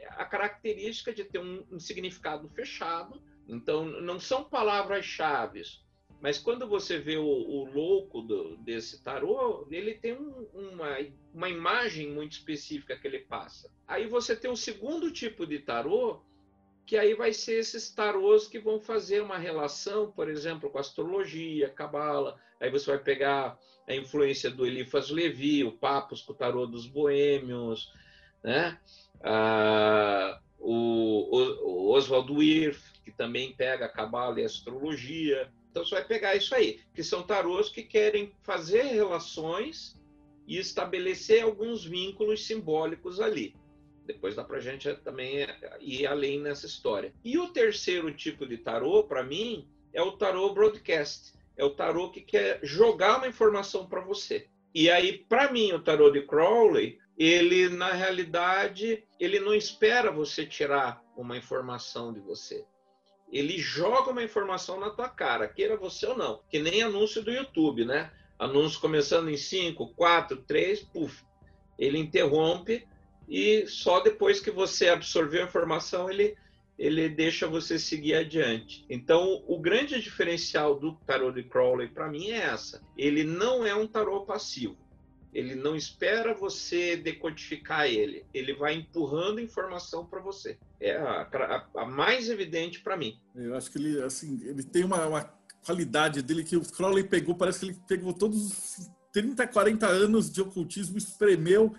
a 0.09 0.25
característica 0.25 1.11
de 1.11 1.23
ter 1.23 1.39
um, 1.39 1.65
um 1.71 1.79
significado 1.79 2.47
fechado. 2.49 3.19
Então, 3.47 3.85
não 3.85 4.19
são 4.19 4.43
palavras-chave, 4.43 5.63
mas 6.25 6.39
quando 6.39 6.67
você 6.67 6.97
vê 6.97 7.17
o, 7.17 7.23
o 7.23 7.65
louco 7.65 8.19
do, 8.23 8.57
desse 8.57 9.03
tarô, 9.03 9.67
ele 9.69 9.93
tem 9.93 10.13
um, 10.13 10.47
uma, 10.55 10.97
uma 11.31 11.47
imagem 11.47 12.11
muito 12.11 12.31
específica 12.31 12.97
que 12.97 13.05
ele 13.05 13.19
passa. 13.19 13.71
Aí 13.87 14.07
você 14.07 14.35
tem 14.35 14.49
o 14.49 14.55
segundo 14.55 15.11
tipo 15.11 15.45
de 15.45 15.59
tarô, 15.59 16.23
que 16.83 16.97
aí 16.97 17.13
vai 17.13 17.31
ser 17.31 17.59
esses 17.59 17.91
tarôs 17.91 18.47
que 18.47 18.57
vão 18.57 18.79
fazer 18.79 19.21
uma 19.21 19.37
relação, 19.37 20.11
por 20.13 20.27
exemplo, 20.27 20.67
com 20.71 20.79
astrologia, 20.79 21.69
cabala. 21.69 22.39
Aí 22.59 22.71
você 22.71 22.87
vai 22.87 22.97
pegar 23.03 23.55
a 23.87 23.93
influência 23.93 24.49
do 24.49 24.65
Elifas 24.65 25.11
Levi, 25.11 25.63
o 25.63 25.73
Papos 25.73 26.23
com 26.23 26.33
o 26.33 26.35
tarô 26.35 26.65
dos 26.65 26.87
boêmios, 26.87 27.93
né? 28.43 28.79
Ah, 29.23 30.39
o, 30.57 31.37
o, 31.37 31.67
o 31.67 31.91
Oswald 31.91 32.31
Wirth, 32.31 32.81
que 33.03 33.11
também 33.11 33.55
pega 33.55 33.87
cabala 33.87 34.41
e 34.41 34.43
astrologia. 34.43 35.53
Então 35.75 35.83
você 35.83 35.95
vai 35.95 36.05
pegar 36.05 36.37
isso 36.37 36.55
aí, 36.55 36.79
que 36.93 37.03
são 37.03 37.21
tarôs 37.21 37.67
que 37.67 37.83
querem 37.83 38.31
fazer 38.43 38.83
relações 38.83 39.99
e 40.47 40.57
estabelecer 40.57 41.43
alguns 41.43 41.83
vínculos 41.83 42.47
simbólicos 42.47 43.19
ali. 43.19 43.53
Depois 44.05 44.35
dá 44.35 44.43
para 44.45 44.61
gente 44.61 44.93
também 45.03 45.45
ir 45.81 46.07
além 46.07 46.39
nessa 46.39 46.65
história. 46.65 47.13
E 47.25 47.37
o 47.37 47.49
terceiro 47.49 48.09
tipo 48.13 48.47
de 48.47 48.57
tarô, 48.57 49.03
para 49.03 49.21
mim, 49.21 49.67
é 49.91 50.01
o 50.01 50.13
tarô 50.13 50.53
broadcast. 50.53 51.33
É 51.57 51.65
o 51.65 51.71
tarô 51.71 52.09
que 52.09 52.21
quer 52.21 52.61
jogar 52.63 53.17
uma 53.17 53.27
informação 53.27 53.85
para 53.85 53.99
você. 53.99 54.47
E 54.73 54.89
aí, 54.89 55.25
para 55.27 55.51
mim, 55.51 55.73
o 55.73 55.83
tarô 55.83 56.09
de 56.09 56.21
Crowley, 56.21 56.99
ele 57.17 57.67
na 57.67 57.91
realidade, 57.91 59.05
ele 59.19 59.41
não 59.41 59.53
espera 59.53 60.09
você 60.09 60.45
tirar 60.45 61.03
uma 61.17 61.35
informação 61.35 62.13
de 62.13 62.21
você. 62.21 62.65
Ele 63.31 63.57
joga 63.57 64.11
uma 64.11 64.23
informação 64.23 64.79
na 64.79 64.89
tua 64.89 65.09
cara, 65.09 65.47
queira 65.47 65.75
você 65.75 66.05
ou 66.05 66.17
não. 66.17 66.41
Que 66.49 66.59
nem 66.59 66.83
anúncio 66.83 67.23
do 67.23 67.31
YouTube, 67.31 67.85
né? 67.85 68.11
Anúncio 68.37 68.79
começando 68.79 69.29
em 69.29 69.37
5, 69.37 69.93
4, 69.95 70.37
3, 70.43 70.81
puf. 70.83 71.23
Ele 71.77 71.97
interrompe 71.97 72.87
e 73.27 73.65
só 73.67 73.99
depois 73.99 74.39
que 74.39 74.51
você 74.51 74.89
absorveu 74.89 75.41
a 75.41 75.47
informação 75.47 76.09
ele 76.09 76.37
ele 76.77 77.07
deixa 77.07 77.47
você 77.47 77.79
seguir 77.79 78.15
adiante. 78.15 78.85
Então, 78.89 79.41
o 79.47 79.57
grande 79.59 79.99
diferencial 80.01 80.77
do 80.77 80.93
tarô 81.05 81.31
de 81.31 81.41
Crowley 81.41 81.87
para 81.87 82.09
mim 82.09 82.31
é 82.31 82.37
essa. 82.37 82.81
Ele 82.97 83.23
não 83.23 83.65
é 83.65 83.73
um 83.73 83.87
tarô 83.87 84.25
passivo. 84.25 84.77
Ele 85.35 85.53
não 85.53 85.75
espera 85.75 86.33
você 86.33 86.95
decodificar 86.95 87.85
ele. 87.87 88.25
Ele 88.33 88.53
vai 88.53 88.73
empurrando 88.75 89.41
informação 89.41 90.05
para 90.05 90.21
você. 90.21 90.57
É 90.79 90.95
a, 90.95 91.23
a, 91.23 91.81
a 91.81 91.85
mais 91.85 92.29
evidente 92.29 92.79
para 92.79 92.95
mim. 92.95 93.19
Eu 93.35 93.53
acho 93.53 93.69
que 93.69 93.77
ele, 93.77 94.01
assim, 94.01 94.39
ele 94.45 94.63
tem 94.63 94.85
uma, 94.85 95.05
uma 95.05 95.23
qualidade 95.65 96.21
dele 96.21 96.45
que 96.45 96.55
o 96.55 96.61
Crowley 96.61 97.03
pegou. 97.03 97.35
Parece 97.35 97.59
que 97.59 97.65
ele 97.65 97.77
pegou 97.85 98.13
todos 98.13 98.45
os 98.45 98.89
30, 99.11 99.45
40 99.45 99.85
anos 99.85 100.31
de 100.31 100.41
ocultismo, 100.41 100.97
espremeu 100.97 101.75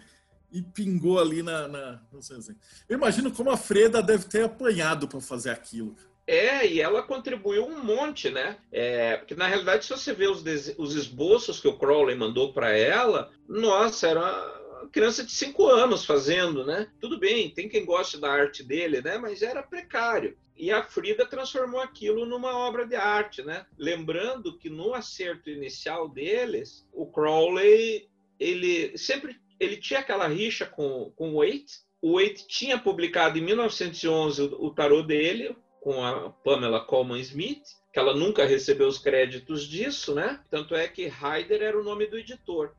e 0.52 0.60
pingou 0.60 1.18
ali 1.18 1.42
na, 1.42 1.66
na 1.66 2.02
assim. 2.18 2.54
Eu 2.86 2.98
imagino 2.98 3.32
como 3.32 3.50
a 3.50 3.56
Freda 3.56 4.02
deve 4.02 4.26
ter 4.26 4.44
apanhado 4.44 5.08
para 5.08 5.20
fazer 5.20 5.48
aquilo. 5.48 5.96
É, 6.26 6.66
e 6.66 6.80
ela 6.80 7.02
contribuiu 7.02 7.64
um 7.64 7.82
monte, 7.84 8.30
né? 8.30 8.58
É, 8.72 9.16
porque 9.16 9.34
na 9.34 9.46
realidade, 9.46 9.84
se 9.84 9.90
você 9.90 10.12
vê 10.12 10.26
os, 10.26 10.42
os 10.76 10.94
esboços 10.96 11.60
que 11.60 11.68
o 11.68 11.78
Crowley 11.78 12.16
mandou 12.16 12.52
para 12.52 12.76
ela, 12.76 13.30
nossa, 13.48 14.08
era 14.08 14.56
criança 14.90 15.22
de 15.22 15.30
cinco 15.32 15.66
anos 15.66 16.04
fazendo, 16.04 16.64
né? 16.64 16.88
Tudo 17.00 17.18
bem, 17.18 17.50
tem 17.50 17.68
quem 17.68 17.84
goste 17.84 18.18
da 18.18 18.30
arte 18.30 18.62
dele, 18.62 19.00
né? 19.00 19.18
Mas 19.18 19.42
era 19.42 19.62
precário. 19.62 20.36
E 20.56 20.72
a 20.72 20.82
Frida 20.82 21.26
transformou 21.26 21.80
aquilo 21.80 22.24
numa 22.24 22.56
obra 22.56 22.86
de 22.86 22.96
arte, 22.96 23.42
né? 23.42 23.66
Lembrando 23.78 24.56
que 24.56 24.70
no 24.70 24.94
acerto 24.94 25.50
inicial 25.50 26.08
deles, 26.08 26.86
o 26.92 27.06
Crowley 27.06 28.08
ele 28.38 28.96
sempre 28.96 29.36
ele 29.58 29.76
tinha 29.76 30.00
aquela 30.00 30.26
rixa 30.26 30.66
com, 30.66 31.12
com 31.16 31.30
o 31.30 31.38
Waite. 31.38 31.80
O 32.00 32.14
Waite 32.14 32.46
tinha 32.46 32.78
publicado 32.78 33.38
em 33.38 33.42
1911 33.42 34.42
o, 34.42 34.66
o 34.66 34.70
tarô 34.74 35.02
dele, 35.02 35.56
com 35.80 36.04
a 36.04 36.30
Pamela 36.30 36.80
Coleman 36.80 37.20
Smith, 37.20 37.62
que 37.92 37.98
ela 37.98 38.14
nunca 38.14 38.44
recebeu 38.44 38.88
os 38.88 38.98
créditos 38.98 39.66
disso, 39.66 40.14
né? 40.14 40.42
Tanto 40.50 40.74
é 40.74 40.88
que 40.88 41.06
Ryder 41.06 41.62
era 41.62 41.80
o 41.80 41.84
nome 41.84 42.06
do 42.06 42.18
editor 42.18 42.74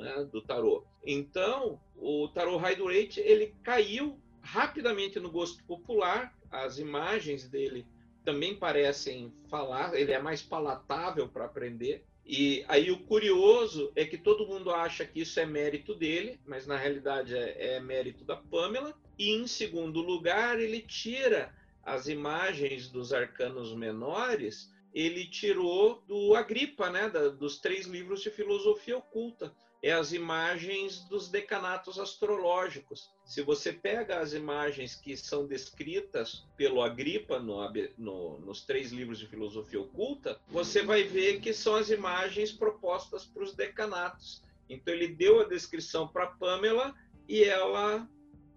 né, 0.00 0.28
do 0.32 0.40
tarô. 0.40 0.84
Então, 1.04 1.80
o 1.96 2.28
tarô 2.28 2.56
Rider-Waite, 2.56 3.20
ele 3.20 3.54
caiu 3.62 4.18
rapidamente 4.42 5.20
no 5.20 5.30
gosto 5.30 5.62
popular. 5.64 6.34
As 6.50 6.78
imagens 6.78 7.48
dele 7.48 7.86
também 8.24 8.56
parecem 8.56 9.32
falar, 9.48 9.94
ele 9.94 10.12
é 10.12 10.20
mais 10.20 10.42
palatável 10.42 11.28
para 11.28 11.44
aprender. 11.44 12.04
E 12.26 12.64
aí 12.68 12.90
o 12.90 13.00
curioso 13.06 13.90
é 13.96 14.04
que 14.04 14.16
todo 14.16 14.46
mundo 14.46 14.70
acha 14.70 15.04
que 15.04 15.20
isso 15.20 15.40
é 15.40 15.46
mérito 15.46 15.94
dele, 15.94 16.38
mas 16.46 16.66
na 16.66 16.76
realidade 16.76 17.34
é, 17.34 17.76
é 17.76 17.80
mérito 17.80 18.24
da 18.24 18.36
Pamela. 18.36 18.94
E 19.18 19.30
em 19.30 19.46
segundo 19.46 20.00
lugar, 20.00 20.60
ele 20.60 20.80
tira 20.80 21.54
as 21.84 22.08
imagens 22.08 22.88
dos 22.88 23.12
arcanos 23.12 23.74
menores 23.74 24.70
ele 24.92 25.26
tirou 25.26 26.02
do 26.06 26.34
Agripa, 26.34 26.90
né, 26.90 27.08
da, 27.08 27.28
dos 27.28 27.58
três 27.58 27.86
livros 27.86 28.22
de 28.22 28.30
filosofia 28.30 28.98
oculta. 28.98 29.54
É 29.82 29.92
as 29.92 30.12
imagens 30.12 31.00
dos 31.08 31.28
decanatos 31.28 31.98
astrológicos. 31.98 33.10
Se 33.24 33.40
você 33.40 33.72
pega 33.72 34.18
as 34.18 34.34
imagens 34.34 34.94
que 34.94 35.16
são 35.16 35.46
descritas 35.46 36.44
pelo 36.54 36.82
Agripa 36.82 37.38
no, 37.38 37.66
no, 37.96 38.38
nos 38.40 38.60
três 38.62 38.92
livros 38.92 39.18
de 39.18 39.26
filosofia 39.26 39.80
oculta, 39.80 40.38
você 40.48 40.82
vai 40.82 41.04
ver 41.04 41.40
que 41.40 41.54
são 41.54 41.76
as 41.76 41.88
imagens 41.88 42.52
propostas 42.52 43.24
para 43.24 43.42
os 43.42 43.54
decanatos. 43.54 44.42
Então 44.68 44.92
ele 44.92 45.08
deu 45.08 45.40
a 45.40 45.44
descrição 45.44 46.06
para 46.06 46.26
Pamela 46.26 46.94
e 47.26 47.42
ela, 47.42 48.06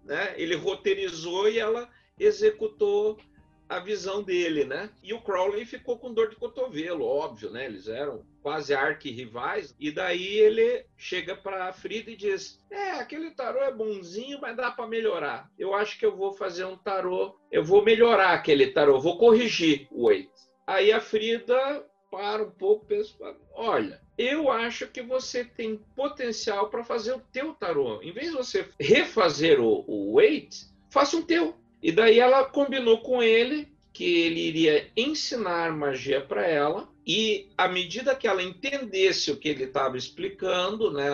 né, 0.04 0.34
ele 0.36 0.54
roteirizou 0.54 1.48
e 1.48 1.58
ela 1.58 1.90
executou 2.18 3.18
a 3.68 3.78
visão 3.78 4.22
dele, 4.22 4.64
né? 4.64 4.90
E 5.02 5.12
o 5.12 5.20
Crowley 5.20 5.64
ficou 5.64 5.98
com 5.98 6.12
dor 6.12 6.28
de 6.28 6.36
cotovelo, 6.36 7.04
óbvio, 7.04 7.50
né? 7.50 7.64
Eles 7.64 7.88
eram 7.88 8.22
quase 8.42 8.74
arqui-rivais. 8.74 9.74
E 9.80 9.90
daí 9.90 10.38
ele 10.38 10.84
chega 10.96 11.34
para 11.34 11.72
Frida 11.72 12.10
e 12.10 12.16
diz: 12.16 12.58
É, 12.70 12.92
aquele 12.92 13.30
tarô 13.30 13.60
é 13.60 13.72
bonzinho, 13.72 14.38
mas 14.40 14.56
dá 14.56 14.70
para 14.70 14.86
melhorar. 14.86 15.50
Eu 15.58 15.74
acho 15.74 15.98
que 15.98 16.04
eu 16.04 16.14
vou 16.14 16.32
fazer 16.32 16.64
um 16.64 16.76
tarô, 16.76 17.38
eu 17.50 17.64
vou 17.64 17.82
melhorar 17.82 18.34
aquele 18.34 18.68
tarô, 18.68 19.00
vou 19.00 19.18
corrigir 19.18 19.88
o 19.90 20.06
Wait. 20.06 20.30
Aí 20.66 20.92
a 20.92 21.00
Frida 21.00 21.84
para 22.10 22.44
um 22.44 22.50
pouco, 22.50 22.86
pensa: 22.86 23.14
Olha, 23.54 24.00
eu 24.16 24.50
acho 24.50 24.86
que 24.88 25.02
você 25.02 25.44
tem 25.44 25.78
potencial 25.96 26.68
para 26.68 26.84
fazer 26.84 27.14
o 27.14 27.22
teu 27.32 27.54
tarô. 27.54 28.02
Em 28.02 28.12
vez 28.12 28.30
de 28.30 28.36
você 28.36 28.68
refazer 28.78 29.58
o, 29.58 29.84
o 29.88 30.16
faça 30.90 31.16
um 31.16 31.22
teu 31.22 31.56
e 31.84 31.92
daí 31.92 32.18
ela 32.18 32.42
combinou 32.46 33.02
com 33.02 33.22
ele 33.22 33.68
que 33.92 34.22
ele 34.22 34.40
iria 34.40 34.90
ensinar 34.96 35.70
magia 35.70 36.18
para 36.18 36.46
ela 36.46 36.88
e 37.06 37.50
à 37.58 37.68
medida 37.68 38.16
que 38.16 38.26
ela 38.26 38.42
entendesse 38.42 39.30
o 39.30 39.36
que 39.36 39.50
ele 39.50 39.64
estava 39.64 39.98
explicando, 39.98 40.90
né, 40.90 41.10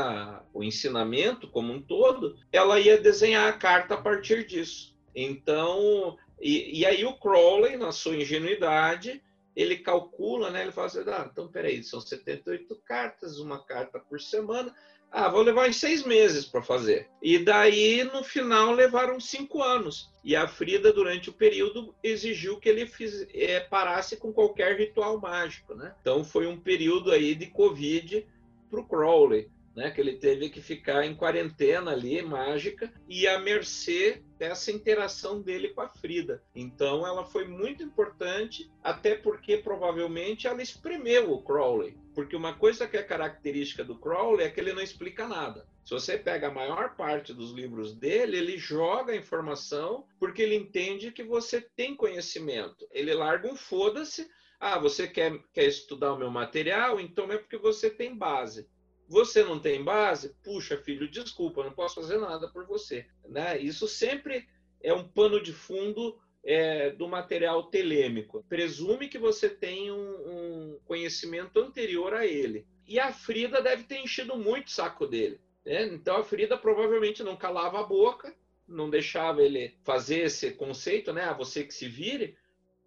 o 0.55 0.63
ensinamento 0.63 1.49
como 1.49 1.73
um 1.73 1.83
todo, 1.83 2.39
ela 2.53 2.79
ia 2.79 2.97
desenhar 2.97 3.49
a 3.49 3.53
carta 3.53 3.95
a 3.95 4.01
partir 4.01 4.47
disso. 4.47 4.95
Então, 5.13 6.17
e, 6.41 6.79
e 6.79 6.87
aí 6.87 7.05
o 7.05 7.19
Crowley, 7.19 7.77
na 7.77 7.91
sua 7.91 8.17
ingenuidade, 8.17 9.21
ele 9.57 9.77
calcula, 9.77 10.51
né, 10.51 10.63
ele 10.63 10.71
fala 10.71 10.87
assim, 10.87 11.01
ah, 11.09 11.29
então 11.31 11.49
peraí, 11.49 11.83
são 11.83 12.01
78 12.01 12.77
cartas, 12.87 13.41
uma 13.41 13.59
carta 13.59 13.99
por 13.99 14.21
semana, 14.21 14.73
ah, 15.13 15.29
vou 15.29 15.43
levar 15.43 15.69
em 15.69 15.73
seis 15.73 16.05
meses 16.05 16.47
para 16.47 16.63
fazer. 16.63 17.09
E 17.21 17.39
daí, 17.39 18.05
no 18.05 18.23
final, 18.23 18.73
levaram 18.73 19.19
cinco 19.19 19.63
anos. 19.63 20.11
E 20.23 20.37
a 20.37 20.47
Frida, 20.47 20.93
durante 20.93 21.31
o 21.31 21.33
período, 21.33 21.95
exigiu 22.03 22.59
que 22.59 22.69
ele 22.69 22.87
fiz, 22.87 23.27
é, 23.35 23.61
parasse 23.61 24.17
com 24.17 24.33
qualquer 24.33 24.79
ritual 24.79 25.21
mágico. 25.21 25.75
Né? 25.75 25.93
Então, 26.01 26.23
foi 26.23 26.47
um 26.47 26.59
período 26.59 27.11
aí 27.11 27.35
de 27.35 27.47
Covid 27.47 28.25
para 28.71 28.81
o 28.81 28.87
Crowley 28.87 29.51
né, 29.75 29.91
que 29.91 30.01
ele 30.01 30.17
teve 30.17 30.49
que 30.49 30.61
ficar 30.61 31.05
em 31.05 31.15
quarentena 31.15 31.93
ali, 31.93 32.21
mágica, 32.23 32.93
e 33.09 33.27
à 33.27 33.39
mercê 33.39 34.23
dessa 34.39 34.73
interação 34.73 35.41
dele 35.41 35.69
com 35.69 35.81
a 35.81 35.89
Frida. 35.89 36.43
Então 36.55 37.07
ela 37.07 37.25
foi 37.25 37.47
muito 37.47 37.83
importante, 37.83 38.71
até 38.83 39.15
porque 39.15 39.59
provavelmente 39.59 40.47
ela 40.47 40.63
espremeu 40.63 41.33
o 41.33 41.43
Crowley. 41.43 41.97
Porque 42.15 42.35
uma 42.35 42.55
coisa 42.55 42.87
que 42.89 42.97
é 42.97 43.03
característica 43.03 43.85
do 43.85 43.99
Crowley 43.99 44.47
é 44.47 44.51
que 44.51 44.61
ele 44.61 44.73
não 44.73 44.83
explica 44.83 45.29
nada. 45.29 45.67
Se 45.85 45.95
você 45.95 46.19
pega 46.19 46.49
a 46.49 46.55
maior 46.55 46.95
parte 46.95 47.33
dos 47.33 47.53
livros 47.53 47.95
dele, 47.95 48.37
ele 48.37 48.59
joga 48.59 49.13
a 49.13 49.17
informação 49.17 50.07
porque 50.19 50.43
ele 50.43 50.55
entende 50.55 51.13
que 51.13 51.23
você 51.23 51.61
tem 51.61 51.97
conhecimento. 51.97 52.87
Ele 52.93 53.15
larga 53.15 53.49
um 53.49 53.57
foda-se. 53.57 54.31
Ah, 54.59 54.79
você 54.79 55.09
quer, 55.09 55.37
quer 55.53 55.65
estudar 55.65 56.13
o 56.13 56.19
meu 56.19 56.31
material? 56.31 57.01
Então 57.01 57.33
é 57.33 57.39
porque 57.39 57.57
você 57.57 57.89
tem 57.91 58.15
base. 58.15 58.69
Você 59.11 59.43
não 59.43 59.59
tem 59.59 59.83
base? 59.83 60.37
Puxa, 60.41 60.79
filho, 60.79 61.11
desculpa, 61.11 61.65
não 61.65 61.73
posso 61.73 61.97
fazer 61.97 62.17
nada 62.19 62.47
por 62.49 62.65
você. 62.65 63.09
Né? 63.29 63.59
Isso 63.59 63.89
sempre 63.89 64.49
é 64.81 64.95
um 64.95 65.03
pano 65.03 65.43
de 65.43 65.53
fundo 65.53 66.17
é, 66.45 66.91
do 66.91 67.09
material 67.09 67.65
telêmico. 67.65 68.45
Presume 68.49 69.09
que 69.09 69.19
você 69.19 69.51
tem 69.51 69.91
um, 69.91 69.97
um, 69.97 70.81
conhecimento 70.85 71.59
anterior 71.59 72.15
a 72.15 72.25
ele. 72.25 72.65
E 72.87 73.01
a 73.01 73.13
Frida 73.13 73.61
deve 73.61 73.83
ter 73.83 73.99
enchido 73.99 74.37
muito 74.37 74.69
o 74.69 74.71
saco 74.71 75.09
dele. 75.09 75.41
Né? 75.67 75.87
Então 75.87 76.17
a 76.17 76.23
Frida 76.23 76.57
provavelmente 76.57 77.25
não 77.25 77.37
calava 77.37 77.81
a 77.81 77.85
boca, 77.85 78.33
não 78.67 78.89
deixava 78.89 79.43
ele 79.43 79.77
fazer 79.83 80.21
esse 80.21 80.53
conceito, 80.53 81.13
né? 81.13 81.25
Ah, 81.25 81.33
você 81.33 81.65
que 81.65 81.75
se 81.75 81.89
vire. 81.89 82.37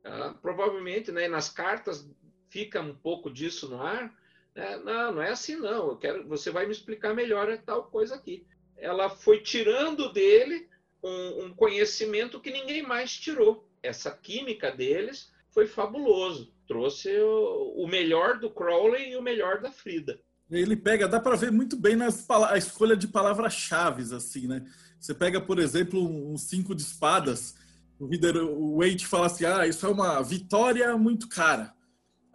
Ah, 0.06 0.34
provavelmente, 0.42 1.12
né, 1.12 1.28
nas 1.28 1.50
cartas 1.50 2.10
fica 2.50 2.80
um 2.80 2.96
pouco 2.96 3.30
disso 3.30 3.68
no 3.68 3.82
ar, 3.82 4.14
é, 4.56 4.78
não, 4.78 5.14
não 5.14 5.22
é 5.22 5.32
assim 5.32 5.56
não. 5.56 5.90
Eu 5.90 5.98
quero, 5.98 6.28
você 6.28 6.52
vai 6.52 6.66
me 6.66 6.72
explicar 6.72 7.14
melhor 7.14 7.58
tal 7.66 7.86
coisa 7.86 8.16
aqui. 8.16 8.46
Ela 8.78 9.10
foi 9.10 9.42
tirando 9.42 10.12
dele 10.12 10.68
um, 11.04 11.46
um 11.46 11.54
conhecimento 11.54 12.40
que 12.40 12.52
ninguém 12.52 12.84
mais 12.84 13.16
tirou. 13.16 13.68
Essa 13.82 14.12
química 14.12 14.72
deles 14.72 15.32
foi 15.52 15.68
fabuloso. 15.68 16.54
Trouxe 16.68 17.10
o, 17.20 17.74
o 17.78 17.88
melhor 17.88 18.40
do 18.40 18.50
Crowley 18.50 19.12
e 19.12 19.18
o 19.18 19.22
melhor 19.22 19.62
da 19.62 19.72
Frida. 19.72 20.20
Ele 20.52 20.76
pega, 20.76 21.08
dá 21.08 21.20
para 21.20 21.36
ver 21.36 21.52
muito 21.52 21.76
bem 21.76 21.96
nas 21.96 22.30
a 22.30 22.58
escolha 22.58 22.96
de 22.96 23.08
palavras-chave, 23.08 24.14
assim, 24.16 24.48
né? 24.48 24.64
Você 25.00 25.14
pega, 25.14 25.42
por 25.42 25.58
exemplo, 25.60 26.02
um 26.02 26.38
cinco 26.38 26.76
de 26.76 26.82
espadas, 26.82 27.56
o 28.00 28.06
Rider 28.06 28.36
Waite 28.78 29.08
fala 29.08 29.28
assim: 29.28 29.46
ah, 29.46 29.66
isso 29.66 29.86
é 29.86 29.90
uma 29.90 30.22
vitória 30.22 30.96
muito 30.98 31.28
cara. 31.28 31.74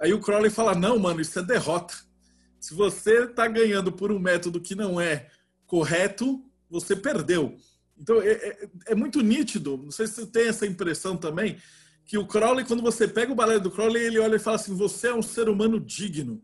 Aí 0.01 0.13
o 0.13 0.21
Crowley 0.21 0.51
fala: 0.51 0.75
não, 0.75 0.99
mano, 0.99 1.21
isso 1.21 1.39
é 1.39 1.43
derrota. 1.43 1.95
Se 2.61 2.75
você 2.75 3.25
está 3.25 3.47
ganhando 3.47 3.93
por 3.93 4.11
um 4.11 4.19
método 4.19 4.61
que 4.61 4.75
não 4.75 5.01
é 5.01 5.29
correto, 5.67 6.45
você 6.71 6.97
perdeu. 6.97 7.57
Então 7.97 8.21
é, 8.21 8.31
é, 8.31 8.69
é, 8.87 8.95
muito 8.95 9.21
nítido. 9.21 9.77
Não 9.77 9.91
sei 9.91 10.07
se 10.07 10.15
você 10.15 10.27
tem 10.27 10.49
essa 10.49 10.67
impressão 10.67 11.17
também 11.17 11.59
que 12.05 12.17
o 12.17 12.27
Crowley, 12.27 12.65
quando 12.65 12.83
você 12.83 13.07
pega 13.07 13.33
o 13.33 13.35
balé 13.35 13.59
do 13.59 13.71
Crowley, 13.71 14.03
ele 14.03 14.19
olha 14.19 14.37
e 14.37 14.41
fala 14.41 14.57
assim: 14.57 14.75
você 14.75 15.09
é 15.09 15.15
um 15.15 15.23
ser 15.23 15.49
humano 15.49 15.79
digno. 15.79 16.43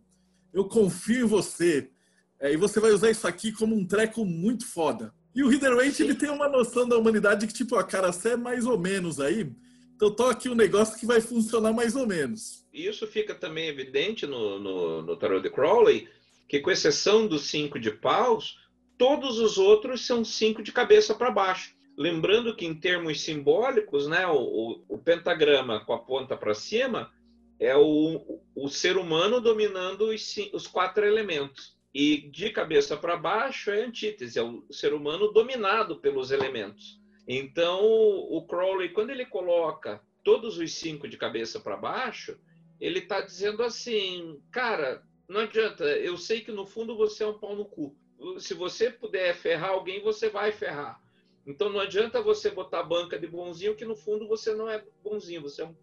Eu 0.52 0.66
confio 0.66 1.24
em 1.24 1.28
você. 1.28 1.90
É, 2.38 2.52
e 2.52 2.56
você 2.56 2.78
vai 2.80 2.92
usar 2.92 3.10
isso 3.10 3.26
aqui 3.26 3.52
como 3.52 3.74
um 3.74 3.86
treco 3.86 4.24
muito 4.24 4.66
foda. 4.66 5.12
E 5.34 5.42
o 5.42 5.50
Waite, 5.76 6.02
ele 6.02 6.14
tem 6.14 6.30
uma 6.30 6.48
noção 6.48 6.88
da 6.88 6.96
humanidade 6.96 7.46
que, 7.46 7.52
tipo, 7.52 7.74
a 7.74 7.82
cara, 7.82 8.12
você 8.12 8.30
é 8.30 8.36
mais 8.36 8.66
ou 8.66 8.78
menos 8.78 9.18
aí. 9.18 9.50
Então 9.96 10.10
toca 10.10 10.32
aqui 10.32 10.48
um 10.48 10.54
negócio 10.54 10.98
que 10.98 11.06
vai 11.06 11.20
funcionar 11.20 11.72
mais 11.72 11.94
ou 11.94 12.06
menos. 12.06 12.64
Isso 12.72 13.06
fica 13.06 13.34
também 13.34 13.68
evidente 13.68 14.26
no, 14.26 14.58
no, 14.58 15.02
no 15.02 15.16
Tarot 15.16 15.42
de 15.42 15.50
Crowley, 15.50 16.08
que 16.48 16.60
com 16.60 16.70
exceção 16.70 17.26
dos 17.26 17.42
cinco 17.42 17.78
de 17.78 17.90
paus, 17.90 18.58
todos 18.98 19.38
os 19.38 19.58
outros 19.58 20.04
são 20.04 20.24
cinco 20.24 20.62
de 20.62 20.72
cabeça 20.72 21.14
para 21.14 21.30
baixo. 21.30 21.74
Lembrando 21.96 22.56
que 22.56 22.66
em 22.66 22.74
termos 22.74 23.20
simbólicos, 23.20 24.08
né, 24.08 24.26
o, 24.26 24.82
o 24.88 24.98
pentagrama 24.98 25.84
com 25.84 25.92
a 25.92 25.98
ponta 25.98 26.36
para 26.36 26.54
cima 26.54 27.12
é 27.60 27.76
o, 27.76 28.40
o 28.54 28.68
ser 28.68 28.96
humano 28.96 29.40
dominando 29.40 30.08
os, 30.08 30.36
os 30.52 30.66
quatro 30.66 31.06
elementos. 31.06 31.74
E 31.94 32.28
de 32.28 32.50
cabeça 32.50 32.96
para 32.96 33.16
baixo 33.16 33.70
é 33.70 33.84
antítese, 33.84 34.38
é 34.38 34.42
o 34.42 34.64
ser 34.70 34.92
humano 34.92 35.28
dominado 35.28 35.96
pelos 35.96 36.32
elementos. 36.32 37.00
Então, 37.26 37.80
o 37.82 38.46
Crowley, 38.46 38.90
quando 38.90 39.10
ele 39.10 39.24
coloca 39.24 40.02
todos 40.22 40.58
os 40.58 40.74
cinco 40.74 41.08
de 41.08 41.16
cabeça 41.16 41.60
para 41.60 41.76
baixo, 41.76 42.38
ele 42.80 43.00
está 43.00 43.20
dizendo 43.20 43.62
assim, 43.62 44.40
cara, 44.50 45.02
não 45.28 45.40
adianta, 45.40 45.84
eu 45.84 46.16
sei 46.16 46.40
que 46.40 46.52
no 46.52 46.66
fundo 46.66 46.96
você 46.96 47.24
é 47.24 47.26
um 47.26 47.38
pau 47.38 47.56
no 47.56 47.64
cu. 47.64 47.96
Se 48.38 48.54
você 48.54 48.90
puder 48.90 49.34
ferrar 49.34 49.70
alguém, 49.70 50.02
você 50.02 50.28
vai 50.28 50.52
ferrar. 50.52 51.00
Então 51.46 51.68
não 51.68 51.80
adianta 51.80 52.22
você 52.22 52.50
botar 52.50 52.82
banca 52.82 53.18
de 53.18 53.26
bonzinho, 53.26 53.74
que 53.74 53.84
no 53.84 53.96
fundo 53.96 54.26
você 54.26 54.54
não 54.54 54.68
é 54.68 54.82
bonzinho, 55.02 55.42
você 55.42 55.62
é 55.62 55.66
um 55.66 55.74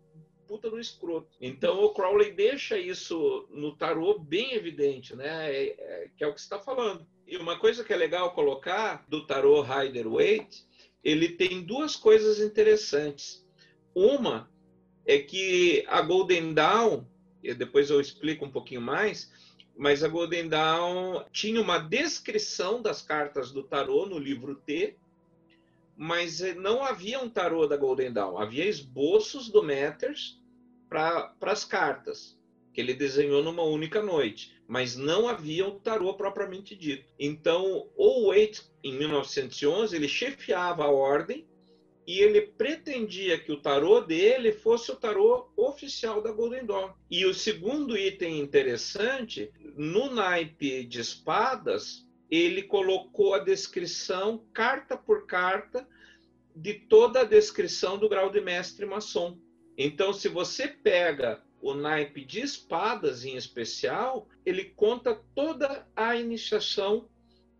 puta 0.47 0.69
do 0.69 0.79
escroto. 0.79 1.29
Então 1.39 1.81
o 1.83 1.93
Crowley 1.93 2.33
deixa 2.33 2.77
isso 2.77 3.47
no 3.51 3.75
tarô 3.75 4.19
bem 4.19 4.53
evidente, 4.53 5.15
né? 5.15 5.53
É, 5.53 5.75
é, 5.77 6.11
que 6.17 6.23
é 6.23 6.27
o 6.27 6.33
que 6.33 6.39
está 6.39 6.59
falando. 6.59 7.07
E 7.27 7.37
uma 7.37 7.57
coisa 7.57 7.83
que 7.83 7.93
é 7.93 7.95
legal 7.95 8.33
colocar 8.33 9.05
do 9.07 9.25
tarô 9.25 9.61
Rider 9.61 10.09
Waite 10.09 10.65
ele 11.03 11.29
tem 11.29 11.63
duas 11.63 11.95
coisas 11.95 12.39
interessantes. 12.39 13.45
Uma 13.93 14.49
é 15.05 15.19
que 15.19 15.83
a 15.87 16.01
Golden 16.01 16.53
Dawn, 16.53 17.05
e 17.43 17.53
depois 17.53 17.89
eu 17.89 17.99
explico 17.99 18.45
um 18.45 18.51
pouquinho 18.51 18.81
mais, 18.81 19.31
mas 19.75 20.03
a 20.03 20.07
Golden 20.07 20.47
Dawn 20.47 21.23
tinha 21.31 21.59
uma 21.59 21.79
descrição 21.79 22.81
das 22.81 23.01
cartas 23.01 23.51
do 23.51 23.63
tarô 23.63 24.05
no 24.05 24.19
livro 24.19 24.55
T, 24.55 24.95
mas 25.97 26.39
não 26.55 26.83
havia 26.83 27.19
um 27.19 27.29
tarô 27.29 27.67
da 27.67 27.77
Golden 27.77 28.11
Dawn, 28.11 28.37
havia 28.37 28.65
esboços 28.65 29.49
do 29.49 29.63
Matters 29.63 30.39
para 30.89 31.33
as 31.41 31.65
cartas 31.65 32.39
que 32.73 32.79
ele 32.79 32.93
desenhou 32.93 33.43
numa 33.43 33.63
única 33.63 34.01
noite, 34.01 34.55
mas 34.67 34.95
não 34.95 35.27
havia 35.27 35.67
um 35.67 35.79
tarô 35.79 36.13
propriamente 36.13 36.75
dito. 36.75 37.05
Então, 37.19 37.89
o 37.95 38.27
Waite, 38.27 38.63
em 38.83 38.97
1911, 38.97 39.95
ele 39.95 40.07
chefiava 40.07 40.85
a 40.85 40.91
ordem 40.91 41.45
e 42.07 42.19
ele 42.19 42.41
pretendia 42.41 43.37
que 43.37 43.51
o 43.51 43.61
tarô 43.61 44.01
dele 44.01 44.51
fosse 44.51 44.91
o 44.91 44.95
tarô 44.95 45.51
oficial 45.55 46.21
da 46.21 46.31
Golden 46.31 46.65
Dawn. 46.65 46.91
E 47.09 47.25
o 47.25 47.33
segundo 47.33 47.97
item 47.97 48.39
interessante, 48.39 49.51
no 49.75 50.09
naipe 50.09 50.83
de 50.83 50.99
espadas, 50.99 52.07
ele 52.29 52.63
colocou 52.63 53.33
a 53.33 53.39
descrição 53.39 54.45
carta 54.53 54.97
por 54.97 55.25
carta 55.25 55.87
de 56.55 56.73
toda 56.73 57.21
a 57.21 57.25
descrição 57.25 57.97
do 57.97 58.09
grau 58.09 58.29
de 58.29 58.41
mestre 58.41 58.85
maçom. 58.85 59.37
Então, 59.77 60.13
se 60.13 60.27
você 60.27 60.67
pega 60.67 61.43
o 61.61 61.73
naipe 61.73 62.25
de 62.25 62.41
espadas 62.41 63.23
em 63.23 63.35
especial, 63.35 64.27
ele 64.45 64.65
conta 64.65 65.21
toda 65.35 65.87
a 65.95 66.15
iniciação. 66.15 67.07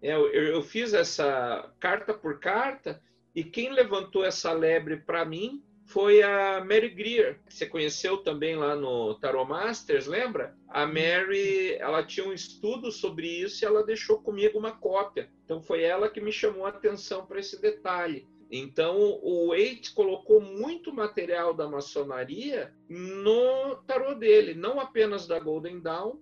É, 0.02 0.14
eu, 0.14 0.28
eu 0.28 0.62
fiz 0.62 0.94
essa 0.94 1.72
carta 1.80 2.14
por 2.14 2.40
carta 2.40 3.02
e 3.36 3.44
quem 3.44 3.72
levantou 3.72 4.26
essa 4.26 4.52
lebre 4.52 4.98
para 4.98 5.24
mim 5.24 5.64
foi 5.86 6.24
a 6.24 6.64
Mary 6.64 6.90
Greer, 6.90 7.40
que 7.46 7.54
você 7.54 7.66
conheceu 7.66 8.18
também 8.18 8.56
lá 8.56 8.76
no 8.76 9.16
Tarot 9.16 9.50
Masters, 9.50 10.08
lembra? 10.08 10.56
A 10.70 10.86
Mary, 10.86 11.74
ela 11.74 12.02
tinha 12.02 12.26
um 12.26 12.32
estudo 12.32 12.92
sobre 12.92 13.28
isso 13.28 13.64
e 13.64 13.68
ela 13.68 13.86
deixou 13.86 14.22
comigo 14.22 14.58
uma 14.58 14.72
cópia. 14.72 15.30
Então 15.44 15.62
foi 15.62 15.84
ela 15.84 16.10
que 16.10 16.22
me 16.22 16.32
chamou 16.32 16.66
a 16.66 16.70
atenção 16.70 17.26
para 17.26 17.40
esse 17.40 17.62
detalhe. 17.62 18.26
Então 18.52 19.20
o 19.24 19.48
Waite 19.48 19.94
colocou 19.94 20.42
muito 20.42 20.94
material 20.94 21.54
da 21.54 21.70
maçonaria 21.70 22.74
no 22.90 23.78
tarot 23.88 24.20
dele, 24.20 24.54
não 24.54 24.78
apenas 24.78 25.26
da 25.26 25.40
Golden 25.40 25.80
Dawn, 25.80 26.18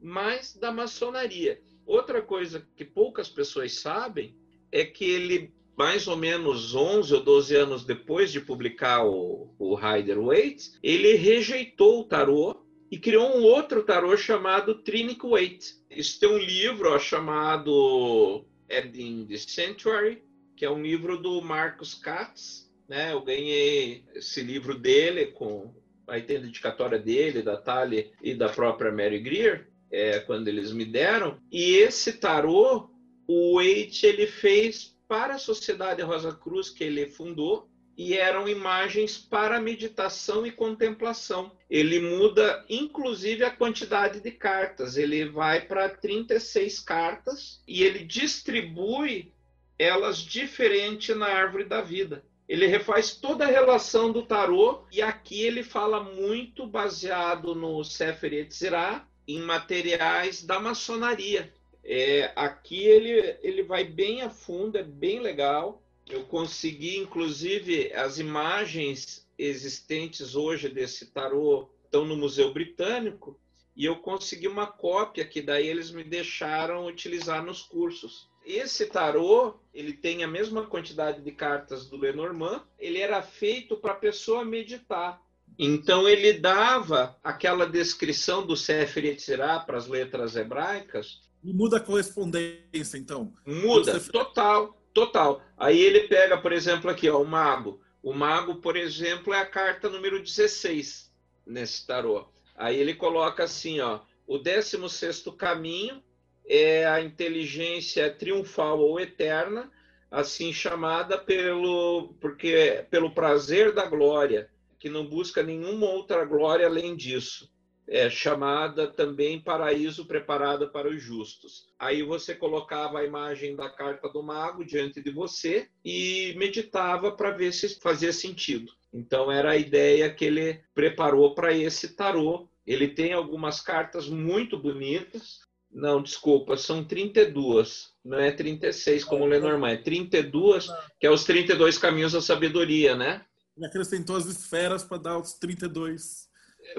mas 0.00 0.56
da 0.56 0.72
maçonaria. 0.72 1.62
Outra 1.86 2.20
coisa 2.20 2.66
que 2.74 2.84
poucas 2.84 3.28
pessoas 3.28 3.74
sabem 3.74 4.36
é 4.72 4.84
que 4.84 5.04
ele 5.04 5.54
mais 5.76 6.06
ou 6.06 6.16
menos 6.16 6.74
11 6.74 7.14
ou 7.14 7.22
12 7.22 7.56
anos 7.56 7.84
depois 7.84 8.30
de 8.30 8.40
publicar 8.40 9.06
o, 9.06 9.54
o 9.58 9.74
Rider 9.74 10.20
Waite, 10.20 10.72
ele 10.82 11.14
rejeitou 11.14 12.00
o 12.00 12.04
tarô 12.04 12.56
e 12.90 12.98
criou 12.98 13.36
um 13.36 13.42
outro 13.42 13.82
tarô 13.82 14.16
chamado 14.16 14.74
Trinic 14.82 15.26
Waite. 15.26 15.76
Isso 15.90 16.20
tem 16.20 16.28
um 16.28 16.38
livro 16.38 16.92
ó, 16.92 16.98
chamado 16.98 18.44
Ending 18.68 19.26
the 19.26 19.38
Sanctuary, 19.38 20.22
que 20.62 20.66
é 20.66 20.70
um 20.70 20.80
livro 20.80 21.18
do 21.18 21.42
Marcos 21.42 21.92
Katz. 21.92 22.72
Né? 22.88 23.12
Eu 23.12 23.20
ganhei 23.20 24.04
esse 24.14 24.40
livro 24.44 24.78
dele 24.78 25.26
com 25.26 25.74
aí 26.06 26.22
tem 26.22 26.36
a 26.36 26.40
dedicatória 26.40 27.00
dele, 27.00 27.42
da 27.42 27.56
Thalie 27.56 28.12
e 28.22 28.32
da 28.32 28.48
própria 28.48 28.92
Mary 28.92 29.18
Greer, 29.18 29.66
é, 29.90 30.20
quando 30.20 30.46
eles 30.46 30.70
me 30.70 30.84
deram. 30.84 31.36
E 31.50 31.78
esse 31.78 32.12
tarô, 32.12 32.88
o 33.26 33.56
Waite 33.56 34.06
ele 34.06 34.28
fez 34.28 34.96
para 35.08 35.34
a 35.34 35.38
Sociedade 35.38 36.00
Rosa 36.00 36.32
Cruz 36.32 36.70
que 36.70 36.84
ele 36.84 37.08
fundou 37.08 37.68
e 37.98 38.14
eram 38.14 38.48
imagens 38.48 39.18
para 39.18 39.60
meditação 39.60 40.46
e 40.46 40.52
contemplação. 40.52 41.50
Ele 41.68 41.98
muda 41.98 42.64
inclusive 42.70 43.42
a 43.42 43.50
quantidade 43.50 44.20
de 44.20 44.30
cartas, 44.30 44.96
ele 44.96 45.24
vai 45.28 45.62
para 45.62 45.88
36 45.88 46.78
cartas 46.78 47.60
e 47.66 47.82
ele 47.82 48.04
distribui 48.04 49.32
elas 49.78 50.18
diferente 50.18 51.14
na 51.14 51.26
árvore 51.26 51.64
da 51.64 51.80
vida. 51.80 52.24
Ele 52.48 52.66
refaz 52.66 53.14
toda 53.14 53.44
a 53.44 53.50
relação 53.50 54.12
do 54.12 54.22
tarô 54.22 54.82
e 54.92 55.00
aqui 55.00 55.42
ele 55.42 55.62
fala 55.62 56.02
muito 56.02 56.66
baseado 56.66 57.54
no 57.54 57.82
Sefer 57.82 58.32
Yetzirah 58.34 59.06
em 59.26 59.40
materiais 59.40 60.42
da 60.44 60.60
maçonaria. 60.60 61.52
É, 61.84 62.32
aqui 62.36 62.84
ele, 62.84 63.36
ele 63.42 63.62
vai 63.62 63.84
bem 63.84 64.22
a 64.22 64.30
fundo, 64.30 64.76
é 64.76 64.82
bem 64.82 65.20
legal. 65.20 65.82
Eu 66.08 66.24
consegui, 66.24 66.98
inclusive, 66.98 67.92
as 67.94 68.18
imagens 68.18 69.26
existentes 69.38 70.34
hoje 70.34 70.68
desse 70.68 71.06
tarô 71.06 71.70
estão 71.84 72.04
no 72.04 72.16
Museu 72.16 72.52
Britânico 72.52 73.38
e 73.74 73.84
eu 73.84 73.96
consegui 73.96 74.46
uma 74.46 74.66
cópia 74.66 75.24
que 75.24 75.40
daí 75.40 75.66
eles 75.66 75.90
me 75.90 76.04
deixaram 76.04 76.86
utilizar 76.86 77.44
nos 77.44 77.62
cursos. 77.62 78.28
Esse 78.44 78.86
tarô, 78.86 79.54
ele 79.72 79.92
tem 79.92 80.24
a 80.24 80.28
mesma 80.28 80.66
quantidade 80.66 81.22
de 81.22 81.32
cartas 81.32 81.86
do 81.88 81.96
Lenormand, 81.96 82.62
ele 82.78 82.98
era 82.98 83.22
feito 83.22 83.76
para 83.76 83.92
a 83.92 83.96
pessoa 83.96 84.44
meditar. 84.44 85.20
Então 85.58 86.08
ele 86.08 86.32
dava 86.32 87.16
aquela 87.22 87.66
descrição 87.66 88.44
do 88.46 88.56
Sefer 88.56 89.04
Yetzirah 89.04 89.60
para 89.60 89.76
as 89.76 89.86
letras 89.86 90.34
hebraicas 90.34 91.20
e 91.44 91.52
muda 91.52 91.78
a 91.78 91.80
correspondência, 91.80 92.96
então. 92.96 93.32
Muda, 93.44 93.98
Você... 93.98 94.12
total, 94.12 94.80
total. 94.94 95.42
Aí 95.58 95.80
ele 95.80 96.06
pega, 96.06 96.38
por 96.38 96.52
exemplo, 96.52 96.88
aqui, 96.88 97.10
ó, 97.10 97.20
o 97.20 97.26
mago. 97.26 97.80
O 98.02 98.12
mago, 98.12 98.56
por 98.56 98.76
exemplo, 98.76 99.34
é 99.34 99.40
a 99.40 99.46
carta 99.46 99.88
número 99.88 100.22
16 100.22 101.10
nesse 101.44 101.86
tarô. 101.86 102.28
Aí 102.56 102.78
ele 102.78 102.94
coloca 102.94 103.42
assim, 103.42 103.80
ó, 103.80 104.00
o 104.26 104.38
16 104.38 105.24
caminho 105.36 106.02
é 106.46 106.86
a 106.86 107.00
inteligência 107.00 108.10
triunfal 108.10 108.80
ou 108.80 109.00
eterna, 109.00 109.70
assim 110.10 110.52
chamada 110.52 111.16
pelo 111.18 112.14
porque 112.20 112.84
pelo 112.90 113.14
prazer 113.14 113.72
da 113.72 113.86
glória, 113.86 114.50
que 114.78 114.88
não 114.88 115.06
busca 115.06 115.42
nenhuma 115.42 115.86
outra 115.86 116.24
glória 116.24 116.66
além 116.66 116.96
disso 116.96 117.52
é, 117.86 118.08
chamada 118.08 118.88
também 118.88 119.40
paraíso 119.40 120.06
preparada 120.06 120.66
para 120.66 120.88
os 120.88 121.02
justos. 121.02 121.68
Aí 121.78 122.02
você 122.02 122.34
colocava 122.34 122.98
a 122.98 123.04
imagem 123.04 123.56
da 123.56 123.68
carta 123.68 124.08
do 124.08 124.22
mago 124.22 124.64
diante 124.64 125.02
de 125.02 125.10
você 125.10 125.68
e 125.84 126.34
meditava 126.36 127.12
para 127.12 127.30
ver 127.30 127.52
se 127.52 127.80
fazia 127.80 128.12
sentido. 128.12 128.72
Então 128.92 129.30
era 129.30 129.52
a 129.52 129.56
ideia 129.56 130.12
que 130.12 130.24
ele 130.24 130.60
preparou 130.74 131.34
para 131.34 131.52
esse 131.52 131.94
tarô. 131.94 132.48
Ele 132.66 132.88
tem 132.88 133.12
algumas 133.12 133.60
cartas 133.60 134.08
muito 134.08 134.58
bonitas. 134.58 135.40
Não, 135.72 136.02
desculpa, 136.02 136.56
são 136.56 136.84
32, 136.84 137.90
não 138.04 138.18
é 138.18 138.30
36 138.30 139.04
como 139.04 139.24
o 139.24 139.26
Lenormand, 139.26 139.70
é 139.70 139.76
32, 139.78 140.68
que 141.00 141.06
é 141.06 141.10
os 141.10 141.24
32 141.24 141.78
caminhos 141.78 142.12
da 142.12 142.20
sabedoria, 142.20 142.94
né? 142.94 143.24
E 143.56 143.64
acrescentou 143.64 144.16
as 144.16 144.26
esferas 144.26 144.84
para 144.84 144.98
dar 144.98 145.18
os 145.18 145.32
32 145.34 146.30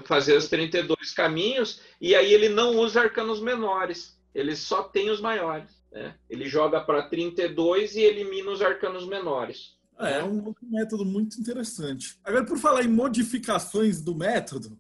fazer 0.05 0.35
os 0.37 0.47
32 0.47 1.11
caminhos, 1.11 1.81
e 1.99 2.15
aí 2.15 2.33
ele 2.33 2.49
não 2.49 2.77
usa 2.77 3.01
arcanos 3.01 3.41
menores, 3.41 4.17
ele 4.33 4.55
só 4.55 4.83
tem 4.83 5.09
os 5.09 5.21
maiores. 5.21 5.69
Né? 5.91 6.15
Ele 6.29 6.47
joga 6.47 6.81
para 6.81 7.03
32 7.03 7.95
e 7.95 8.01
elimina 8.01 8.51
os 8.51 8.61
arcanos 8.61 9.07
menores. 9.07 9.75
É, 9.99 10.19
é 10.19 10.23
um 10.23 10.53
método 10.63 11.05
muito 11.05 11.39
interessante. 11.39 12.17
Agora, 12.23 12.45
por 12.45 12.57
falar 12.57 12.83
em 12.83 12.87
modificações 12.87 14.01
do 14.01 14.15
método, 14.15 14.77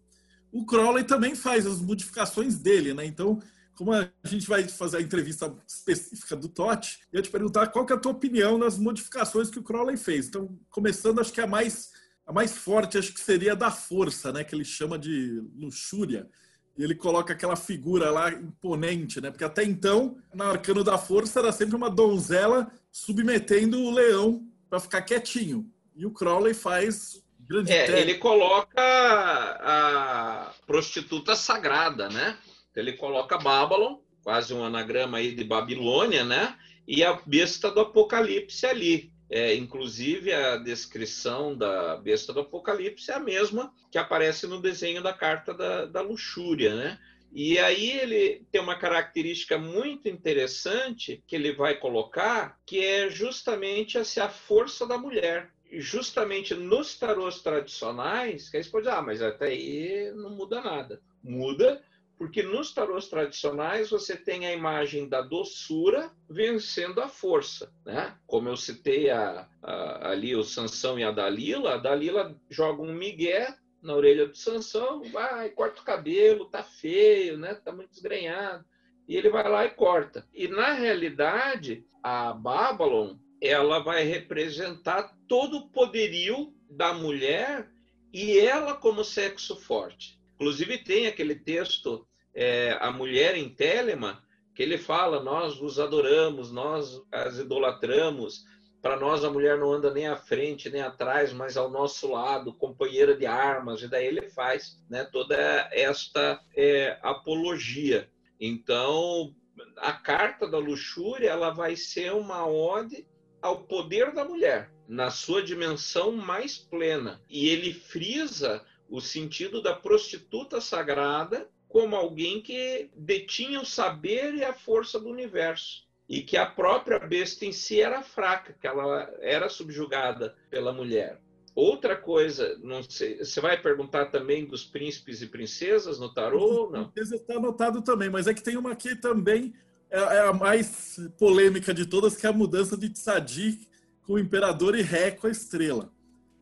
o 0.51 0.65
Crowley 0.65 1.03
também 1.03 1.35
faz 1.35 1.67
as 1.67 1.79
modificações 1.79 2.57
dele, 2.57 2.93
né? 2.93 3.05
Então, 3.05 3.39
como 3.75 3.93
a 3.93 4.09
gente 4.23 4.47
vai 4.47 4.63
fazer 4.67 4.97
a 4.97 5.01
entrevista 5.01 5.53
específica 5.67 6.35
do 6.35 6.47
Totti, 6.47 6.99
eu 7.11 7.17
ia 7.17 7.23
te 7.23 7.29
perguntar 7.29 7.67
qual 7.67 7.85
que 7.85 7.93
é 7.93 7.95
a 7.95 7.99
tua 7.99 8.11
opinião 8.11 8.57
nas 8.57 8.77
modificações 8.77 9.49
que 9.49 9.59
o 9.59 9.63
Crowley 9.63 9.97
fez. 9.97 10.27
Então, 10.27 10.57
começando, 10.69 11.19
acho 11.19 11.33
que 11.33 11.41
a 11.41 11.47
mais 11.47 11.91
a 12.25 12.31
mais 12.31 12.55
forte 12.55 12.97
acho 12.97 13.13
que 13.13 13.19
seria 13.19 13.55
da 13.55 13.69
força, 13.69 14.31
né? 14.31 14.43
Que 14.43 14.55
ele 14.55 14.63
chama 14.63 14.97
de 14.97 15.43
luxúria. 15.55 16.29
E 16.77 16.83
ele 16.83 16.95
coloca 16.95 17.33
aquela 17.33 17.55
figura 17.55 18.09
lá 18.09 18.31
imponente, 18.31 19.21
né? 19.21 19.29
Porque 19.29 19.43
até 19.43 19.63
então, 19.63 20.17
no 20.33 20.43
arcano 20.43 20.83
da 20.83 20.97
força 20.97 21.39
era 21.39 21.51
sempre 21.51 21.75
uma 21.75 21.89
donzela 21.89 22.71
submetendo 22.91 23.79
o 23.79 23.91
leão 23.91 24.47
para 24.69 24.79
ficar 24.79 25.01
quietinho. 25.01 25.69
E 25.95 26.05
o 26.05 26.11
Crowley 26.11 26.53
faz 26.53 27.21
grande 27.39 27.71
é, 27.71 27.99
ele 27.99 28.15
coloca 28.15 28.81
a 28.81 30.53
prostituta 30.65 31.35
sagrada, 31.35 32.09
né? 32.09 32.37
Ele 32.75 32.93
coloca 32.93 33.37
Babylon, 33.37 33.97
quase 34.23 34.53
um 34.53 34.63
anagrama 34.63 35.17
aí 35.17 35.33
de 35.33 35.43
Babilônia, 35.43 36.23
né? 36.23 36.57
E 36.87 37.03
a 37.03 37.13
besta 37.25 37.69
do 37.71 37.81
Apocalipse 37.81 38.65
ali. 38.65 39.11
É, 39.29 39.55
inclusive, 39.55 40.31
a 40.31 40.57
descrição 40.57 41.57
da 41.57 41.97
besta 41.97 42.31
do 42.31 42.41
Apocalipse 42.41 43.09
é 43.09 43.15
a 43.15 43.19
mesma 43.19 43.73
que 43.91 43.97
aparece 43.97 44.45
no 44.45 44.61
desenho 44.61 45.01
da 45.01 45.13
carta 45.13 45.53
da, 45.53 45.85
da 45.85 46.01
luxúria, 46.01 46.75
né? 46.75 46.99
E 47.35 47.57
aí 47.57 47.89
ele 47.97 48.45
tem 48.51 48.61
uma 48.61 48.77
característica 48.77 49.57
muito 49.57 50.07
interessante 50.07 51.23
que 51.25 51.35
ele 51.35 51.51
vai 51.51 51.75
colocar, 51.75 52.59
que 52.63 52.85
é 52.85 53.09
justamente 53.09 53.97
essa 53.97 54.25
a 54.25 54.29
força 54.29 54.85
da 54.85 54.99
mulher. 54.99 55.51
Justamente 55.71 56.53
nos 56.53 56.95
tarôs 56.95 57.41
tradicionais, 57.41 58.49
que 58.49 58.57
aí 58.57 58.63
você 58.63 58.69
pode 58.69 58.85
dizer, 58.85 58.95
ah, 58.95 59.01
mas 59.01 59.19
até 59.23 59.47
aí 59.47 60.11
não 60.15 60.29
muda 60.29 60.61
nada. 60.61 61.01
Muda 61.23 61.81
porque 62.23 62.41
nos 62.41 62.73
tarôs 62.73 63.09
tradicionais 63.09 63.89
você 63.89 64.15
tem 64.15 64.47
a 64.47 64.53
imagem 64.53 65.09
da 65.09 65.21
doçura 65.21 66.09
vencendo 66.29 67.01
a 67.01 67.09
força, 67.09 67.69
né? 67.85 68.17
Como 68.25 68.47
eu 68.47 68.55
citei 68.55 69.09
a, 69.09 69.45
a, 69.61 70.11
ali 70.11 70.33
o 70.33 70.41
Sansão 70.41 70.97
e 70.97 71.03
a 71.03 71.11
Dalila, 71.11 71.73
a 71.73 71.77
Dalila 71.77 72.33
joga 72.49 72.81
um 72.81 72.93
migué 72.93 73.53
na 73.81 73.93
orelha 73.93 74.25
do 74.25 74.37
Sansão, 74.37 75.03
vai, 75.11 75.49
corta 75.49 75.81
o 75.81 75.83
cabelo, 75.83 76.45
tá 76.45 76.63
feio, 76.63 77.37
né? 77.37 77.55
Tá 77.55 77.73
muito 77.73 77.89
desgrenhado. 77.89 78.63
E 79.05 79.17
ele 79.17 79.29
vai 79.29 79.49
lá 79.49 79.65
e 79.65 79.71
corta. 79.71 80.25
E 80.33 80.47
na 80.47 80.71
realidade, 80.71 81.85
a 82.01 82.31
Babylon, 82.31 83.17
ela 83.41 83.79
vai 83.79 84.03
representar 84.03 85.13
todo 85.27 85.57
o 85.57 85.69
poderio 85.69 86.53
da 86.69 86.93
mulher 86.93 87.69
e 88.13 88.39
ela 88.39 88.75
como 88.75 89.03
sexo 89.03 89.57
forte. 89.57 90.23
Inclusive 90.35 90.77
tem 90.77 91.07
aquele 91.07 91.35
texto, 91.35 92.07
é, 92.33 92.77
a 92.79 92.91
mulher 92.91 93.35
em 93.35 93.49
Telema, 93.49 94.23
que 94.55 94.63
ele 94.63 94.77
fala: 94.77 95.21
nós 95.21 95.61
os 95.61 95.79
adoramos, 95.79 96.51
nós 96.51 97.01
as 97.11 97.37
idolatramos. 97.39 98.45
Para 98.81 98.97
nós 98.97 99.23
a 99.23 99.31
mulher 99.31 99.57
não 99.57 99.71
anda 99.71 99.93
nem 99.93 100.07
à 100.07 100.17
frente 100.17 100.69
nem 100.69 100.81
atrás, 100.81 101.31
mas 101.31 101.55
ao 101.55 101.69
nosso 101.69 102.11
lado, 102.11 102.53
companheira 102.53 103.15
de 103.15 103.25
armas. 103.25 103.81
E 103.81 103.87
daí 103.87 104.05
ele 104.05 104.29
faz, 104.29 104.77
né, 104.89 105.05
toda 105.05 105.35
esta 105.71 106.41
é, 106.53 106.99
apologia. 107.01 108.09
Então 108.37 109.33
a 109.77 109.93
carta 109.93 110.47
da 110.47 110.57
luxúria 110.57 111.29
ela 111.29 111.51
vai 111.51 111.75
ser 111.75 112.11
uma 112.13 112.45
ode 112.45 113.07
ao 113.41 113.61
poder 113.61 114.13
da 114.13 114.25
mulher 114.25 114.71
na 114.87 115.09
sua 115.09 115.41
dimensão 115.41 116.11
mais 116.11 116.57
plena. 116.57 117.21
E 117.29 117.49
ele 117.49 117.73
frisa 117.73 118.65
o 118.89 118.99
sentido 118.99 119.61
da 119.61 119.73
prostituta 119.73 120.59
sagrada 120.59 121.49
como 121.73 121.95
alguém 121.95 122.39
que 122.39 122.87
detinha 122.95 123.59
o 123.59 123.65
saber 123.65 124.35
e 124.35 124.43
a 124.43 124.53
força 124.53 124.99
do 124.99 125.09
universo. 125.09 125.81
E 126.07 126.21
que 126.21 126.37
a 126.37 126.45
própria 126.45 126.99
besta 126.99 127.47
em 127.47 127.51
si 127.51 127.81
era 127.81 128.03
fraca, 128.03 128.55
que 128.61 128.67
ela 128.67 129.11
era 129.19 129.49
subjugada 129.49 130.35
pela 130.51 130.71
mulher. 130.71 131.19
Outra 131.55 131.95
coisa, 131.95 132.59
não 132.61 132.83
sei, 132.83 133.17
você 133.17 133.41
vai 133.41 133.59
perguntar 133.59 134.05
também 134.11 134.45
dos 134.45 134.63
príncipes 134.63 135.23
e 135.23 135.27
princesas 135.27 135.99
no 135.99 136.13
tarô? 136.13 136.69
Não. 136.71 136.89
Princesa 136.89 137.15
está 137.15 137.37
anotado 137.37 137.81
também, 137.81 138.09
mas 138.09 138.27
é 138.27 138.35
que 138.35 138.43
tem 138.43 138.55
uma 138.55 138.73
aqui 138.73 138.95
também, 138.95 139.51
é, 139.89 139.97
é 139.97 140.19
a 140.27 140.33
mais 140.33 140.99
polêmica 141.17 141.73
de 141.73 141.87
todas, 141.87 142.15
que 142.15 142.27
é 142.27 142.29
a 142.29 142.33
mudança 142.33 142.77
de 142.77 142.89
Tzadik 142.89 143.67
com 144.05 144.13
o 144.13 144.19
imperador 144.19 144.75
e 144.77 144.83
Ré 144.83 145.09
com 145.09 145.25
a 145.25 145.31
estrela. 145.31 145.91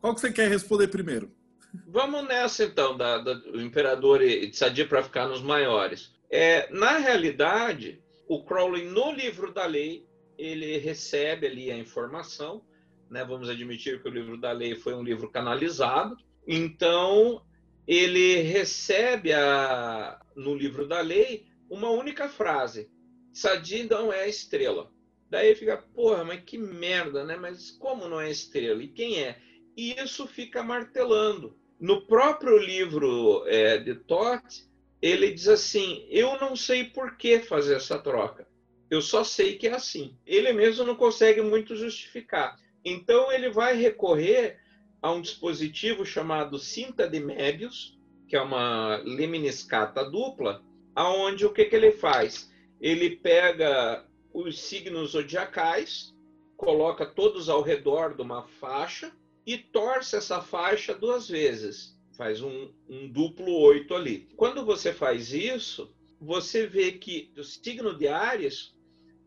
Qual 0.02 0.14
que 0.14 0.20
você 0.20 0.32
quer 0.32 0.50
responder 0.50 0.90
primeiro? 0.90 1.32
Vamos 1.88 2.28
nessa 2.28 2.64
então, 2.64 2.98
da, 2.98 3.18
da, 3.18 3.34
do 3.34 3.62
imperador 3.62 4.22
e 4.22 4.48
de 4.48 4.58
Sadia 4.58 4.88
para 4.88 5.04
ficar 5.04 5.28
nos 5.28 5.42
maiores. 5.42 6.14
É, 6.30 6.72
na 6.72 6.98
realidade, 6.98 8.02
o 8.28 8.44
Crowley, 8.44 8.86
no 8.86 9.12
livro 9.12 9.54
da 9.54 9.66
lei, 9.66 10.06
ele 10.38 10.78
recebe 10.78 11.48
ali 11.48 11.72
a 11.72 11.78
informação, 11.78 12.66
né? 13.10 13.24
vamos 13.24 13.50
admitir 13.50 14.02
que 14.02 14.08
o 14.08 14.12
livro 14.12 14.38
da 14.38 14.52
lei 14.52 14.76
foi 14.76 14.94
um 14.94 15.04
livro 15.04 15.30
canalizado, 15.30 16.18
então 16.48 17.46
ele 17.88 18.38
recebe 18.42 19.34
a, 19.34 20.20
no 20.36 20.56
livro 20.56 20.88
da 20.88 21.02
lei 21.02 21.46
uma 21.70 21.90
única 21.90 22.28
frase: 22.30 22.90
Sadi 23.34 23.84
não 23.84 24.12
é 24.12 24.30
estrela. 24.30 24.92
Daí 25.30 25.56
fica, 25.56 25.78
porra, 25.78 26.26
mas 26.26 26.44
que 26.44 26.58
merda, 26.58 27.24
né? 27.24 27.38
Mas 27.38 27.72
como 27.72 28.08
não 28.10 28.20
é 28.20 28.30
estrela? 28.30 28.84
E 28.84 28.90
quem 28.90 29.24
é? 29.24 29.42
E 29.78 29.94
isso 29.94 30.28
fica 30.28 30.62
martelando. 30.62 31.58
No 31.82 32.06
próprio 32.06 32.60
livro 32.60 33.44
é, 33.48 33.80
de 33.80 33.96
Toth, 33.96 34.70
ele 35.02 35.32
diz 35.32 35.48
assim: 35.48 36.06
Eu 36.12 36.40
não 36.40 36.56
sei 36.56 36.84
por 36.84 37.18
que 37.18 37.40
fazer 37.40 37.76
essa 37.78 37.98
troca. 37.98 38.48
Eu 38.88 39.02
só 39.02 39.24
sei 39.24 39.58
que 39.58 39.68
é 39.68 39.74
assim. 39.74 40.16
Ele 40.24 40.54
mesmo 40.54 40.86
não 40.86 40.96
consegue 40.96 41.42
muito 41.42 41.76
justificar. 41.76 42.56
Então 42.86 43.32
ele 43.32 43.50
vai 43.50 43.76
recorrer 43.76 44.60
a 45.02 45.12
um 45.12 45.22
dispositivo 45.22 46.06
chamado 46.06 46.60
cinta 46.60 47.10
de 47.10 47.20
Mébius, 47.20 47.98
que 48.28 48.36
é 48.36 48.42
uma 48.42 48.98
leminiscata 48.98 50.08
dupla, 50.08 50.64
aonde 50.94 51.48
o 51.48 51.52
que, 51.52 51.66
que 51.66 51.76
ele 51.76 51.94
faz? 51.94 52.52
Ele 52.80 53.16
pega 53.16 54.06
os 54.32 54.62
signos 54.62 55.12
zodiacais, 55.12 56.14
coloca 56.56 57.08
todos 57.08 57.50
ao 57.50 57.64
redor 57.64 58.16
de 58.16 58.22
uma 58.22 58.44
faixa 58.44 59.12
e 59.46 59.58
torce 59.58 60.16
essa 60.16 60.42
faixa 60.42 60.94
duas 60.94 61.28
vezes. 61.28 61.98
Faz 62.18 62.42
um, 62.42 62.70
um 62.88 63.08
duplo 63.08 63.52
oito 63.62 63.96
ali. 63.96 64.28
Quando 64.36 64.66
você 64.66 64.94
faz 64.94 65.34
isso, 65.34 65.94
você 66.20 66.68
vê 66.68 66.92
que 66.92 67.32
o 67.38 67.44
signo 67.44 67.98
de 67.98 68.08
Ares 68.08 68.76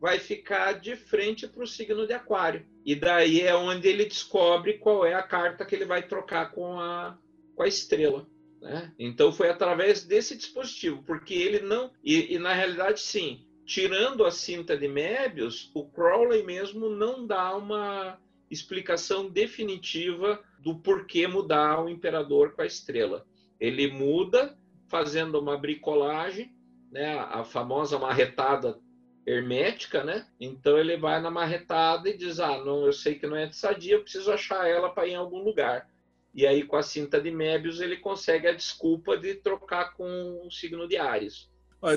vai 0.00 0.18
ficar 0.18 0.74
de 0.74 0.94
frente 0.96 1.48
para 1.48 1.64
o 1.64 1.66
signo 1.66 2.06
de 2.06 2.12
Aquário. 2.12 2.66
E 2.84 2.94
daí 2.94 3.40
é 3.40 3.54
onde 3.54 3.88
ele 3.88 4.04
descobre 4.04 4.74
qual 4.74 5.04
é 5.04 5.14
a 5.14 5.22
carta 5.22 5.64
que 5.64 5.74
ele 5.74 5.86
vai 5.86 6.06
trocar 6.06 6.52
com 6.52 6.78
a, 6.78 7.18
com 7.56 7.62
a 7.62 7.68
estrela. 7.68 8.26
Né? 8.60 8.92
Então 8.98 9.32
foi 9.32 9.48
através 9.48 10.04
desse 10.04 10.36
dispositivo, 10.36 11.02
porque 11.04 11.34
ele 11.34 11.60
não. 11.60 11.90
E, 12.02 12.34
e 12.34 12.38
na 12.38 12.52
realidade, 12.52 13.00
sim, 13.00 13.46
tirando 13.64 14.24
a 14.24 14.30
cinta 14.30 14.76
de 14.76 14.86
Mébius, 14.88 15.70
o 15.74 15.84
Crowley 15.88 16.42
mesmo 16.42 16.88
não 16.88 17.26
dá 17.26 17.56
uma 17.56 18.18
explicação 18.54 19.28
definitiva 19.28 20.42
do 20.58 20.78
porquê 20.78 21.26
mudar 21.26 21.84
o 21.84 21.88
imperador 21.88 22.52
com 22.52 22.62
a 22.62 22.66
estrela. 22.66 23.26
Ele 23.60 23.90
muda 23.90 24.56
fazendo 24.88 25.38
uma 25.38 25.58
bricolagem, 25.58 26.54
né, 26.90 27.18
a 27.18 27.44
famosa 27.44 27.98
marretada 27.98 28.78
hermética, 29.26 30.04
né? 30.04 30.26
Então 30.38 30.78
ele 30.78 30.96
vai 30.96 31.20
na 31.20 31.30
marretada 31.30 32.08
e 32.08 32.16
diz: 32.16 32.40
"Ah, 32.40 32.62
não, 32.64 32.84
eu 32.84 32.92
sei 32.92 33.14
que 33.14 33.26
não 33.26 33.36
é 33.36 33.46
de 33.46 33.56
sadia, 33.56 33.94
eu 33.94 34.02
preciso 34.02 34.30
achar 34.30 34.68
ela 34.68 34.90
para 34.90 35.06
ir 35.06 35.12
em 35.12 35.16
algum 35.16 35.42
lugar". 35.42 35.88
E 36.34 36.46
aí 36.46 36.62
com 36.64 36.76
a 36.76 36.82
cinta 36.82 37.20
de 37.20 37.30
Mébius 37.30 37.80
ele 37.80 37.96
consegue 37.96 38.46
a 38.46 38.52
desculpa 38.52 39.16
de 39.16 39.34
trocar 39.34 39.94
com 39.94 40.42
o 40.46 40.50
signo 40.50 40.86
de 40.86 40.96
Ares. 40.96 41.48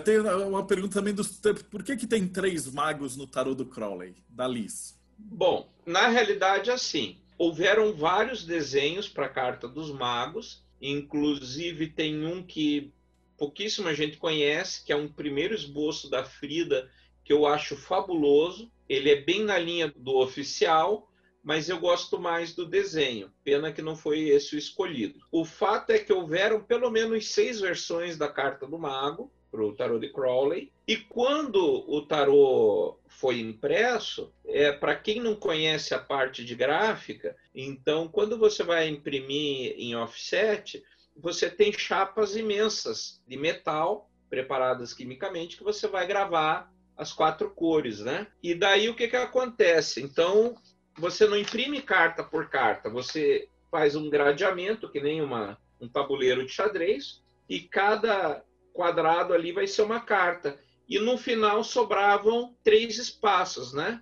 Tem 0.03 0.19
uma 0.19 0.67
pergunta 0.67 0.95
também 0.95 1.13
dos 1.13 1.39
por 1.69 1.81
que 1.81 1.95
que 1.95 2.07
tem 2.07 2.27
três 2.27 2.69
magos 2.71 3.15
no 3.15 3.25
tarô 3.25 3.55
do 3.55 3.65
Crowley, 3.65 4.15
da 4.29 4.47
Liz? 4.47 4.96
Bom, 5.18 5.70
na 5.86 6.07
realidade, 6.07 6.70
assim, 6.70 7.18
houveram 7.38 7.93
vários 7.93 8.43
desenhos 8.43 9.07
para 9.07 9.26
a 9.26 9.30
carta 9.30 9.68
dos 9.68 9.91
magos, 9.91 10.63
inclusive 10.82 11.88
tem 11.88 12.26
um 12.26 12.43
que 12.43 12.91
pouquíssima 13.38 13.93
gente 13.93 14.18
conhece, 14.18 14.84
que 14.84 14.91
é 14.91 14.95
um 14.95 15.07
primeiro 15.07 15.53
esboço 15.53 16.09
da 16.09 16.24
Frida, 16.24 16.89
que 17.24 17.32
eu 17.32 17.45
acho 17.45 17.76
fabuloso. 17.76 18.72
Ele 18.89 19.11
é 19.11 19.22
bem 19.22 19.43
na 19.43 19.57
linha 19.57 19.93
do 19.95 20.18
oficial, 20.18 21.11
mas 21.43 21.70
eu 21.70 21.80
gosto 21.80 22.20
mais 22.20 22.53
do 22.53 22.65
desenho. 22.65 23.32
Pena 23.43 23.72
que 23.72 23.82
não 23.82 23.95
foi 23.95 24.30
esse 24.30 24.55
o 24.55 24.59
escolhido. 24.59 25.20
O 25.32 25.45
fato 25.45 25.91
é 25.91 25.99
que 25.99 26.11
houveram 26.11 26.63
pelo 26.63 26.89
menos 26.89 27.30
seis 27.30 27.59
versões 27.59 28.18
da 28.18 28.28
carta 28.28 28.65
do 28.65 28.80
mago, 28.80 29.32
para 29.51 29.63
o 29.63 29.74
tarô 29.74 29.99
de 29.99 30.09
Crowley. 30.09 30.72
E 30.88 30.97
quando 30.97 31.57
o 31.57 32.01
tarô 32.05 32.99
foi 33.07 33.39
impresso, 33.39 34.32
é 34.47 34.71
para 34.71 34.95
quem 34.95 35.19
não 35.19 35.35
conhece 35.35 35.93
a 35.93 35.99
parte 35.99 36.43
de 36.43 36.55
gráfica, 36.55 37.35
então 37.53 38.07
quando 38.07 38.37
você 38.37 38.63
vai 38.63 38.87
imprimir 38.87 39.75
em 39.77 39.95
offset, 39.95 40.83
você 41.15 41.49
tem 41.49 41.73
chapas 41.73 42.35
imensas 42.35 43.21
de 43.27 43.37
metal 43.37 44.09
preparadas 44.29 44.93
quimicamente 44.93 45.57
que 45.57 45.63
você 45.63 45.87
vai 45.87 46.07
gravar 46.07 46.71
as 46.95 47.13
quatro 47.13 47.49
cores, 47.51 47.99
né? 47.99 48.27
E 48.41 48.55
daí 48.55 48.89
o 48.89 48.95
que 48.95 49.07
que 49.07 49.15
acontece? 49.15 50.01
Então 50.01 50.55
você 50.97 51.27
não 51.27 51.37
imprime 51.37 51.81
carta 51.81 52.23
por 52.23 52.49
carta, 52.49 52.89
você 52.89 53.49
faz 53.69 53.95
um 53.95 54.09
gradeamento 54.09 54.89
que 54.89 54.99
nem 54.99 55.21
uma 55.21 55.57
um 55.79 55.87
tabuleiro 55.87 56.45
de 56.45 56.51
xadrez 56.51 57.23
e 57.47 57.59
cada 57.59 58.43
quadrado 58.73 59.33
ali 59.33 59.51
vai 59.51 59.67
ser 59.67 59.83
uma 59.83 59.99
carta. 59.99 60.59
E 60.87 60.99
no 60.99 61.17
final 61.17 61.63
sobravam 61.63 62.55
três 62.63 62.97
espaços, 62.97 63.73
né? 63.73 64.01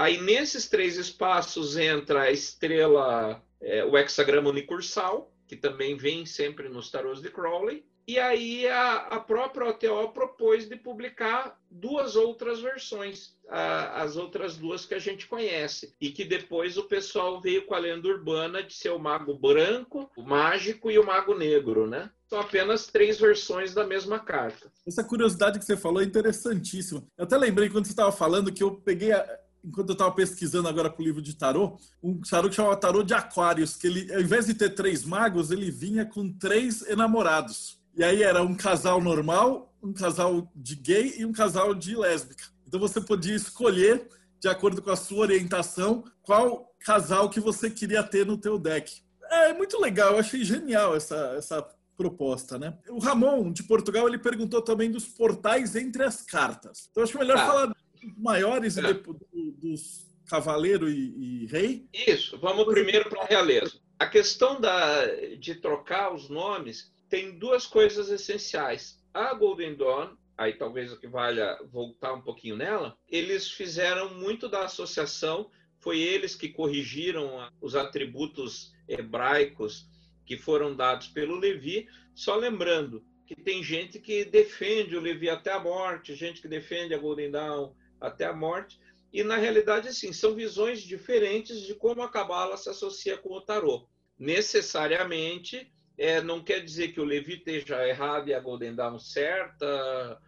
Aí 0.00 0.18
nesses 0.18 0.66
três 0.66 0.96
espaços 0.96 1.76
entra 1.76 2.22
a 2.22 2.30
estrela, 2.30 3.44
é, 3.60 3.84
o 3.84 3.98
hexagrama 3.98 4.48
unicursal, 4.48 5.30
que 5.46 5.54
também 5.54 5.94
vem 5.94 6.24
sempre 6.24 6.70
nos 6.70 6.90
tarôs 6.90 7.20
de 7.20 7.28
Crowley, 7.28 7.84
e 8.08 8.18
aí 8.18 8.66
a, 8.66 8.94
a 9.08 9.20
própria 9.20 9.68
OTO 9.68 10.10
propôs 10.14 10.66
de 10.66 10.74
publicar 10.74 11.60
duas 11.70 12.16
outras 12.16 12.62
versões, 12.62 13.36
a, 13.46 14.00
as 14.00 14.16
outras 14.16 14.56
duas 14.56 14.86
que 14.86 14.94
a 14.94 14.98
gente 14.98 15.26
conhece, 15.26 15.94
e 16.00 16.08
que 16.08 16.24
depois 16.24 16.78
o 16.78 16.84
pessoal 16.84 17.38
veio 17.38 17.66
com 17.66 17.74
a 17.74 17.78
lenda 17.78 18.08
urbana 18.08 18.62
de 18.62 18.72
ser 18.72 18.92
o 18.92 18.98
mago 18.98 19.34
branco, 19.34 20.10
o 20.16 20.22
mágico 20.22 20.90
e 20.90 20.98
o 20.98 21.04
mago 21.04 21.34
negro, 21.34 21.86
né? 21.86 22.10
São 22.26 22.40
apenas 22.40 22.86
três 22.86 23.20
versões 23.20 23.74
da 23.74 23.86
mesma 23.86 24.18
carta. 24.18 24.72
Essa 24.86 25.04
curiosidade 25.04 25.58
que 25.58 25.64
você 25.66 25.76
falou 25.76 26.00
é 26.00 26.06
interessantíssima. 26.06 27.04
Eu 27.18 27.24
até 27.24 27.36
lembrei 27.36 27.68
quando 27.68 27.84
você 27.84 27.92
estava 27.92 28.10
falando 28.10 28.50
que 28.50 28.62
eu 28.62 28.76
peguei 28.76 29.12
a 29.12 29.38
enquanto 29.64 29.90
eu 29.90 29.92
estava 29.94 30.12
pesquisando 30.12 30.68
agora 30.68 30.90
para 30.90 31.00
o 31.00 31.04
livro 31.04 31.22
de 31.22 31.34
tarô, 31.34 31.78
um 32.02 32.20
tarô 32.20 32.48
que 32.48 32.54
chamava 32.54 32.76
Tarô 32.76 33.02
de 33.02 33.14
Aquários, 33.14 33.76
que 33.76 33.86
ele, 33.86 34.12
ao 34.12 34.20
invés 34.20 34.46
de 34.46 34.54
ter 34.54 34.74
três 34.74 35.04
magos, 35.04 35.50
ele 35.50 35.70
vinha 35.70 36.04
com 36.04 36.32
três 36.32 36.82
enamorados. 36.82 37.78
E 37.96 38.04
aí 38.04 38.22
era 38.22 38.42
um 38.42 38.54
casal 38.54 39.00
normal, 39.00 39.74
um 39.82 39.92
casal 39.92 40.50
de 40.54 40.76
gay 40.76 41.14
e 41.18 41.24
um 41.24 41.32
casal 41.32 41.74
de 41.74 41.96
lésbica. 41.96 42.44
Então 42.66 42.78
você 42.78 43.00
podia 43.00 43.34
escolher, 43.34 44.08
de 44.38 44.48
acordo 44.48 44.80
com 44.80 44.90
a 44.90 44.96
sua 44.96 45.18
orientação, 45.18 46.04
qual 46.22 46.72
casal 46.80 47.28
que 47.28 47.40
você 47.40 47.68
queria 47.70 48.02
ter 48.02 48.26
no 48.26 48.38
teu 48.38 48.58
deck. 48.58 49.02
É 49.30 49.52
muito 49.52 49.78
legal, 49.80 50.12
eu 50.12 50.18
achei 50.18 50.44
genial 50.44 50.96
essa, 50.96 51.34
essa 51.36 51.66
proposta, 51.96 52.58
né? 52.58 52.78
O 52.88 52.98
Ramon, 52.98 53.52
de 53.52 53.62
Portugal, 53.62 54.08
ele 54.08 54.18
perguntou 54.18 54.62
também 54.62 54.90
dos 54.90 55.06
portais 55.06 55.76
entre 55.76 56.02
as 56.02 56.22
cartas. 56.22 56.88
Então 56.90 57.02
acho 57.02 57.18
melhor 57.18 57.36
ah. 57.36 57.46
falar 57.46 57.76
maiores 58.16 58.78
ah. 58.78 58.90
e 59.32 59.50
dos 59.52 60.10
cavaleiro 60.30 60.88
e, 60.88 61.42
e 61.42 61.46
rei? 61.46 61.88
Isso, 61.92 62.38
vamos 62.38 62.64
primeiro 62.66 63.08
para 63.10 63.22
a 63.22 63.26
realeza. 63.26 63.80
A 63.98 64.06
questão 64.06 64.60
da, 64.60 65.04
de 65.36 65.56
trocar 65.56 66.14
os 66.14 66.28
nomes 66.30 66.92
tem 67.08 67.36
duas 67.36 67.66
coisas 67.66 68.08
essenciais. 68.08 69.02
A 69.12 69.34
Golden 69.34 69.74
Dawn, 69.74 70.16
aí 70.38 70.52
talvez 70.52 70.92
o 70.92 70.98
que 70.98 71.08
valha 71.08 71.58
voltar 71.72 72.14
um 72.14 72.22
pouquinho 72.22 72.56
nela, 72.56 72.96
eles 73.08 73.50
fizeram 73.50 74.14
muito 74.14 74.48
da 74.48 74.64
associação, 74.64 75.50
foi 75.80 75.98
eles 75.98 76.36
que 76.36 76.48
corrigiram 76.48 77.50
os 77.60 77.74
atributos 77.74 78.72
hebraicos 78.88 79.88
que 80.24 80.38
foram 80.38 80.76
dados 80.76 81.08
pelo 81.08 81.36
Levi, 81.36 81.88
só 82.14 82.36
lembrando 82.36 83.04
que 83.26 83.34
tem 83.34 83.62
gente 83.62 83.98
que 83.98 84.24
defende 84.24 84.96
o 84.96 85.00
Levi 85.00 85.28
até 85.28 85.52
a 85.52 85.58
morte, 85.58 86.14
gente 86.14 86.40
que 86.40 86.48
defende 86.48 86.94
a 86.94 86.98
Golden 86.98 87.30
Dawn 87.32 87.72
até 88.00 88.24
a 88.24 88.32
morte, 88.32 88.78
e 89.12 89.24
na 89.24 89.36
realidade, 89.36 89.88
assim, 89.88 90.12
são 90.12 90.34
visões 90.34 90.80
diferentes 90.80 91.60
de 91.60 91.74
como 91.74 92.02
a 92.02 92.08
Cabala 92.08 92.56
se 92.56 92.68
associa 92.68 93.16
com 93.16 93.34
o 93.34 93.40
tarô. 93.40 93.88
Necessariamente, 94.18 95.70
é, 95.98 96.22
não 96.22 96.42
quer 96.42 96.60
dizer 96.60 96.92
que 96.92 97.00
o 97.00 97.04
Levi 97.04 97.34
esteja 97.34 97.86
errado 97.86 98.28
e 98.28 98.34
a 98.34 98.40
Golden 98.40 98.74
Dawn 98.74 98.98
certa, 98.98 100.20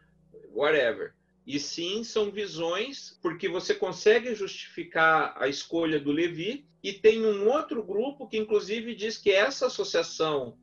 whatever. 0.52 1.14
E 1.46 1.58
sim, 1.60 2.02
são 2.02 2.30
visões, 2.30 3.18
porque 3.22 3.48
você 3.48 3.74
consegue 3.74 4.34
justificar 4.34 5.34
a 5.36 5.48
escolha 5.48 6.00
do 6.00 6.12
Levi, 6.12 6.66
e 6.82 6.92
tem 6.92 7.24
um 7.24 7.48
outro 7.48 7.82
grupo 7.82 8.28
que, 8.28 8.36
inclusive, 8.36 8.94
diz 8.94 9.16
que 9.16 9.30
essa 9.30 9.66
associação 9.66 10.58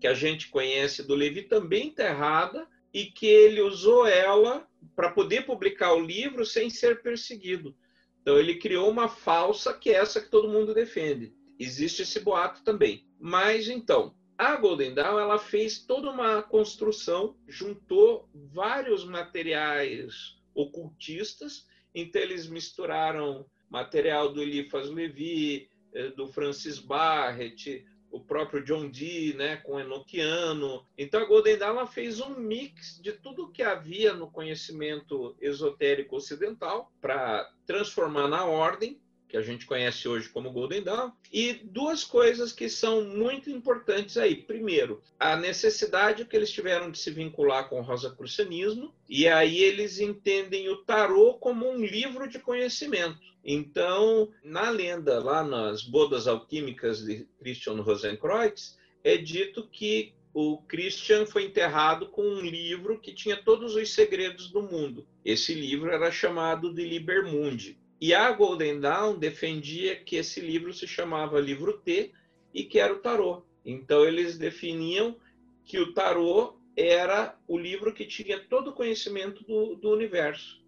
que 0.00 0.06
a 0.06 0.14
gente 0.14 0.48
conhece 0.48 1.04
do 1.04 1.14
Levi 1.14 1.42
também 1.42 1.88
está 1.88 2.06
errada 2.06 2.66
e 2.92 3.04
que 3.04 3.26
ele 3.26 3.60
usou 3.60 4.06
ela 4.06 4.66
para 4.94 5.10
poder 5.10 5.46
publicar 5.46 5.94
o 5.94 6.00
livro 6.00 6.44
sem 6.44 6.70
ser 6.70 7.02
perseguido. 7.02 7.76
Então 8.20 8.38
ele 8.38 8.56
criou 8.56 8.90
uma 8.90 9.08
falsa 9.08 9.72
que 9.72 9.90
é 9.90 9.94
essa 9.94 10.20
que 10.20 10.30
todo 10.30 10.48
mundo 10.48 10.74
defende. 10.74 11.34
Existe 11.58 12.02
esse 12.02 12.20
boato 12.20 12.62
também. 12.62 13.06
Mas 13.18 13.68
então, 13.68 14.14
a 14.36 14.56
Golden 14.56 14.94
Dawn 14.94 15.18
ela 15.18 15.38
fez 15.38 15.78
toda 15.80 16.10
uma 16.10 16.42
construção, 16.42 17.36
juntou 17.46 18.28
vários 18.34 19.04
materiais 19.04 20.38
ocultistas, 20.54 21.66
então 21.94 22.22
eles 22.22 22.48
misturaram 22.48 23.44
material 23.68 24.32
do 24.32 24.42
Eliphas 24.42 24.88
Levi, 24.88 25.68
eh, 25.92 26.08
do 26.10 26.26
Francis 26.26 26.78
Barrett, 26.78 27.84
o 28.10 28.20
próprio 28.20 28.62
John 28.64 28.88
Dee, 28.88 29.34
né, 29.34 29.56
com 29.56 29.78
Enochiano. 29.78 30.84
Então 30.96 31.22
a 31.22 31.24
Golden 31.24 31.56
Dawn 31.56 31.86
fez 31.86 32.20
um 32.20 32.30
mix 32.30 33.00
de 33.02 33.12
tudo 33.12 33.50
que 33.50 33.62
havia 33.62 34.12
no 34.12 34.30
conhecimento 34.30 35.36
esotérico 35.40 36.16
ocidental 36.16 36.92
para 37.00 37.50
transformar 37.66 38.28
na 38.28 38.44
ordem 38.44 39.00
que 39.30 39.36
a 39.36 39.42
gente 39.42 39.64
conhece 39.64 40.08
hoje 40.08 40.28
como 40.28 40.50
Golden 40.50 40.82
Dawn, 40.82 41.12
e 41.32 41.54
duas 41.54 42.02
coisas 42.02 42.52
que 42.52 42.68
são 42.68 43.04
muito 43.04 43.48
importantes 43.48 44.16
aí. 44.16 44.34
Primeiro, 44.34 45.00
a 45.18 45.36
necessidade 45.36 46.24
que 46.24 46.36
eles 46.36 46.50
tiveram 46.50 46.90
de 46.90 46.98
se 46.98 47.12
vincular 47.12 47.68
com 47.68 47.78
o 47.78 47.82
rosacrucianismo, 47.82 48.92
e 49.08 49.28
aí 49.28 49.62
eles 49.62 50.00
entendem 50.00 50.68
o 50.68 50.78
tarô 50.78 51.34
como 51.34 51.70
um 51.70 51.84
livro 51.84 52.28
de 52.28 52.40
conhecimento. 52.40 53.18
Então, 53.44 54.30
na 54.42 54.68
lenda, 54.68 55.18
lá 55.22 55.44
nas 55.44 55.82
bodas 55.82 56.26
alquímicas 56.26 57.04
de 57.04 57.26
Christian 57.38 57.80
Rosenkreutz, 57.80 58.78
é 59.02 59.16
dito 59.16 59.66
que 59.68 60.12
o 60.32 60.58
Christian 60.58 61.26
foi 61.26 61.44
enterrado 61.44 62.08
com 62.08 62.22
um 62.22 62.40
livro 62.40 63.00
que 63.00 63.12
tinha 63.12 63.36
todos 63.36 63.74
os 63.74 63.92
segredos 63.92 64.50
do 64.50 64.62
mundo. 64.62 65.06
Esse 65.24 65.54
livro 65.54 65.90
era 65.90 66.10
chamado 66.10 66.72
de 66.72 66.84
Liber 66.84 67.26
Mundi. 67.26 67.79
E 68.00 68.14
a 68.14 68.32
Golden 68.32 68.80
Dawn 68.80 69.18
defendia 69.18 69.96
que 69.96 70.16
esse 70.16 70.40
livro 70.40 70.72
se 70.72 70.86
chamava 70.86 71.38
Livro 71.38 71.78
T 71.78 72.12
e 72.54 72.64
que 72.64 72.78
era 72.78 72.94
o 72.94 72.98
tarô. 72.98 73.42
Então 73.64 74.04
eles 74.04 74.38
definiam 74.38 75.16
que 75.64 75.78
o 75.78 75.92
tarô 75.92 76.58
era 76.74 77.38
o 77.46 77.58
livro 77.58 77.92
que 77.92 78.06
tinha 78.06 78.40
todo 78.40 78.70
o 78.70 78.72
conhecimento 78.72 79.44
do, 79.44 79.76
do 79.76 79.90
universo. 79.90 80.64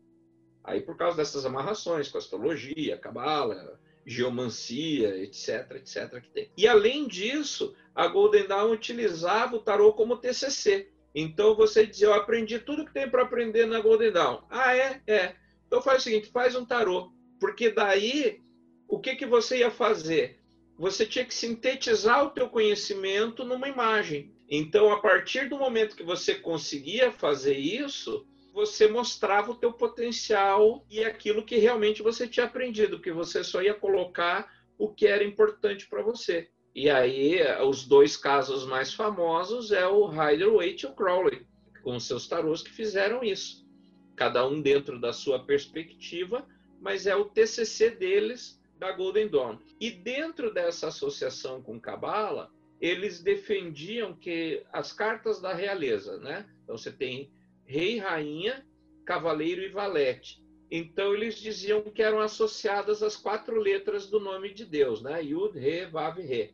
Aí 0.63 0.83
por 0.83 0.97
causa 0.97 1.17
dessas 1.17 1.47
amarrações 1.47 2.09
com 2.09 2.19
astrologia, 2.19 2.99
cabala, 2.99 3.81
geomancia, 4.05 5.17
etc, 5.17 5.71
etc 5.77 6.21
que 6.21 6.29
tem. 6.29 6.51
E 6.57 6.69
além 6.69 7.09
disso, 7.09 7.75
a 7.95 8.07
Golden 8.09 8.47
Dawn 8.47 8.73
utilizava 8.73 9.57
o 9.57 9.63
tarô 9.63 9.95
como 9.95 10.19
TCC. 10.19 10.91
Então 11.15 11.55
você 11.55 11.87
dizia, 11.87 12.09
eu 12.09 12.15
aprendi 12.15 12.59
tudo 12.59 12.85
que 12.85 12.93
tem 12.93 13.09
para 13.09 13.23
aprender 13.23 13.67
na 13.67 13.81
Golden 13.81 14.13
Dawn. 14.13 14.43
Ah, 14.51 14.77
é? 14.77 15.01
É. 15.07 15.35
Então 15.67 15.81
faz 15.81 16.03
o 16.03 16.05
seguinte, 16.05 16.31
faz 16.31 16.55
um 16.55 16.65
tarô. 16.65 17.11
Porque 17.43 17.73
daí, 17.73 18.41
o 18.87 19.01
que, 19.01 19.17
que 19.17 19.27
você 19.27 19.59
ia 19.59 19.71
fazer? 19.73 20.39
Você 20.79 21.05
tinha 21.05 21.25
que 21.25 21.35
sintetizar 21.35 22.25
o 22.25 22.31
teu 22.31 22.49
conhecimento 22.49 23.45
numa 23.45 23.69
imagem. 23.69 24.33
Então, 24.49 24.93
a 24.93 25.01
partir 25.01 25.49
do 25.49 25.59
momento 25.59 25.97
que 25.97 26.05
você 26.05 26.37
conseguia 26.37 27.11
fazer 27.11 27.59
isso, 27.59 28.25
você 28.55 28.87
mostrava 28.87 29.51
o 29.51 29.57
teu 29.57 29.73
potencial 29.73 30.87
e 30.89 31.03
aquilo 31.03 31.45
que 31.45 31.57
realmente 31.57 32.01
você 32.01 32.29
tinha 32.29 32.47
aprendido, 32.47 32.99
porque 32.99 33.11
você 33.11 33.43
só 33.43 33.61
ia 33.61 33.75
colocar 33.75 34.49
o 34.79 34.95
que 34.95 35.09
era 35.09 35.25
importante 35.25 35.89
para 35.89 36.01
você. 36.01 36.49
E 36.73 36.89
aí, 36.89 37.41
os 37.69 37.85
dois 37.85 38.17
casos 38.17 38.65
mais 38.65 38.95
famosos 38.95 39.73
é 39.73 39.85
o 39.85 40.07
Rider-Waite 40.07 40.87
e 40.87 40.89
o 40.89 40.95
Crowley, 40.95 41.45
com 41.83 41.99
seus 41.99 42.29
tarôs 42.29 42.63
que 42.63 42.71
fizeram 42.71 43.25
isso. 43.25 43.67
Cada 44.15 44.47
um 44.47 44.63
dentro 44.63 45.01
da 45.01 45.13
sua 45.13 45.45
perspectiva, 45.45 46.47
mas 46.83 47.07
é 47.07 47.15
o 47.15 47.25
TCC 47.25 47.91
deles 47.91 48.61
da 48.77 48.91
Golden 48.91 49.29
Dawn. 49.29 49.57
E 49.81 49.89
dentro 49.89 50.53
dessa 50.53 50.89
associação 50.89 51.63
com 51.63 51.81
Cabala, 51.81 52.53
eles 52.81 53.23
defendiam 53.23 54.13
que 54.13 54.65
as 54.73 54.93
cartas 54.93 55.41
da 55.41 55.55
realeza, 55.55 56.19
né? 56.19 56.45
Então 56.65 56.77
você 56.77 56.91
tem 56.91 57.31
rei, 57.65 57.99
rainha, 57.99 58.67
cavaleiro 59.05 59.63
e 59.63 59.69
valete. 59.69 60.43
Então 60.69 61.15
eles 61.15 61.37
diziam 61.37 61.83
que 61.83 62.03
eram 62.03 62.19
associadas 62.19 63.01
as 63.01 63.17
quatro 63.17 63.61
letras 63.61 64.11
do 64.11 64.19
nome 64.19 64.53
de 64.53 64.65
Deus, 64.65 65.01
né? 65.01 65.23
Yud, 65.23 65.57
Re, 65.57 65.87
Vav, 65.87 66.19
Re. 66.19 66.53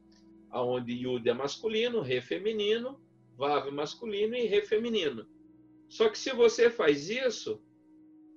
Onde 0.53 0.93
Yud 0.93 1.27
é 1.27 1.33
masculino, 1.33 2.03
Re 2.03 2.21
feminino, 2.21 3.01
Vav 3.35 3.71
masculino 3.71 4.37
e 4.37 4.45
Re 4.45 4.61
feminino. 4.61 5.27
Só 5.89 6.11
que 6.11 6.19
se 6.19 6.35
você 6.35 6.69
faz 6.69 7.09
isso, 7.09 7.63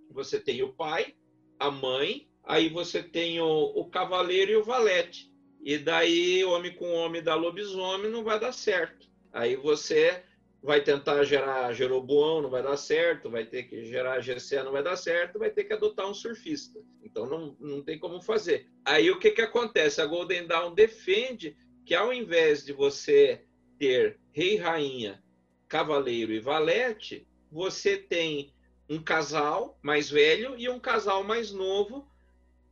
você 0.10 0.40
tem 0.40 0.64
o 0.64 0.72
pai, 0.72 1.16
a 1.62 1.70
mãe, 1.70 2.28
aí 2.44 2.70
você 2.70 3.04
tem 3.04 3.40
o, 3.40 3.46
o 3.76 3.86
cavaleiro 3.86 4.52
e 4.52 4.56
o 4.56 4.64
valete. 4.64 5.32
E 5.62 5.78
daí, 5.78 6.44
homem 6.44 6.74
com 6.74 6.92
homem 6.92 7.22
dá 7.22 7.36
lobisomem, 7.36 8.10
não 8.10 8.24
vai 8.24 8.40
dar 8.40 8.52
certo. 8.52 9.08
Aí 9.32 9.56
você 9.56 10.24
vai 10.64 10.82
tentar 10.82 11.24
gerar 11.24 11.72
Jeroboão, 11.74 12.42
não 12.42 12.50
vai 12.50 12.64
dar 12.64 12.78
certo, 12.78 13.30
vai 13.30 13.46
ter 13.46 13.64
que 13.64 13.86
gerar 13.86 14.20
GC, 14.22 14.64
não 14.64 14.72
vai 14.72 14.82
dar 14.82 14.96
certo, 14.96 15.38
vai 15.38 15.52
ter 15.52 15.64
que 15.64 15.74
adotar 15.74 16.10
um 16.10 16.16
surfista. 16.16 16.80
Então 17.04 17.28
não, 17.28 17.56
não 17.60 17.84
tem 17.84 18.00
como 18.00 18.20
fazer. 18.22 18.68
Aí 18.84 19.12
o 19.12 19.20
que, 19.20 19.30
que 19.30 19.42
acontece? 19.42 20.02
A 20.02 20.06
Golden 20.06 20.48
Dawn 20.48 20.74
defende 20.74 21.56
que 21.86 21.94
ao 21.94 22.12
invés 22.12 22.66
de 22.66 22.74
você 22.74 23.44
ter 23.78 24.20
rei, 24.32 24.58
rainha, 24.58 25.24
cavaleiro 25.68 26.32
e 26.32 26.40
valete, 26.40 27.28
você 27.52 27.98
tem 27.98 28.52
um 28.92 29.02
casal 29.02 29.80
mais 29.82 30.10
velho 30.10 30.54
e 30.58 30.68
um 30.68 30.78
casal 30.78 31.24
mais 31.24 31.50
novo 31.50 32.06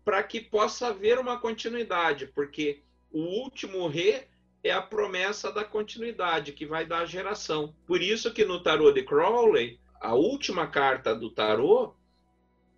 para 0.03 0.21
que 0.21 0.41
possa 0.41 0.87
haver 0.87 1.17
uma 1.17 1.39
continuidade, 1.39 2.27
porque 2.27 2.81
o 3.09 3.21
último 3.21 3.87
rei 3.87 4.27
é 4.61 4.69
a 4.69 4.81
promessa 4.81 5.49
da 5.49 5.63
continuidade 5.63 6.51
que 6.51 6.65
vai 6.65 6.85
dar 6.85 7.03
a 7.03 7.05
geração. 7.05 7.73
Por 7.87 8.01
isso 8.01 8.33
que 8.33 8.43
no 8.43 8.61
tarô 8.61 8.91
de 8.91 9.01
Crowley, 9.03 9.79
a 10.01 10.13
última 10.13 10.67
carta 10.67 11.15
do 11.15 11.29
tarô, 11.29 11.93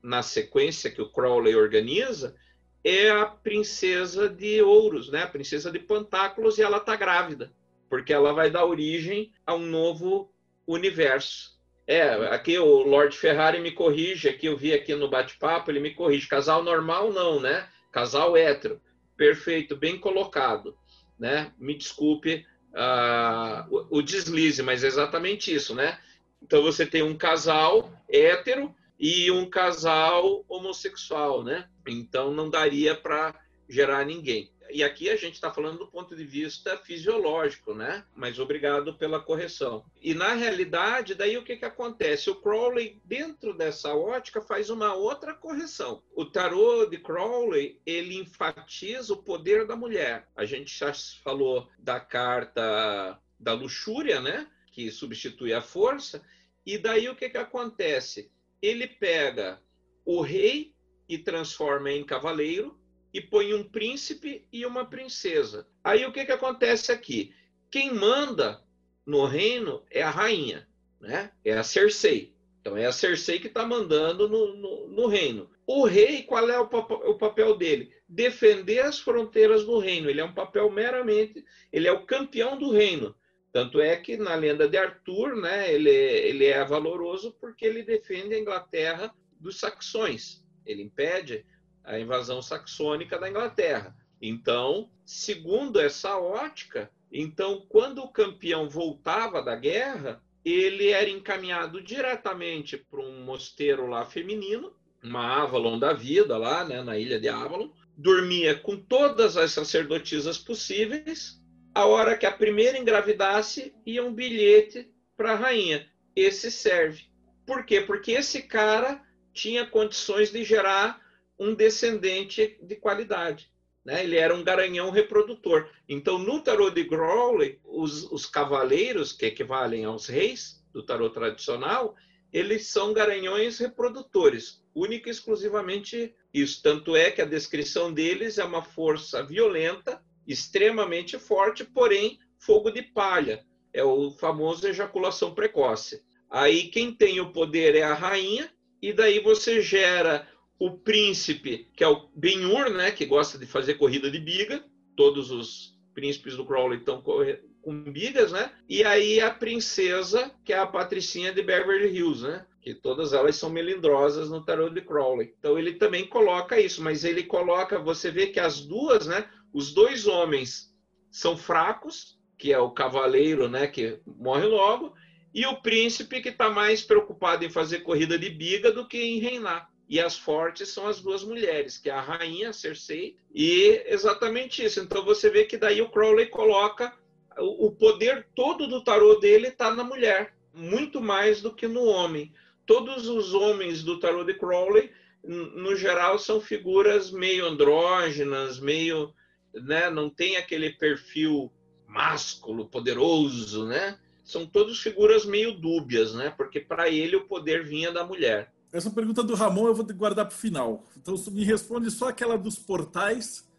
na 0.03 0.21
sequência 0.21 0.91
que 0.91 1.01
o 1.01 1.09
Crowley 1.09 1.55
organiza, 1.55 2.35
é 2.83 3.09
a 3.09 3.25
princesa 3.25 4.29
de 4.29 4.61
ouros, 4.61 5.09
né? 5.09 5.23
A 5.23 5.27
princesa 5.27 5.71
de 5.71 5.79
pentáculos 5.79 6.59
e 6.59 6.61
ela 6.61 6.77
está 6.77 6.95
grávida, 6.95 7.51
porque 7.89 8.13
ela 8.13 8.33
vai 8.33 8.51
dar 8.51 8.65
origem 8.65 9.33
a 9.47 9.55
um 9.55 9.65
novo 9.65 10.31
universo. 10.67 11.50
É, 11.87 12.09
aqui 12.27 12.57
o 12.57 12.83
Lord 12.83 13.17
Ferrari 13.17 13.59
me 13.59 13.71
corrige, 13.71 14.29
aqui 14.29 14.45
eu 14.45 14.57
vi 14.57 14.73
aqui 14.73 14.95
no 14.95 15.09
bate-papo, 15.09 15.71
ele 15.71 15.79
me 15.79 15.93
corrige. 15.93 16.27
Casal 16.27 16.63
normal 16.63 17.11
não, 17.11 17.39
né? 17.39 17.67
Casal 17.91 18.37
hétero. 18.37 18.81
Perfeito, 19.17 19.75
bem 19.75 19.97
colocado. 19.97 20.77
Né? 21.19 21.51
Me 21.59 21.75
desculpe 21.75 22.45
uh, 22.73 23.67
o, 23.69 23.99
o 23.99 24.01
deslize, 24.01 24.61
mas 24.63 24.83
é 24.83 24.87
exatamente 24.87 25.53
isso, 25.53 25.75
né? 25.75 25.99
Então 26.41 26.63
você 26.63 26.85
tem 26.85 27.03
um 27.03 27.15
casal 27.15 27.91
hétero 28.09 28.73
e 28.99 29.29
um 29.31 29.49
casal 29.49 30.43
homossexual, 30.47 31.43
né? 31.43 31.67
Então 31.87 32.31
não 32.33 32.49
daria 32.49 32.95
para 32.95 33.35
gerar 33.69 34.05
ninguém. 34.05 34.51
E 34.73 34.83
aqui 34.83 35.09
a 35.09 35.15
gente 35.15 35.35
está 35.35 35.51
falando 35.51 35.79
do 35.79 35.87
ponto 35.87 36.15
de 36.15 36.23
vista 36.23 36.77
fisiológico, 36.77 37.73
né? 37.73 38.05
Mas 38.15 38.39
obrigado 38.39 38.93
pela 38.93 39.19
correção. 39.19 39.85
E 40.01 40.13
na 40.13 40.33
realidade, 40.33 41.15
daí 41.15 41.37
o 41.37 41.43
que, 41.43 41.57
que 41.57 41.65
acontece? 41.65 42.29
O 42.29 42.35
Crowley, 42.35 42.99
dentro 43.05 43.53
dessa 43.53 43.93
ótica, 43.93 44.41
faz 44.41 44.69
uma 44.69 44.93
outra 44.93 45.33
correção. 45.33 46.03
O 46.15 46.25
tarô 46.25 46.85
de 46.85 46.97
Crowley, 46.97 47.79
ele 47.85 48.15
enfatiza 48.15 49.13
o 49.13 49.23
poder 49.23 49.65
da 49.65 49.75
mulher. 49.75 50.27
A 50.35 50.45
gente 50.45 50.77
já 50.77 50.93
falou 51.23 51.69
da 51.77 51.99
carta 51.99 53.19
da 53.39 53.53
luxúria, 53.53 54.19
né? 54.19 54.47
Que 54.71 54.89
substitui 54.91 55.53
a 55.53 55.61
força. 55.61 56.21
E 56.65 56.77
daí 56.77 57.09
o 57.09 57.15
que, 57.15 57.29
que 57.29 57.37
acontece? 57.37 58.31
Ele 58.61 58.87
pega 58.87 59.61
o 60.05 60.21
rei 60.21 60.73
e 61.09 61.17
transforma 61.17 61.91
em 61.91 62.03
cavaleiro 62.03 62.80
e 63.13 63.19
põe 63.19 63.53
um 63.53 63.63
príncipe 63.63 64.45
e 64.51 64.65
uma 64.65 64.85
princesa. 64.85 65.67
Aí 65.83 66.05
o 66.05 66.11
que, 66.11 66.25
que 66.25 66.31
acontece 66.31 66.91
aqui? 66.91 67.33
Quem 67.69 67.93
manda 67.93 68.61
no 69.05 69.25
reino 69.25 69.83
é 69.89 70.01
a 70.01 70.09
rainha, 70.09 70.67
né? 70.99 71.31
É 71.43 71.53
a 71.53 71.63
Cersei. 71.63 72.33
Então 72.61 72.77
é 72.77 72.85
a 72.85 72.91
Cersei 72.91 73.39
que 73.39 73.47
está 73.47 73.65
mandando 73.65 74.29
no, 74.29 74.55
no, 74.55 74.87
no, 74.87 75.07
reino. 75.07 75.49
O 75.65 75.85
rei, 75.85 76.23
qual 76.23 76.49
é 76.49 76.59
o, 76.59 76.63
o, 76.63 77.17
papel 77.17 77.57
dele? 77.57 77.91
Defender 78.07 78.79
as 78.79 78.99
fronteiras 78.99 79.65
do 79.65 79.79
reino. 79.79 80.09
Ele 80.09 80.21
é 80.21 80.23
um 80.23 80.33
papel 80.33 80.69
meramente, 80.69 81.43
ele 81.71 81.87
é 81.87 81.91
o 81.91 82.05
campeão 82.05 82.57
do 82.57 82.71
reino. 82.71 83.15
Tanto 83.51 83.81
é 83.81 83.97
que 83.97 84.15
na 84.15 84.35
lenda 84.35 84.67
de 84.67 84.77
Arthur, 84.77 85.35
né, 85.35 85.73
ele, 85.73 85.89
ele 85.89 86.45
é 86.45 86.63
valoroso 86.63 87.35
porque 87.39 87.65
ele 87.65 87.83
defende 87.83 88.35
a 88.35 88.39
Inglaterra 88.39 89.13
dos 89.39 89.59
saxões. 89.59 90.45
Ele 90.65 90.83
impede 90.83 91.45
a 91.83 91.99
invasão 91.99 92.41
saxônica 92.41 93.17
da 93.17 93.29
Inglaterra. 93.29 93.95
Então, 94.21 94.89
segundo 95.05 95.79
essa 95.79 96.17
ótica, 96.17 96.91
então 97.11 97.65
quando 97.67 98.03
o 98.03 98.11
campeão 98.11 98.69
voltava 98.69 99.41
da 99.41 99.55
guerra, 99.55 100.21
ele 100.45 100.89
era 100.89 101.09
encaminhado 101.09 101.81
diretamente 101.81 102.77
para 102.77 103.01
um 103.01 103.23
mosteiro 103.23 103.87
lá 103.87 104.05
feminino, 104.05 104.73
uma 105.03 105.41
Avalon 105.41 105.79
da 105.79 105.93
vida 105.93 106.37
lá, 106.37 106.63
né, 106.63 106.83
na 106.83 106.97
ilha 106.97 107.19
de 107.19 107.27
Avalon, 107.27 107.69
dormia 107.97 108.55
com 108.55 108.77
todas 108.77 109.37
as 109.37 109.51
sacerdotisas 109.51 110.37
possíveis. 110.37 111.41
A 111.73 111.85
hora 111.85 112.17
que 112.17 112.25
a 112.25 112.31
primeira 112.31 112.77
engravidasse, 112.77 113.73
ia 113.85 114.03
um 114.03 114.13
bilhete 114.13 114.91
para 115.15 115.33
a 115.33 115.35
rainha. 115.35 115.87
Esse 116.15 116.51
serve. 116.51 117.05
Por 117.45 117.65
quê? 117.65 117.81
Porque 117.81 118.11
esse 118.11 118.43
cara 118.43 119.01
tinha 119.33 119.65
condições 119.65 120.31
de 120.31 120.43
gerar 120.43 120.99
um 121.41 121.55
descendente 121.55 122.55
de 122.61 122.75
qualidade. 122.75 123.51
Né? 123.83 124.03
Ele 124.03 124.15
era 124.15 124.35
um 124.35 124.43
garanhão 124.43 124.91
reprodutor. 124.91 125.67
Então, 125.89 126.19
no 126.19 126.39
tarô 126.39 126.69
de 126.69 126.85
Crowley, 126.85 127.59
os, 127.65 128.03
os 128.11 128.27
cavaleiros, 128.27 129.11
que 129.11 129.25
equivalem 129.25 129.83
aos 129.83 130.05
reis 130.05 130.63
do 130.71 130.83
tarô 130.83 131.09
tradicional, 131.09 131.95
eles 132.31 132.67
são 132.67 132.93
garanhões 132.93 133.57
reprodutores, 133.57 134.63
única 134.73 135.09
e 135.09 135.11
exclusivamente 135.11 136.13
isso. 136.31 136.61
Tanto 136.61 136.95
é 136.95 137.09
que 137.09 137.23
a 137.23 137.25
descrição 137.25 137.91
deles 137.91 138.37
é 138.37 138.43
uma 138.43 138.61
força 138.61 139.23
violenta, 139.23 139.99
extremamente 140.27 141.17
forte, 141.17 141.63
porém 141.63 142.19
fogo 142.37 142.69
de 142.69 142.83
palha. 142.83 143.43
É 143.73 143.83
o 143.83 144.11
famoso 144.11 144.67
ejaculação 144.67 145.33
precoce. 145.33 146.03
Aí 146.29 146.67
quem 146.67 146.93
tem 146.93 147.19
o 147.19 147.33
poder 147.33 147.73
é 147.73 147.81
a 147.81 147.95
rainha, 147.95 148.53
e 148.79 148.93
daí 148.93 149.19
você 149.19 149.59
gera 149.59 150.27
o 150.61 150.77
príncipe, 150.77 151.71
que 151.75 151.83
é 151.83 151.87
o 151.87 152.07
Ben-Hur, 152.13 152.69
né, 152.69 152.91
que 152.91 153.07
gosta 153.07 153.35
de 153.35 153.47
fazer 153.47 153.79
corrida 153.79 154.11
de 154.11 154.19
biga, 154.19 154.63
todos 154.95 155.31
os 155.31 155.75
príncipes 155.91 156.37
do 156.37 156.45
Crowley 156.45 156.77
estão 156.77 157.01
com 157.01 157.83
bigas, 157.91 158.31
né? 158.31 158.51
E 158.69 158.83
aí 158.83 159.19
a 159.19 159.31
princesa, 159.31 160.31
que 160.45 160.53
é 160.53 160.59
a 160.59 160.67
patricinha 160.67 161.33
de 161.33 161.41
Beverly 161.41 161.97
Hills, 161.97 162.21
né? 162.21 162.45
Que 162.61 162.75
todas 162.75 163.11
elas 163.11 163.37
são 163.37 163.49
melindrosas 163.49 164.29
no 164.29 164.45
tarot 164.45 164.71
de 164.71 164.81
Crowley. 164.81 165.33
Então 165.39 165.57
ele 165.57 165.73
também 165.73 166.05
coloca 166.05 166.59
isso, 166.59 166.83
mas 166.83 167.03
ele 167.03 167.23
coloca, 167.23 167.79
você 167.79 168.11
vê 168.11 168.27
que 168.27 168.39
as 168.39 168.61
duas, 168.61 169.07
né? 169.07 169.27
Os 169.51 169.73
dois 169.73 170.05
homens 170.05 170.71
são 171.09 171.35
fracos, 171.35 172.19
que 172.37 172.53
é 172.53 172.59
o 172.59 172.69
cavaleiro, 172.69 173.49
né? 173.49 173.65
Que 173.65 173.99
morre 174.05 174.45
logo, 174.45 174.93
e 175.33 175.43
o 175.47 175.59
príncipe 175.59 176.21
que 176.21 176.29
está 176.29 176.51
mais 176.51 176.83
preocupado 176.83 177.43
em 177.43 177.49
fazer 177.49 177.79
corrida 177.79 178.15
de 178.15 178.29
biga 178.29 178.71
do 178.71 178.87
que 178.87 179.01
em 179.01 179.17
reinar 179.17 179.70
e 179.91 179.99
as 179.99 180.17
fortes 180.17 180.69
são 180.69 180.87
as 180.87 181.01
duas 181.01 181.21
mulheres, 181.21 181.77
que 181.77 181.89
é 181.89 181.93
a 181.93 181.99
rainha, 181.99 182.51
a 182.51 182.53
Cersei, 182.53 183.17
e 183.35 183.83
exatamente 183.87 184.63
isso. 184.63 184.79
Então 184.79 185.03
você 185.03 185.29
vê 185.29 185.43
que 185.43 185.57
daí 185.57 185.81
o 185.81 185.89
Crowley 185.89 186.27
coloca 186.27 186.97
o 187.37 187.69
poder 187.69 188.25
todo 188.33 188.67
do 188.67 188.81
tarô 188.81 189.15
dele 189.15 189.49
está 189.49 189.69
na 189.75 189.83
mulher, 189.83 190.33
muito 190.53 191.01
mais 191.01 191.41
do 191.41 191.53
que 191.53 191.67
no 191.67 191.83
homem. 191.83 192.33
Todos 192.65 193.09
os 193.09 193.33
homens 193.33 193.83
do 193.83 193.99
tarô 193.99 194.23
de 194.23 194.33
Crowley, 194.33 194.91
no 195.25 195.75
geral, 195.75 196.17
são 196.17 196.39
figuras 196.39 197.11
meio 197.11 197.45
andrógenas, 197.45 198.61
meio, 198.61 199.13
né, 199.53 199.89
não 199.89 200.09
tem 200.09 200.37
aquele 200.37 200.69
perfil 200.69 201.51
másculo, 201.85 202.65
poderoso, 202.65 203.65
né? 203.65 203.99
São 204.23 204.45
todas 204.45 204.79
figuras 204.79 205.25
meio 205.25 205.51
dúbias, 205.51 206.15
né? 206.15 206.33
Porque 206.37 206.61
para 206.61 206.89
ele 206.89 207.17
o 207.17 207.27
poder 207.27 207.65
vinha 207.65 207.91
da 207.91 208.05
mulher. 208.05 208.53
Essa 208.71 208.89
pergunta 208.89 209.21
do 209.21 209.35
Ramon 209.35 209.67
eu 209.67 209.75
vou 209.75 209.85
guardar 209.93 210.25
para 210.25 210.35
o 210.35 210.37
final. 210.37 210.85
Então, 210.95 211.15
me 211.31 211.43
responde 211.43 211.91
só 211.91 212.09
aquela 212.09 212.37
dos 212.37 212.57
portais 212.57 213.49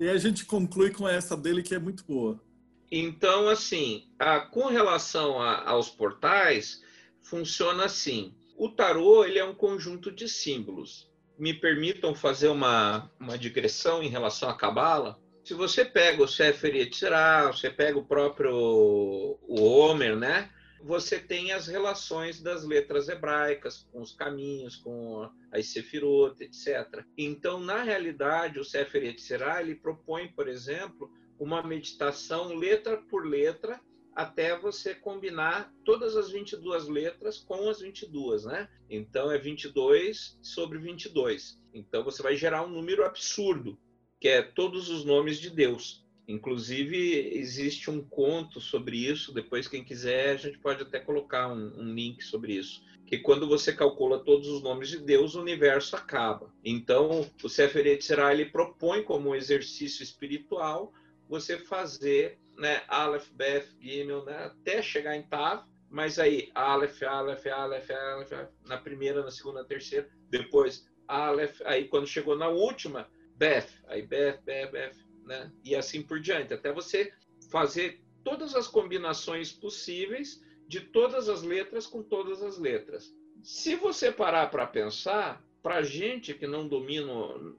e 0.00 0.08
a 0.08 0.18
gente 0.18 0.44
conclui 0.44 0.90
com 0.90 1.08
essa 1.08 1.36
dele 1.36 1.62
que 1.62 1.74
é 1.74 1.78
muito 1.78 2.04
boa. 2.04 2.40
Então, 2.90 3.48
assim, 3.48 4.08
a, 4.18 4.40
com 4.40 4.66
relação 4.66 5.40
a, 5.40 5.68
aos 5.68 5.88
portais, 5.88 6.82
funciona 7.22 7.84
assim. 7.84 8.34
O 8.56 8.68
tarô 8.68 9.24
ele 9.24 9.38
é 9.38 9.44
um 9.44 9.54
conjunto 9.54 10.10
de 10.10 10.28
símbolos. 10.28 11.10
Me 11.38 11.54
permitam 11.54 12.14
fazer 12.14 12.48
uma, 12.48 13.10
uma 13.20 13.36
digressão 13.36 14.02
em 14.02 14.08
relação 14.08 14.48
à 14.48 14.54
Cabala. 14.54 15.20
Se 15.44 15.54
você 15.54 15.84
pega 15.84 16.22
o 16.22 16.28
Sefer 16.28 16.74
Yetzirah, 16.74 17.52
você 17.52 17.70
pega 17.70 17.98
o 17.98 18.04
próprio 18.04 18.52
o 18.52 19.62
Homer, 19.62 20.16
né? 20.16 20.50
Você 20.86 21.18
tem 21.18 21.50
as 21.50 21.66
relações 21.66 22.40
das 22.40 22.62
letras 22.62 23.08
hebraicas 23.08 23.88
com 23.90 24.00
os 24.00 24.12
caminhos, 24.12 24.76
com 24.76 25.28
as 25.50 25.66
sefirot, 25.66 26.40
etc. 26.40 27.04
Então, 27.18 27.58
na 27.58 27.82
realidade, 27.82 28.60
o 28.60 28.64
Sefer 28.64 29.02
Yetzirah, 29.02 29.60
ele 29.60 29.74
propõe, 29.74 30.28
por 30.28 30.46
exemplo, 30.46 31.10
uma 31.40 31.60
meditação 31.60 32.54
letra 32.54 32.98
por 32.98 33.26
letra 33.26 33.80
até 34.14 34.56
você 34.56 34.94
combinar 34.94 35.74
todas 35.84 36.16
as 36.16 36.30
22 36.30 36.88
letras 36.88 37.38
com 37.38 37.68
as 37.68 37.80
22, 37.80 38.44
né? 38.44 38.68
Então 38.88 39.30
é 39.30 39.36
22 39.36 40.38
sobre 40.40 40.78
22. 40.78 41.60
Então 41.74 42.04
você 42.04 42.22
vai 42.22 42.36
gerar 42.36 42.64
um 42.64 42.70
número 42.70 43.04
absurdo, 43.04 43.76
que 44.20 44.28
é 44.28 44.40
todos 44.40 44.88
os 44.88 45.04
nomes 45.04 45.38
de 45.38 45.50
Deus. 45.50 46.05
Inclusive, 46.28 47.36
existe 47.38 47.88
um 47.88 48.02
conto 48.02 48.60
sobre 48.60 48.96
isso. 48.96 49.32
Depois, 49.32 49.68
quem 49.68 49.84
quiser, 49.84 50.30
a 50.30 50.36
gente 50.36 50.58
pode 50.58 50.82
até 50.82 50.98
colocar 50.98 51.48
um, 51.48 51.72
um, 51.78 51.94
link 51.94 52.22
sobre 52.22 52.54
isso. 52.54 52.82
Que 53.06 53.18
quando 53.18 53.46
você 53.46 53.72
calcula 53.72 54.24
todos 54.24 54.48
os 54.48 54.60
nomes 54.60 54.88
de 54.88 54.98
Deus, 54.98 55.36
o 55.36 55.40
universo 55.40 55.94
acaba. 55.94 56.52
Então, 56.64 57.30
o 57.42 57.48
Sefer 57.48 57.86
Yetzirah, 57.86 58.32
ele 58.32 58.46
propõe 58.46 59.04
como 59.04 59.30
um 59.30 59.34
exercício 59.36 60.02
espiritual 60.02 60.92
você 61.28 61.58
fazer 61.58 62.38
né, 62.56 62.82
Aleph, 62.88 63.28
Beth, 63.32 63.66
Gimel, 63.80 64.24
né, 64.24 64.46
até 64.46 64.82
chegar 64.82 65.16
em 65.16 65.22
Tav. 65.22 65.64
Mas 65.88 66.18
aí, 66.18 66.50
Aleph, 66.56 67.04
Aleph, 67.04 67.46
Aleph, 67.46 67.90
Aleph, 67.90 68.50
na 68.64 68.76
primeira, 68.76 69.22
na 69.22 69.30
segunda, 69.30 69.60
na 69.60 69.68
terceira. 69.68 70.08
Depois, 70.28 70.88
Aleph. 71.06 71.60
Aí, 71.64 71.86
quando 71.86 72.08
chegou 72.08 72.36
na 72.36 72.48
última, 72.48 73.08
Beth. 73.36 73.68
Aí, 73.86 74.02
Beth, 74.02 74.40
Beth, 74.44 74.72
Beth 74.72 75.05
né? 75.26 75.50
E 75.64 75.74
assim 75.74 76.00
por 76.02 76.20
diante, 76.20 76.54
até 76.54 76.72
você 76.72 77.12
fazer 77.50 78.00
todas 78.24 78.54
as 78.54 78.66
combinações 78.66 79.52
possíveis 79.52 80.42
de 80.66 80.80
todas 80.80 81.28
as 81.28 81.42
letras 81.42 81.86
com 81.86 82.02
todas 82.02 82.42
as 82.42 82.58
letras. 82.58 83.14
Se 83.42 83.76
você 83.76 84.10
parar 84.10 84.50
para 84.50 84.66
pensar, 84.66 85.44
para 85.62 85.82
gente 85.82 86.34
que 86.34 86.46
não 86.46 86.66
domina 86.66 87.12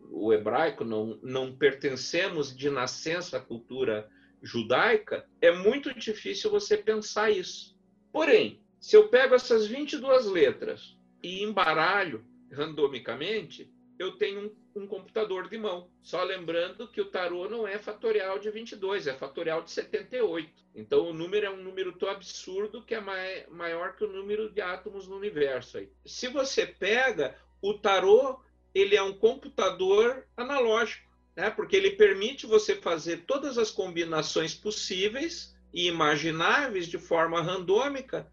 o 0.09 0.33
hebraico, 0.33 0.83
não, 0.83 1.19
não 1.21 1.55
pertencemos 1.55 2.55
de 2.55 2.69
nascença 2.69 3.37
à 3.37 3.39
cultura 3.39 4.09
judaica, 4.41 5.27
é 5.41 5.51
muito 5.51 5.93
difícil 5.93 6.49
você 6.49 6.77
pensar 6.77 7.31
isso. 7.31 7.77
Porém, 8.11 8.61
se 8.79 8.95
eu 8.95 9.09
pego 9.09 9.35
essas 9.35 9.67
22 9.67 10.25
letras 10.27 10.97
e 11.23 11.43
embaralho 11.43 12.25
randomicamente, 12.51 13.71
eu 13.99 14.13
tenho 14.13 14.47
um 14.47 14.67
um 14.77 14.87
computador 14.87 15.49
de 15.49 15.57
mão. 15.57 15.89
Só 16.01 16.23
lembrando 16.23 16.87
que 16.87 17.01
o 17.01 17.09
tarô 17.09 17.49
não 17.49 17.67
é 17.67 17.77
fatorial 17.77 18.39
de 18.39 18.49
22, 18.49 19.07
é 19.07 19.13
fatorial 19.13 19.63
de 19.63 19.71
78. 19.71 20.49
Então 20.75 21.09
o 21.09 21.13
número 21.13 21.45
é 21.45 21.49
um 21.49 21.63
número 21.63 21.91
tão 21.93 22.09
absurdo 22.09 22.83
que 22.83 22.93
é 22.93 23.01
maior 23.49 23.95
que 23.95 24.03
o 24.03 24.11
número 24.11 24.49
de 24.49 24.61
átomos 24.61 25.07
no 25.07 25.17
universo. 25.17 25.79
Aí. 25.79 25.89
Se 26.05 26.27
você 26.27 26.65
pega 26.65 27.35
o 27.61 27.73
tarô, 27.73 28.39
ele 28.73 28.95
é 28.95 29.01
um 29.01 29.13
computador 29.13 30.25
analógico. 30.35 31.07
né? 31.35 31.49
porque 31.49 31.75
ele 31.75 31.91
permite 31.91 32.45
você 32.45 32.75
fazer 32.75 33.25
todas 33.25 33.57
as 33.57 33.71
combinações 33.71 34.53
possíveis 34.53 35.55
e 35.73 35.87
imagináveis 35.87 36.87
de 36.87 36.97
forma 36.97 37.41
randômica. 37.41 38.31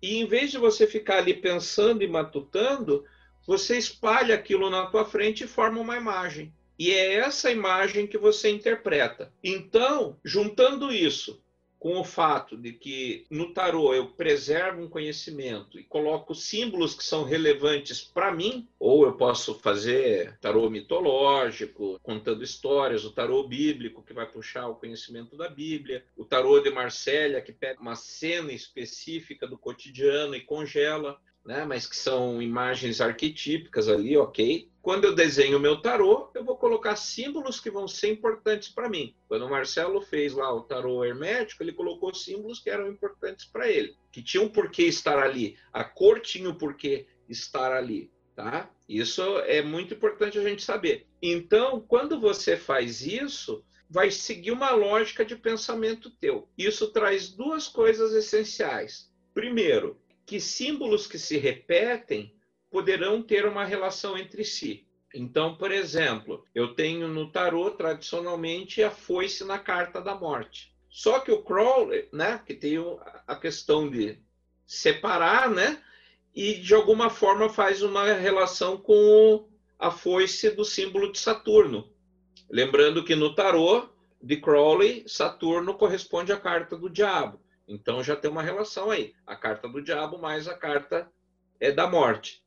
E 0.00 0.16
em 0.16 0.26
vez 0.26 0.50
de 0.50 0.58
você 0.58 0.86
ficar 0.86 1.18
ali 1.18 1.34
pensando 1.34 2.02
e 2.02 2.08
matutando, 2.08 3.04
você 3.50 3.76
espalha 3.76 4.36
aquilo 4.36 4.70
na 4.70 4.86
tua 4.86 5.04
frente 5.04 5.42
e 5.42 5.48
forma 5.48 5.80
uma 5.80 5.96
imagem. 5.96 6.54
E 6.78 6.92
é 6.92 7.14
essa 7.14 7.50
imagem 7.50 8.06
que 8.06 8.16
você 8.16 8.48
interpreta. 8.48 9.32
Então, 9.42 10.16
juntando 10.24 10.92
isso 10.92 11.42
com 11.76 11.98
o 11.98 12.04
fato 12.04 12.56
de 12.56 12.72
que 12.72 13.26
no 13.28 13.52
tarô 13.52 13.92
eu 13.92 14.06
preservo 14.06 14.82
um 14.82 14.88
conhecimento 14.88 15.80
e 15.80 15.82
coloco 15.82 16.32
símbolos 16.32 16.94
que 16.94 17.02
são 17.02 17.24
relevantes 17.24 18.00
para 18.00 18.30
mim, 18.30 18.68
ou 18.78 19.04
eu 19.04 19.14
posso 19.14 19.58
fazer 19.58 20.38
tarô 20.38 20.70
mitológico, 20.70 21.98
contando 22.04 22.44
histórias, 22.44 23.04
o 23.04 23.10
tarô 23.10 23.48
bíblico 23.48 24.00
que 24.00 24.12
vai 24.12 24.26
puxar 24.26 24.68
o 24.68 24.76
conhecimento 24.76 25.36
da 25.36 25.48
Bíblia, 25.48 26.04
o 26.16 26.24
tarô 26.24 26.60
de 26.60 26.70
Marsella 26.70 27.40
que 27.40 27.52
pega 27.52 27.80
uma 27.80 27.96
cena 27.96 28.52
específica 28.52 29.44
do 29.44 29.58
cotidiano 29.58 30.36
e 30.36 30.40
congela, 30.40 31.18
né? 31.50 31.64
Mas 31.64 31.84
que 31.84 31.96
são 31.96 32.40
imagens 32.40 33.00
arquetípicas 33.00 33.88
ali, 33.88 34.16
ok? 34.16 34.70
Quando 34.80 35.04
eu 35.04 35.16
desenho 35.16 35.58
o 35.58 35.60
meu 35.60 35.82
tarô, 35.82 36.30
eu 36.32 36.44
vou 36.44 36.56
colocar 36.56 36.94
símbolos 36.94 37.58
que 37.58 37.72
vão 37.72 37.88
ser 37.88 38.12
importantes 38.12 38.68
para 38.68 38.88
mim. 38.88 39.16
Quando 39.26 39.46
o 39.46 39.50
Marcelo 39.50 40.00
fez 40.00 40.32
lá 40.32 40.54
o 40.54 40.62
tarô 40.62 41.04
hermético, 41.04 41.64
ele 41.64 41.72
colocou 41.72 42.14
símbolos 42.14 42.60
que 42.60 42.70
eram 42.70 42.86
importantes 42.88 43.46
para 43.46 43.68
ele, 43.68 43.96
que 44.12 44.22
tinham 44.22 44.48
por 44.48 44.70
que 44.70 44.84
estar 44.84 45.18
ali. 45.18 45.56
A 45.72 45.82
cor 45.82 46.20
tinha 46.20 46.48
o 46.48 46.54
porquê 46.54 47.08
estar 47.28 47.72
ali, 47.72 48.08
tá? 48.36 48.70
Isso 48.88 49.20
é 49.40 49.60
muito 49.60 49.94
importante 49.94 50.38
a 50.38 50.42
gente 50.42 50.62
saber. 50.62 51.08
Então, 51.20 51.80
quando 51.80 52.20
você 52.20 52.56
faz 52.56 53.04
isso, 53.04 53.64
vai 53.88 54.12
seguir 54.12 54.52
uma 54.52 54.70
lógica 54.70 55.24
de 55.24 55.34
pensamento 55.34 56.12
teu. 56.12 56.48
Isso 56.56 56.92
traz 56.92 57.28
duas 57.28 57.66
coisas 57.66 58.12
essenciais. 58.12 59.10
Primeiro, 59.34 60.00
que 60.30 60.38
símbolos 60.38 61.08
que 61.08 61.18
se 61.18 61.38
repetem 61.38 62.32
poderão 62.70 63.20
ter 63.20 63.46
uma 63.46 63.64
relação 63.64 64.16
entre 64.16 64.44
si. 64.44 64.86
Então, 65.12 65.56
por 65.56 65.72
exemplo, 65.72 66.44
eu 66.54 66.72
tenho 66.72 67.08
no 67.08 67.32
tarô 67.32 67.72
tradicionalmente 67.72 68.80
a 68.80 68.92
foice 68.92 69.42
na 69.42 69.58
carta 69.58 70.00
da 70.00 70.14
morte. 70.14 70.72
Só 70.88 71.18
que 71.18 71.32
o 71.32 71.42
Crowley, 71.42 72.08
né, 72.12 72.40
que 72.46 72.54
tem 72.54 72.76
a 73.26 73.34
questão 73.34 73.90
de 73.90 74.20
separar, 74.64 75.50
né, 75.50 75.82
e 76.32 76.54
de 76.54 76.74
alguma 76.74 77.10
forma 77.10 77.48
faz 77.48 77.82
uma 77.82 78.12
relação 78.12 78.76
com 78.76 79.48
a 79.80 79.90
foice 79.90 80.48
do 80.52 80.64
símbolo 80.64 81.10
de 81.10 81.18
Saturno. 81.18 81.92
Lembrando 82.48 83.02
que 83.02 83.16
no 83.16 83.34
tarô 83.34 83.88
de 84.22 84.36
Crowley, 84.36 85.02
Saturno 85.08 85.74
corresponde 85.74 86.32
à 86.32 86.36
carta 86.36 86.76
do 86.76 86.88
diabo. 86.88 87.40
Então 87.70 88.02
já 88.02 88.16
tem 88.16 88.28
uma 88.28 88.42
relação 88.42 88.90
aí. 88.90 89.14
A 89.24 89.36
carta 89.36 89.68
do 89.68 89.80
diabo 89.80 90.18
mais 90.18 90.48
a 90.48 90.54
carta 90.54 91.08
é 91.60 91.70
da 91.70 91.86
morte. 91.86 92.42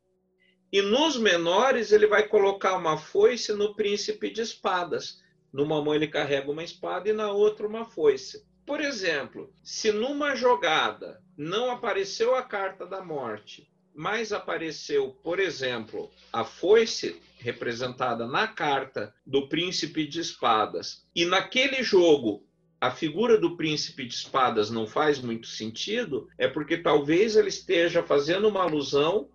E 0.69 0.81
nos 0.81 1.17
menores, 1.17 1.93
ele 1.93 2.07
vai 2.07 2.27
colocar 2.27 2.75
uma 2.75 2.97
foice 2.97 3.53
no 3.53 3.73
príncipe 3.73 4.29
de 4.29 4.41
espadas. 4.41 5.23
Numa 5.51 5.81
mão 5.81 5.95
ele 5.95 6.07
carrega 6.07 6.51
uma 6.51 6.63
espada 6.63 7.07
e 7.09 7.13
na 7.13 7.31
outra 7.31 7.65
uma 7.65 7.85
foice. 7.85 8.45
Por 8.65 8.81
exemplo, 8.81 9.53
se 9.63 9.93
numa 9.93 10.35
jogada 10.35 11.21
não 11.37 11.71
apareceu 11.71 12.35
a 12.35 12.41
carta 12.41 12.85
da 12.85 13.01
morte, 13.01 13.71
mas 13.95 14.33
apareceu, 14.33 15.11
por 15.23 15.39
exemplo, 15.39 16.11
a 16.33 16.43
foice 16.43 17.21
representada 17.37 18.27
na 18.27 18.47
carta 18.47 19.13
do 19.25 19.47
príncipe 19.47 20.05
de 20.07 20.19
espadas, 20.19 21.05
e 21.15 21.25
naquele 21.25 21.83
jogo 21.83 22.45
a 22.83 22.91
figura 22.91 23.37
do 23.37 23.55
príncipe 23.55 24.05
de 24.05 24.13
espadas 24.13 24.69
não 24.69 24.85
faz 24.85 25.17
muito 25.17 25.47
sentido, 25.47 26.27
é 26.37 26.49
porque 26.49 26.75
talvez 26.75 27.37
ele 27.37 27.47
esteja 27.47 28.03
fazendo 28.03 28.49
uma 28.49 28.63
alusão 28.63 29.29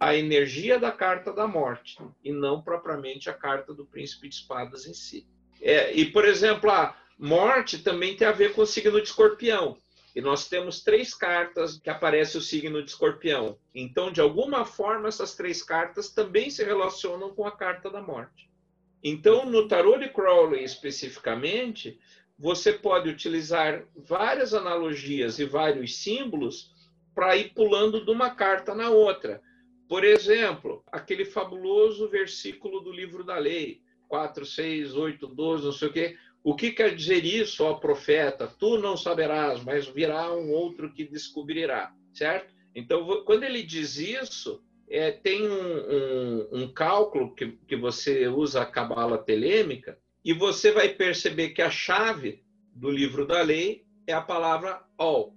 a 0.00 0.16
energia 0.16 0.80
da 0.80 0.90
carta 0.90 1.32
da 1.32 1.46
morte 1.46 1.96
e 2.24 2.32
não 2.32 2.60
propriamente 2.60 3.30
a 3.30 3.32
carta 3.32 3.72
do 3.72 3.86
príncipe 3.86 4.28
de 4.28 4.34
espadas 4.34 4.84
em 4.84 4.94
si. 4.94 5.24
É, 5.62 5.92
e, 5.92 6.06
por 6.06 6.24
exemplo, 6.24 6.72
a 6.72 6.96
morte 7.16 7.78
também 7.78 8.16
tem 8.16 8.26
a 8.26 8.32
ver 8.32 8.52
com 8.52 8.62
o 8.62 8.66
signo 8.66 9.00
de 9.00 9.06
escorpião. 9.06 9.78
E 10.12 10.20
nós 10.20 10.48
temos 10.48 10.82
três 10.82 11.14
cartas 11.14 11.78
que 11.78 11.88
aparece 11.88 12.36
o 12.36 12.42
signo 12.42 12.82
de 12.82 12.90
escorpião. 12.90 13.60
Então, 13.72 14.10
de 14.10 14.20
alguma 14.20 14.64
forma, 14.64 15.06
essas 15.06 15.36
três 15.36 15.62
cartas 15.62 16.10
também 16.10 16.50
se 16.50 16.64
relacionam 16.64 17.32
com 17.32 17.46
a 17.46 17.56
carta 17.56 17.88
da 17.88 18.02
morte. 18.02 18.50
Então, 19.02 19.46
no 19.46 19.68
tarô 19.68 19.96
de 19.96 20.08
Crowley 20.08 20.64
especificamente, 20.64 21.98
você 22.38 22.72
pode 22.72 23.08
utilizar 23.08 23.84
várias 23.96 24.54
analogias 24.54 25.38
e 25.38 25.44
vários 25.44 25.96
símbolos 25.96 26.72
para 27.14 27.36
ir 27.36 27.52
pulando 27.52 28.04
de 28.04 28.10
uma 28.10 28.30
carta 28.30 28.74
na 28.74 28.90
outra. 28.90 29.42
Por 29.88 30.04
exemplo, 30.04 30.84
aquele 30.92 31.24
fabuloso 31.24 32.08
versículo 32.08 32.80
do 32.80 32.92
livro 32.92 33.24
da 33.24 33.38
lei, 33.38 33.80
4, 34.06 34.46
6, 34.46 34.94
8, 34.94 35.26
12, 35.26 35.64
não 35.64 35.72
sei 35.72 35.88
o 35.88 35.92
quê. 35.92 36.16
O 36.44 36.54
que 36.54 36.70
quer 36.70 36.94
dizer 36.94 37.24
isso, 37.24 37.64
ó 37.64 37.74
profeta? 37.74 38.46
Tu 38.46 38.78
não 38.78 38.96
saberás, 38.96 39.64
mas 39.64 39.88
virá 39.88 40.32
um 40.32 40.52
outro 40.52 40.92
que 40.92 41.04
descobrirá, 41.04 41.92
certo? 42.14 42.54
Então, 42.74 43.24
quando 43.24 43.42
ele 43.42 43.62
diz 43.62 43.96
isso, 43.96 44.62
é, 44.88 45.10
tem 45.10 45.48
um, 45.48 45.52
um, 45.52 46.48
um, 46.52 46.72
cálculo 46.72 47.34
que, 47.34 47.58
que 47.66 47.76
você 47.76 48.28
usa 48.28 48.62
a 48.62 48.66
cabala 48.66 49.18
telêmica 49.18 49.98
e 50.24 50.32
você 50.32 50.72
vai 50.72 50.88
perceber 50.88 51.50
que 51.50 51.62
a 51.62 51.70
chave 51.70 52.42
do 52.74 52.90
livro 52.90 53.26
da 53.26 53.42
lei 53.42 53.84
é 54.06 54.12
a 54.12 54.20
palavra 54.20 54.82
all, 54.96 55.34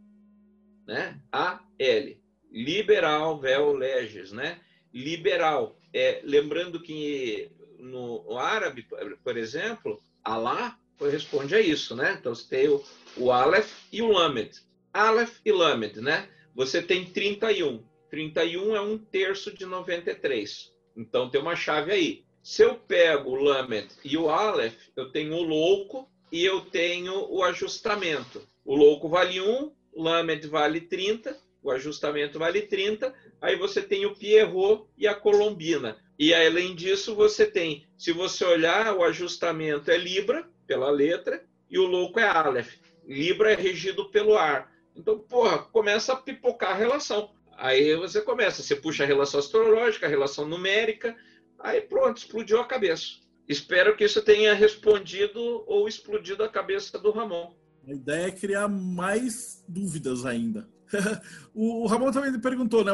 né? 0.88 1.20
A-L 1.32 2.22
liberal, 2.52 3.40
vel 3.40 3.74
leges, 3.74 4.32
né? 4.32 4.60
Liberal. 4.94 5.80
É, 5.94 6.22
lembrando 6.24 6.82
que 6.82 7.50
no 7.80 8.38
árabe, 8.38 8.86
por 9.24 9.38
exemplo, 9.38 10.00
Alá 10.24 10.78
corresponde 10.98 11.56
a 11.56 11.62
isso, 11.62 11.96
né? 11.96 12.18
Então 12.20 12.36
você 12.36 12.48
tem 12.48 12.68
o, 12.68 12.84
o 13.18 13.32
Aleph 13.32 13.72
e 13.92 14.02
o 14.02 14.12
Lamed. 14.12 14.62
Aleph 14.94 15.40
e 15.46 15.52
Lamed, 15.52 16.02
né? 16.02 16.30
Você 16.54 16.82
tem 16.82 17.06
31. 17.06 17.84
31 18.10 18.76
é 18.76 18.82
um 18.82 18.98
terço 18.98 19.56
de 19.56 19.66
93. 19.66 20.72
Então 20.96 21.30
tem 21.30 21.42
uma 21.42 21.56
chave 21.56 21.92
aí. 21.92 22.26
Se 22.44 22.64
eu 22.64 22.76
pego 22.76 23.32
o 23.32 23.44
Lamed 23.44 23.88
e 24.04 24.18
o 24.18 24.30
Aleph, 24.30 24.76
eu 24.96 25.12
tenho 25.12 25.36
o 25.36 25.44
louco 25.44 26.10
e 26.32 26.44
eu 26.44 26.62
tenho 26.62 27.28
o 27.30 27.44
ajustamento. 27.44 28.48
O 28.66 28.76
louco 28.76 29.08
vale 29.08 29.40
1, 29.40 29.72
o 29.94 30.04
Lamed 30.04 30.48
vale 30.48 30.82
30, 30.82 31.38
o 31.62 31.70
ajustamento 31.70 32.40
vale 32.40 32.64
30, 32.64 33.14
aí 33.40 33.56
você 33.56 33.82
tem 33.82 34.06
o 34.08 34.16
Pierrot 34.16 34.88
e 34.98 35.08
a 35.08 35.14
Colombina. 35.14 35.98
E 36.18 36.34
além 36.34 36.76
disso, 36.76 37.14
você 37.16 37.46
tem, 37.46 37.86
se 37.98 38.12
você 38.12 38.44
olhar, 38.44 38.96
o 38.96 39.04
ajustamento 39.04 39.92
é 39.92 39.98
Libra, 39.98 40.50
pela 40.66 40.90
letra, 40.90 41.44
e 41.70 41.78
o 41.78 41.86
louco 41.86 42.20
é 42.20 42.28
Aleph. 42.28 42.76
Libra 43.08 43.52
é 43.52 43.56
regido 43.56 44.10
pelo 44.10 44.38
ar. 44.38 44.72
Então, 44.96 45.20
porra, 45.20 45.60
começa 45.60 46.14
a 46.14 46.18
pipocar 46.18 46.72
a 46.72 46.76
relação. 46.76 47.32
Aí 47.58 47.96
você 47.96 48.22
começa, 48.22 48.64
você 48.64 48.76
puxa 48.76 49.04
a 49.04 49.08
relação 49.08 49.40
astrológica, 49.40 50.06
a 50.08 50.10
relação 50.10 50.48
numérica, 50.48 51.16
aí 51.64 51.82
pronto, 51.82 52.18
explodiu 52.18 52.60
a 52.60 52.66
cabeça. 52.66 53.22
Espero 53.48 53.96
que 53.96 54.06
isso 54.06 54.22
tenha 54.22 54.54
respondido 54.54 55.64
ou 55.68 55.88
explodido 55.88 56.44
a 56.44 56.50
cabeça 56.50 56.98
do 56.98 57.12
Ramon. 57.12 57.54
A 57.88 57.92
ideia 57.92 58.28
é 58.28 58.32
criar 58.32 58.68
mais 58.68 59.64
dúvidas 59.68 60.26
ainda. 60.26 60.70
o 61.54 61.88
Ramon 61.88 62.12
também 62.12 62.40
perguntou, 62.40 62.84
né? 62.84 62.92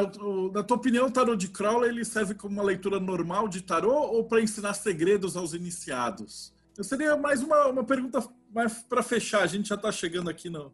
na 0.52 0.62
tua 0.62 0.76
opinião, 0.76 1.06
o 1.06 1.10
tarô 1.10 1.34
de 1.34 1.48
Crowley 1.48 1.90
ele 1.90 2.04
serve 2.04 2.34
como 2.34 2.54
uma 2.54 2.62
leitura 2.62 2.98
normal 2.98 3.48
de 3.48 3.62
tarô 3.62 3.92
ou 3.92 4.24
para 4.24 4.40
ensinar 4.40 4.74
segredos 4.74 5.36
aos 5.36 5.52
iniciados? 5.52 6.54
Eu 6.76 6.84
seria 6.84 7.16
mais 7.16 7.42
uma, 7.42 7.66
uma 7.66 7.84
pergunta 7.84 8.26
para 8.88 9.02
fechar. 9.02 9.42
A 9.42 9.46
gente 9.46 9.68
já 9.68 9.74
está 9.74 9.90
chegando 9.90 10.30
aqui 10.30 10.48
no, 10.48 10.72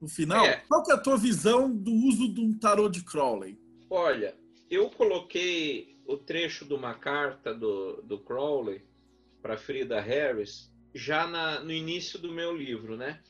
no 0.00 0.08
final. 0.08 0.44
É. 0.44 0.62
Qual 0.68 0.82
que 0.82 0.90
é 0.90 0.94
a 0.94 0.98
tua 0.98 1.16
visão 1.16 1.70
do 1.70 1.92
uso 1.92 2.32
de 2.32 2.40
um 2.40 2.52
tarô 2.58 2.88
de 2.88 3.02
Crowley? 3.02 3.58
Olha, 3.88 4.34
eu 4.68 4.90
coloquei 4.90 5.93
o 6.06 6.16
trecho 6.16 6.64
de 6.64 6.74
uma 6.74 6.94
carta 6.94 7.54
do, 7.54 8.02
do 8.02 8.18
Crowley 8.18 8.82
para 9.42 9.56
Frida 9.56 10.00
Harris 10.00 10.72
já 10.94 11.26
na, 11.26 11.60
no 11.60 11.72
início 11.72 12.18
do 12.18 12.32
meu 12.32 12.56
livro, 12.56 12.96
né? 12.96 13.20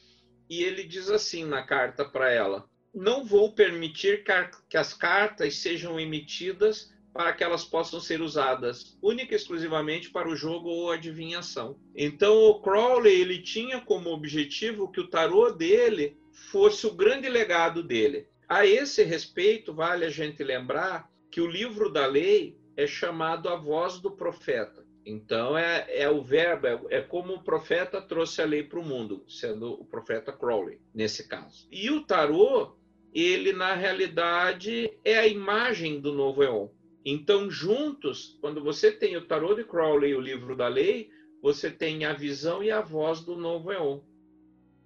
E 0.49 0.63
ele 0.63 0.85
diz 0.85 1.09
assim 1.09 1.45
na 1.45 1.63
carta 1.63 2.05
para 2.05 2.31
ela: 2.31 2.69
não 2.95 3.25
vou 3.25 3.53
permitir 3.53 4.25
que 4.69 4.77
as 4.77 4.93
cartas 4.93 5.57
sejam 5.57 5.99
emitidas 5.99 6.93
para 7.13 7.33
que 7.33 7.45
elas 7.45 7.65
possam 7.65 8.01
ser 8.01 8.21
usadas 8.21 8.99
única 9.01 9.35
e 9.35 9.37
exclusivamente 9.37 10.11
para 10.11 10.29
o 10.29 10.35
jogo 10.35 10.69
ou 10.69 10.91
adivinhação. 10.91 11.79
Então 11.95 12.35
o 12.35 12.61
Crowley 12.61 13.21
ele 13.21 13.41
tinha 13.41 13.81
como 13.81 14.11
objetivo 14.11 14.91
que 14.91 15.01
o 15.01 15.07
tarô 15.07 15.51
dele 15.51 16.19
fosse 16.51 16.87
o 16.87 16.95
grande 16.95 17.29
legado 17.29 17.83
dele. 17.83 18.27
A 18.49 18.67
esse 18.67 19.05
respeito 19.05 19.73
vale 19.73 20.05
a 20.05 20.11
gente 20.11 20.43
lembrar 20.43 21.09
que 21.31 21.41
o 21.41 21.47
livro 21.47 21.89
da 21.91 22.07
lei 22.07 22.59
é 22.77 22.87
chamado 22.87 23.49
a 23.49 23.57
voz 23.57 23.99
do 23.99 24.11
profeta. 24.11 24.85
Então 25.07 25.57
é, 25.57 25.87
é 25.89 26.09
o 26.09 26.23
verbo, 26.23 26.67
é, 26.67 26.81
é, 26.91 27.01
como 27.03 27.35
o 27.35 27.43
profeta 27.43 28.01
trouxe 28.01 28.41
a 28.41 28.47
lei 28.47 28.63
para 28.63 28.79
o 28.79 28.85
mundo, 28.85 29.25
sendo 29.29 29.73
o 29.73 29.85
profeta 29.85 30.33
Crowley, 30.33 30.81
nesse 30.95 31.29
caso. 31.29 31.69
E 31.71 31.91
o 31.91 32.03
tarô, 32.05 32.75
ele 33.13 33.53
na 33.53 33.75
realidade 33.75 34.91
é 35.05 35.19
a 35.19 35.27
imagem 35.27 36.01
do 36.01 36.13
novo 36.13 36.43
Eon. 36.43 36.69
Então, 37.05 37.51
juntos, 37.51 38.39
quando 38.41 38.63
você 38.63 38.91
tem 38.91 39.15
o 39.17 39.27
tarô 39.27 39.55
de 39.55 39.65
Crowley 39.65 40.13
e 40.13 40.17
o 40.17 40.21
livro 40.21 40.57
da 40.57 40.69
lei, 40.69 41.11
você 41.43 41.71
tem 41.71 42.07
a 42.07 42.15
visão 42.15 42.63
e 42.63 42.71
a 42.71 42.81
voz 42.81 43.21
do 43.21 43.37
novo 43.37 43.71
Eon. 43.71 44.01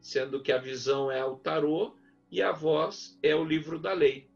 Sendo 0.00 0.42
que 0.42 0.50
a 0.50 0.58
visão 0.58 1.12
é 1.12 1.24
o 1.24 1.36
tarô 1.36 1.94
e 2.28 2.42
a 2.42 2.50
voz 2.50 3.16
é 3.22 3.36
o 3.36 3.44
livro 3.44 3.78
da 3.78 3.92
lei. 3.92 4.27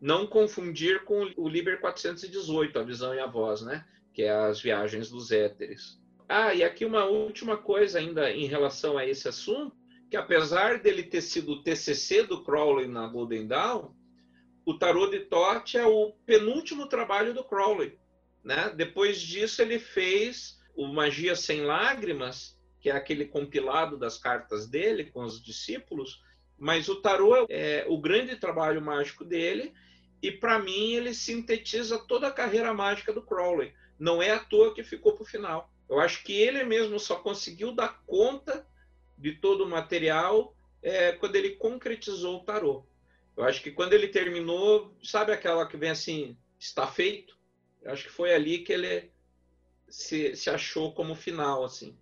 Não 0.00 0.26
confundir 0.26 1.04
com 1.04 1.32
o 1.36 1.48
Liber 1.48 1.80
418, 1.80 2.78
a 2.78 2.82
visão 2.82 3.14
e 3.14 3.18
a 3.18 3.26
voz, 3.26 3.62
né? 3.62 3.84
que 4.14 4.22
é 4.22 4.30
as 4.30 4.60
viagens 4.60 5.10
dos 5.10 5.32
éteres. 5.32 6.00
Ah, 6.28 6.54
e 6.54 6.62
aqui 6.62 6.84
uma 6.84 7.04
última 7.04 7.56
coisa 7.56 7.98
ainda 7.98 8.30
em 8.30 8.46
relação 8.46 8.96
a 8.96 9.04
esse 9.04 9.28
assunto, 9.28 9.76
que 10.08 10.16
apesar 10.16 10.78
dele 10.78 11.02
ter 11.02 11.20
sido 11.20 11.52
o 11.52 11.62
TCC 11.62 12.22
do 12.22 12.44
Crowley 12.44 12.86
na 12.86 13.06
Golden 13.08 13.46
Dawn, 13.46 13.90
o 14.64 14.78
Tarot 14.78 15.10
de 15.10 15.24
Tote 15.26 15.76
é 15.76 15.84
o 15.84 16.12
penúltimo 16.24 16.88
trabalho 16.88 17.34
do 17.34 17.44
Crowley. 17.44 17.98
Né? 18.42 18.72
Depois 18.74 19.20
disso, 19.20 19.60
ele 19.60 19.78
fez 19.78 20.58
o 20.76 20.86
Magia 20.86 21.34
Sem 21.34 21.62
Lágrimas, 21.62 22.58
que 22.80 22.88
é 22.88 22.92
aquele 22.92 23.26
compilado 23.26 23.98
das 23.98 24.16
cartas 24.16 24.66
dele 24.66 25.04
com 25.04 25.24
os 25.24 25.42
discípulos, 25.42 26.22
mas 26.58 26.88
o 26.88 27.00
Tarot 27.00 27.46
é 27.50 27.84
o 27.88 27.98
grande 27.98 28.36
trabalho 28.36 28.80
mágico 28.80 29.24
dele, 29.24 29.72
e 30.22 30.30
para 30.30 30.58
mim 30.58 30.92
ele 30.92 31.12
sintetiza 31.12 31.98
toda 31.98 32.28
a 32.28 32.32
carreira 32.32 32.72
mágica 32.72 33.12
do 33.12 33.22
Crowley 33.22 33.72
não 33.98 34.22
é 34.22 34.30
à 34.30 34.38
toa 34.38 34.74
que 34.74 34.82
ficou 34.82 35.14
para 35.14 35.22
o 35.22 35.26
final. 35.26 35.70
Eu 35.88 36.00
acho 36.00 36.24
que 36.24 36.32
ele 36.32 36.64
mesmo 36.64 36.98
só 36.98 37.16
conseguiu 37.16 37.72
dar 37.72 38.02
conta 38.06 38.66
de 39.16 39.32
todo 39.32 39.64
o 39.64 39.68
material 39.68 40.56
é, 40.82 41.12
quando 41.12 41.36
ele 41.36 41.56
concretizou 41.56 42.40
o 42.40 42.44
tarô. 42.44 42.84
Eu 43.36 43.44
acho 43.44 43.62
que 43.62 43.70
quando 43.70 43.92
ele 43.92 44.08
terminou, 44.08 44.96
sabe 45.02 45.32
aquela 45.32 45.66
que 45.66 45.76
vem 45.76 45.90
assim, 45.90 46.36
está 46.58 46.86
feito? 46.86 47.36
Eu 47.82 47.92
acho 47.92 48.04
que 48.04 48.10
foi 48.10 48.34
ali 48.34 48.58
que 48.58 48.72
ele 48.72 49.10
se, 49.88 50.34
se 50.36 50.48
achou 50.50 50.92
como 50.92 51.14
final, 51.14 51.64
assim. 51.64 51.96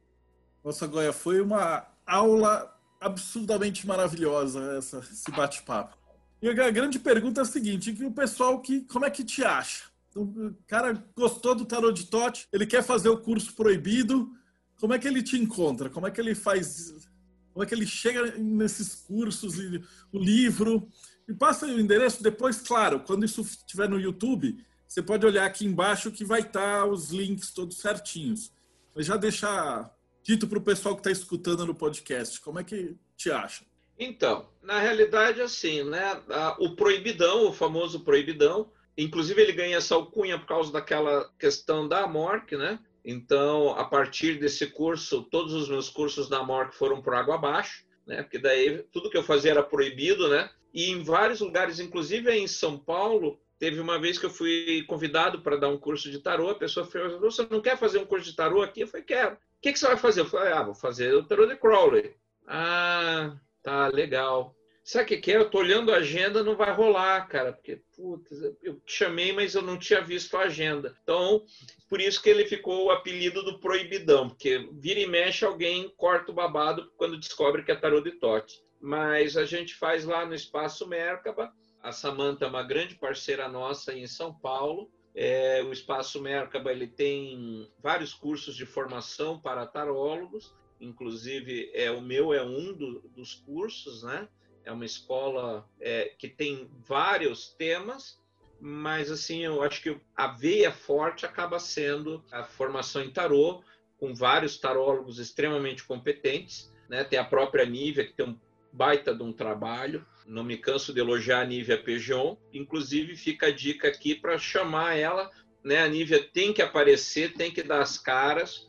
Nossa, 0.63 0.87
Goya, 0.87 1.13
foi 1.13 1.41
uma 1.41 1.89
aula 2.07 2.73
absurdamente 3.03 3.87
maravilhosa 3.87 4.77
essa, 4.79 4.99
esse 4.99 5.31
bate-papo. 5.31 5.97
E 6.41 6.49
a 6.49 6.71
grande 6.71 6.99
pergunta 6.99 7.41
é 7.41 7.43
a 7.43 7.45
seguinte, 7.45 7.91
o 8.05 8.11
pessoal 8.11 8.61
que 8.61 8.81
como 8.83 9.05
é 9.05 9.11
que 9.11 9.23
te 9.23 9.45
acha? 9.45 9.85
O 10.15 10.55
cara 10.67 11.05
gostou 11.17 11.55
do 11.55 11.65
tarot 11.65 11.95
de 11.95 12.09
Tote, 12.09 12.49
ele 12.53 12.67
quer 12.67 12.83
fazer 12.83 13.09
o 13.09 13.19
curso 13.19 13.55
proibido. 13.55 14.31
Como 14.79 14.93
é 14.93 14.99
que 14.99 15.07
ele 15.07 15.23
te 15.23 15.39
encontra? 15.39 15.89
Como 15.89 16.07
é 16.07 16.11
que 16.11 16.21
ele 16.21 16.35
faz? 16.35 17.09
Como 17.53 17.63
é 17.63 17.67
que 17.67 17.75
ele 17.75 17.87
chega 17.87 18.37
nesses 18.39 18.95
cursos 18.95 19.59
e 19.59 19.81
o 20.13 20.19
livro? 20.19 20.89
Me 21.29 21.35
passa 21.35 21.67
o 21.67 21.81
endereço 21.81 22.23
depois, 22.23 22.61
claro, 22.61 23.01
quando 23.01 23.25
isso 23.25 23.43
estiver 23.43 23.89
no 23.89 24.01
YouTube, 24.01 24.59
você 24.87 25.01
pode 25.01 25.25
olhar 25.25 25.47
aqui 25.47 25.65
embaixo 25.65 26.11
que 26.11 26.25
vai 26.25 26.41
estar 26.41 26.85
os 26.87 27.11
links 27.11 27.51
todos 27.53 27.79
certinhos. 27.79 28.53
Mas 28.95 29.07
já 29.07 29.17
deixar 29.17 29.91
dito 30.23 30.47
para 30.47 30.59
o 30.59 30.63
pessoal 30.63 30.95
que 30.95 31.01
está 31.01 31.11
escutando 31.11 31.67
no 31.67 31.75
podcast, 31.75 32.41
como 32.41 32.61
é 32.61 32.65
que 32.65 32.97
te 33.17 33.31
acha? 33.31 33.65
Então, 33.99 34.49
na 34.63 34.81
realidade, 34.81 35.41
assim, 35.41 35.85
né? 35.85 36.21
O 36.59 36.75
proibidão, 36.75 37.49
o 37.49 37.53
famoso 37.53 38.01
proibidão, 38.01 38.71
Inclusive, 38.97 39.41
ele 39.41 39.53
ganha 39.53 39.77
essa 39.79 39.95
alcunha 39.95 40.39
por 40.39 40.47
causa 40.47 40.73
daquela 40.73 41.31
questão 41.39 41.89
da 41.89 42.07
MORC, 42.07 42.57
né? 42.57 42.79
Então, 43.05 43.71
a 43.71 43.85
partir 43.85 44.39
desse 44.39 44.67
curso, 44.67 45.23
todos 45.23 45.55
os 45.55 45.69
meus 45.69 45.89
cursos 45.89 46.29
da 46.29 46.43
MORC 46.43 46.75
foram 46.75 47.01
por 47.01 47.15
água 47.15 47.37
abaixo, 47.37 47.85
né? 48.07 48.23
Porque 48.23 48.39
daí 48.39 48.85
tudo 48.93 49.11
que 49.11 49.17
eu 49.17 49.23
fazia 49.23 49.53
era 49.53 49.63
proibido, 49.63 50.29
né? 50.29 50.51
E 50.75 50.91
em 50.91 51.03
vários 51.03 51.41
lugares, 51.41 51.81
inclusive 51.81 52.31
em 52.31 52.47
São 52.47 52.79
Paulo, 52.79 53.41
teve 53.59 53.81
uma 53.81 53.99
vez 53.99 54.19
que 54.19 54.27
eu 54.27 54.31
fui 54.31 54.85
convidado 54.87 55.41
para 55.41 55.57
dar 55.57 55.69
um 55.69 55.79
curso 55.79 56.11
de 56.11 56.19
tarô, 56.19 56.51
a 56.51 56.55
pessoa 56.55 56.87
falou, 56.87 57.19
você 57.21 57.47
não 57.51 57.61
quer 57.61 57.79
fazer 57.79 57.99
um 57.99 58.07
curso 58.07 58.31
de 58.31 58.37
tarô 58.37 58.63
aqui? 58.63 58.83
Eu 58.83 58.89
falei, 58.89 59.05
quero. 59.05 59.37
Que, 59.63 59.73
que 59.73 59.79
você 59.79 59.87
vai 59.87 59.97
fazer? 59.97 60.21
Eu 60.23 60.27
falei, 60.27 60.53
ah, 60.53 60.63
vou 60.65 60.75
fazer 60.75 61.15
o 61.15 61.25
tarô 61.25 61.47
de 61.47 61.57
Crowley. 61.57 62.17
Ah, 62.49 63.37
tá, 63.63 63.87
legal. 63.87 64.55
Sabe 64.85 65.05
o 65.05 65.07
que, 65.07 65.17
que 65.19 65.33
é? 65.33 65.37
Eu 65.37 65.49
tô 65.49 65.59
olhando 65.59 65.93
a 65.93 65.99
agenda, 65.99 66.43
não 66.43 66.57
vai 66.57 66.73
rolar, 66.73 67.29
cara, 67.29 67.53
porque, 67.53 67.81
putz, 67.95 68.33
eu 68.61 68.81
te 68.81 68.93
chamei, 68.93 69.33
mas 69.33 69.55
eu 69.55 69.63
não 69.63 69.79
tinha 69.79 70.01
visto 70.01 70.37
a 70.37 70.41
agenda. 70.41 70.97
Então, 71.05 71.45
por 71.89 72.01
isso 72.01 72.21
que 72.21 72.29
ele 72.29 72.45
ficou 72.45 72.87
o 72.87 72.91
apelido 72.91 73.45
do 73.45 73.61
Proibidão, 73.61 74.29
porque 74.29 74.69
vira 74.73 74.99
e 74.99 75.07
mexe 75.07 75.45
alguém 75.45 75.89
corta 75.97 76.33
o 76.33 76.35
babado 76.35 76.91
quando 76.97 77.21
descobre 77.21 77.63
que 77.63 77.71
é 77.71 77.77
tarô 77.77 78.01
de 78.01 78.11
Tote. 78.11 78.61
Mas 78.81 79.37
a 79.37 79.45
gente 79.45 79.77
faz 79.77 80.05
lá 80.05 80.27
no 80.27 80.35
Espaço 80.35 80.89
Merkaba. 80.89 81.53
A 81.81 81.93
Samanta 81.93 82.45
é 82.47 82.49
uma 82.49 82.65
grande 82.65 82.97
parceira 82.97 83.49
nossa 83.49 83.93
em 83.93 84.09
São 84.09 84.35
Paulo. 84.35 84.91
É, 85.15 85.63
o 85.63 85.73
Espaço 85.73 86.21
Merkaba 86.21 86.73
ele 86.73 86.87
tem 86.87 87.71
vários 87.83 88.15
cursos 88.15 88.57
de 88.57 88.65
formação 88.65 89.39
para 89.39 89.67
tarólogos, 89.67 90.55
inclusive 90.81 91.71
é 91.75 91.91
o 91.91 92.01
meu 92.01 92.33
é 92.33 92.43
um 92.43 92.73
do, 92.73 93.01
dos 93.15 93.35
cursos, 93.35 94.03
né? 94.03 94.29
é 94.65 94.73
uma 94.73 94.85
escola 94.85 95.69
é, 95.81 96.15
que 96.19 96.29
tem 96.29 96.71
vários 96.87 97.49
temas, 97.55 98.21
mas 98.61 99.11
assim 99.11 99.45
eu 99.45 99.63
acho 99.63 99.83
que 99.83 100.01
a 100.17 100.29
veia 100.29 100.73
forte 100.73 101.27
acaba 101.27 101.59
sendo 101.59 102.25
a 102.31 102.45
formação 102.45 103.03
em 103.03 103.11
tarô, 103.11 103.63
com 103.99 104.15
vários 104.15 104.59
tarólogos 104.59 105.19
extremamente 105.19 105.85
competentes, 105.85 106.73
né? 106.89 107.05
Tem 107.05 107.19
a 107.19 107.25
própria 107.25 107.65
Nívia 107.65 108.05
que 108.05 108.13
tem 108.13 108.27
um 108.27 108.39
baita 108.73 109.15
de 109.15 109.23
um 109.23 109.33
trabalho. 109.33 110.05
Não 110.33 110.43
me 110.43 110.57
canso 110.57 110.95
de 110.95 111.01
elogiar 111.01 111.43
a 111.43 111.45
Nívia 111.45 111.77
Pejon. 111.77 112.39
Inclusive 112.55 113.17
fica 113.17 113.49
a 113.49 113.51
dica 113.51 113.89
aqui 113.89 114.15
para 114.15 114.39
chamar 114.39 114.97
ela, 114.97 115.31
né? 115.63 115.83
A 115.83 115.89
Nívia 115.89 116.27
tem 116.33 116.55
que 116.55 116.63
aparecer, 116.63 117.35
tem 117.35 117.53
que 117.53 117.63
dar 117.63 117.83
as 117.83 117.99
caras, 117.99 118.67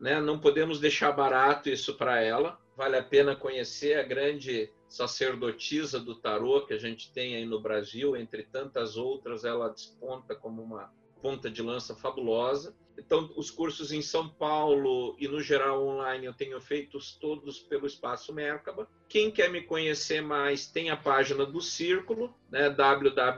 né? 0.00 0.18
Não 0.18 0.40
podemos 0.40 0.80
deixar 0.80 1.12
barato 1.12 1.68
isso 1.68 1.98
para 1.98 2.18
ela. 2.22 2.58
Vale 2.74 2.96
a 2.96 3.02
pena 3.02 3.36
conhecer 3.36 3.98
a 3.98 4.02
grande 4.02 4.70
sacerdotisa 4.88 6.00
do 6.00 6.14
tarô 6.14 6.64
que 6.64 6.72
a 6.72 6.78
gente 6.78 7.12
tem 7.12 7.36
aí 7.36 7.44
no 7.44 7.60
Brasil, 7.60 8.16
entre 8.16 8.42
tantas 8.44 8.96
outras, 8.96 9.44
ela 9.44 9.68
desponta 9.68 10.34
como 10.34 10.62
uma 10.62 10.90
ponta 11.20 11.50
de 11.50 11.60
lança 11.60 11.94
fabulosa. 11.94 12.74
Então, 12.98 13.30
os 13.36 13.50
cursos 13.50 13.92
em 13.92 14.02
São 14.02 14.28
Paulo 14.28 15.16
e 15.18 15.26
no 15.26 15.40
geral 15.40 15.86
online 15.86 16.26
eu 16.26 16.34
tenho 16.34 16.60
feitos 16.60 17.16
todos 17.20 17.58
pelo 17.58 17.86
Espaço 17.86 18.32
Merkaba. 18.32 18.88
Quem 19.08 19.30
quer 19.30 19.50
me 19.50 19.62
conhecer 19.62 20.20
mais 20.20 20.66
tem 20.66 20.90
a 20.90 20.96
página 20.96 21.44
do 21.44 21.60
Círculo, 21.60 22.34
né, 22.50 22.70
www.cih.org.br. 22.70 23.28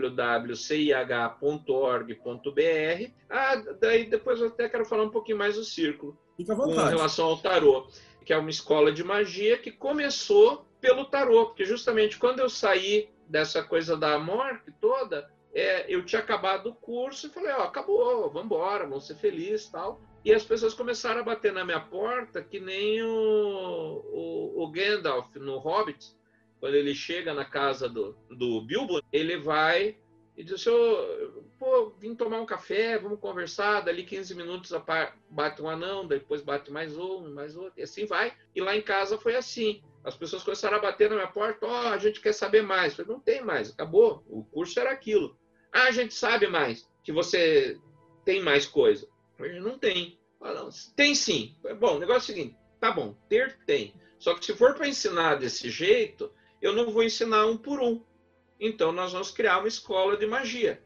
Ah, 3.31 3.56
daí 3.81 4.05
depois 4.05 4.40
eu 4.40 4.48
até 4.48 4.68
quero 4.68 4.85
falar 4.85 5.05
um 5.05 5.10
pouquinho 5.10 5.39
mais 5.39 5.56
do 5.56 5.64
Círculo. 5.64 6.18
Fica 6.36 6.52
à 6.52 6.56
vontade. 6.56 6.90
Com 6.90 6.97
relação 6.97 7.26
ao 7.26 7.39
tarô, 7.39 7.86
que 8.24 8.32
é 8.32 8.39
uma 8.39 8.51
escola 8.51 8.93
de 8.93 9.05
magia 9.05 9.59
que 9.59 9.70
começou 9.70 10.66
pelo 10.81 11.05
tarô, 11.05 11.47
porque 11.47 11.64
justamente 11.64 12.18
quando 12.18 12.40
eu 12.40 12.51
saí 12.51 13.09
dessa 13.28 13.62
coisa 13.62 13.97
da 13.97 14.18
morte 14.18 14.70
toda, 14.81 15.31
é, 15.55 15.86
eu 15.89 16.05
tinha 16.05 16.20
acabado 16.20 16.70
o 16.70 16.74
curso 16.74 17.28
e 17.28 17.31
falei, 17.31 17.52
ó, 17.52 17.62
acabou, 17.62 18.28
vamos 18.28 18.47
embora, 18.47 18.86
vamos 18.86 19.06
ser 19.06 19.14
felizes 19.14 19.68
tal. 19.68 20.01
E 20.24 20.32
as 20.32 20.43
pessoas 20.43 20.74
começaram 20.74 21.20
a 21.20 21.24
bater 21.24 21.52
na 21.52 21.64
minha 21.64 21.81
porta, 21.81 22.43
que 22.43 22.59
nem 22.59 23.02
o, 23.02 23.09
o, 23.09 24.64
o 24.64 24.70
Gandalf 24.70 25.36
no 25.36 25.59
Hobbit, 25.59 26.12
quando 26.59 26.74
ele 26.74 26.94
chega 26.94 27.32
na 27.35 27.44
casa 27.44 27.89
do, 27.89 28.16
do 28.31 28.60
Bilbo, 28.62 29.01
ele 29.12 29.36
vai 29.36 29.97
e 30.36 30.43
diz, 30.43 30.66
oh, 30.66 31.43
pô, 31.59 31.90
vim 32.01 32.14
tomar 32.14 32.40
um 32.40 32.47
café, 32.47 32.98
vamos 32.98 33.20
conversar, 33.20 33.82
dali 33.82 34.02
15 34.02 34.35
minutos 34.35 34.72
bate 35.31 35.62
um 35.62 35.68
anão, 35.68 36.06
depois 36.06 36.43
bate 36.43 36.72
mais 36.72 36.97
um, 36.97 37.32
mais 37.32 37.56
outro, 37.56 37.74
e 37.76 37.82
assim 37.82 38.05
vai. 38.05 38.32
E 38.55 38.60
lá 38.60 38.74
em 38.74 38.82
casa 38.82 39.16
foi 39.16 39.36
assim. 39.36 39.81
As 40.02 40.16
pessoas 40.16 40.43
começaram 40.43 40.78
a 40.78 40.81
bater 40.81 41.09
na 41.09 41.16
minha 41.16 41.28
porta, 41.28 41.66
ó, 41.66 41.70
oh, 41.70 41.89
a 41.89 41.98
gente 41.98 42.20
quer 42.20 42.32
saber 42.32 42.62
mais. 42.62 42.98
Eu 42.98 43.05
falei, 43.05 43.12
não 43.12 43.20
tem 43.20 43.44
mais, 43.44 43.70
acabou. 43.70 44.24
O 44.28 44.43
curso 44.43 44.81
era 44.81 44.90
aquilo. 44.90 45.39
Ah, 45.74 45.88
a 45.88 45.90
gente 45.90 46.14
sabe 46.14 46.46
mais, 46.46 46.88
que 47.02 47.10
você 47.10 47.78
tem 48.24 48.40
mais 48.40 48.64
coisa. 48.64 49.09
Falei, 49.36 49.59
não 49.59 49.76
tem. 49.76 50.16
Falei, 50.38 50.70
tem 50.94 51.14
sim. 51.16 51.55
Bom, 51.80 51.96
o 51.96 51.98
negócio 51.98 52.30
é 52.30 52.34
o 52.34 52.36
seguinte, 52.36 52.56
tá 52.78 52.92
bom, 52.92 53.16
ter 53.28 53.59
tem. 53.66 53.92
Só 54.18 54.34
que 54.34 54.44
se 54.44 54.55
for 54.55 54.74
para 54.74 54.86
ensinar 54.86 55.34
desse 55.34 55.68
jeito, 55.68 56.32
eu 56.62 56.72
não 56.72 56.90
vou 56.90 57.02
ensinar 57.02 57.46
um 57.46 57.56
por 57.56 57.80
um. 57.80 58.01
Então 58.60 58.92
nós 58.92 59.12
vamos 59.12 59.32
criar 59.32 59.59
uma 59.59 59.68
escola 59.68 60.16
de 60.16 60.26
magia. 60.26 60.80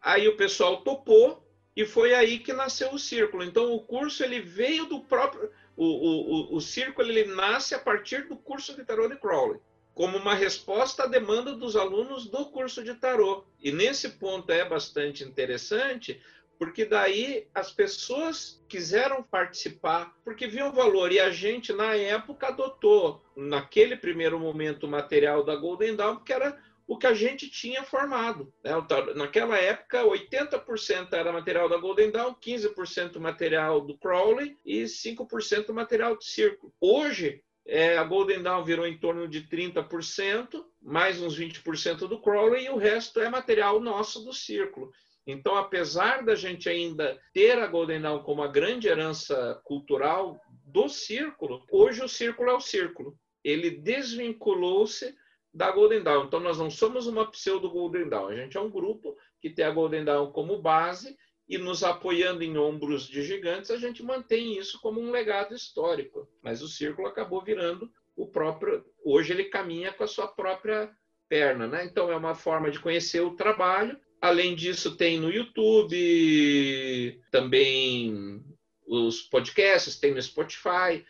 Aí 0.00 0.26
o 0.26 0.36
pessoal 0.36 0.82
topou 0.82 1.46
e 1.76 1.84
foi 1.84 2.14
aí 2.14 2.38
que 2.38 2.54
nasceu 2.54 2.92
o 2.94 2.98
círculo. 2.98 3.44
Então 3.44 3.74
o 3.74 3.80
curso 3.80 4.24
ele 4.24 4.40
veio 4.40 4.86
do 4.86 5.00
próprio 5.00 5.50
o, 5.76 5.84
o, 5.84 6.56
o, 6.56 6.60
círculo 6.60 7.06
ele 7.06 7.24
nasce 7.34 7.74
a 7.74 7.78
partir 7.78 8.26
do 8.28 8.36
curso 8.36 8.74
de 8.74 8.82
tarô 8.82 9.08
de 9.08 9.16
Crowley, 9.16 9.60
como 9.96 10.18
uma 10.18 10.34
resposta 10.34 11.04
à 11.04 11.06
demanda 11.06 11.54
dos 11.54 11.74
alunos 11.74 12.26
do 12.26 12.44
curso 12.44 12.84
de 12.84 12.92
tarô. 12.92 13.46
E 13.58 13.72
nesse 13.72 14.10
ponto 14.10 14.52
é 14.52 14.62
bastante 14.62 15.24
interessante, 15.24 16.20
porque 16.58 16.84
daí 16.84 17.48
as 17.54 17.72
pessoas 17.72 18.62
quiseram 18.68 19.22
participar, 19.22 20.14
porque 20.22 20.46
viam 20.46 20.70
valor. 20.70 21.12
E 21.12 21.18
a 21.18 21.30
gente, 21.30 21.72
na 21.72 21.94
época, 21.94 22.48
adotou, 22.48 23.24
naquele 23.34 23.96
primeiro 23.96 24.38
momento, 24.38 24.84
o 24.84 24.90
material 24.90 25.42
da 25.42 25.56
Golden 25.56 25.96
Dawn, 25.96 26.16
porque 26.16 26.34
era 26.34 26.60
o 26.86 26.98
que 26.98 27.06
a 27.06 27.14
gente 27.14 27.48
tinha 27.48 27.82
formado. 27.82 28.52
Né? 28.62 28.72
Naquela 29.14 29.56
época, 29.56 30.04
80% 30.04 31.08
era 31.14 31.32
material 31.32 31.70
da 31.70 31.78
Golden 31.78 32.10
Dawn, 32.10 32.34
15% 32.34 33.18
material 33.18 33.80
do 33.80 33.96
Crowley 33.96 34.58
e 34.62 34.82
5% 34.82 35.72
material 35.72 36.16
do 36.16 36.22
Círculo. 36.22 36.70
Hoje, 36.78 37.42
é, 37.66 37.98
a 37.98 38.04
Golden 38.04 38.42
Dawn 38.42 38.64
virou 38.64 38.86
em 38.86 38.96
torno 38.96 39.26
de 39.26 39.42
30%, 39.42 40.64
mais 40.80 41.20
uns 41.20 41.38
20% 41.38 42.06
do 42.06 42.20
Crowley, 42.20 42.66
e 42.66 42.70
o 42.70 42.76
resto 42.76 43.20
é 43.20 43.28
material 43.28 43.80
nosso 43.80 44.24
do 44.24 44.32
Círculo. 44.32 44.92
Então, 45.26 45.56
apesar 45.56 46.24
da 46.24 46.36
gente 46.36 46.68
ainda 46.68 47.20
ter 47.32 47.58
a 47.58 47.66
Golden 47.66 48.00
Dawn 48.00 48.22
como 48.22 48.42
a 48.42 48.48
grande 48.48 48.86
herança 48.86 49.60
cultural 49.64 50.40
do 50.64 50.88
Círculo, 50.88 51.64
hoje 51.68 52.04
o 52.04 52.08
Círculo 52.08 52.50
é 52.50 52.54
o 52.54 52.60
Círculo. 52.60 53.18
Ele 53.42 53.70
desvinculou-se 53.70 55.12
da 55.52 55.72
Golden 55.72 56.02
Dawn. 56.02 56.26
Então, 56.26 56.38
nós 56.38 56.58
não 56.58 56.70
somos 56.70 57.08
uma 57.08 57.28
pseudo 57.30 57.68
Golden 57.68 58.08
Dawn. 58.08 58.28
A 58.28 58.36
gente 58.36 58.56
é 58.56 58.60
um 58.60 58.70
grupo 58.70 59.16
que 59.40 59.50
tem 59.50 59.64
a 59.64 59.70
Golden 59.72 60.04
Dawn 60.04 60.30
como 60.30 60.62
base 60.62 61.16
e 61.48 61.56
nos 61.58 61.84
apoiando 61.84 62.42
em 62.42 62.56
ombros 62.58 63.06
de 63.06 63.22
gigantes, 63.22 63.70
a 63.70 63.76
gente 63.76 64.02
mantém 64.02 64.58
isso 64.58 64.80
como 64.80 65.00
um 65.00 65.10
legado 65.10 65.54
histórico. 65.54 66.28
Mas 66.42 66.60
o 66.60 66.68
círculo 66.68 67.06
acabou 67.06 67.42
virando 67.42 67.90
o 68.16 68.26
próprio. 68.26 68.84
Hoje 69.04 69.32
ele 69.32 69.44
caminha 69.44 69.92
com 69.92 70.02
a 70.02 70.08
sua 70.08 70.26
própria 70.26 70.90
perna, 71.28 71.66
né? 71.66 71.84
Então 71.84 72.10
é 72.10 72.16
uma 72.16 72.34
forma 72.34 72.70
de 72.70 72.80
conhecer 72.80 73.20
o 73.20 73.36
trabalho. 73.36 73.98
Além 74.20 74.56
disso, 74.56 74.96
tem 74.96 75.20
no 75.20 75.30
YouTube, 75.30 77.20
também 77.30 78.42
os 78.86 79.22
podcasts, 79.22 79.98
tem 79.98 80.14
no 80.14 80.22
Spotify, 80.22 81.04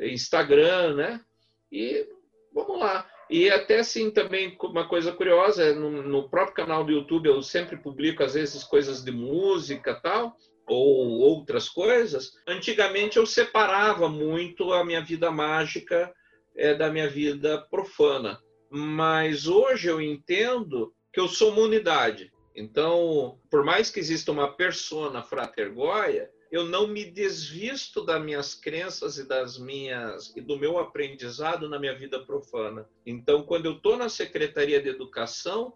Instagram, 0.00 0.94
né? 0.94 1.20
E 1.70 2.06
vamos 2.52 2.78
lá. 2.78 3.10
E 3.32 3.48
até 3.48 3.78
assim 3.78 4.10
também 4.10 4.54
uma 4.62 4.86
coisa 4.86 5.10
curiosa, 5.10 5.74
no, 5.74 6.02
no, 6.02 6.28
próprio 6.28 6.54
canal 6.54 6.84
do 6.84 6.92
YouTube 6.92 7.30
eu 7.30 7.40
sempre 7.40 7.78
publico 7.78 8.22
às 8.22 8.34
vezes 8.34 8.62
coisas 8.62 9.02
de 9.02 9.10
música 9.10 9.94
tal 9.94 10.36
ou 10.66 11.18
outras 11.18 11.66
coisas. 11.66 12.32
Antigamente 12.46 13.16
eu 13.16 13.24
separava 13.24 14.06
muito 14.06 14.70
a 14.74 14.84
minha 14.84 15.00
vida 15.02 15.30
mágica 15.30 16.12
é, 16.54 16.74
da 16.74 16.90
minha 16.90 17.08
vida 17.08 17.66
profana, 17.70 18.38
mas 18.70 19.46
hoje 19.46 19.88
eu 19.88 19.98
entendo 19.98 20.92
que 21.10 21.18
eu 21.18 21.26
sou 21.26 21.52
uma 21.52 21.62
unidade. 21.62 22.30
Então, 22.54 23.38
por 23.50 23.64
mais 23.64 23.88
que 23.88 23.98
exista 23.98 24.30
uma 24.30 24.54
persona 24.54 25.22
frater 25.22 25.72
Goya, 25.72 26.28
eu 26.52 26.66
não 26.66 26.86
me 26.86 27.02
desvisto 27.02 28.04
das 28.04 28.22
minhas 28.22 28.54
crenças 28.54 29.16
e 29.16 29.26
das 29.26 29.58
minhas 29.58 30.36
e 30.36 30.40
do 30.42 30.58
meu 30.58 30.78
aprendizado 30.78 31.66
na 31.66 31.78
minha 31.78 31.96
vida 31.96 32.20
profana. 32.20 32.86
Então, 33.06 33.42
quando 33.42 33.64
eu 33.64 33.72
estou 33.72 33.96
na 33.96 34.10
Secretaria 34.10 34.80
de 34.80 34.90
Educação, 34.90 35.72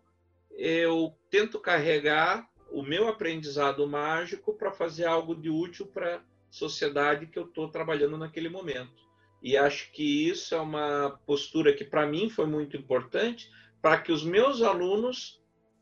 eu 0.50 1.16
tento 1.30 1.58
carregar 1.58 2.46
o 2.70 2.82
meu 2.82 3.08
aprendizado 3.08 3.86
mágico 3.86 4.52
para 4.52 4.70
fazer 4.70 5.06
algo 5.06 5.34
de 5.34 5.48
útil 5.48 5.86
para 5.86 6.16
a 6.16 6.20
sociedade 6.50 7.26
que 7.26 7.38
eu 7.38 7.46
estou 7.46 7.70
trabalhando 7.70 8.18
naquele 8.18 8.50
momento. 8.50 9.02
E 9.42 9.56
acho 9.56 9.90
que 9.92 10.28
isso 10.28 10.54
é 10.54 10.60
uma 10.60 11.18
postura 11.24 11.72
que 11.72 11.86
para 11.86 12.06
mim 12.06 12.28
foi 12.28 12.44
muito 12.44 12.76
importante 12.76 13.50
para 13.80 13.96
que 13.96 14.12
os 14.12 14.22
meus 14.22 14.60
alunos 14.60 15.40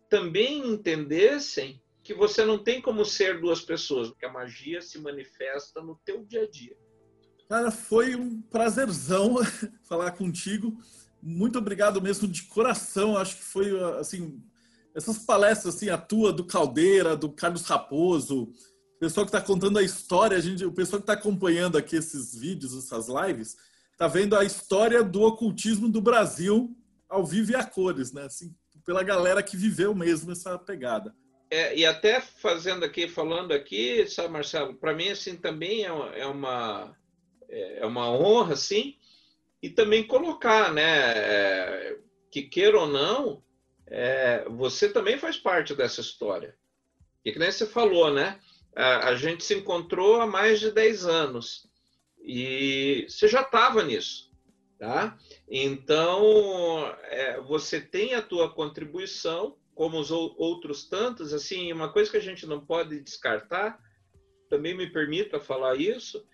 também 0.09 0.65
entendessem 0.69 1.83
que 2.05 2.13
você 2.13 2.45
não 2.45 2.59
tem 2.59 2.83
como 2.83 3.03
ser 3.03 3.41
duas 3.41 3.63
pessoas, 3.63 4.11
porque 4.11 4.27
a 4.27 4.33
magia 4.33 4.83
se 4.83 4.99
manifesta 4.99 5.81
no 5.81 5.99
teu 6.05 6.23
dia 6.23 6.43
a 6.43 6.51
dia. 6.51 6.77
Cara, 7.49 7.71
foi 7.71 8.15
um 8.15 8.43
prazerzão 8.43 9.37
falar 9.89 10.11
contigo. 10.13 10.79
Muito 11.23 11.59
obrigado 11.59 12.03
mesmo 12.03 12.29
de 12.29 12.43
coração. 12.43 13.17
Acho 13.17 13.37
que 13.37 13.45
foi 13.45 13.83
assim, 13.99 14.39
essas 14.95 15.19
palestras 15.19 15.77
assim, 15.77 15.89
a 15.89 15.97
tua 15.97 16.31
do 16.31 16.45
Caldeira, 16.45 17.17
do 17.17 17.33
Carlos 17.33 17.63
Raposo, 17.63 18.43
o 18.43 18.99
pessoal 19.01 19.25
que 19.25 19.35
está 19.35 19.41
contando 19.41 19.79
a 19.79 19.83
história, 19.83 20.37
a 20.37 20.41
gente, 20.41 20.63
o 20.63 20.73
pessoal 20.73 21.01
que 21.01 21.11
está 21.11 21.15
acompanhando 21.15 21.79
aqui 21.79 21.97
esses 21.97 22.39
vídeos, 22.39 22.77
essas 22.77 23.07
lives, 23.09 23.57
está 23.93 24.07
vendo 24.07 24.37
a 24.37 24.45
história 24.45 25.03
do 25.03 25.23
ocultismo 25.23 25.89
do 25.89 26.03
Brasil 26.03 26.77
ao 27.09 27.25
vivo 27.25 27.53
e 27.53 27.57
a 27.57 27.65
cores, 27.65 28.13
né? 28.13 28.25
Assim, 28.25 28.55
pela 28.85 29.03
galera 29.03 29.43
que 29.43 29.57
viveu 29.57 29.95
mesmo 29.95 30.33
essa 30.33 30.59
pegada. 30.59 31.15
É, 31.51 31.77
e 31.77 31.87
até 31.87 32.21
fazendo 32.21 32.85
aqui, 32.85 33.07
falando 33.09 33.53
aqui, 33.53 34.07
sabe, 34.09 34.31
Marcelo, 34.31 34.75
para 34.75 34.95
mim, 34.95 35.09
assim, 35.09 35.37
também 35.37 35.85
é 35.85 35.93
uma, 35.93 36.09
é 36.17 36.27
uma, 36.27 36.97
é 37.49 37.87
uma 37.87 38.11
honra, 38.11 38.55
assim, 38.55 38.97
e 39.63 39.71
também 39.71 40.07
colocar, 40.07 40.73
né, 40.73 41.13
é, 41.17 41.99
que 42.31 42.43
queira 42.43 42.79
ou 42.81 42.87
não, 42.87 43.43
é, 43.87 44.45
você 44.49 44.89
também 44.89 45.19
faz 45.19 45.37
parte 45.37 45.75
dessa 45.75 46.01
história. 46.01 46.57
E 47.25 47.33
que 47.33 47.39
nem 47.39 47.51
você 47.51 47.67
falou, 47.67 48.13
né, 48.13 48.41
a, 48.75 49.11
a 49.11 49.15
gente 49.15 49.45
se 49.45 49.55
encontrou 49.55 50.21
há 50.21 50.27
mais 50.27 50.61
de 50.61 50.73
10 50.73 51.07
anos, 51.07 51.69
e 52.23 53.07
você 53.09 53.29
já 53.29 53.43
estava 53.43 53.83
nisso, 53.83 54.31
tá? 54.79 55.17
Então, 55.49 56.87
é, 57.05 57.39
você 57.43 57.81
tem 57.81 58.15
a 58.15 58.23
tua 58.23 58.53
contribuição, 58.53 59.57
como 59.75 59.99
os 59.99 60.11
outros 60.11 60.89
tantos, 60.89 61.33
assim, 61.33 61.73
uma 61.73 61.93
coisa 61.93 62.11
que 62.11 62.17
a 62.17 62.23
gente 62.23 62.47
não 62.47 62.65
pode 62.65 63.01
descartar, 63.01 63.79
também 64.49 64.75
me 64.75 64.89
permita 64.89 65.41
falar 65.41 65.77
isso, 65.77 66.25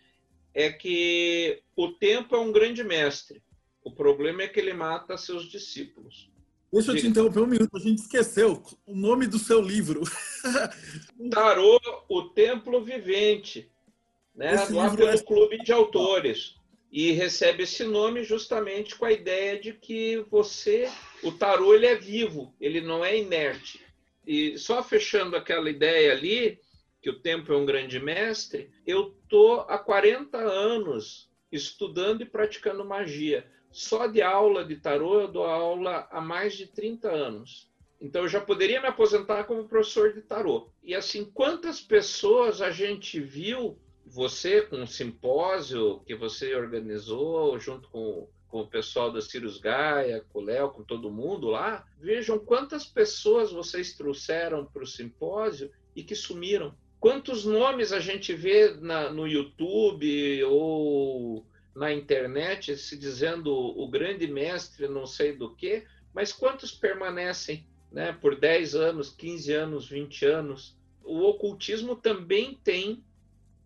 é 0.52 0.70
que 0.70 1.62
o 1.76 1.88
tempo 1.92 2.34
é 2.34 2.38
um 2.38 2.52
grande 2.52 2.84
mestre. 2.84 3.42
O 3.82 3.92
problema 3.92 4.42
é 4.42 4.48
que 4.48 4.60
ele 4.60 4.74
mata 4.74 5.16
seus 5.16 5.44
discípulos. 5.50 6.30
Deixa 6.72 6.92
eu 6.92 6.96
te 6.96 7.06
interromper 7.06 7.40
um 7.40 7.46
minuto, 7.46 7.76
a 7.76 7.80
gente 7.80 7.98
esqueceu 7.98 8.62
o 8.86 8.94
nome 8.94 9.26
do 9.26 9.38
seu 9.38 9.60
livro. 9.60 10.02
Tarô, 11.30 11.80
o 12.08 12.22
Templo 12.30 12.84
Vivente, 12.84 13.68
né? 14.34 14.54
Esse 14.54 14.72
lá 14.72 14.94
pelo 14.94 15.08
é... 15.08 15.18
Clube 15.18 15.58
de 15.58 15.72
Autores 15.72 16.59
e 16.90 17.12
recebe 17.12 17.62
esse 17.62 17.84
nome 17.84 18.24
justamente 18.24 18.96
com 18.96 19.04
a 19.04 19.12
ideia 19.12 19.58
de 19.58 19.72
que 19.72 20.24
você, 20.28 20.90
o 21.22 21.30
tarô, 21.30 21.74
ele 21.74 21.86
é 21.86 21.94
vivo, 21.94 22.54
ele 22.60 22.80
não 22.80 23.04
é 23.04 23.16
inerte. 23.16 23.80
E 24.26 24.58
só 24.58 24.82
fechando 24.82 25.36
aquela 25.36 25.70
ideia 25.70 26.12
ali, 26.12 26.58
que 27.00 27.08
o 27.08 27.20
tempo 27.20 27.52
é 27.52 27.56
um 27.56 27.64
grande 27.64 28.00
mestre, 28.00 28.70
eu 28.86 29.16
tô 29.28 29.60
há 29.68 29.78
40 29.78 30.36
anos 30.36 31.30
estudando 31.50 32.22
e 32.22 32.26
praticando 32.26 32.84
magia. 32.84 33.46
Só 33.70 34.06
de 34.06 34.20
aula 34.20 34.64
de 34.64 34.76
tarô 34.76 35.20
eu 35.20 35.28
dou 35.28 35.44
aula 35.44 36.08
há 36.10 36.20
mais 36.20 36.56
de 36.56 36.66
30 36.66 37.08
anos. 37.08 37.70
Então 38.00 38.22
eu 38.22 38.28
já 38.28 38.40
poderia 38.40 38.80
me 38.80 38.88
aposentar 38.88 39.44
como 39.44 39.68
professor 39.68 40.12
de 40.12 40.22
tarô. 40.22 40.70
E 40.82 40.94
assim, 40.94 41.24
quantas 41.24 41.80
pessoas 41.80 42.60
a 42.60 42.70
gente 42.70 43.20
viu 43.20 43.78
você, 44.10 44.62
com 44.62 44.76
um 44.76 44.86
simpósio 44.86 46.00
que 46.00 46.14
você 46.14 46.54
organizou 46.54 47.58
junto 47.60 47.88
com, 47.88 48.28
com 48.48 48.60
o 48.60 48.66
pessoal 48.66 49.12
da 49.12 49.20
Cirus 49.20 49.58
Gaia, 49.58 50.24
com 50.32 50.40
o 50.40 50.42
Léo, 50.42 50.70
com 50.70 50.82
todo 50.82 51.10
mundo 51.10 51.48
lá, 51.48 51.86
vejam 51.98 52.38
quantas 52.38 52.84
pessoas 52.84 53.52
vocês 53.52 53.94
trouxeram 53.94 54.64
para 54.64 54.82
o 54.82 54.86
simpósio 54.86 55.70
e 55.94 56.02
que 56.02 56.16
sumiram. 56.16 56.74
Quantos 56.98 57.44
nomes 57.44 57.92
a 57.92 58.00
gente 58.00 58.34
vê 58.34 58.74
na, 58.74 59.10
no 59.10 59.26
YouTube 59.26 60.44
ou 60.44 61.46
na 61.74 61.92
internet 61.92 62.76
se 62.76 62.98
dizendo 62.98 63.54
o 63.54 63.88
grande 63.88 64.26
mestre 64.26 64.88
não 64.88 65.06
sei 65.06 65.34
do 65.34 65.54
que, 65.54 65.84
mas 66.12 66.32
quantos 66.32 66.72
permanecem 66.72 67.64
né, 67.92 68.12
por 68.12 68.38
10 68.38 68.74
anos, 68.74 69.10
15 69.10 69.52
anos, 69.52 69.88
20 69.88 70.26
anos? 70.26 70.76
O 71.04 71.22
ocultismo 71.22 71.94
também 71.94 72.58
tem 72.62 73.02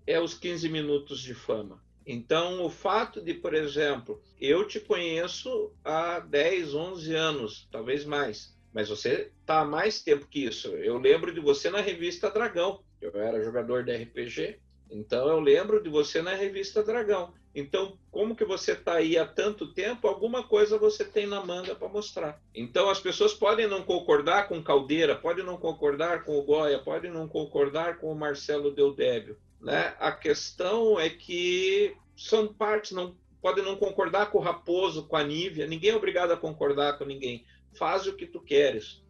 é 0.06 0.20
os 0.20 0.34
15 0.34 0.68
minutos 0.68 1.20
de 1.20 1.34
fama. 1.34 1.82
Então, 2.06 2.62
o 2.62 2.68
fato 2.68 3.20
de, 3.20 3.32
por 3.32 3.54
exemplo, 3.54 4.22
eu 4.38 4.66
te 4.66 4.78
conheço 4.78 5.72
há 5.82 6.20
10, 6.20 6.74
11 6.74 7.14
anos, 7.14 7.68
talvez 7.72 8.04
mais, 8.04 8.54
mas 8.72 8.88
você 8.88 9.30
está 9.40 9.60
há 9.60 9.64
mais 9.64 10.02
tempo 10.02 10.26
que 10.26 10.44
isso. 10.44 10.68
Eu 10.68 10.98
lembro 10.98 11.32
de 11.32 11.40
você 11.40 11.70
na 11.70 11.80
revista 11.80 12.30
Dragão. 12.30 12.82
Eu 13.00 13.16
era 13.18 13.42
jogador 13.42 13.84
de 13.84 13.96
RPG, 13.96 14.58
então 14.90 15.28
eu 15.28 15.40
lembro 15.40 15.82
de 15.82 15.88
você 15.88 16.20
na 16.20 16.34
revista 16.34 16.82
Dragão. 16.82 17.32
Então, 17.54 17.96
como 18.10 18.34
que 18.34 18.44
você 18.44 18.72
está 18.72 18.94
aí 18.94 19.16
há 19.16 19.24
tanto 19.24 19.72
tempo, 19.72 20.08
alguma 20.08 20.42
coisa 20.42 20.76
você 20.76 21.04
tem 21.04 21.24
na 21.24 21.44
manga 21.44 21.74
para 21.74 21.88
mostrar. 21.88 22.42
Então, 22.52 22.90
as 22.90 22.98
pessoas 22.98 23.32
podem 23.32 23.68
não 23.68 23.82
concordar 23.84 24.48
com 24.48 24.62
Caldeira, 24.62 25.14
podem 25.14 25.44
não 25.44 25.56
concordar 25.56 26.24
com 26.24 26.36
o 26.36 26.42
Goya, 26.42 26.80
podem 26.80 27.12
não 27.12 27.28
concordar 27.28 27.98
com 27.98 28.10
o 28.10 28.16
Marcelo 28.16 28.74
Deldébio, 28.74 29.38
né? 29.64 29.96
A 29.98 30.12
questão 30.12 31.00
é 31.00 31.08
que 31.08 31.96
são 32.14 32.52
partes, 32.52 32.92
não 32.92 33.16
podem 33.40 33.64
não 33.64 33.76
concordar 33.76 34.30
com 34.30 34.38
o 34.38 34.42
Raposo, 34.42 35.06
com 35.06 35.16
a 35.16 35.24
Nívia, 35.24 35.66
ninguém 35.66 35.90
é 35.90 35.96
obrigado 35.96 36.32
a 36.32 36.36
concordar 36.36 36.98
com 36.98 37.04
ninguém. 37.04 37.44
Faz 37.76 38.06
o 38.06 38.14
que 38.14 38.26
tu 38.26 38.40
queres. 38.40 39.02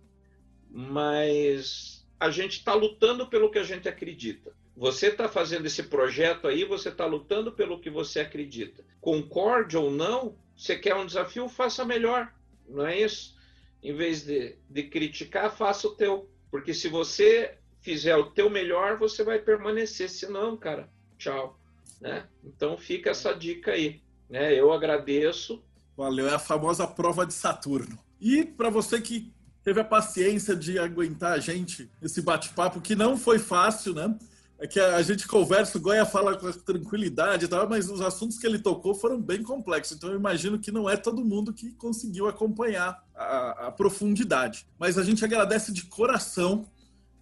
Mas 0.70 2.06
a 2.18 2.30
gente 2.30 2.58
está 2.58 2.72
lutando 2.72 3.28
pelo 3.28 3.50
que 3.50 3.58
a 3.58 3.64
gente 3.64 3.88
acredita. 3.88 4.52
Você 4.76 5.08
está 5.08 5.28
fazendo 5.28 5.66
esse 5.66 5.84
projeto 5.84 6.48
aí, 6.48 6.64
você 6.64 6.88
está 6.88 7.04
lutando 7.04 7.52
pelo 7.52 7.80
que 7.80 7.90
você 7.90 8.20
acredita. 8.20 8.84
Concorde 9.00 9.76
ou 9.76 9.90
não, 9.90 10.36
você 10.56 10.76
quer 10.76 10.94
um 10.94 11.06
desafio, 11.06 11.48
faça 11.48 11.84
melhor. 11.84 12.32
Não 12.68 12.86
é 12.86 13.00
isso? 13.00 13.36
Em 13.82 13.94
vez 13.94 14.24
de, 14.24 14.56
de 14.68 14.84
criticar, 14.84 15.54
faça 15.54 15.86
o 15.86 15.94
teu. 15.94 16.28
Porque 16.50 16.72
se 16.72 16.88
você 16.88 17.58
fizer 17.84 18.16
o 18.16 18.30
teu 18.30 18.48
melhor, 18.48 18.96
você 18.96 19.22
vai 19.22 19.38
permanecer. 19.38 20.08
Se 20.08 20.26
não, 20.26 20.56
cara, 20.56 20.88
tchau. 21.18 21.60
Né? 22.00 22.26
Então 22.42 22.78
fica 22.78 23.10
essa 23.10 23.34
dica 23.34 23.72
aí. 23.72 24.00
Né? 24.28 24.58
Eu 24.58 24.72
agradeço. 24.72 25.62
Valeu, 25.94 26.26
é 26.26 26.34
a 26.34 26.38
famosa 26.38 26.86
prova 26.86 27.26
de 27.26 27.34
Saturno. 27.34 27.98
E 28.18 28.42
para 28.42 28.70
você 28.70 29.00
que 29.00 29.30
teve 29.62 29.80
a 29.80 29.84
paciência 29.84 30.56
de 30.56 30.78
aguentar 30.78 31.32
a 31.32 31.38
gente 31.38 31.90
esse 32.02 32.22
bate-papo, 32.22 32.80
que 32.80 32.96
não 32.96 33.18
foi 33.18 33.38
fácil, 33.38 33.94
né? 33.94 34.16
É 34.58 34.66
que 34.66 34.78
a 34.78 35.02
gente 35.02 35.26
conversa, 35.26 35.76
o 35.76 35.80
Goya 35.80 36.06
fala 36.06 36.38
com 36.38 36.50
tranquilidade 36.52 37.44
e 37.44 37.48
tal, 37.48 37.68
mas 37.68 37.90
os 37.90 38.00
assuntos 38.00 38.38
que 38.38 38.46
ele 38.46 38.58
tocou 38.58 38.94
foram 38.94 39.20
bem 39.20 39.42
complexos. 39.42 39.96
Então 39.96 40.10
eu 40.10 40.16
imagino 40.16 40.58
que 40.58 40.70
não 40.70 40.88
é 40.88 40.96
todo 40.96 41.24
mundo 41.24 41.52
que 41.52 41.72
conseguiu 41.72 42.28
acompanhar 42.28 43.02
a, 43.14 43.66
a 43.66 43.72
profundidade. 43.72 44.66
Mas 44.78 44.96
a 44.96 45.02
gente 45.02 45.24
agradece 45.24 45.72
de 45.72 45.84
coração. 45.84 46.66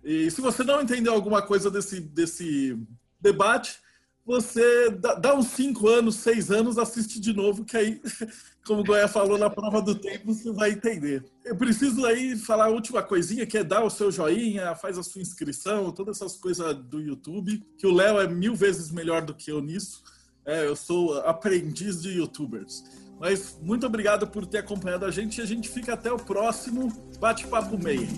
E 0.05 0.31
se 0.31 0.41
você 0.41 0.65
não 0.65 0.83
entendeu 0.83 1.13
alguma 1.13 1.43
coisa 1.43 1.71
desse, 1.71 2.01
desse 2.01 2.77
debate, 3.21 3.81
você 4.25 4.91
dá, 4.91 5.15
dá 5.15 5.35
uns 5.35 5.49
5 5.49 5.89
anos, 5.89 6.17
6 6.17 6.51
anos, 6.51 6.79
assiste 6.79 7.21
de 7.21 7.33
novo, 7.33 7.65
que 7.65 7.77
aí, 7.77 8.01
como 8.65 8.81
o 8.81 8.85
Goiás 8.85 9.11
falou 9.11 9.37
na 9.37 9.51
prova 9.51 9.83
do 9.83 9.95
tempo, 9.95 10.33
você 10.33 10.53
vai 10.53 10.71
entender. 10.71 11.25
Eu 11.45 11.57
preciso 11.57 12.05
aí 12.07 12.37
falar 12.37 12.67
a 12.67 12.71
última 12.71 13.03
coisinha, 13.03 13.47
que 13.47 13.59
é 13.59 13.65
dar 13.65 13.85
o 13.85 13.91
seu 13.91 14.11
joinha, 14.13 14.75
faz 14.77 14.97
a 14.97 15.03
sua 15.03 15.21
inscrição, 15.21 15.91
todas 15.91 16.17
essas 16.17 16.37
coisas 16.37 16.75
do 16.77 17.01
YouTube, 17.01 17.65
que 17.77 17.87
o 17.87 17.93
Léo 17.93 18.21
é 18.21 18.29
mil 18.29 18.55
vezes 18.55 18.91
melhor 18.91 19.23
do 19.23 19.35
que 19.35 19.51
eu 19.51 19.61
nisso. 19.61 20.03
É, 20.45 20.67
eu 20.67 20.75
sou 20.75 21.19
aprendiz 21.21 22.03
de 22.03 22.11
youtubers. 22.11 22.85
Mas 23.21 23.57
muito 23.63 23.87
obrigado 23.87 24.27
por 24.27 24.47
ter 24.47 24.59
acompanhado 24.59 25.05
a 25.05 25.11
gente 25.11 25.39
e 25.39 25.43
a 25.43 25.47
gente 25.47 25.69
fica 25.69 25.95
até 25.95 26.13
o 26.13 26.17
próximo 26.17 26.89
Bate-Papo 27.21 27.79
Meio. 27.79 28.09